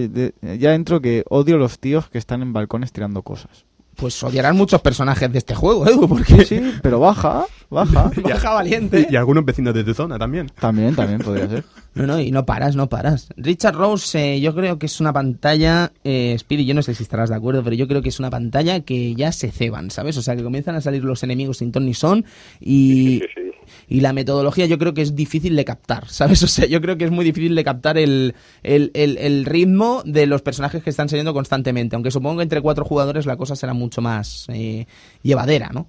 ya 0.57 0.75
entro 0.75 1.01
que 1.01 1.25
odio 1.29 1.59
los 1.59 1.79
tíos 1.79 2.09
que 2.09 2.19
están 2.19 2.43
en 2.43 2.53
balcones 2.53 2.93
tirando 2.93 3.23
cosas. 3.23 3.67
Pues 4.01 4.23
odiarán 4.23 4.57
muchos 4.57 4.81
personajes 4.81 5.31
de 5.31 5.39
este 5.39 5.55
juego, 5.55 5.87
Edu, 5.87 6.09
porque. 6.09 6.45
Sí, 6.47 6.61
pero 6.83 6.99
baja, 7.01 7.45
baja. 7.69 8.11
Baja 8.23 8.51
valiente. 8.53 9.07
Y 9.11 9.17
algunos 9.17 9.45
vecinos 9.45 9.75
de 9.75 9.85
tu 9.85 9.93
zona 9.95 10.19
también. 10.19 10.51
También, 10.59 10.95
también 10.97 11.21
podría 11.21 11.49
ser. 11.49 11.65
No, 11.93 12.07
no, 12.07 12.21
y 12.21 12.31
no 12.31 12.47
paras, 12.47 12.77
no 12.77 12.89
paras. 12.89 13.27
Richard 13.37 13.75
Rose, 13.75 14.37
eh, 14.37 14.41
yo 14.41 14.55
creo 14.55 14.79
que 14.79 14.87
es 14.87 15.01
una 15.01 15.13
pantalla. 15.13 15.91
Eh, 16.05 16.37
Speedy, 16.39 16.65
yo 16.65 16.73
no 16.73 16.83
sé 16.83 16.95
si 16.95 17.03
estarás 17.03 17.31
de 17.31 17.35
acuerdo, 17.35 17.65
pero 17.65 17.75
yo 17.75 17.89
creo 17.89 18.01
que 18.01 18.11
es 18.11 18.21
una 18.21 18.31
pantalla 18.31 18.79
que 18.79 19.17
ya 19.17 19.33
se 19.33 19.51
ceban, 19.51 19.91
¿sabes? 19.91 20.17
O 20.17 20.23
sea, 20.23 20.37
que 20.37 20.45
comienzan 20.45 20.77
a 20.77 20.81
salir 20.81 21.03
los 21.03 21.25
enemigos 21.25 21.59
sin 21.59 21.73
ton 21.73 21.85
ni 21.87 21.95
son 21.95 22.25
y. 22.61 23.19
Sí, 23.19 23.27
sí. 23.35 23.41
Y 23.89 24.01
la 24.01 24.13
metodología 24.13 24.67
yo 24.67 24.79
creo 24.79 24.95
que 24.95 25.03
es 25.03 25.17
difícil 25.17 25.57
de 25.57 25.65
captar, 25.65 26.09
¿sabes? 26.11 26.41
O 26.45 26.47
sea, 26.47 26.67
yo 26.67 26.81
creo 26.81 26.97
que 26.97 27.07
es 27.07 27.11
muy 27.11 27.25
difícil 27.25 27.57
de 27.57 27.65
captar 27.65 27.99
el, 27.99 28.37
el, 28.63 28.93
el- 28.95 29.19
el 29.19 29.45
ritmo 29.45 30.03
de 30.05 30.27
los 30.27 30.43
personajes 30.43 30.85
que 30.85 30.91
están 30.91 31.09
saliendo 31.09 31.35
constantemente. 31.35 31.97
Aunque 31.97 32.13
supongo 32.13 32.37
que 32.37 32.45
entre 32.45 32.61
cuatro 32.61 32.85
jugadores 32.85 33.27
la 33.27 33.37
cosa 33.37 33.57
será 33.57 33.75
mucho 33.75 33.90
más 33.99 34.47
eh, 34.53 34.87
llevadera, 35.23 35.71
¿no? 35.73 35.89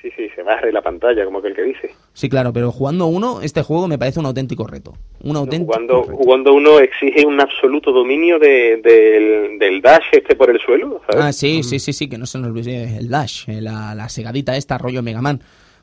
Sí, 0.00 0.08
sí, 0.16 0.28
se 0.34 0.42
barre 0.42 0.72
la 0.72 0.80
pantalla, 0.80 1.26
como 1.26 1.40
aquel 1.40 1.54
que 1.54 1.62
dice. 1.62 1.90
Sí, 2.14 2.30
claro, 2.30 2.54
pero 2.54 2.72
jugando 2.72 3.06
uno, 3.06 3.42
este 3.42 3.60
juego 3.62 3.86
me 3.86 3.98
parece 3.98 4.18
un 4.18 4.24
auténtico 4.24 4.66
reto. 4.66 4.94
Un 5.22 5.36
auténtico 5.36 5.72
Jugando, 5.74 6.02
reto. 6.02 6.16
jugando 6.16 6.54
uno 6.54 6.78
exige 6.78 7.26
un 7.26 7.38
absoluto 7.38 7.92
dominio 7.92 8.38
de- 8.38 8.80
del, 8.82 9.58
del 9.58 9.82
dash 9.82 10.04
este 10.12 10.36
por 10.36 10.48
el 10.48 10.58
suelo, 10.58 11.02
¿sabes? 11.10 11.24
Ah, 11.26 11.32
sí, 11.34 11.62
sí, 11.62 11.78
sí, 11.78 11.92
sí, 11.92 12.08
que 12.08 12.16
no 12.16 12.24
se 12.24 12.38
nos 12.38 12.48
olvide 12.48 12.96
el 12.96 13.10
dash, 13.10 13.44
eh, 13.50 13.60
la, 13.60 13.94
la 13.94 14.08
segadita 14.08 14.56
esta, 14.56 14.78
rollo 14.78 15.02
Mega 15.02 15.20
Man. 15.20 15.42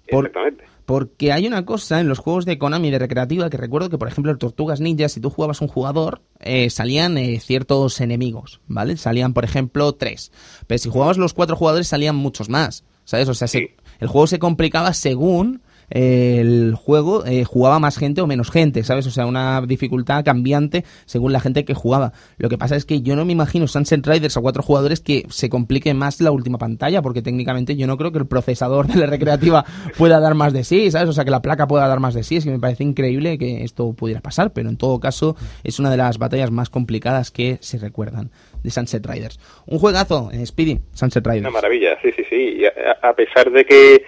Por- 0.10 0.26
Exactamente. 0.26 0.64
Porque 0.88 1.34
hay 1.34 1.46
una 1.46 1.66
cosa 1.66 2.00
en 2.00 2.08
los 2.08 2.18
juegos 2.18 2.46
de 2.46 2.58
Konami 2.58 2.90
de 2.92 2.98
recreativa 2.98 3.50
que 3.50 3.58
recuerdo 3.58 3.90
que, 3.90 3.98
por 3.98 4.08
ejemplo, 4.08 4.32
en 4.32 4.38
Tortugas 4.38 4.80
Ninja, 4.80 5.10
si 5.10 5.20
tú 5.20 5.30
jugabas 5.30 5.60
un 5.60 5.68
jugador, 5.68 6.22
eh, 6.40 6.70
salían 6.70 7.18
eh, 7.18 7.42
ciertos 7.42 8.00
enemigos, 8.00 8.62
¿vale? 8.68 8.96
Salían, 8.96 9.34
por 9.34 9.44
ejemplo, 9.44 9.92
tres. 9.96 10.32
Pero 10.66 10.80
si 10.80 10.88
jugabas 10.90 11.18
los 11.18 11.34
cuatro 11.34 11.58
jugadores, 11.58 11.90
salían 11.90 12.16
muchos 12.16 12.48
más, 12.48 12.86
¿sabes? 13.04 13.28
O 13.28 13.34
sea, 13.34 13.50
se- 13.50 13.60
Sí. 13.60 13.70
el 14.00 14.08
juego 14.08 14.28
se 14.28 14.40
complicaba 14.40 14.94
según 14.94 15.62
eh, 15.90 16.38
el 16.42 16.76
juego 16.76 17.26
eh, 17.26 17.44
jugaba 17.44 17.80
más 17.80 17.98
gente 17.98 18.22
o 18.22 18.28
menos 18.28 18.52
gente, 18.52 18.84
¿sabes? 18.84 19.08
O 19.08 19.12
sea, 19.12 19.26
una 19.26 19.62
dificultad 19.62 20.24
cambiante 20.26 20.84
según 21.06 21.34
la 21.34 21.40
gente 21.40 21.66
que 21.66 21.74
jugaba. 21.74 22.14
Lo 22.38 22.50
que 22.50 22.58
pasa 22.58 22.76
es 22.76 22.86
que 22.86 23.02
yo 23.02 23.16
no 23.16 23.26
me 23.26 23.34
imagino 23.34 23.68
Sunset 23.68 24.06
Riders 24.06 24.38
a 24.38 24.42
cuatro 24.42 24.64
jugadores 24.64 25.00
que 25.00 25.26
se 25.30 25.50
complique 25.50 25.94
más 25.94 26.20
la 26.22 26.32
última 26.32 26.58
pantalla, 26.58 27.02
porque 27.02 27.22
técnicamente 27.22 27.76
yo 27.76 27.88
no 27.88 27.98
creo 27.98 28.12
que 28.12 28.20
el 28.20 28.28
procesador 28.28 28.88
de 28.88 29.00
la 29.00 29.06
recreativa 29.08 29.66
pueda 29.98 30.20
dar 30.20 30.36
más 30.36 30.54
de 30.54 30.64
sí, 30.64 30.92
¿sabes? 30.92 31.10
O 31.10 31.14
sea, 31.14 31.26
que 31.26 31.32
la 31.32 31.42
placa 31.42 31.68
pueda 31.68 31.88
dar 31.88 32.00
más 32.00 32.14
de 32.14 32.24
sí. 32.24 32.38
Es 32.38 32.44
que 32.44 32.52
me 32.52 32.60
parece 32.60 32.84
increíble 32.84 33.38
que 33.38 33.64
esto 33.64 33.94
pudiera 33.94 34.22
pasar, 34.22 34.52
pero 34.54 34.70
en 34.70 34.78
todo 34.78 35.00
caso 35.00 35.36
es 35.64 35.80
una 35.80 35.90
de 35.90 35.98
las 35.98 36.18
batallas 36.18 36.52
más 36.52 36.70
complicadas 36.70 37.32
que 37.32 37.58
se 37.62 37.78
recuerdan 37.78 38.32
de 38.64 38.72
Sunset 38.72 39.06
Riders. 39.06 39.40
Un 39.66 39.80
juegazo, 39.80 40.30
eh, 40.34 40.46
Speedy, 40.46 40.80
Sunset 40.94 41.26
Una 41.26 41.34
Riders. 41.36 41.54
maravilla, 41.54 41.98
sí, 42.02 42.10
sí, 42.16 42.24
sí. 42.30 42.36
Y 42.60 42.66
a, 42.66 42.72
a 43.10 43.14
pesar 43.14 43.50
de 43.52 43.66
que, 43.66 44.04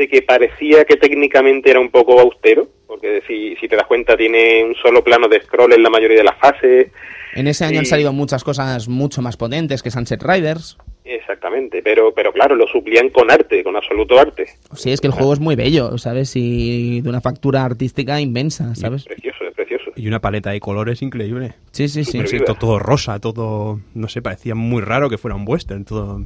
de 0.00 0.08
que 0.08 0.22
parecía 0.22 0.84
que 0.84 0.96
técnicamente 0.96 1.70
era 1.70 1.78
un 1.78 1.90
poco 1.90 2.18
austero, 2.18 2.68
porque 2.86 3.22
si, 3.28 3.54
si 3.56 3.68
te 3.68 3.76
das 3.76 3.86
cuenta 3.86 4.16
tiene 4.16 4.64
un 4.64 4.74
solo 4.76 5.04
plano 5.04 5.28
de 5.28 5.40
scroll 5.42 5.72
en 5.74 5.82
la 5.82 5.90
mayoría 5.90 6.16
de 6.16 6.24
las 6.24 6.38
fases. 6.38 6.88
En 7.34 7.46
ese 7.46 7.64
año 7.64 7.78
han 7.78 7.84
Sí. 7.84 7.90
salido 7.90 8.12
muchas 8.12 8.42
cosas 8.42 8.88
mucho 8.88 9.22
más 9.22 9.36
potentes 9.36 9.82
que 9.82 9.90
Sunset 9.90 10.22
Riders. 10.22 10.76
Exactamente, 11.04 11.82
pero, 11.82 12.12
pero 12.14 12.32
claro, 12.32 12.54
lo 12.56 12.66
suplían 12.66 13.10
con 13.10 13.30
arte, 13.30 13.62
con 13.62 13.76
absoluto 13.76 14.18
arte. 14.18 14.46
Sí, 14.74 14.90
es 14.92 15.00
que 15.00 15.06
el 15.08 15.12
juego 15.12 15.32
es 15.32 15.40
muy 15.40 15.54
bello, 15.56 15.98
¿sabes? 15.98 16.32
Y 16.36 17.00
de 17.02 17.08
una 17.08 17.20
factura 17.20 17.64
artística 17.64 18.20
inmensa, 18.20 18.74
¿sabes? 18.74 19.04
Precioso, 19.04 19.44
es 19.44 19.54
precioso. 19.54 19.90
Y 19.96 20.08
una 20.08 20.20
paleta 20.20 20.50
de 20.50 20.60
colores 20.60 21.02
increíble. 21.02 21.54
Sí, 21.72 21.88
sí, 21.88 22.04
sí. 22.04 22.18
No 22.18 22.26
sé, 22.26 22.36
Viva. 22.36 22.46
to- 22.46 22.54
todo 22.54 22.78
rosa, 22.78 23.18
todo, 23.18 23.80
no 23.94 24.08
sé, 24.08 24.22
parecía 24.22 24.54
muy 24.54 24.82
raro 24.82 25.10
que 25.10 25.18
fuera 25.18 25.36
un 25.36 25.44
western, 25.46 25.84
todo... 25.84 26.22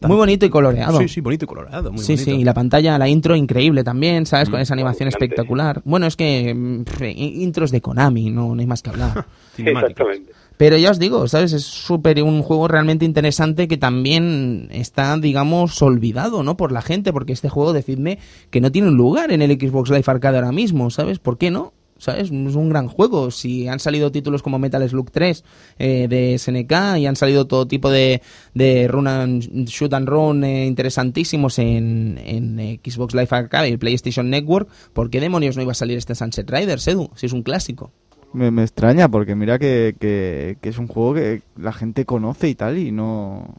Muy 0.00 0.16
bonito 0.16 0.46
y 0.46 0.50
coloreado. 0.50 0.98
Sí, 1.00 1.08
sí, 1.08 1.20
bonito 1.20 1.44
y 1.44 1.48
colorado, 1.48 1.90
muy 1.90 2.02
sí, 2.04 2.12
bonito. 2.14 2.30
sí, 2.30 2.36
y 2.38 2.44
la 2.44 2.54
pantalla, 2.54 2.98
la 2.98 3.08
intro 3.08 3.34
increíble 3.34 3.82
también, 3.82 4.26
¿sabes? 4.26 4.48
Con 4.48 4.60
Mm, 4.60 4.62
esa 4.62 4.74
animación 4.74 5.08
espectacular. 5.08 5.82
Bueno, 5.84 6.06
es 6.06 6.14
que 6.16 6.54
mm, 6.54 6.84
pff, 6.84 7.02
intros 7.16 7.70
de 7.70 7.80
Konami, 7.80 8.30
no, 8.30 8.54
no 8.54 8.60
hay 8.60 8.66
más 8.66 8.82
que 8.82 8.90
hablar. 8.90 9.26
Exactamente. 9.58 10.32
Pero 10.56 10.76
ya 10.76 10.90
os 10.90 10.98
digo, 10.98 11.26
¿sabes? 11.28 11.52
Es 11.52 11.62
súper 11.64 12.20
un 12.22 12.42
juego 12.42 12.66
realmente 12.66 13.04
interesante 13.04 13.68
que 13.68 13.76
también 13.76 14.68
está, 14.72 15.16
digamos, 15.16 15.80
olvidado, 15.82 16.42
¿no? 16.42 16.56
Por 16.56 16.72
la 16.72 16.82
gente, 16.82 17.12
porque 17.12 17.32
este 17.32 17.48
juego, 17.48 17.72
decidme, 17.72 18.18
que 18.50 18.60
no 18.60 18.72
tiene 18.72 18.88
un 18.88 18.96
lugar 18.96 19.30
en 19.30 19.40
el 19.40 19.52
Xbox 19.52 19.90
Live 19.90 20.04
Arcade 20.06 20.36
ahora 20.38 20.50
mismo, 20.52 20.90
¿sabes? 20.90 21.20
¿Por 21.20 21.38
qué 21.38 21.52
no? 21.52 21.72
¿Sabes? 21.98 22.30
Es 22.30 22.30
un 22.30 22.68
gran 22.68 22.86
juego. 22.88 23.30
Si 23.30 23.66
han 23.66 23.80
salido 23.80 24.12
títulos 24.12 24.42
como 24.42 24.58
Metal 24.58 24.88
Slug 24.88 25.10
3 25.10 25.44
eh, 25.78 26.06
de 26.08 26.38
SNK 26.38 26.98
y 26.98 27.06
han 27.06 27.16
salido 27.16 27.46
todo 27.46 27.66
tipo 27.66 27.90
de, 27.90 28.22
de 28.54 28.88
run 28.88 29.08
and 29.08 29.66
shoot 29.66 29.92
and 29.92 30.08
run 30.08 30.44
eh, 30.44 30.66
interesantísimos 30.66 31.58
en, 31.58 32.78
Xbox 32.84 33.14
Live 33.14 33.28
Arcade 33.30 33.68
y 33.68 33.76
PlayStation 33.76 34.30
Network, 34.30 34.68
¿por 34.92 35.10
qué 35.10 35.20
demonios 35.20 35.56
no 35.56 35.62
iba 35.62 35.72
a 35.72 35.74
salir 35.74 35.98
este 35.98 36.14
Sunset 36.14 36.48
Riders, 36.50 36.86
Edu? 36.86 37.10
Si 37.14 37.26
es 37.26 37.32
un 37.32 37.42
clásico. 37.42 37.90
Me, 38.32 38.50
me 38.50 38.62
extraña 38.62 39.08
porque 39.08 39.34
mira 39.34 39.58
que, 39.58 39.96
que, 39.98 40.58
que 40.60 40.68
es 40.68 40.78
un 40.78 40.86
juego 40.86 41.14
que 41.14 41.42
la 41.56 41.72
gente 41.72 42.04
conoce 42.04 42.48
y 42.48 42.54
tal 42.54 42.78
y 42.78 42.92
no... 42.92 43.56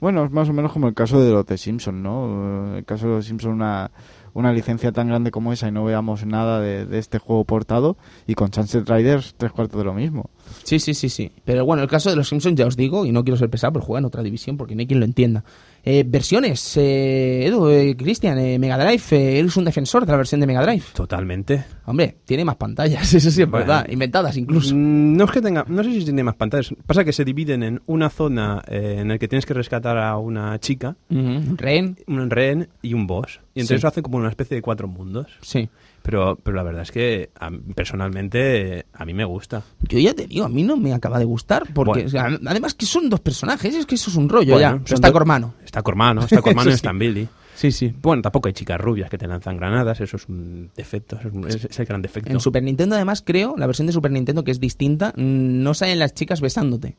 Bueno, 0.00 0.24
es 0.24 0.30
más 0.30 0.48
o 0.48 0.52
menos 0.52 0.72
como 0.72 0.88
el 0.88 0.94
caso 0.94 1.22
de 1.22 1.32
los 1.32 1.46
de 1.46 1.56
Simpson, 1.56 2.02
¿no? 2.02 2.76
El 2.76 2.84
caso 2.84 3.06
de 3.06 3.14
los 3.14 3.24
Simpson, 3.24 3.52
una, 3.52 3.90
una 4.36 4.52
licencia 4.52 4.92
tan 4.92 5.08
grande 5.08 5.30
como 5.30 5.50
esa 5.54 5.68
y 5.68 5.72
no 5.72 5.82
veamos 5.82 6.26
nada 6.26 6.60
de, 6.60 6.98
este 6.98 7.18
juego 7.18 7.44
portado 7.44 7.96
y 8.26 8.34
con 8.34 8.52
Sunset 8.52 8.86
Riders 8.86 9.34
tres 9.38 9.50
cuartos 9.50 9.78
de 9.78 9.84
lo 9.84 9.94
mismo. 9.94 10.28
Sí, 10.62 10.78
sí, 10.78 10.92
sí, 10.92 11.08
sí. 11.08 11.32
Pero 11.46 11.64
bueno, 11.64 11.82
el 11.82 11.88
caso 11.88 12.10
de 12.10 12.16
los 12.16 12.28
Simpsons 12.28 12.54
ya 12.54 12.66
os 12.66 12.76
digo, 12.76 13.06
y 13.06 13.12
no 13.12 13.24
quiero 13.24 13.38
ser 13.38 13.48
pesado, 13.48 13.72
pero 13.72 13.86
juega 13.86 14.00
en 14.00 14.04
otra 14.04 14.22
división 14.22 14.58
porque 14.58 14.74
no 14.74 14.80
hay 14.80 14.86
quien 14.86 15.00
lo 15.00 15.06
entienda. 15.06 15.42
Eh, 15.88 16.02
versiones, 16.04 16.76
eh, 16.78 17.46
Edu, 17.46 17.68
eh, 17.68 17.94
Cristian, 17.96 18.36
eh, 18.40 18.58
Mega 18.58 18.76
Drive, 18.76 19.04
eh, 19.12 19.38
eres 19.38 19.56
un 19.56 19.64
defensor 19.64 20.04
de 20.04 20.10
la 20.10 20.16
versión 20.18 20.40
de 20.40 20.46
Mega 20.48 20.60
Drive. 20.66 20.82
Totalmente. 20.92 21.64
Hombre, 21.84 22.16
tiene 22.24 22.44
más 22.44 22.56
pantallas, 22.56 23.02
eso 23.14 23.30
sí 23.30 23.42
es 23.42 23.48
Bueno. 23.48 23.66
verdad, 23.66 23.86
inventadas 23.88 24.36
incluso. 24.36 24.74
Mm, 24.74 25.16
No 25.16 25.24
es 25.26 25.30
que 25.30 25.40
tenga, 25.40 25.64
no 25.68 25.84
sé 25.84 25.92
si 25.92 26.02
tiene 26.04 26.24
más 26.24 26.34
pantallas. 26.34 26.74
Pasa 26.86 27.04
que 27.04 27.12
se 27.12 27.24
dividen 27.24 27.62
en 27.62 27.80
una 27.86 28.10
zona 28.10 28.64
eh, 28.66 28.96
en 28.98 29.06
la 29.08 29.18
que 29.18 29.28
tienes 29.28 29.46
que 29.46 29.54
rescatar 29.54 29.96
a 29.96 30.16
una 30.18 30.58
chica, 30.58 30.96
Ujú, 31.08 31.54
Ren, 31.56 31.96
un 32.08 32.30
rehén 32.30 32.68
y 32.82 32.92
un 32.92 33.06
boss. 33.06 33.38
Y 33.54 33.60
entonces 33.60 33.68
Sí. 33.68 33.74
eso 33.76 33.86
hace 33.88 34.02
como 34.02 34.18
una 34.18 34.28
especie 34.28 34.56
de 34.56 34.62
cuatro 34.62 34.88
mundos. 34.88 35.28
sí. 35.40 35.68
Pero, 36.06 36.38
pero 36.40 36.56
la 36.56 36.62
verdad 36.62 36.82
es 36.82 36.92
que 36.92 37.30
a 37.40 37.50
personalmente 37.74 38.86
a 38.92 39.04
mí 39.04 39.12
me 39.12 39.24
gusta. 39.24 39.62
Yo 39.88 39.98
ya 39.98 40.14
te 40.14 40.26
digo, 40.28 40.44
a 40.44 40.48
mí 40.48 40.62
no 40.62 40.76
me 40.76 40.92
acaba 40.94 41.18
de 41.18 41.24
gustar, 41.24 41.64
porque 41.74 42.04
Bueno. 42.04 42.06
o 42.06 42.10
sea, 42.10 42.38
además 42.46 42.74
que 42.74 42.86
son 42.86 43.10
dos 43.10 43.18
personajes, 43.18 43.74
es 43.74 43.86
que 43.86 43.96
eso 43.96 44.10
es 44.10 44.16
un 44.16 44.28
rollo 44.28 44.52
Bueno, 44.54 44.80
ya. 44.86 44.94
Está 44.94 45.10
Cormano. 45.10 45.54
Está 45.64 45.82
Cormano, 45.82 46.20
está 46.22 46.40
Cormano 46.40 46.70
y 46.70 46.72
Eso 46.74 46.76
sí. 46.82 46.86
está 46.86 46.92
Billy. 46.92 47.28
Sí, 47.56 47.72
sí. 47.72 47.92
Bueno, 48.02 48.22
tampoco 48.22 48.46
hay 48.48 48.54
chicas 48.54 48.80
rubias 48.80 49.10
que 49.10 49.18
te 49.18 49.26
lanzan 49.26 49.56
granadas, 49.56 50.00
eso 50.00 50.16
es 50.16 50.28
un 50.28 50.70
defecto, 50.76 51.16
eso 51.18 51.28
es, 51.28 51.34
un- 51.34 51.48
es- 51.48 51.64
es 51.64 51.78
el 51.80 51.86
gran 51.86 52.02
defecto. 52.02 52.30
En 52.30 52.38
Super 52.38 52.62
Nintendo, 52.62 52.94
además, 52.94 53.22
creo, 53.26 53.56
la 53.56 53.66
versión 53.66 53.86
de 53.86 53.92
Super 53.92 54.12
Nintendo 54.12 54.44
que 54.44 54.50
es 54.52 54.60
distinta, 54.60 55.08
mm, 55.16 55.62
no 55.62 55.74
salen 55.74 55.98
las 55.98 56.14
chicas 56.14 56.40
besándote. 56.40 56.96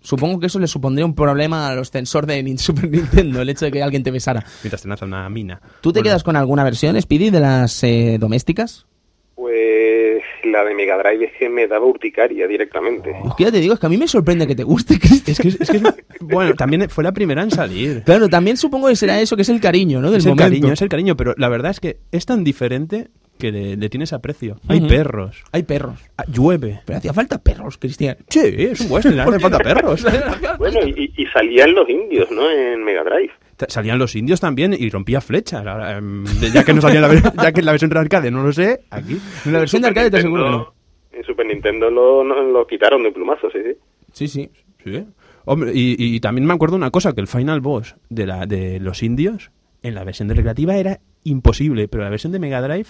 Supongo 0.00 0.38
que 0.40 0.46
eso 0.46 0.58
le 0.58 0.66
supondría 0.68 1.04
un 1.04 1.14
problema 1.14 1.68
a 1.68 1.74
los 1.74 1.88
sensor 1.88 2.26
de 2.26 2.54
Super 2.58 2.88
Nintendo, 2.90 3.42
el 3.42 3.48
hecho 3.48 3.64
de 3.64 3.72
que 3.72 3.82
alguien 3.82 4.02
te 4.02 4.10
besara. 4.10 4.44
Mientras 4.62 4.82
te 4.82 4.88
lanza 4.88 5.04
una 5.04 5.28
mina. 5.28 5.60
¿Tú 5.80 5.92
te 5.92 5.98
Bueno, 6.00 6.04
quedas 6.10 6.22
con 6.24 6.36
alguna 6.36 6.64
versión, 6.64 7.00
Speedy, 7.00 7.30
de 7.30 7.40
las 7.40 7.82
eh, 7.84 8.16
domésticas? 8.20 8.86
Pues 9.34 10.22
la 10.44 10.64
de 10.64 10.74
Mega 10.74 10.96
Drive 10.98 11.26
es 11.26 11.32
que 11.38 11.48
me 11.48 11.66
daba 11.68 11.86
urticaria 11.86 12.46
directamente. 12.46 13.10
Es 13.10 13.34
que 13.36 13.44
ya 13.44 13.52
te 13.52 13.60
digo, 13.60 13.74
es 13.74 13.80
que 13.80 13.86
a 13.86 13.88
mí 13.88 13.96
me 13.96 14.08
sorprende 14.08 14.46
que 14.46 14.54
te 14.56 14.64
guste, 14.64 14.98
Cristian. 15.00 15.32
Es 15.32 15.38
que, 15.40 15.48
es 15.62 15.70
que 15.70 15.76
es- 15.76 15.82
bueno, 16.20 16.54
también 16.54 16.88
fue 16.90 17.04
la 17.04 17.12
primera 17.12 17.42
en 17.42 17.50
salir. 17.50 18.02
Claro, 18.04 18.28
también 18.28 18.56
supongo 18.56 18.88
que 18.88 18.96
será 18.96 19.20
eso, 19.20 19.36
que 19.36 19.42
es 19.42 19.48
el 19.48 19.60
cariño, 19.60 20.00
¿no? 20.00 20.10
Del 20.10 20.18
Es 20.18 20.26
el 20.26 20.30
momento. 20.30 20.50
cariño, 20.50 20.72
es 20.72 20.82
el 20.82 20.88
cariño, 20.88 21.16
pero 21.16 21.34
la 21.36 21.48
verdad 21.48 21.70
es 21.70 21.80
que 21.80 22.00
es 22.10 22.26
tan 22.26 22.42
diferente 22.44 23.08
que 23.38 23.50
le, 23.52 23.76
le 23.76 23.88
tienes 23.88 24.12
aprecio. 24.12 24.56
Hay 24.68 24.78
Ujú. 24.80 24.88
perros, 24.88 25.42
Hay 25.52 25.62
perros. 25.62 25.98
ah, 26.18 26.24
llueve. 26.30 26.80
Pero 26.84 26.98
hacía 26.98 27.12
falta 27.14 27.38
perros, 27.38 27.78
Cristian. 27.78 28.16
Sí, 28.28 28.40
es 28.44 28.80
un 28.82 28.90
western, 28.92 29.20
hace 29.20 29.38
falta 29.38 29.58
perros. 29.58 30.04
Bueno, 30.58 30.80
y, 30.86 31.12
y 31.16 31.26
salían 31.26 31.72
los 31.74 31.88
indios, 31.88 32.30
¿no? 32.30 32.50
En 32.50 32.82
Mega 32.84 33.04
Drive. 33.04 33.30
Ta- 33.56 33.66
Salían 33.68 33.98
los 33.98 34.14
indios 34.16 34.40
también 34.40 34.74
y 34.78 34.90
rompía 34.90 35.20
flechas. 35.20 35.64
Ahora, 35.66 35.96
em, 35.96 36.24
ya 36.52 36.64
que 36.64 36.74
no 36.74 36.80
salía 36.80 37.00
la, 37.00 37.08
ver- 37.08 37.22
ya 37.42 37.52
que 37.52 37.60
en 37.60 37.66
la 37.66 37.72
versión 37.72 37.90
de 37.90 37.98
arcade 37.98 38.30
no 38.30 38.42
lo 38.42 38.52
sé, 38.52 38.80
aquí. 38.90 39.18
En 39.46 39.52
la 39.52 39.60
versión 39.60 39.82
de 39.82 39.88
arcade 39.88 40.10
te 40.10 40.18
aseguro 40.18 40.44
que 40.44 40.50
no. 40.50 40.74
En 41.12 41.24
Super 41.24 41.46
Nintendo 41.46 41.90
lo, 41.90 42.22
no- 42.24 42.42
lo 42.42 42.66
quitaron 42.66 43.02
de 43.02 43.08
un 43.08 43.14
plumazo, 43.14 43.48
sí, 43.50 43.58
sí. 43.64 43.76
Sí, 44.12 44.28
sí. 44.28 44.50
Sí. 44.84 45.04
Hombre, 45.44 45.72
y, 45.74 45.96
y 45.98 46.20
también 46.20 46.46
me 46.46 46.52
acuerdo 46.54 46.76
una 46.76 46.90
cosa, 46.90 47.14
que 47.14 47.20
el 47.20 47.26
final 47.26 47.60
boss 47.60 47.96
de, 48.10 48.26
la, 48.26 48.46
de 48.46 48.78
los 48.80 49.02
indios 49.02 49.50
en 49.82 49.94
la 49.94 50.04
versión 50.04 50.28
de 50.28 50.34
recreativa 50.34 50.76
era 50.76 51.00
imposible, 51.24 51.88
pero 51.88 52.04
la 52.04 52.10
versión 52.10 52.32
de 52.32 52.38
Mega 52.38 52.60
Drive 52.60 52.88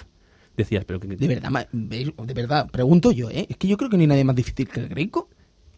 decías, 0.63 0.85
pero 0.85 1.01
que, 1.01 1.09
De 1.09 1.29
verdad, 1.29 1.69
de 1.73 2.35
verdad, 2.35 2.69
pregunto 2.71 3.11
yo, 3.13 3.31
¿eh? 3.31 3.47
Es 3.49 3.57
que 3.57 3.69
yo 3.69 3.77
creo 3.77 3.91
que 3.91 3.97
no 3.97 4.03
hay 4.03 4.07
nadie 4.07 4.25
más 4.25 4.37
difícil 4.37 4.69
que 4.69 4.81
el 4.81 4.89
greco. 4.89 5.29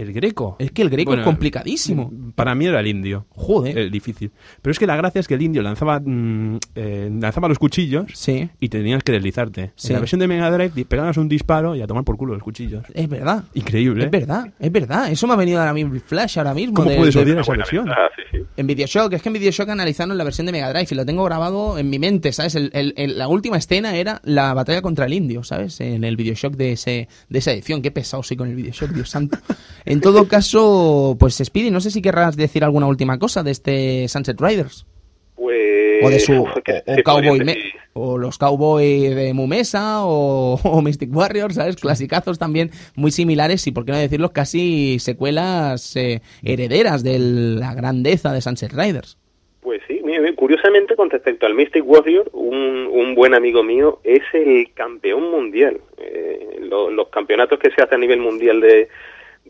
El 0.00 0.12
greco. 0.12 0.56
Es 0.58 0.70
que 0.72 0.82
el 0.82 0.90
greco 0.90 1.10
Bueno, 1.10 1.22
es 1.22 1.26
complicadísimo. 1.26 2.12
Para 2.34 2.54
mí 2.54 2.66
era 2.66 2.80
el 2.80 2.86
indio. 2.86 3.26
Joder. 3.30 3.76
El 3.78 3.90
difícil. 3.90 4.30
Pero 4.62 4.72
es 4.72 4.78
que 4.78 4.86
la 4.86 4.96
gracia 4.96 5.20
es 5.20 5.28
que 5.28 5.34
el 5.34 5.42
indio 5.42 5.62
lanzaba, 5.62 6.00
mm, 6.00 6.58
eh, 6.74 7.10
lanzaba 7.20 7.48
los 7.48 7.58
cuchillos 7.58 8.06
Sí, 8.14 8.48
y 8.60 8.68
tenías 8.68 9.02
que 9.02 9.12
deslizarte. 9.12 9.72
Sí. 9.76 9.88
En 9.88 9.94
la 9.94 10.00
versión 10.00 10.18
de 10.20 10.28
Mega 10.28 10.50
Drive 10.50 10.84
pegabas 10.86 11.16
un 11.16 11.28
disparo 11.28 11.74
y 11.76 11.82
a 11.82 11.86
tomar 11.86 12.04
por 12.04 12.16
culo 12.16 12.34
los 12.34 12.42
cuchillos. 12.42 12.84
es 12.94 13.08
verdad. 13.08 13.44
Increíble. 13.54 14.04
Es 14.04 14.10
verdad, 14.10 14.52
es 14.58 14.72
verdad. 14.72 15.10
Eso 15.10 15.26
me 15.26 15.34
ha 15.34 15.36
venido 15.36 15.58
ahora 15.60 15.72
mismo 15.74 15.98
flash 16.00 16.38
ahora 16.38 16.54
mismo. 16.54 16.74
¿Cómo 16.74 16.90
de- 16.90 16.96
puedes 16.96 17.14
de- 17.14 17.20
odiar 17.22 17.38
esa 17.40 17.52
versión? 17.52 17.84
ventaja, 17.84 18.08
sí, 18.16 18.38
sí. 18.38 18.44
En 18.56 18.66
Bioshock, 18.66 19.12
es 19.12 19.22
que 19.22 19.28
en 19.28 19.32
Bioshock 19.34 19.68
analizaron 19.68 20.16
la 20.16 20.24
versión 20.24 20.46
de 20.46 20.52
Mega 20.52 20.70
Drive 20.72 20.88
y 20.90 20.94
lo 20.94 21.04
tengo 21.06 21.24
grabado 21.24 21.78
en 21.78 21.88
mi 21.90 21.98
mente, 21.98 22.32
¿sabes? 22.32 22.54
El- 22.54 22.70
el- 22.74 22.94
el- 22.96 23.18
la 23.18 23.28
última 23.28 23.56
escena 23.58 23.96
era 23.96 24.20
la 24.24 24.54
batalla 24.54 24.82
contra 24.82 25.06
el 25.06 25.12
indio, 25.12 25.42
¿sabes? 25.42 25.80
En 25.80 26.04
el 26.04 26.16
Bioshock 26.16 26.54
de, 26.56 26.72
ese, 26.72 27.08
de 27.28 27.38
esa 27.38 27.52
edición. 27.52 27.82
Qué 27.82 27.90
pesado 27.90 28.22
soy 28.22 28.36
con 28.36 28.48
el 28.48 28.54
Bioshock, 28.56 28.90
Dios 28.90 29.08
santo. 29.10 29.38
En 29.90 30.00
todo 30.00 30.28
caso, 30.28 31.16
pues 31.18 31.36
Speedy, 31.44 31.70
no 31.70 31.80
sé 31.80 31.90
si 31.90 32.00
querrás 32.02 32.36
decir 32.36 32.62
alguna 32.64 32.86
última 32.86 33.18
cosa 33.18 33.42
de 33.42 33.50
este 33.50 34.08
Sunset 34.08 34.40
Riders. 34.40 34.86
Pues... 35.34 36.04
O 36.04 36.08
de 36.10 36.20
su. 36.20 36.46
¿qué- 36.64 36.82
O, 36.86 36.94
o 37.00 37.02
Cowboy 37.02 37.40
Me- 37.44 37.56
o 37.92 38.16
los 38.18 38.38
Cowboy 38.38 39.08
de 39.08 39.34
Mumesa 39.34 40.04
o, 40.04 40.54
o 40.62 40.80
Mystic 40.82 41.14
Warriors, 41.14 41.56
¿sabes? 41.56 41.76
Clasicazos 41.76 42.38
también 42.38 42.70
muy 42.94 43.10
similares 43.10 43.66
y, 43.66 43.72
por 43.72 43.84
qué 43.84 43.92
no 43.92 43.98
decirlo, 43.98 44.32
casi 44.32 44.98
secuelas 45.00 45.96
eh, 45.96 46.22
herederas 46.44 47.02
de 47.02 47.18
la 47.18 47.74
grandeza 47.74 48.32
de 48.32 48.40
Sunset 48.40 48.72
Riders. 48.72 49.18
Pues 49.60 49.80
sí. 49.88 49.96
Curiosamente, 50.36 50.96
con 50.96 51.10
respecto 51.10 51.44
al 51.46 51.54
Mystic 51.54 51.84
Warrior, 51.86 52.30
un, 52.32 52.88
un 52.90 53.14
buen 53.14 53.34
amigo 53.34 53.62
mío 53.62 54.00
es 54.04 54.22
el 54.32 54.72
campeón 54.74 55.30
mundial. 55.30 55.80
Eh, 55.98 56.58
lo- 56.62 56.90
los 56.90 57.08
campeonatos 57.08 57.58
que 57.58 57.70
se 57.70 57.82
hacen 57.82 57.96
a 57.96 57.98
nivel 57.98 58.20
mundial 58.20 58.60
de, 58.60 58.88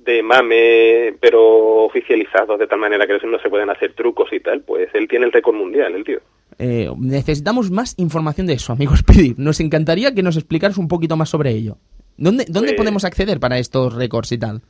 de 0.05 0.23
mame, 0.23 1.15
pero 1.21 1.85
oficializados 1.85 2.59
de 2.59 2.67
tal 2.67 2.79
manera 2.79 3.07
que 3.07 3.19
no 3.27 3.39
se 3.39 3.49
pueden 3.51 3.71
hacer 3.71 3.93
trucos 3.95 4.33
y 4.33 4.41
tal, 4.41 4.61
pues 4.63 4.89
él 4.95 5.09
tiene 5.09 5.27
el 5.27 5.33
récord 5.33 5.55
mundial, 5.57 5.95
el 5.95 6.05
tío. 6.05 6.21
Eh, 6.59 6.89
necesitamos 6.99 7.71
más 7.71 7.95
información 7.99 8.47
de 8.47 8.55
eso, 8.55 8.73
amigo 8.73 8.95
Speedy. 8.97 9.35
Nos 9.39 9.61
encantaría 9.61 10.15
que 10.15 10.23
nos 10.23 10.37
explicaras 10.37 10.79
un 10.79 10.89
poquito 10.89 11.17
más 11.17 11.29
sobre 11.29 11.51
ello. 11.51 11.77
¿Dónde, 12.17 12.45
dónde 12.49 12.69
Pues- 12.73 12.77
podemos 12.79 13.05
acceder 13.05 13.41
para 13.41 13.59
estos 13.59 13.95
récords 13.95 14.33
y 14.33 14.39
tal? 14.39 14.61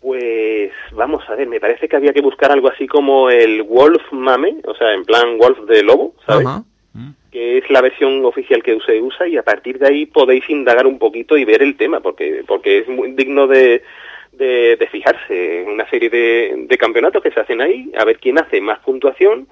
Pues 0.00 0.70
vamos 0.92 1.22
a 1.28 1.34
ver, 1.34 1.48
me 1.48 1.60
parece 1.60 1.88
que 1.88 1.96
había 1.96 2.12
que 2.12 2.20
buscar 2.20 2.52
algo 2.52 2.68
así 2.68 2.86
como 2.86 3.30
el 3.30 3.62
Wolf 3.62 4.02
Mame, 4.12 4.56
o 4.66 4.74
sea, 4.74 4.92
en 4.92 5.04
plan 5.04 5.38
Wolf 5.38 5.58
de 5.68 5.82
lobo, 5.82 6.14
¿sabes? 6.26 6.46
Ajá. 6.46 6.64
que 7.30 7.58
es 7.58 7.68
la 7.70 7.82
versión 7.82 8.24
oficial 8.24 8.62
que 8.62 8.78
se 8.86 9.00
usa 9.02 9.28
y 9.28 9.36
a 9.36 9.42
partir 9.42 9.78
de 9.78 9.86
ahí 9.88 10.06
podéis 10.06 10.48
indagar 10.48 10.86
un 10.86 10.98
poquito 10.98 11.36
y 11.36 11.44
ver 11.44 11.62
el 11.62 11.76
tema 11.76 12.00
porque 12.00 12.42
porque 12.46 12.78
es 12.78 12.88
muy 12.88 13.12
digno 13.12 13.46
de, 13.46 13.82
de, 14.36 14.76
de 14.76 14.86
fijarse 14.88 15.62
en 15.62 15.68
una 15.68 15.88
serie 15.88 16.10
de, 16.10 16.66
de 16.68 16.78
campeonatos 16.78 17.22
que 17.22 17.30
se 17.30 17.40
hacen 17.40 17.60
ahí 17.60 17.90
a 17.98 18.04
ver 18.04 18.18
quién 18.18 18.38
hace 18.38 18.60
más 18.60 18.78
puntuación 18.80 19.48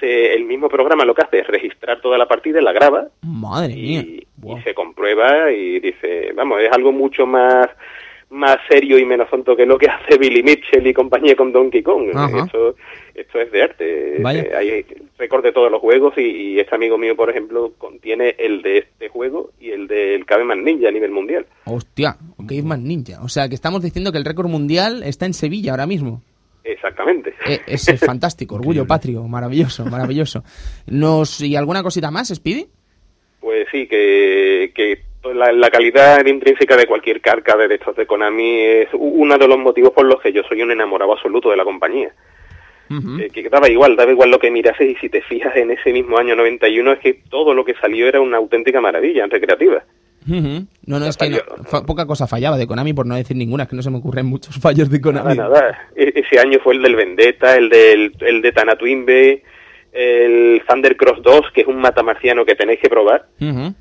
se, 0.00 0.34
el 0.34 0.44
mismo 0.44 0.68
programa 0.68 1.04
lo 1.04 1.14
que 1.14 1.22
hace 1.22 1.40
es 1.40 1.46
registrar 1.46 2.00
toda 2.00 2.18
la 2.18 2.26
partida 2.26 2.60
la 2.60 2.72
graba 2.72 3.08
Madre 3.22 3.74
mía. 3.74 4.00
y, 4.00 4.26
y 4.44 4.62
se 4.62 4.74
comprueba 4.74 5.50
y 5.52 5.80
dice 5.80 6.32
vamos 6.34 6.60
es 6.60 6.70
algo 6.72 6.92
mucho 6.92 7.26
más 7.26 7.68
más 8.32 8.56
serio 8.68 8.98
y 8.98 9.04
menos 9.04 9.28
tonto 9.30 9.54
que 9.54 9.66
lo 9.66 9.78
que 9.78 9.86
hace 9.90 10.18
Billy 10.18 10.42
Mitchell 10.42 10.86
y 10.86 10.94
compañía 10.94 11.36
con 11.36 11.52
Donkey 11.52 11.82
Kong 11.82 12.08
esto 12.08 12.74
esto 13.14 13.40
es 13.40 13.52
de 13.52 13.62
arte 13.62 14.16
Vaya. 14.20 14.42
Eh, 14.42 14.56
hay 14.56 14.86
récord 15.18 15.42
de 15.44 15.52
todos 15.52 15.70
los 15.70 15.80
juegos 15.80 16.14
y, 16.16 16.22
y 16.22 16.60
este 16.60 16.74
amigo 16.74 16.96
mío 16.96 17.14
por 17.14 17.28
ejemplo 17.30 17.72
contiene 17.78 18.34
el 18.38 18.62
de 18.62 18.78
este 18.78 19.08
juego 19.08 19.50
y 19.60 19.70
el 19.70 19.86
del 19.86 20.24
Caveman 20.24 20.64
Ninja 20.64 20.88
a 20.88 20.92
nivel 20.92 21.10
mundial 21.10 21.46
Hostia, 21.64 22.16
Caveman 22.48 22.84
Ninja. 22.84 23.22
O 23.22 23.28
sea, 23.28 23.48
que 23.48 23.54
estamos 23.54 23.82
diciendo 23.82 24.12
que 24.12 24.18
el 24.18 24.24
récord 24.24 24.48
mundial 24.48 25.02
está 25.04 25.26
en 25.26 25.34
Sevilla 25.34 25.72
ahora 25.72 25.86
mismo. 25.86 26.22
exactamente 26.64 27.34
Eh, 27.46 27.60
es 27.66 27.88
es 27.88 28.00
fantástico, 28.04 28.56
orgullo 28.56 28.86
patrio, 28.86 29.22
maravilloso, 29.24 29.84
maravilloso. 29.86 30.42
Nos 30.86 31.40
¿Y 31.40 31.56
alguna 31.56 31.82
cosita 31.82 32.10
más, 32.10 32.28
Speedy? 32.28 32.66
Pues 33.40 33.66
sí, 33.70 33.86
que, 33.86 34.72
que 34.74 35.02
la, 35.34 35.52
la 35.52 35.70
calidad 35.70 36.24
intrínseca 36.26 36.76
de 36.76 36.86
cualquier 36.86 37.20
carga 37.20 37.56
de 37.56 37.74
estos 37.74 37.94
de 37.96 38.06
Konami 38.06 38.58
es 38.60 38.88
uno 38.92 39.38
de 39.38 39.48
los 39.48 39.58
motivos 39.58 39.90
por 39.92 40.04
los 40.06 40.20
que 40.20 40.32
yo 40.32 40.42
soy 40.48 40.62
un 40.62 40.70
enamorado 40.72 41.12
absoluto 41.12 41.50
de 41.50 41.56
la 41.56 41.64
compañía. 41.64 42.10
Eh, 42.90 43.30
que 43.32 43.48
daba 43.48 43.70
igual, 43.70 43.96
daba 43.96 44.10
igual 44.12 44.30
lo 44.30 44.38
que 44.38 44.50
mirases 44.50 44.86
y 44.90 44.94
si 44.96 45.08
te 45.08 45.22
fijas 45.22 45.56
en 45.56 45.70
ese 45.70 45.92
mismo 45.94 46.18
año 46.18 46.36
91 46.36 46.92
es 46.92 46.98
que 46.98 47.14
todo 47.30 47.54
lo 47.54 47.64
que 47.64 47.72
salió 47.80 48.06
era 48.06 48.20
una 48.20 48.36
auténtica 48.36 48.82
maravilla 48.82 49.24
en 49.24 49.30
recreativa. 49.30 49.82
Ujú. 50.28 50.66
No, 50.86 50.98
no, 51.00 51.06
es 51.06 51.16
que 51.16 51.30
no- 51.30 51.86
poca 51.86 52.06
cosa 52.06 52.26
fallaba 52.26 52.58
de 52.58 52.66
Konami, 52.66 52.92
por 52.92 53.06
no 53.06 53.14
decir 53.14 53.34
ninguna, 53.36 53.62
es 53.62 53.70
que 53.70 53.76
no 53.76 53.82
se 53.82 53.90
me 53.90 53.96
ocurren 53.96 54.26
muchos 54.26 54.54
fallos 54.60 54.90
de 54.90 55.00
Konami. 55.00 55.36
Nada, 55.36 55.48
nada. 55.48 55.88
E- 55.96 56.12
ese 56.16 56.38
año 56.38 56.58
fue 56.62 56.74
el 56.74 56.82
del 56.82 56.94
Vendetta, 56.96 57.56
el 57.56 57.70
del 57.70 58.12
el 58.20 58.42
de 58.42 58.52
Tanatuimbe, 58.52 59.42
el 59.92 60.62
Thunder 60.68 60.94
Cross 60.96 61.22
2, 61.22 61.40
que 61.54 61.62
es 61.62 61.66
un 61.66 61.78
matamarciano 61.80 62.44
que 62.44 62.54
tenéis 62.56 62.80
que 62.80 62.90
probar. 62.90 63.26
Ujú. 63.40 63.74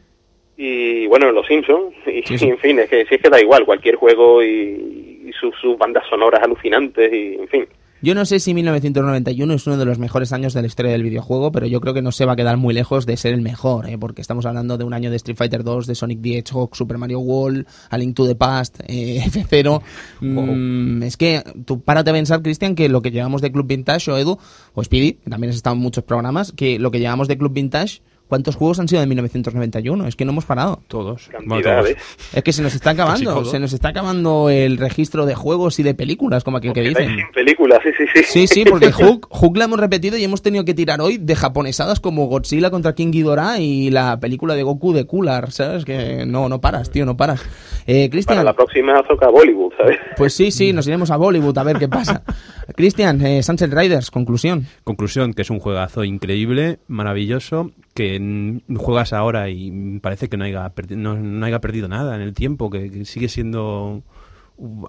Y 0.64 1.07
bueno, 1.07 1.32
Los 1.32 1.47
Simpsons, 1.47 1.95
y, 2.05 2.22
Sí, 2.22 2.38
sí. 2.38 2.47
en 2.47 2.57
fin, 2.59 2.78
es 2.78 2.89
que, 2.89 3.05
si 3.05 3.16
es 3.16 3.22
que 3.22 3.30
da 3.30 3.41
igual, 3.41 3.66
cualquier 3.66 3.95
juego 3.95 4.43
y, 4.43 5.24
y 5.26 5.32
sus, 5.39 5.55
sus 5.59 5.76
bandas 5.78 6.03
sonoras 6.07 6.43
alucinantes, 6.43 7.12
y 7.12 7.36
en 7.36 7.47
fin. 7.47 7.66
Yo 8.03 8.16
no 8.16 8.26
sé 8.26 8.39
si 8.39 8.55
1991 8.55 9.53
es 9.53 9.68
uno 9.68 9.78
de 9.78 9.86
los 9.86 9.99
mejores 9.99 10.34
años 10.34 10.53
de 10.53 10.62
la 10.62 10.68
historia 10.68 10.91
del 10.91 11.03
videojuego, 11.03 11.51
pero 11.51 11.68
yo 11.68 11.82
creo 11.82 11.93
que 11.93 12.01
no 12.01 12.12
se 12.12 12.26
va 12.26 12.34
a 12.34 12.36
quedar 12.36 12.57
muy 12.57 12.74
lejos 12.74 13.05
de 13.05 13.18
ser 13.18 13.34
el 13.34 13.41
mejor, 13.41 13.88
¿eh? 13.89 13.97
porque 13.99 14.22
estamos 14.22 14.45
hablando 14.47 14.78
de 14.78 14.84
un 14.84 14.93
año 14.93 15.12
de 15.12 15.18
Street 15.18 15.38
Fighter 15.38 15.64
2, 15.64 15.86
de 15.86 15.95
Sonic 15.95 16.22
the 16.22 16.38
Hedgehog, 16.39 16.76
Super 16.76 16.97
Mario 16.97 17.20
World, 17.20 17.68
A 17.89 17.97
Link 17.99 18.16
to 18.16 18.28
the 18.28 18.36
Past, 18.36 18.80
eh, 18.88 19.22
F0. 19.26 19.82
Mm, 20.22 21.03
es 21.03 21.18
que 21.18 21.41
tú 21.66 21.82
párate 21.82 22.12
a 22.12 22.14
pensar, 22.14 22.41
Cristian, 22.41 22.76
que 22.76 22.89
lo 22.89 23.01
que 23.01 23.12
llevamos 23.12 23.41
de 23.41 23.51
Club 23.51 23.68
Vintage, 23.68 24.12
o 24.12 24.18
Edu, 24.18 24.38
o 24.74 24.84
Speedy, 24.84 25.14
que 25.14 25.30
también 25.30 25.49
has 25.49 25.55
estado 25.55 25.76
en 25.76 25.82
muchos 25.82 26.03
programas, 26.03 26.51
que 26.51 26.80
lo 26.80 26.91
que 26.91 26.99
llevamos 26.99 27.28
de 27.28 27.38
Club 27.38 27.53
Vintage, 27.53 28.01
¿cuántos 28.32 28.55
juegos 28.55 28.79
han 28.79 28.88
sido 28.88 29.01
de 29.01 29.07
1991? 29.07 30.07
Es 30.07 30.15
que 30.15 30.23
no 30.23 30.32
hemos 30.32 30.45
parado. 30.45 30.82
Todos. 30.88 31.27
Bueno, 31.34 31.55
Cantidades. 31.61 31.97
todos. 31.97 32.34
Es 32.34 32.43
que 32.43 32.53
se 32.53 32.61
nos 32.61 32.73
está 32.73 32.91
acabando, 32.91 33.43
se 33.43 33.59
nos 33.59 33.73
está 33.73 33.89
acabando 33.89 34.49
el 34.49 34.77
registro 34.77 35.25
de 35.25 35.36
juegos 35.36 35.79
y 35.79 35.84
de 35.84 35.93
películas, 35.93 36.45
como 36.45 36.55
aquel 36.55 36.71
que 36.71 36.79
dicen. 36.82 37.09
sin 37.09 37.29
películas, 37.34 37.79
sí, 37.84 37.89
sí, 37.97 38.05
sí. 38.13 38.23
Sí, 38.23 38.47
sí, 38.47 38.63
porque 38.63 38.89
Hook, 38.93 39.27
Hook 39.29 39.57
la 39.57 39.65
hemos 39.65 39.82
repetido 39.82 40.15
y 40.15 40.23
hemos 40.23 40.41
tenido 40.41 40.63
que 40.63 40.73
tirar 40.73 41.01
hoy 41.01 41.17
de 41.17 41.36
japonesadas 41.36 41.99
como 41.99 42.27
Godzilla 42.27 42.71
contra 42.71 42.95
King 42.95 43.11
Ghidorah 43.11 43.59
y 43.59 43.89
la 43.89 44.17
película 44.21 44.55
de 44.55 44.63
Goku 44.63 44.93
de 44.93 45.05
Cooler, 45.05 45.51
¿sabes? 45.51 45.84
Que 45.84 46.25
no, 46.25 46.47
no 46.47 46.61
paras, 46.61 46.89
tío, 46.89 47.05
no 47.05 47.17
paras. 47.17 47.41
Eh, 47.86 48.03
Para 48.03 48.09
Cristian, 48.11 48.45
la 48.45 48.53
próxima 48.53 49.03
toca 49.09 49.27
Bollywood, 49.27 49.73
¿sabes? 49.77 49.97
pues 50.15 50.34
sí, 50.34 50.51
sí, 50.51 50.71
nos 50.71 50.88
iremos 50.88 51.11
a 51.11 51.17
Bollywood 51.17 51.57
a 51.57 51.63
ver 51.63 51.77
qué 51.79 51.89
pasa. 51.89 52.23
Cristian, 52.77 53.25
eh, 53.25 53.43
Sunset 53.43 53.73
Riders, 53.73 54.09
conclusión. 54.09 54.67
Conclusión, 54.86 55.34
que 55.34 55.41
es 55.41 55.49
un 55.49 55.59
juegazo 55.59 56.05
increíble, 56.05 56.79
maravilloso, 56.88 57.71
que 57.93 58.61
juegas 58.77 59.13
ahora 59.13 59.49
y 59.49 59.99
parece 59.99 60.29
que 60.29 60.37
no 60.37 60.45
haya, 60.45 60.71
no, 60.95 61.15
no 61.15 61.45
haya 61.45 61.61
perdido 61.61 61.87
nada 61.87 62.15
en 62.15 62.21
el 62.21 62.33
tiempo, 62.33 62.69
que, 62.69 62.89
que 62.89 63.05
sigue 63.05 63.29
siendo 63.29 64.03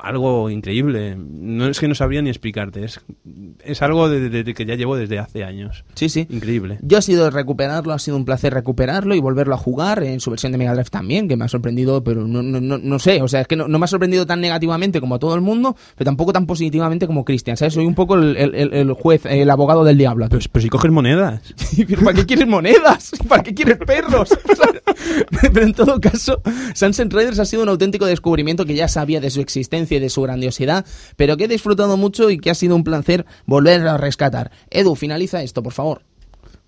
algo 0.03 0.51
increíble. 0.51 1.17
No 1.17 1.67
es 1.67 1.81
que 1.81 1.89
no 1.89 1.95
sabría 1.95 2.23
ni 2.23 2.31
explicarte, 2.31 2.85
es, 2.85 3.01
es 3.65 3.83
algo 3.83 4.09
de, 4.09 4.29
de- 4.29 4.45
de 4.45 4.55
que 4.55 4.65
ya 4.67 4.75
llevo 4.75 4.97
desde 4.97 5.19
hace 5.19 5.45
años. 5.45 5.85
Sí, 5.95 6.09
sí. 6.09 6.27
Increíble. 6.31 6.79
Yo 6.83 6.99
ha 6.99 7.03
sido 7.03 7.31
recuperarlo, 7.31 7.93
ha 7.93 7.99
sido 7.99 8.17
un 8.17 8.25
placer 8.25 8.53
recuperarlo 8.55 9.15
y 9.15 9.21
volverlo 9.21 9.55
a 9.55 9.59
jugar 9.59 10.03
en 10.03 10.21
su 10.21 10.31
versión 10.31 10.53
de 10.53 10.59
Mega 10.59 10.75
Drive 10.75 10.91
también, 10.91 11.29
que 11.29 11.37
me 11.37 11.45
ha 11.45 11.49
sorprendido, 11.49 12.05
pero 12.05 12.27
no, 12.27 12.43
no, 12.43 12.61
no, 12.61 12.79
no 12.79 12.99
sé, 12.99 13.23
o 13.23 13.29
sea, 13.29 13.41
es 13.43 13.47
que 13.47 13.57
no, 13.57 13.69
no 13.69 13.79
me 13.79 13.85
ha 13.85 13.89
sorprendido 13.89 14.27
tan 14.27 14.41
negativamente 14.41 15.01
como 15.01 15.15
a 15.15 15.19
todo 15.19 15.35
el 15.35 15.41
mundo, 15.41 15.77
pero 15.97 16.07
tampoco 16.07 16.33
tan 16.33 16.47
positivamente 16.47 17.07
como 17.07 17.25
Cristian, 17.25 17.57
¿sabes? 17.57 17.75
Soy 17.75 17.87
un 17.87 17.95
poco 17.95 18.15
el, 18.17 18.37
el- 18.37 18.55
el- 18.75 18.93
juez, 18.93 19.23
el 19.27 19.49
abogado 19.51 19.85
del 19.85 19.97
diablo. 19.97 20.27
Pero, 20.29 20.43
pero 20.53 20.63
si 20.63 20.69
coges 20.69 20.91
monedas. 20.91 21.55
¿Pero 21.89 22.03
¿Para 22.03 22.15
qué 22.17 22.27
quieres 22.27 22.47
monedas? 22.47 23.13
¿Para 23.29 23.43
qué 23.43 23.55
quieres 23.55 23.79
perros? 23.79 24.29
Pero 25.41 25.63
en 25.67 25.73
todo 25.73 26.01
caso, 26.01 26.41
Sunset 26.75 27.13
Riders 27.13 27.39
ha 27.39 27.45
sido 27.45 27.63
un 27.63 27.69
auténtico 27.69 28.07
descubrimiento 28.07 28.65
que 28.65 28.75
ya 28.75 28.89
sabía 28.89 29.21
de 29.21 29.31
su 29.31 29.41
existencia 29.41 29.62
y 29.71 29.99
de 29.99 30.09
su 30.11 30.23
grandiosidad, 30.23 30.85
pero 31.17 31.37
que 31.37 31.45
he 31.45 31.49
disfrutado 31.49 31.97
mucho 31.97 32.31
y 32.31 32.39
que 32.39 32.51
ha 32.51 32.55
sido 32.55 32.77
un 32.77 32.85
placer 32.85 33.25
volver 33.47 33.87
a 33.87 33.97
rescatar. 33.97 34.51
Edu, 34.71 34.95
finaliza 34.95 35.43
esto, 35.43 35.63
por 35.63 35.73
favor. 35.73 36.03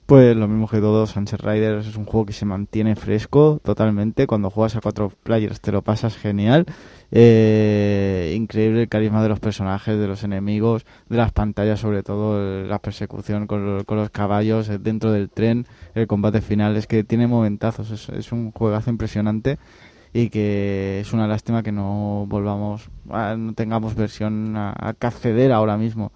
Pues 0.06 0.36
lo 0.36 0.46
mismo 0.48 0.68
que 0.68 0.80
todo, 0.80 1.06
Sunset 1.06 1.40
Riders 1.40 1.86
es 1.86 1.96
un 1.96 2.04
juego 2.04 2.26
que 2.26 2.34
se 2.34 2.44
mantiene 2.44 2.94
fresco 2.94 3.58
totalmente. 3.64 4.26
Cuando 4.26 4.50
juegas 4.50 4.76
a 4.76 4.82
cuatro 4.82 5.10
players 5.22 5.60
te 5.62 5.72
lo 5.72 5.80
pasas 5.80 6.14
genial. 6.16 6.66
Eh, 7.10 8.34
increíble 8.36 8.82
el 8.82 8.88
carisma 8.88 9.22
de 9.22 9.30
los 9.30 9.40
personajes, 9.40 9.98
de 9.98 10.06
los 10.06 10.22
enemigos, 10.24 10.84
de 11.08 11.16
las 11.16 11.32
pantallas, 11.32 11.80
sobre 11.80 12.02
todo 12.02 12.64
la 12.64 12.78
persecución 12.80 13.46
con, 13.46 13.64
lo- 13.78 13.84
con 13.84 13.96
los 13.96 14.10
caballos 14.10 14.68
eh, 14.68 14.78
dentro 14.78 15.10
del 15.10 15.30
tren, 15.30 15.66
el 15.94 16.06
combate 16.06 16.42
final. 16.42 16.76
Es 16.76 16.86
que 16.86 17.02
tiene 17.02 17.26
momentazos, 17.26 17.90
es, 17.90 18.08
es 18.10 18.30
un 18.32 18.50
juegazo 18.52 18.90
impresionante 18.90 19.58
y 20.16 20.30
que 20.30 21.00
es 21.00 21.12
una 21.12 21.26
lástima 21.26 21.62
que 21.64 21.72
no 21.72 22.24
volvamos, 22.28 22.88
a- 23.10 23.34
no 23.36 23.52
tengamos 23.52 23.94
versión 23.96 24.56
a, 24.56 24.72
a 24.78 24.94
que 24.94 25.06
acceder 25.08 25.50
ahora 25.52 25.76
mismo. 25.76 26.12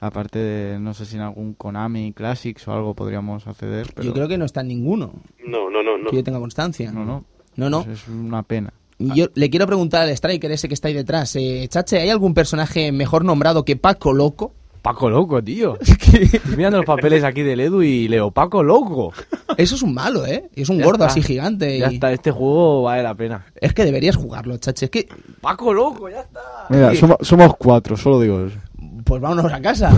Aparte 0.00 0.38
de, 0.38 0.78
no 0.80 0.94
sé 0.94 1.04
si 1.04 1.16
en 1.16 1.22
algún 1.22 1.52
Konami 1.54 2.12
Classics 2.12 2.66
o 2.66 2.72
algo 2.72 2.94
podríamos 2.94 3.46
acceder. 3.46 3.86
Pero 3.94 4.06
Yo 4.08 4.12
creo 4.14 4.26
que 4.28 4.38
no 4.38 4.44
está 4.46 4.62
en 4.62 4.68
ninguno, 4.68 5.12
No, 5.46 5.70
no, 5.70 5.82
no, 5.82 5.98
no. 5.98 6.10
que 6.10 6.16
yo 6.16 6.24
tenga 6.24 6.40
constancia. 6.40 6.90
No, 6.90 7.04
no. 7.04 7.24
No, 7.56 7.70
no. 7.70 7.80
Es, 7.82 7.88
es 8.02 8.08
una 8.08 8.42
pena. 8.42 8.72
Y 8.98 9.14
yo 9.14 9.26
le 9.34 9.50
quiero 9.50 9.66
preguntar 9.66 10.02
al 10.02 10.08
Striker 10.10 10.50
ese 10.50 10.68
que 10.68 10.74
está 10.74 10.88
ahí 10.88 10.94
detrás, 10.94 11.36
eh, 11.36 11.66
Chache, 11.68 11.98
¿hay 12.00 12.08
algún 12.08 12.32
personaje 12.32 12.90
mejor 12.92 13.24
nombrado 13.26 13.64
que 13.66 13.76
Paco 13.76 14.14
Loco? 14.14 14.54
Paco 14.86 15.10
loco, 15.10 15.42
tío. 15.42 15.76
Estoy 15.80 16.40
mirando 16.56 16.76
los 16.78 16.86
papeles 16.86 17.24
aquí 17.24 17.42
del 17.42 17.58
Edu 17.58 17.82
y 17.82 18.06
leo 18.06 18.30
Paco 18.30 18.62
loco. 18.62 19.12
Eso 19.56 19.74
es 19.74 19.82
un 19.82 19.92
malo, 19.94 20.24
¿eh? 20.24 20.48
Es 20.54 20.68
un 20.68 20.78
Ya 20.78 20.84
gordo 20.84 21.04
está. 21.04 21.12
así 21.12 21.22
gigante. 21.22 21.78
Ya 21.78 21.90
y- 21.90 21.94
está, 21.94 22.12
este 22.12 22.30
juego 22.30 22.82
vale 22.84 23.02
la 23.02 23.14
pena. 23.14 23.46
Es 23.60 23.72
que 23.74 23.84
deberías 23.84 24.14
jugarlo, 24.14 24.56
Chache. 24.58 24.84
Es 24.84 24.90
que 24.92 25.08
Paco 25.40 25.74
loco, 25.74 26.08
ya 26.08 26.20
está. 26.20 26.40
Mira, 26.70 26.92
somos, 27.20 27.56
cuatro, 27.56 27.96
solo 27.96 28.20
digo 28.20 28.46
eso. 28.46 28.56
pues 29.04 29.20
vámonos 29.20 29.52
a 29.52 29.60
casa 29.60 29.90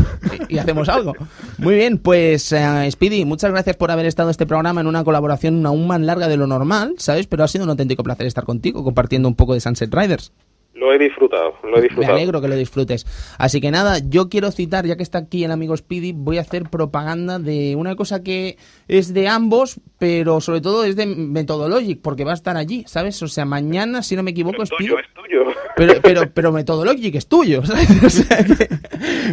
y, 0.48 0.54
y 0.54 0.58
hacemos 0.58 0.88
algo. 0.88 1.12
Muy 1.58 1.74
bien, 1.74 1.98
pues 1.98 2.50
eh, 2.52 2.88
Speedy, 2.90 3.26
muchas 3.26 3.50
gracias 3.50 3.76
por 3.76 3.90
haber 3.90 4.06
estado 4.06 4.28
en 4.28 4.32
este 4.32 4.46
programa 4.46 4.80
en 4.80 4.86
una 4.86 5.04
colaboración 5.04 5.66
aún 5.66 5.86
más 5.86 6.00
larga 6.00 6.28
de 6.28 6.38
lo 6.38 6.46
normal, 6.46 6.94
¿sabes? 6.96 7.26
Pero 7.26 7.44
ha 7.44 7.48
sido 7.48 7.64
un 7.64 7.70
auténtico 7.70 8.02
placer 8.02 8.26
estar 8.26 8.44
contigo 8.44 8.82
compartiendo 8.82 9.28
un 9.28 9.34
poco 9.34 9.52
de 9.52 9.60
Sunset 9.60 9.94
Riders. 9.94 10.32
Lo 10.78 10.92
he 10.92 10.98
disfrutado, 10.98 11.54
lo 11.64 11.70
he 11.70 11.76
Me 11.76 11.82
disfrutado. 11.82 12.14
alegro 12.14 12.40
que 12.40 12.48
lo 12.48 12.54
disfrutes. 12.56 13.04
Así 13.36 13.60
que 13.60 13.70
nada, 13.70 13.98
yo 13.98 14.28
quiero 14.28 14.50
citar, 14.52 14.86
ya 14.86 14.96
que 14.96 15.02
está 15.02 15.18
aquí 15.18 15.42
el 15.44 15.50
amigo 15.50 15.76
Speedy, 15.76 16.12
voy 16.12 16.38
a 16.38 16.42
hacer 16.42 16.64
propaganda 16.70 17.38
de 17.40 17.74
una 17.76 17.96
cosa 17.96 18.22
que 18.22 18.56
es 18.86 19.12
de 19.12 19.26
ambos, 19.28 19.80
pero 19.98 20.40
sobre 20.40 20.60
todo 20.60 20.84
es 20.84 20.94
de 20.94 21.06
Methodologic, 21.06 22.00
porque 22.00 22.24
va 22.24 22.30
a 22.30 22.34
estar 22.34 22.56
allí, 22.56 22.84
¿sabes? 22.86 23.20
O 23.22 23.28
sea, 23.28 23.44
mañana, 23.44 24.02
si 24.02 24.14
no 24.14 24.22
me 24.22 24.30
equivoco, 24.30 24.62
es 24.62 24.68
Speedy... 24.68 24.90
tuyo, 24.90 24.98
es 25.00 25.06
tuyo. 25.14 25.54
Pero, 25.76 25.94
pero, 26.02 26.22
pero 26.32 26.52
Methodologic 26.52 27.14
es 27.16 27.26
tuyo, 27.26 27.62
¿sabes? 27.66 27.88
O 28.04 28.10
sea 28.10 28.44
que- 28.44 28.68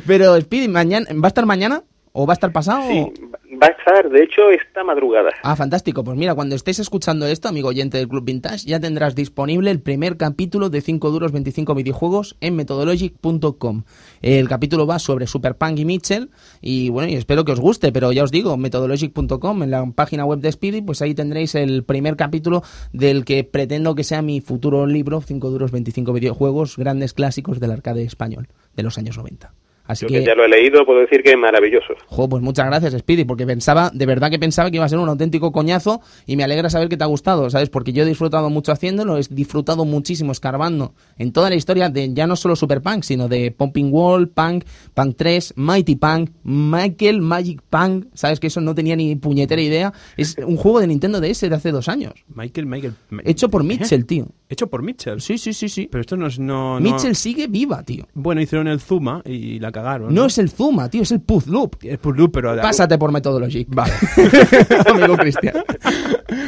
pero 0.07 0.39
Speedy, 0.41 0.67
mañana, 0.67 1.05
¿va 1.13 1.25
a 1.25 1.27
estar 1.27 1.45
mañana? 1.45 1.83
¿O 2.17 2.25
va 2.25 2.31
a 2.31 2.35
estar 2.35 2.51
pasado? 2.53 2.81
Sí, 2.89 2.99
o- 2.99 3.57
va 3.61 3.67
a 3.67 3.71
estar, 3.71 4.09
de 4.09 4.23
hecho, 4.23 4.49
esta 4.49 4.83
madrugada. 4.85 5.31
Ah, 5.43 5.55
fantástico. 5.57 6.01
Pues 6.03 6.17
mira, 6.17 6.33
cuando 6.33 6.55
estés 6.55 6.79
escuchando 6.79 7.25
esto, 7.27 7.49
amigo 7.49 7.67
oyente 7.69 7.97
del 7.97 8.07
Club 8.07 8.23
Vintage, 8.23 8.65
ya 8.65 8.79
tendrás 8.79 9.15
disponible 9.15 9.69
el 9.69 9.81
primer 9.81 10.15
capítulo 10.15 10.69
de 10.69 10.79
5 10.81 11.11
duros 11.11 11.31
25 11.33 11.75
videojuegos 11.75 12.37
en 12.39 12.55
methodologic.com. 12.55 13.83
El 14.21 14.47
capítulo 14.47 14.87
va 14.87 14.97
sobre 14.99 15.27
Super 15.27 15.55
Punk 15.57 15.79
y 15.79 15.85
Mitchell 15.85 16.29
y 16.61 16.89
bueno, 16.89 17.09
y 17.09 17.15
espero 17.15 17.43
que 17.45 17.51
os 17.51 17.59
guste, 17.59 17.91
pero 17.91 18.11
ya 18.11 18.23
os 18.23 18.31
digo, 18.31 18.55
methodologic.com, 18.57 19.63
en 19.63 19.71
la 19.71 19.85
página 19.93 20.25
web 20.25 20.39
de 20.39 20.51
Speedy, 20.51 20.81
pues 20.81 21.01
ahí 21.01 21.13
tendréis 21.13 21.55
el 21.55 21.83
primer 21.83 22.15
capítulo 22.15 22.63
del 22.93 23.25
que 23.25 23.43
pretendo 23.43 23.93
que 23.95 24.03
sea 24.05 24.21
mi 24.21 24.39
futuro 24.41 24.85
libro, 24.85 25.21
5 25.21 25.49
duros 25.49 25.71
25 25.71 26.13
videojuegos, 26.13 26.77
grandes 26.77 27.13
clásicos 27.13 27.59
del 27.59 27.71
arcade 27.71 28.03
español 28.03 28.47
de 28.75 28.83
los 28.83 28.97
años 28.97 29.17
90. 29.17 29.53
Así 29.87 30.05
Yo 30.05 30.09
que 30.09 30.23
ya 30.25 30.33
lo 30.35 30.45
he 30.45 30.49
leído, 30.49 30.85
puedo 30.85 30.99
decir 31.01 31.21
que 31.23 31.31
es 31.31 31.37
maravilloso. 31.37 31.93
Jo, 32.07 32.27
pues 32.27 32.41
muchas 32.41 32.65
gracias, 32.65 32.93
Speedy, 32.97 33.23
porque 33.25 33.45
pensaba, 33.45 33.91
de 33.93 34.05
verdad 34.05 34.31
que 34.31 34.39
pensaba 34.39 34.71
que 34.71 34.77
iba 34.77 34.85
a 34.85 34.89
ser 34.89 34.99
un 34.99 35.09
auténtico 35.09 35.51
coñazo 35.51 36.01
y 36.25 36.35
me 36.37 36.43
alegra 36.43 36.69
saber 36.69 36.89
que 36.89 36.97
te 36.97 37.03
ha 37.03 37.07
gustado, 37.07 37.49
¿sabes? 37.49 37.69
Porque 37.69 37.93
yo 37.93 38.03
he 38.03 38.05
disfrutado 38.05 38.49
mucho 38.49 38.71
haciéndolo, 38.71 39.17
he 39.17 39.21
disfrutado 39.29 39.85
muchísimo 39.85 40.31
escarbando 40.31 40.93
en 41.17 41.31
toda 41.31 41.49
la 41.49 41.55
historia 41.55 41.89
de 41.89 42.13
ya 42.13 42.25
no 42.27 42.35
solo 42.35 42.55
Super 42.55 42.81
Punk, 42.81 43.03
sino 43.03 43.27
de 43.27 43.51
Pumping 43.51 43.91
Wall, 43.91 44.27
Punk, 44.29 44.63
Punk 44.93 45.15
3, 45.17 45.53
Mighty 45.57 45.95
Punk, 45.95 46.31
Michael 46.43 47.21
Magic 47.21 47.61
Punk, 47.69 48.05
¿sabes? 48.13 48.39
Que 48.39 48.47
eso 48.47 48.61
no 48.61 48.73
tenía 48.73 48.95
ni 48.95 49.15
puñetera 49.15 49.61
idea. 49.61 49.93
Es 50.17 50.35
un 50.43 50.57
juego 50.57 50.79
de 50.79 50.87
Nintendo 50.87 51.21
DS 51.21 51.41
de 51.49 51.55
hace 51.55 51.71
dos 51.71 51.89
años. 51.89 52.13
Michael, 52.33 52.65
Michael. 52.65 52.93
Hecho 53.23 53.49
por 53.49 53.63
Mitchell, 53.63 54.05
tío. 54.05 54.27
Hecho 54.49 54.67
por 54.67 54.83
Mitchell. 54.83 55.21
Sí, 55.21 55.37
sí, 55.37 55.53
sí, 55.53 55.69
sí. 55.69 55.87
Pero 55.91 56.01
esto 56.01 56.17
no 56.17 56.27
es. 56.27 56.39
No, 56.39 56.79
no- 56.79 56.91
Mitchell 56.91 57.15
sigue 57.15 57.47
viva, 57.47 57.83
tío. 57.83 58.07
Bueno, 58.13 58.41
hicieron 58.41 58.67
el 58.67 58.79
Zuma 58.79 59.21
y 59.25 59.59
la 59.59 59.71
No 60.09 60.25
es 60.25 60.37
el 60.37 60.49
Zuma, 60.49 60.89
tío, 60.89 61.01
es 61.03 61.11
el 61.11 61.21
Puzzle 61.21 61.53
Loop. 61.53 61.77
Es 61.81 61.99
pero. 62.31 62.55
Pásate 62.61 62.97
por 62.97 63.11
Methodology. 63.11 63.65
Vale. 63.69 63.93
Amigo 64.85 65.17
Cristian. 65.17 65.55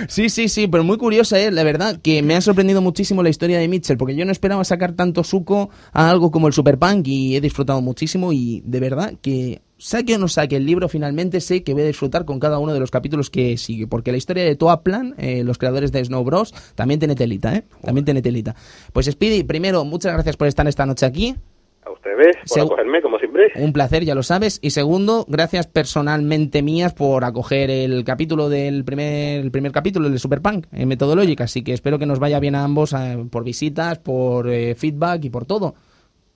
Sí, 0.08 0.30
sí, 0.30 0.48
sí, 0.48 0.68
pero 0.68 0.84
muy 0.84 0.98
curiosa, 0.98 1.40
¿eh? 1.40 1.52
La 1.52 1.64
verdad, 1.64 2.00
que 2.02 2.22
me 2.22 2.36
ha 2.36 2.42
sorprendido 2.42 2.82
muchísimo 2.82 3.24
la 3.24 3.30
historia 3.30 3.60
de 3.60 3.68
Mitchell, 3.68 3.98
porque 3.98 4.16
yo 4.16 4.26
no 4.26 4.32
esperaba 4.32 4.64
sacar 4.64 4.94
tanto 4.94 5.24
suco 5.24 5.70
a 5.92 6.10
algo 6.10 6.32
como 6.32 6.48
el 6.48 6.54
Super 6.54 6.78
Punk 6.78 7.08
y 7.08 7.36
he 7.36 7.42
disfrutado 7.42 7.82
muchísimo 7.82 8.32
y 8.32 8.62
de 8.66 8.80
verdad 8.80 9.14
que 9.22 9.62
saque 9.78 10.16
o 10.16 10.18
no 10.18 10.28
saque 10.28 10.56
el 10.56 10.66
libro, 10.66 10.90
finalmente 10.90 11.42
sé 11.42 11.64
que 11.64 11.74
voy 11.74 11.84
a 11.84 11.88
disfrutar 11.88 12.26
con 12.26 12.40
cada 12.40 12.60
uno 12.60 12.74
de 12.74 12.80
los 12.80 12.92
capítulos 12.92 13.30
que 13.30 13.58
sigue, 13.58 13.88
porque 13.88 14.12
la 14.12 14.18
historia 14.18 14.44
de 14.44 14.56
Toa 14.56 14.82
Plan, 14.82 15.14
eh, 15.18 15.44
los 15.44 15.58
creadores 15.58 15.92
de 15.92 16.04
Snow 16.04 16.24
Bros, 16.24 16.54
también 16.76 17.00
tiene 17.00 17.16
telita, 17.16 17.56
¿eh? 17.56 17.64
También 17.82 18.06
tiene 18.06 18.22
telita. 18.22 18.56
Pues 18.94 19.08
Speedy, 19.08 19.44
primero, 19.44 19.86
muchas 19.86 20.14
gracias 20.14 20.38
por 20.38 20.48
estar 20.48 20.68
esta 20.68 20.86
noche 20.86 21.06
aquí. 21.06 21.36
A 21.88 21.92
ustedes, 21.94 22.36
por 22.48 22.58
Segu- 22.58 22.66
acogerme, 22.66 23.02
como 23.02 23.18
siempre. 23.18 23.48
Un 23.56 23.72
placer, 23.72 24.04
ya 24.04 24.14
lo 24.14 24.22
sabes. 24.24 24.60
Y 24.62 24.72
segundo, 24.72 25.24
gracias 25.30 25.68
personalmente 25.68 26.62
mías 26.62 26.94
por 26.94 27.24
acoger 27.24 27.70
el 27.72 28.04
capítulo 28.04 28.50
del 28.50 28.84
primer, 28.84 29.40
el 29.40 29.52
primer 29.52 29.72
capítulo, 29.72 30.08
el 30.08 30.14
de 30.14 30.20
Superpunk, 30.20 30.66
en 30.74 30.88
Metodológica. 30.90 31.46
Así 31.46 31.64
que 31.64 31.72
espero 31.74 31.98
que 31.98 32.06
nos 32.06 32.20
vaya 32.20 32.40
bien 32.42 32.56
a 32.56 32.64
ambos 32.66 32.92
eh, 32.94 33.18
por 33.32 33.44
visitas, 33.46 34.00
por 34.00 34.50
eh, 34.50 34.76
feedback 34.76 35.24
y 35.24 35.30
por 35.30 35.46
todo. 35.46 35.76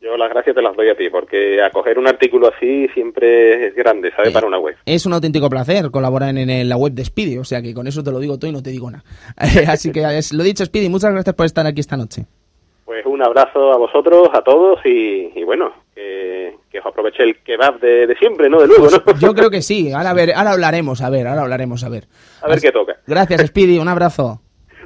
Yo 0.02 0.18
las 0.18 0.30
gracias 0.32 0.56
te 0.56 0.62
las 0.64 0.76
doy 0.76 0.90
a 0.90 0.96
ti, 0.96 1.10
porque 1.12 1.62
acoger 1.62 2.00
un 2.00 2.08
artículo 2.08 2.50
así 2.56 2.88
siempre 2.94 3.68
es 3.68 3.76
grande, 3.76 4.10
¿sabes? 4.16 4.30
Eh, 4.30 4.34
Para 4.34 4.48
una 4.48 4.58
web. 4.58 4.76
Es 4.86 5.06
un 5.06 5.14
auténtico 5.14 5.48
placer 5.50 5.92
colaborar 5.92 6.30
en, 6.36 6.50
en 6.50 6.70
la 6.70 6.76
web 6.78 6.94
de 6.94 7.06
Speedy, 7.06 7.38
o 7.38 7.44
sea 7.44 7.62
que 7.62 7.74
con 7.76 7.86
eso 7.88 8.02
te 8.04 8.10
lo 8.12 8.20
digo 8.20 8.40
todo 8.40 8.50
y 8.50 8.54
no 8.54 8.64
te 8.64 8.72
digo 8.72 8.90
nada. 8.90 9.04
Así 9.68 9.92
que 9.92 10.02
es- 10.18 10.34
lo 10.34 10.44
dicho, 10.44 10.66
Speedy, 10.66 10.90
muchas 10.90 11.12
gracias 11.14 11.36
por 11.36 11.46
estar 11.46 11.68
aquí 11.68 11.82
esta 11.82 11.98
noche. 11.98 12.26
Pues 12.92 13.06
un 13.06 13.24
abrazo 13.24 13.72
a 13.72 13.78
vosotros, 13.78 14.28
a 14.34 14.42
todos, 14.42 14.82
y, 14.84 15.32
y 15.34 15.46
bueno, 15.46 15.72
que, 15.96 16.58
que 16.70 16.80
os 16.80 16.86
aproveche 16.86 17.24
el 17.24 17.42
kebab 17.42 17.80
de, 17.80 18.06
de 18.06 18.16
siempre, 18.18 18.50
¿no? 18.50 18.60
De 18.60 18.68
luego, 18.68 18.90
¿no? 18.90 19.02
Pues 19.02 19.18
Yo 19.18 19.34
creo 19.34 19.50
que 19.50 19.62
sí, 19.62 19.94
ahora, 19.94 20.10
a 20.10 20.14
ver, 20.14 20.34
ahora 20.36 20.52
hablaremos, 20.52 21.02
a 21.02 21.10
ver, 21.10 21.26
ahora 21.26 21.44
hablaremos, 21.44 21.86
a 21.86 21.90
ver. 21.90 22.10
A 22.42 22.50
ver 22.50 22.60
qué 22.60 22.70
toca. 22.74 22.98
Gracias, 23.08 23.48
Speedy, 23.48 23.80
un 23.80 23.88
abrazo. 23.88 24.42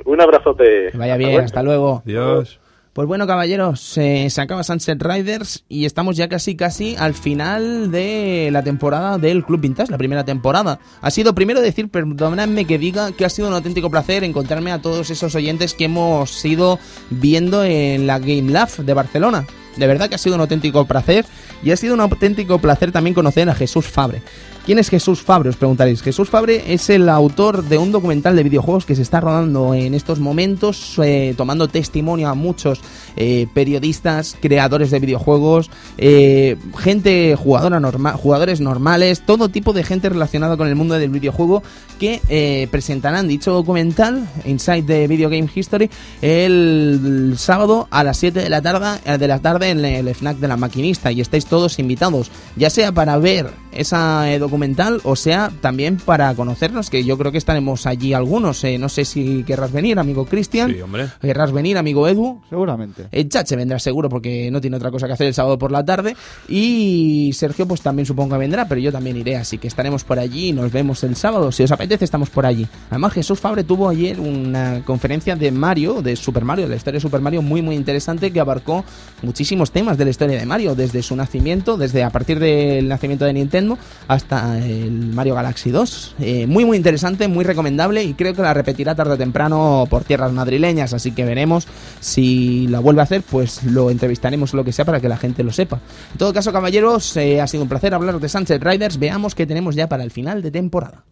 Un 0.06 0.22
abrazote. 0.22 0.90
Que 0.92 0.98
vaya 1.00 1.18
bien, 1.18 1.32
luego. 1.32 1.46
hasta 1.46 1.64
luego. 1.64 2.04
Dios. 2.06 2.60
Pues 2.96 3.10
bueno, 3.10 3.28
caballeros, 3.28 3.82
se 3.82 4.32
acaba 4.38 4.64
Sunset 4.64 5.04
Riders 5.04 5.66
y 5.68 5.84
estamos 5.84 6.16
ya 6.16 6.30
casi 6.30 6.56
casi 6.56 6.96
al 6.98 7.14
final 7.14 7.92
de 7.92 8.48
la 8.54 8.64
temporada 8.64 9.18
del 9.18 9.44
Club 9.44 9.60
Vintage, 9.60 9.92
la 9.92 9.98
primera 9.98 10.24
temporada. 10.24 10.80
Ha 11.02 11.12
sido 11.12 11.36
primero 11.36 11.60
decir, 11.60 11.90
perdonadme 11.90 12.64
que 12.64 12.78
diga 12.78 13.12
que 13.12 13.26
ha 13.26 13.30
sido 13.30 13.50
un 13.50 13.54
auténtico 13.54 13.90
placer 13.90 14.24
encontrarme 14.24 14.72
a 14.72 14.82
todos 14.82 15.10
esos 15.10 15.36
oyentes 15.36 15.74
que 15.74 15.84
hemos 15.84 16.46
ido 16.46 16.80
viendo 17.10 17.66
en 17.66 18.08
la 18.08 18.18
Game 18.18 18.50
Lab 18.50 18.70
de 18.78 18.94
Barcelona. 18.94 19.46
De 19.76 19.88
verdad 19.88 20.08
que 20.08 20.16
ha 20.16 20.18
sido 20.18 20.36
un 20.36 20.42
auténtico 20.42 20.86
placer 20.86 21.26
y 21.64 21.72
ha 21.72 21.76
sido 21.76 21.96
un 21.96 22.00
auténtico 22.00 22.60
placer 22.60 22.94
también 22.94 23.14
conocer 23.14 23.50
a 23.50 23.56
Jesús 23.56 23.88
Fabre. 23.88 24.22
¿Quién 24.66 24.80
es 24.80 24.90
Jesús 24.90 25.22
Fabre? 25.22 25.50
Os 25.50 25.58
preguntaréis. 25.58 26.02
Jesús 26.02 26.28
Fabre 26.28 26.74
es 26.74 26.90
el 26.90 27.08
autor 27.08 27.66
de 27.66 27.78
un 27.78 27.92
documental 27.92 28.36
de 28.36 28.42
videojuegos 28.42 28.88
que 28.88 28.96
se 28.96 29.04
está 29.04 29.22
rodando 29.22 29.76
en 29.76 29.94
estos 29.94 30.20
momentos, 30.20 31.00
eh, 31.04 31.36
tomando 31.38 31.68
testimonio 31.68 32.30
a 32.30 32.34
muchos 32.34 32.82
eh, 33.16 33.46
periodistas, 33.54 34.36
creadores 34.42 34.90
de 34.90 35.00
videojuegos, 35.00 35.70
eh, 36.00 36.58
gente 36.80 37.36
jugadora 37.38 37.80
norma 37.80 38.14
jugadores 38.14 38.60
normales, 38.60 39.22
todo 39.22 39.50
tipo 39.50 39.72
de 39.72 39.84
gente 39.84 40.10
relacionada 40.10 40.58
con 40.58 40.68
el 40.68 40.76
mundo 40.76 40.96
del 40.96 41.12
videojuego 41.12 41.62
que 42.00 42.68
presentarán 42.72 43.28
dicho 43.28 43.52
documental, 43.54 44.28
Inside 44.46 44.82
the 44.82 45.08
Video 45.08 45.30
Game 45.30 45.48
History, 45.54 45.92
el, 46.22 47.36
sábado 47.38 47.88
a 47.92 48.04
las 48.04 48.18
7 48.18 48.42
de 48.42 48.50
la 48.50 48.64
tarde, 48.64 49.18
de 49.18 49.28
la 49.28 49.40
tarde 49.40 49.70
en 49.70 49.86
el 49.86 50.14
FNAC 50.14 50.38
de 50.38 50.48
la 50.48 50.58
maquinista 50.58 51.12
y 51.12 51.22
estáis 51.22 51.46
todos 51.46 51.78
invitados, 51.78 52.32
ya 52.58 52.70
sea 52.70 52.92
para 52.92 53.18
ver 53.18 53.52
esa 53.76 54.32
eh, 54.32 54.40
documental 54.56 55.02
o 55.04 55.18
sea 55.18 55.52
también 55.60 55.98
para 55.98 56.34
conocernos, 56.34 56.90
que 56.90 57.04
yo 57.04 57.18
creo 57.18 57.32
que 57.34 57.38
estaremos 57.38 57.86
allí 57.86 58.14
algunos. 58.14 58.64
eh, 58.64 58.78
no 58.78 58.88
sé 58.88 59.04
si 59.04 59.44
querrás 59.44 59.74
venir, 59.74 60.00
amigo 60.00 60.26
Cristian. 60.26 60.72
Sí, 60.72 60.80
hombre. 60.80 61.08
Querrás 61.20 61.52
venir, 61.52 61.78
amigo 61.78 62.08
Edu. 62.08 62.42
Seguramente. 62.50 63.08
El 63.12 63.28
Chache 63.28 63.58
vendrá 63.58 63.80
seguro 63.80 64.08
porque 64.08 64.50
no 64.52 64.62
tiene 64.62 64.78
otra 64.78 64.92
cosa 64.92 65.08
que 65.08 65.14
hacer 65.14 65.28
el 65.28 65.34
sábado 65.34 65.58
por 65.58 65.72
la 65.72 65.84
tarde. 65.84 66.16
Y 66.48 67.32
Sergio, 67.34 67.68
pues 67.68 67.82
también 67.82 68.06
supongo 68.06 68.36
que 68.36 68.40
vendrá, 68.40 68.66
pero 68.66 68.80
yo 68.80 68.94
también 68.94 69.18
iré. 69.18 69.36
Así 69.36 69.58
que 69.58 69.68
estaremos 69.68 70.06
por 70.06 70.20
allí 70.20 70.50
y 70.50 70.54
nos 70.54 70.72
vemos 70.72 71.04
el 71.04 71.18
sábado. 71.18 71.52
Si 71.52 71.64
os 71.64 71.72
apetece, 71.72 72.06
estamos 72.06 72.30
por 72.30 72.46
allí. 72.46 72.66
Además, 72.90 73.12
Jesús 73.12 73.40
Fabre 73.42 73.66
tuvo 73.66 73.90
ayer 73.90 74.22
una 74.22 74.84
conferencia 74.86 75.36
de 75.36 75.52
Mario, 75.52 76.02
de 76.02 76.16
Super 76.16 76.46
Mario, 76.46 76.66
de 76.66 76.70
la 76.70 76.76
historia 76.78 76.98
de 76.98 77.02
Super 77.02 77.20
Mario, 77.20 77.42
muy, 77.42 77.62
muy 77.62 77.76
interesante 77.76 78.32
que 78.32 78.40
abarcó 78.40 78.86
muchísimos 79.22 79.72
temas 79.72 79.98
de 79.98 80.06
la 80.06 80.12
historia 80.12 80.40
de 80.40 80.46
Mario, 80.46 80.76
desde 80.76 81.04
su 81.04 81.16
nacimiento, 81.16 81.76
desde 81.76 82.04
a 82.04 82.10
partir 82.10 82.40
del 82.40 82.88
nacimiento 82.88 83.26
de 83.26 83.34
Nintendo 83.34 83.78
hasta 84.08 84.45
el 84.58 85.14
Mario 85.14 85.36
Galaxy 85.36 85.72
2. 85.72 86.16
Eh, 86.20 86.48
muy, 86.48 86.66
muy 86.66 86.78
interesante, 86.78 87.28
muy 87.28 87.44
recomendable 87.44 88.04
y 88.04 88.14
creo 88.14 88.34
que 88.34 88.42
la 88.42 88.54
repetirá 88.54 88.96
tarde 88.96 89.14
o 89.14 89.18
temprano 89.18 89.88
por 89.90 90.04
tierras 90.04 90.32
madrileñas. 90.32 90.94
Así 90.94 91.12
que 91.12 91.26
veremos 91.26 91.68
si 92.00 92.68
la 92.68 92.80
vuelve 92.80 93.02
a 93.02 93.04
hacer, 93.04 93.24
pues 93.24 93.64
lo 93.64 93.90
entrevistaremos 93.90 94.54
o 94.54 94.58
lo 94.58 94.64
que 94.64 94.72
sea 94.72 94.86
para 94.86 95.00
que 95.00 95.10
la 95.10 95.18
gente 95.18 95.44
lo 95.44 95.52
sepa. 95.52 95.82
En 96.12 96.18
todo 96.18 96.34
caso, 96.34 96.52
caballeros, 96.52 97.16
eh, 97.18 97.42
ha 97.42 97.48
sido 97.48 97.64
un 97.64 97.70
placer 97.70 97.94
hablar 97.94 98.20
de 98.20 98.30
Sunset 98.30 98.64
Riders. 98.64 99.00
Veamos 99.00 99.36
qué 99.36 99.46
tenemos 99.46 99.76
ya 99.76 99.90
para 99.90 100.04
el 100.04 100.12
final 100.12 100.42
de 100.42 100.52
temporada. 100.52 101.04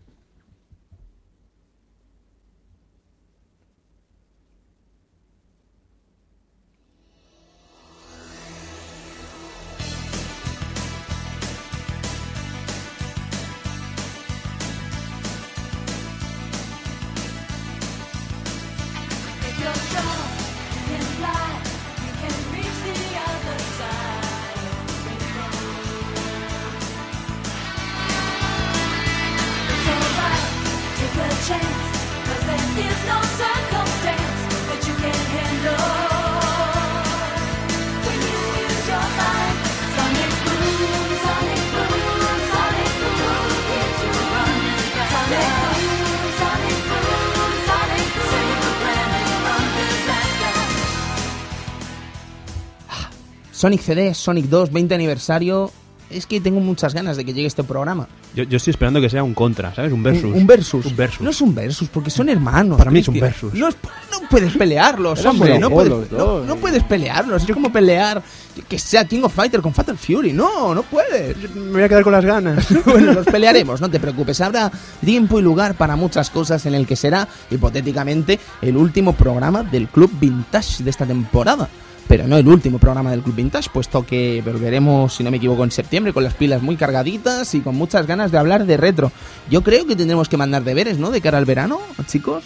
Sonic 53.64 53.80
CD, 53.80 54.14
Sonic 54.14 54.48
2, 54.48 54.74
20 54.74 54.94
aniversario. 54.94 55.72
es 56.10 56.26
que 56.28 56.42
tengo 56.42 56.60
muchas 56.60 56.94
ganas 56.94 57.16
de 57.16 57.24
que 57.24 57.34
llegue 57.34 57.48
este 57.48 57.64
programa. 57.64 58.10
Yo, 58.36 58.44
yo 58.44 58.58
estoy 58.58 58.72
esperando 58.72 59.00
que 59.00 59.10
sea 59.10 59.24
un 59.24 59.34
contra, 59.34 59.74
¿sabes? 59.74 59.94
Un 59.94 60.04
versus. 60.04 60.26
Un, 60.26 60.34
un 60.34 60.48
versus. 60.48 60.86
Un 60.86 60.96
versus. 60.98 61.22
No 61.22 61.30
es 61.30 61.40
un 61.40 61.56
versus, 61.56 61.88
porque 61.88 62.10
son 62.10 62.28
hermanos. 62.28 62.78
Para 62.78 62.92
mí 62.92 63.00
es 63.00 63.08
un 63.08 63.22
versus. 63.22 63.54
No, 63.54 63.70
es- 63.70 63.78
no 64.12 64.28
puedes 64.30 64.52
pelearlos, 64.58 65.26
hombre. 65.26 65.58
No 65.60 65.70
puedes, 65.70 66.12
no, 66.12 66.56
puedes 66.58 66.84
pelearlos. 66.84 67.44
Es 67.48 67.52
como 67.56 67.72
pelear 67.72 68.22
que 68.68 68.78
sea 68.78 69.06
King 69.06 69.22
of 69.24 69.34
Fighter 69.34 69.62
con 69.62 69.74
Fatal 69.74 69.98
Fury. 69.98 70.34
No, 70.34 70.76
no 70.76 70.84
puedes. 70.84 71.38
Me 71.56 71.72
voy 71.72 71.84
a 71.84 71.88
quedar 71.88 72.04
con 72.04 72.12
las 72.12 72.26
ganas. 72.26 72.68
bueno, 72.86 73.14
los 73.14 73.26
pelearemos, 73.26 73.80
no 73.80 73.90
te 73.90 74.02
preocupes. 74.02 74.42
Habrá 74.42 74.70
tiempo 75.06 75.40
y 75.40 75.42
lugar 75.42 75.76
para 75.76 75.96
muchas 75.96 76.30
cosas 76.30 76.66
en 76.66 76.76
el 76.76 76.86
que 76.86 76.98
será, 76.98 77.30
hipotéticamente, 77.50 78.42
el 78.62 78.76
último 78.76 79.14
programa 79.14 79.64
del 79.64 79.88
Club 79.88 80.12
Vintage 80.20 80.84
de 80.84 80.90
esta 80.90 81.06
temporada. 81.06 81.70
Pero 82.08 82.28
no 82.28 82.38
el 82.38 82.48
último 82.48 82.80
programa 82.80 83.12
del 83.12 83.22
Club 83.22 83.36
Vintage, 83.36 83.70
puesto 83.74 84.06
que 84.06 84.42
volveremos, 84.46 85.16
si 85.16 85.24
no 85.24 85.32
me 85.32 85.38
equivoco, 85.38 85.64
en 85.64 85.72
septiembre 85.72 86.14
con 86.14 86.24
las 86.24 86.34
pilas 86.34 86.62
muy 86.62 86.76
cargaditas 86.76 87.56
y 87.56 87.62
con 87.62 87.76
muchas 87.76 88.06
ganas 88.08 88.32
de 88.32 88.38
hablar 88.38 88.66
de 88.66 88.78
retro. 88.78 89.12
Yo 89.50 89.64
creo 89.64 89.86
que 89.86 89.96
tendremos 89.96 90.30
que 90.30 90.38
mandar 90.38 90.64
deberes, 90.64 91.00
¿no? 91.00 91.12
De 91.12 91.22
cara 91.22 91.38
al 91.38 91.46
verano, 91.46 91.80
chicos. 92.08 92.44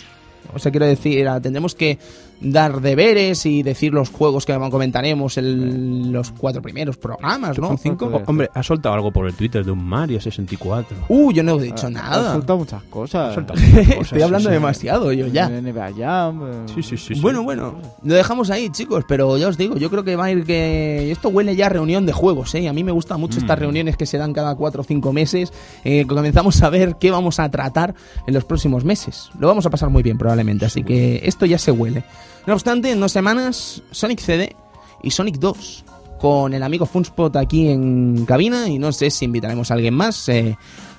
O 0.54 0.60
sea, 0.60 0.72
quiero 0.72 0.86
decir, 0.86 1.28
tendremos 1.42 1.76
que 1.76 1.98
dar 2.40 2.82
deberes 2.82 3.48
y 3.48 3.64
decir 3.64 3.92
los 3.94 4.10
juegos 4.10 4.46
que 4.46 4.54
comentaremos 4.70 5.40
en 5.40 6.12
los 6.14 6.30
cuatro 6.32 6.62
primeros 6.62 6.96
programas, 6.96 7.58
¿no? 7.58 7.76
Cinco. 7.78 8.22
Hombre, 8.28 8.48
ha 8.54 8.62
soltado 8.62 8.94
algo 8.94 9.12
por 9.12 9.26
el 9.26 9.34
Twitter 9.34 9.66
de 9.66 9.72
un 9.72 9.84
Mario 9.84 10.22
64. 10.22 10.98
Uh, 11.10 11.32
yo 11.32 11.42
no 11.42 11.60
he 11.60 11.64
dicho 11.64 11.88
Ha 11.88 11.90
nada. 11.90 12.34
soltado 12.34 12.60
muchas 12.60 12.84
cosas. 12.84 13.32
Ha 13.32 13.34
soltado 13.34 13.60
muchas 13.68 13.88
cosas, 13.88 14.02
Estoy 14.04 14.22
hablando 14.22 14.50
sí, 14.50 14.54
sí. 14.54 14.54
demasiado 14.54 15.12
yo 15.14 15.26
ya. 15.28 15.50
NBA 15.50 15.92
Jam. 15.98 16.42
eh, 16.44 16.66
Sí, 16.76 16.84
sí, 16.84 16.96
sí. 16.98 17.16
sí. 17.16 17.22
Bueno, 17.22 17.42
bueno, 17.42 17.80
lo 18.04 18.14
dejamos 18.14 18.52
ahí, 18.52 18.70
chicos, 18.70 19.04
pero 19.08 19.36
ya 19.38 19.48
os 19.48 19.58
digo, 19.58 19.78
yo 19.78 19.90
creo 19.90 20.04
que 20.04 20.16
va 20.16 20.26
a 20.26 20.32
ir 20.32 20.44
que 20.46 21.12
esto 21.12 21.30
huele 21.30 21.56
ya 21.56 21.66
a 21.66 21.70
reunión 21.70 22.06
de 22.06 22.14
juegos, 22.14 22.54
¿eh? 22.54 22.62
Y 22.62 22.68
a 22.68 22.74
mí 22.74 22.84
me 22.84 22.92
gustan 22.92 23.20
mucho 23.20 23.40
estas 23.40 23.58
Mm. 23.58 23.62
reuniones 23.62 23.98
que 23.98 24.06
se 24.06 24.20
dan 24.20 24.34
cada 24.34 24.54
cuatro 24.56 24.82
o 24.82 24.84
cinco 24.84 25.12
meses, 25.12 25.52
eh, 25.84 26.06
comenzamos 26.08 26.62
a 26.62 26.70
ver 26.70 26.98
qué 27.00 27.10
vamos 27.10 27.40
a 27.40 27.50
tratar 27.50 27.96
en 28.28 28.34
los 28.36 28.46
próximos 28.46 28.84
meses. 28.86 29.30
Lo 29.40 29.48
vamos 29.48 29.66
a 29.66 29.72
pasar 29.72 29.90
muy 29.90 30.04
bien 30.04 30.20
probablemente, 30.20 30.38
así 30.66 30.84
que 30.84 31.22
esto 31.24 31.46
ya 31.46 31.58
se 31.58 31.72
huele. 31.72 32.04
No 32.46 32.54
obstante, 32.54 32.92
en 32.92 33.00
dos 33.00 33.12
semanas, 33.12 33.82
Sonic 33.92 34.20
CD 34.20 34.56
y 35.04 35.12
Sonic 35.12 35.38
2, 35.38 35.86
con 36.20 36.54
el 36.54 36.64
amigo 36.64 36.86
Funspot 36.86 37.36
aquí 37.36 37.70
en 37.70 38.26
cabina, 38.26 38.68
y 38.68 38.80
no 38.80 38.92
sé 38.92 39.10
si 39.10 39.26
invitaremos 39.26 39.70
a 39.70 39.74
alguien 39.76 39.94
más. 39.94 40.30
eh, 40.30 40.58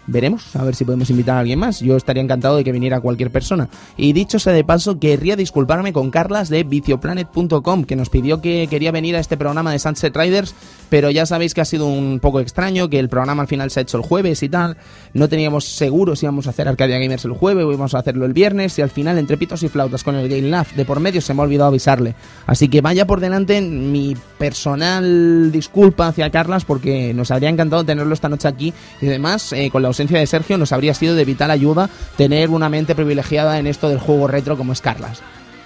Veremos, 0.09 0.56
a 0.56 0.64
ver 0.64 0.74
si 0.74 0.86
podemos 0.86 1.10
invitar 1.10 1.36
a 1.36 1.40
alguien 1.40 1.59
más. 1.59 1.80
Yo 1.80 1.94
estaría 1.94 2.22
encantado 2.22 2.56
de 2.56 2.64
que 2.64 2.72
viniera 2.72 3.01
cualquier 3.01 3.30
persona. 3.30 3.68
Y 3.98 4.14
dicho 4.14 4.39
sea 4.39 4.55
de 4.55 4.64
paso, 4.64 4.98
querría 4.98 5.36
disculparme 5.36 5.93
con 5.93 6.10
Carlas 6.10 6.48
de 6.48 6.64
vicioplanet.com, 6.64 7.85
que 7.85 7.94
nos 7.94 8.09
pidió 8.09 8.40
que 8.40 8.68
quería 8.70 8.90
venir 8.90 9.16
a 9.16 9.20
este 9.20 9.36
programa 9.36 9.70
de 9.70 9.78
Sunset 9.78 10.16
Riders, 10.16 10.55
pero 10.89 11.10
ya 11.10 11.26
sabéis 11.26 11.52
que 11.52 11.60
ha 11.60 11.66
sido 11.66 11.86
un 11.86 12.20
poco 12.20 12.40
extraño, 12.40 12.89
que 12.89 12.98
el 12.98 13.10
programa 13.10 13.43
al 13.43 13.48
final 13.48 13.70
se 13.70 13.80
ha 13.80 13.82
hecho 13.82 13.98
el 13.98 14.02
jueves 14.02 14.43
y 14.43 14.48
tal. 14.48 14.78
No 15.12 15.28
teníamos 15.28 15.66
seguro 15.66 16.16
si 16.16 16.24
íbamos 16.24 16.47
a 16.47 16.51
hacer 16.51 16.68
Arcadia 16.68 16.98
Gamers 16.98 17.26
el 17.26 17.32
jueves 17.32 17.66
o 17.66 17.68
íbamos 17.70 17.94
a 17.94 17.98
hacerlo 17.98 18.24
el 18.24 18.32
viernes, 18.32 18.78
y 18.78 18.82
al 18.82 18.90
final, 18.90 19.18
entre 19.18 19.36
pitos 19.36 19.62
y 19.62 19.68
flautas 19.68 20.05
con 20.05 20.14
el 20.14 20.28
Game 20.28 20.48
de 20.74 20.85
por 20.86 21.01
medio, 21.01 21.20
se 21.20 21.35
me 21.35 21.43
ha 21.43 21.44
olvidado 21.44 21.68
avisarle. 21.68 22.14
Así 22.47 22.68
que 22.68 22.80
vaya 22.80 23.06
por 23.06 23.20
delante 23.20 23.60
mi 23.60 24.16
personal 24.39 25.52
disculpa 25.52 26.09
hacia 26.09 26.30
Carlas, 26.30 26.64
porque 26.64 27.12
nos 27.12 27.30
habría 27.30 27.51
encantado 27.51 27.85
tenerlo 27.85 28.14
esta 28.14 28.30
noche 28.30 28.48
aquí, 28.48 28.72
y 29.02 29.06
además, 29.06 29.52
eh, 29.52 29.68
con 29.70 29.82
la 29.82 29.90
ausencia 29.99 30.20
de 30.20 30.27
Sergio, 30.29 30.59
nos 30.59 30.70
habría 30.70 30.95
sido 30.95 31.16
de 31.16 31.25
vital 31.25 31.51
ayuda 31.51 31.91
tener 32.16 32.51
una 32.51 32.69
mente 32.69 32.95
privilegiada 32.95 33.59
en 33.59 33.66
esto 33.66 33.89
del 33.89 33.99
juego 33.99 34.29
retro 34.29 34.57
como 34.57 34.73
es 34.73 34.81
Carlas. 34.81 35.23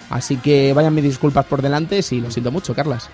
Así 0.09 0.39
que 0.39 0.73
vayan 0.73 0.95
mis 0.95 1.05
disculpas 1.05 1.45
por 1.45 1.61
delante, 1.61 2.01
sí, 2.03 2.19
lo 2.21 2.31
siento 2.31 2.51
mucho, 2.51 2.75
Carlas. 2.75 3.11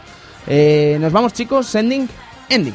Eh, 0.46 0.96
nos 1.00 1.12
vamos, 1.12 1.32
chicos, 1.32 1.74
ending, 1.74 2.08
ending. 2.48 2.74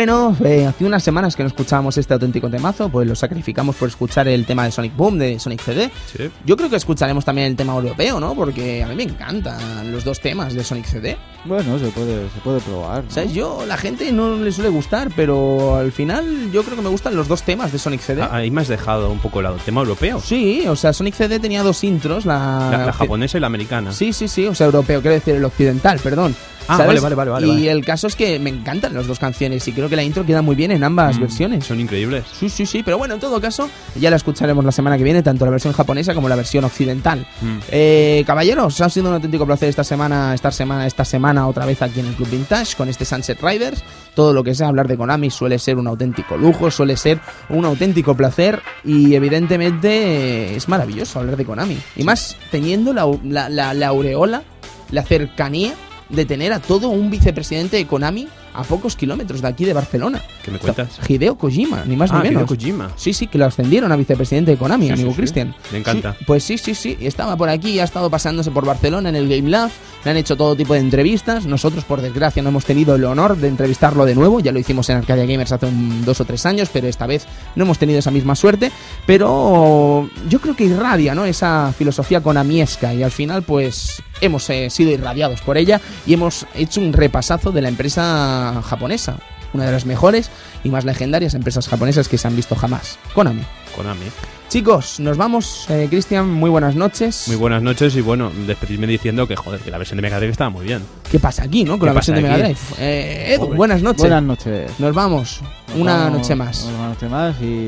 Bueno, 0.00 0.34
eh, 0.42 0.64
hace 0.64 0.86
unas 0.86 1.02
semanas 1.02 1.36
que 1.36 1.42
no 1.42 1.48
escuchábamos 1.48 1.98
este 1.98 2.14
auténtico 2.14 2.48
temazo, 2.48 2.88
pues 2.88 3.06
lo 3.06 3.14
sacrificamos 3.14 3.76
por 3.76 3.86
escuchar 3.86 4.28
el 4.28 4.46
tema 4.46 4.64
de 4.64 4.70
Sonic 4.72 4.96
Boom, 4.96 5.18
de 5.18 5.38
Sonic 5.38 5.60
CD. 5.60 5.90
Sí. 6.06 6.30
Yo 6.46 6.56
creo 6.56 6.70
que 6.70 6.76
escucharemos 6.76 7.22
también 7.26 7.48
el 7.48 7.54
tema 7.54 7.74
europeo, 7.74 8.18
¿no? 8.18 8.34
Porque 8.34 8.82
a 8.82 8.88
mí 8.88 8.94
me 8.96 9.02
encantan 9.02 9.92
los 9.92 10.02
dos 10.02 10.18
temas 10.18 10.54
de 10.54 10.64
Sonic 10.64 10.86
CD. 10.86 11.18
Bueno, 11.44 11.78
se 11.78 11.88
puede, 11.88 12.30
se 12.30 12.40
puede 12.42 12.60
probar. 12.60 13.04
¿no? 13.04 13.10
¿Sabes? 13.10 13.34
Yo, 13.34 13.66
la 13.66 13.76
gente 13.76 14.10
no 14.10 14.36
le 14.36 14.50
suele 14.52 14.70
gustar, 14.70 15.10
pero 15.14 15.76
al 15.76 15.92
final 15.92 16.50
yo 16.50 16.62
creo 16.62 16.76
que 16.76 16.82
me 16.82 16.88
gustan 16.88 17.14
los 17.14 17.28
dos 17.28 17.42
temas 17.42 17.70
de 17.70 17.78
Sonic 17.78 18.00
CD. 18.00 18.22
Ah, 18.22 18.36
Ahí 18.36 18.50
me 18.50 18.62
has 18.62 18.68
dejado 18.68 19.10
un 19.10 19.18
poco 19.18 19.40
el 19.40 19.54
tema 19.66 19.82
europeo. 19.82 20.18
Sí, 20.24 20.64
o 20.66 20.76
sea, 20.76 20.94
Sonic 20.94 21.14
CD 21.14 21.38
tenía 21.40 21.62
dos 21.62 21.84
intros, 21.84 22.24
la, 22.24 22.70
La, 22.72 22.86
la 22.86 22.92
japonesa 22.94 23.36
y 23.36 23.42
la 23.42 23.48
americana. 23.48 23.92
Sí, 23.92 24.14
sí, 24.14 24.28
sí, 24.28 24.46
o 24.46 24.54
sea, 24.54 24.64
europeo, 24.64 25.02
quiero 25.02 25.16
decir 25.16 25.34
el 25.34 25.44
occidental, 25.44 25.98
perdón. 25.98 26.34
Ah, 26.72 26.76
¿Sabes? 26.78 27.02
vale, 27.02 27.14
vale, 27.14 27.30
vale, 27.30 27.46
Y 27.46 27.50
vale. 27.50 27.70
el 27.70 27.84
caso 27.84 28.06
es 28.06 28.14
que 28.16 28.38
me 28.38 28.50
encantan 28.50 28.94
las 28.94 29.06
dos 29.06 29.18
canciones 29.18 29.66
y 29.66 29.72
creo 29.72 29.88
que 29.88 29.96
la 29.96 30.02
intro 30.02 30.24
queda 30.24 30.40
muy 30.42 30.54
bien 30.54 30.70
en 30.70 30.84
ambas 30.84 31.16
Mm, 31.16 31.20
versiones. 31.20 31.66
Son 31.66 31.80
increíbles. 31.80 32.24
Sí, 32.38 32.48
sí, 32.48 32.66
sí, 32.66 32.82
pero 32.82 32.96
bueno, 32.98 33.14
en 33.14 33.20
todo 33.20 33.40
caso, 33.40 33.68
ya 33.98 34.10
la 34.10 34.16
escucharemos 34.16 34.64
la 34.64 34.72
semana 34.72 34.96
que 34.96 35.04
viene, 35.04 35.22
tanto 35.22 35.44
la 35.44 35.50
versión 35.50 35.72
japonesa 35.72 36.14
como 36.14 36.28
la 36.28 36.36
versión 36.36 36.64
occidental. 36.64 37.26
Mm. 37.40 37.58
Eh, 37.70 38.24
caballeros, 38.26 38.80
ha 38.80 38.88
sido 38.88 39.08
un 39.08 39.14
auténtico 39.14 39.46
placer 39.46 39.68
esta 39.68 39.84
semana, 39.84 40.34
esta 40.34 40.50
semana, 40.52 40.86
esta 40.86 41.04
semana 41.04 41.46
otra 41.48 41.66
vez 41.66 41.82
aquí 41.82 42.00
en 42.00 42.06
el 42.06 42.14
Club 42.14 42.28
Vintage 42.30 42.76
con 42.76 42.88
este 42.88 43.04
Sunset 43.04 43.40
Riders. 43.42 43.82
Todo 44.14 44.32
lo 44.32 44.42
que 44.44 44.54
sea 44.54 44.68
hablar 44.68 44.86
de 44.88 44.96
Konami 44.96 45.30
suele 45.30 45.58
ser 45.58 45.76
un 45.78 45.86
auténtico 45.86 46.36
lujo, 46.36 46.70
suele 46.70 46.96
ser 46.96 47.20
un 47.48 47.64
auténtico 47.64 48.14
placer 48.14 48.60
y 48.84 49.14
evidentemente 49.14 50.56
es 50.56 50.68
maravilloso 50.68 51.18
hablar 51.20 51.36
de 51.36 51.44
Konami. 51.44 51.78
Y 51.96 52.02
más 52.04 52.36
teniendo 52.50 52.92
la, 52.92 53.06
la, 53.24 53.48
la- 53.48 53.74
la 53.74 53.86
aureola, 53.88 54.42
la 54.90 55.02
cercanía 55.04 55.72
de 56.10 56.24
tener 56.24 56.52
a 56.52 56.60
todo 56.60 56.88
un 56.88 57.10
vicepresidente 57.10 57.76
de 57.76 57.86
Konami 57.86 58.28
a 58.54 58.62
pocos 58.64 58.96
kilómetros 58.96 59.42
de 59.42 59.48
aquí 59.48 59.64
de 59.64 59.72
Barcelona. 59.72 60.20
¿Qué 60.44 60.50
me 60.50 60.58
cuentas? 60.58 60.98
Hideo 61.08 61.36
Kojima, 61.36 61.84
ni 61.86 61.96
más 61.96 62.10
Ah, 62.10 62.18
ni 62.22 62.30
menos. 62.30 62.42
Hideo 62.42 62.46
Kojima. 62.56 62.90
Sí, 62.96 63.12
sí, 63.12 63.26
que 63.26 63.38
lo 63.38 63.46
ascendieron 63.46 63.90
a 63.92 63.96
vicepresidente 63.96 64.52
de 64.52 64.56
Konami, 64.56 64.86
Sí, 64.86 64.92
amigo 64.92 65.10
sí, 65.10 65.14
sí. 65.14 65.20
Cristian. 65.20 65.54
Me 65.72 65.78
encanta. 65.78 66.16
Pues 66.26 66.44
sí, 66.44 66.58
sí, 66.58 66.74
sí. 66.74 66.96
Estaba 67.00 67.36
por 67.36 67.48
aquí, 67.48 67.78
ha 67.80 67.84
estado 67.84 68.10
pasándose 68.10 68.50
por 68.50 68.64
Barcelona 68.66 69.08
en 69.08 69.16
el 69.16 69.28
Game 69.28 69.48
Lab. 69.50 69.70
Le 70.04 70.10
han 70.10 70.16
hecho 70.16 70.36
todo 70.36 70.56
tipo 70.56 70.72
de 70.74 70.80
entrevistas. 70.80 71.44
Nosotros, 71.46 71.84
por 71.84 72.00
desgracia, 72.00 72.42
no 72.42 72.48
hemos 72.48 72.64
tenido 72.64 72.94
el 72.94 73.04
honor 73.04 73.36
de 73.36 73.48
entrevistarlo 73.48 74.04
de 74.06 74.14
nuevo. 74.14 74.40
Ya 74.40 74.50
lo 74.52 74.58
hicimos 74.58 74.88
en 74.88 74.96
Arcadia 74.96 75.26
Gamers 75.26 75.52
hace 75.52 75.66
un- 75.66 76.04
dos 76.04 76.20
o 76.20 76.24
tres 76.24 76.46
años, 76.46 76.70
pero 76.72 76.88
esta 76.88 77.06
vez 77.06 77.26
no 77.54 77.64
hemos 77.64 77.78
tenido 77.78 77.98
esa 77.98 78.10
misma 78.10 78.34
suerte. 78.34 78.72
Pero 79.06 80.08
yo 80.28 80.40
creo 80.40 80.56
que 80.56 80.64
irradia, 80.64 81.14
¿no? 81.14 81.24
Esa 81.24 81.72
filosofía 81.76 82.22
konamiesca. 82.22 82.94
Y 82.94 83.02
al 83.02 83.10
final, 83.10 83.42
pues 83.42 84.02
hemos 84.22 84.48
eh, 84.50 84.68
sido 84.70 84.90
irradiados 84.90 85.40
por 85.42 85.56
ella 85.58 85.80
y 86.06 86.12
hemos 86.14 86.46
hecho 86.54 86.80
un 86.80 86.92
repasazo 86.92 87.52
de 87.52 87.62
la 87.62 87.68
empresa 87.68 88.39
japonesa. 88.64 89.16
Una 89.52 89.64
de 89.66 89.72
las 89.72 89.84
mejores 89.84 90.30
y 90.62 90.68
más 90.68 90.84
legendarias 90.84 91.34
empresas 91.34 91.66
japonesas 91.68 92.08
que 92.08 92.16
se 92.18 92.28
han 92.28 92.36
visto 92.36 92.54
jamás. 92.54 92.98
Konami. 93.14 93.42
Konami. 93.74 94.06
Chicos, 94.48 95.00
nos 95.00 95.16
vamos. 95.16 95.66
Eh, 95.68 95.86
Cristian, 95.90 96.28
muy 96.30 96.50
buenas 96.50 96.74
noches. 96.76 97.24
Muy 97.26 97.36
buenas 97.36 97.60
noches 97.62 97.94
y 97.96 98.00
bueno, 98.00 98.30
despedirme 98.46 98.86
diciendo 98.86 99.26
que 99.26 99.34
joder, 99.36 99.60
que 99.60 99.70
la 99.72 99.78
versión 99.78 99.96
de 99.96 100.02
Mega 100.02 100.18
Drive 100.18 100.32
estaba 100.32 100.50
muy 100.50 100.66
bien. 100.66 100.82
¿Qué 101.10 101.18
pasa 101.18 101.44
aquí, 101.44 101.64
no? 101.64 101.72
Con 101.72 101.80
¿Qué 101.80 101.86
la 101.86 101.92
versión 101.94 102.16
de 102.16 102.22
Mega? 102.22 102.38
Drive. 102.38 102.58
Eh, 102.78 103.34
Edu, 103.34 103.42
Joder. 103.44 103.56
buenas 103.56 103.82
noches. 103.82 104.00
Buenas 104.02 104.22
noches. 104.22 104.70
Nos 104.78 104.94
vamos. 104.94 105.40
Nos 105.68 105.76
Una 105.78 105.96
vamos- 105.96 106.18
noche 106.20 106.34
más. 106.36 106.62
Una 106.64 106.88
noche 106.88 107.08
más 107.08 107.34
y 107.40 107.66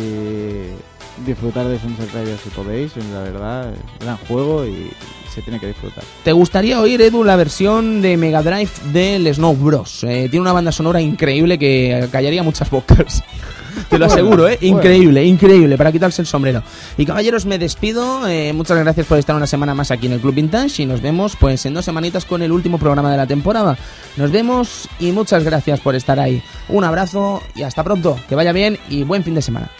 disfrutar 1.27 1.66
de 1.66 1.78
Sunset 1.81 2.12
Riders 2.15 2.40
si 2.43 2.51
podéis. 2.51 2.93
La 3.12 3.20
verdad, 3.23 3.74
gran 4.01 4.16
juego 4.28 4.65
y 4.66 4.90
se 5.33 5.43
tiene 5.43 5.59
que 5.59 5.67
disfrutar. 5.67 6.05
¿Te 6.25 6.33
gustaría 6.33 6.81
oír, 6.81 7.01
Edu, 7.01 7.25
la 7.25 7.37
versión 7.37 8.03
de 8.03 8.17
Mega 8.17 8.43
Drive 8.43 8.71
del 8.93 9.33
Snow 9.35 9.55
Bros? 9.55 10.05
Eh, 10.05 10.29
tiene 10.31 10.41
una 10.41 10.53
banda 10.53 10.73
sonora 10.73 11.01
increíble 11.01 11.59
que 11.59 12.09
callaría 12.13 12.43
muchas 12.43 12.71
bocas. 12.71 13.23
te 13.89 13.99
lo 13.99 14.07
aseguro, 14.07 14.49
¿eh? 14.49 14.59
Increíble, 14.61 15.25
increíble, 15.25 15.77
para 15.77 15.93
quitarse 15.93 16.23
el 16.23 16.27
sombrero. 16.27 16.63
Y 16.97 17.07
caballeros, 17.07 17.47
me 17.47 17.59
despido. 17.59 18.29
eh, 18.29 18.53
muchas 18.53 18.79
gracias 18.79 19.07
por 19.07 19.19
estar 19.19 19.35
una 19.35 19.47
semana 19.47 19.75
más 19.75 19.91
aquí 19.91 20.07
en 20.07 20.13
el 20.13 20.21
Club 20.21 20.35
Vintage 20.35 20.83
y 20.83 20.87
nos 20.87 21.01
vemos 21.01 21.37
pues 21.37 21.65
en 21.67 21.75
dos 21.75 21.85
semanitas 21.85 22.25
con 22.25 22.43
el 22.43 22.53
último 22.53 22.79
programa 22.79 23.11
de 23.11 23.17
la 23.17 23.27
temporada. 23.27 23.77
Nos 24.17 24.31
vemos 24.31 24.89
y 25.01 25.13
muchas 25.13 25.45
gracias 25.45 25.81
por 25.81 25.95
estar 25.95 26.21
ahí. 26.21 26.43
Un 26.69 26.85
abrazo 26.85 27.43
y 27.55 27.63
hasta 27.63 27.83
pronto. 27.83 28.19
Que 28.29 28.35
vaya 28.35 28.53
bien 28.53 28.79
y 28.89 29.05
buen 29.05 29.25
fin 29.25 29.35
de 29.35 29.43
semana. 29.43 29.71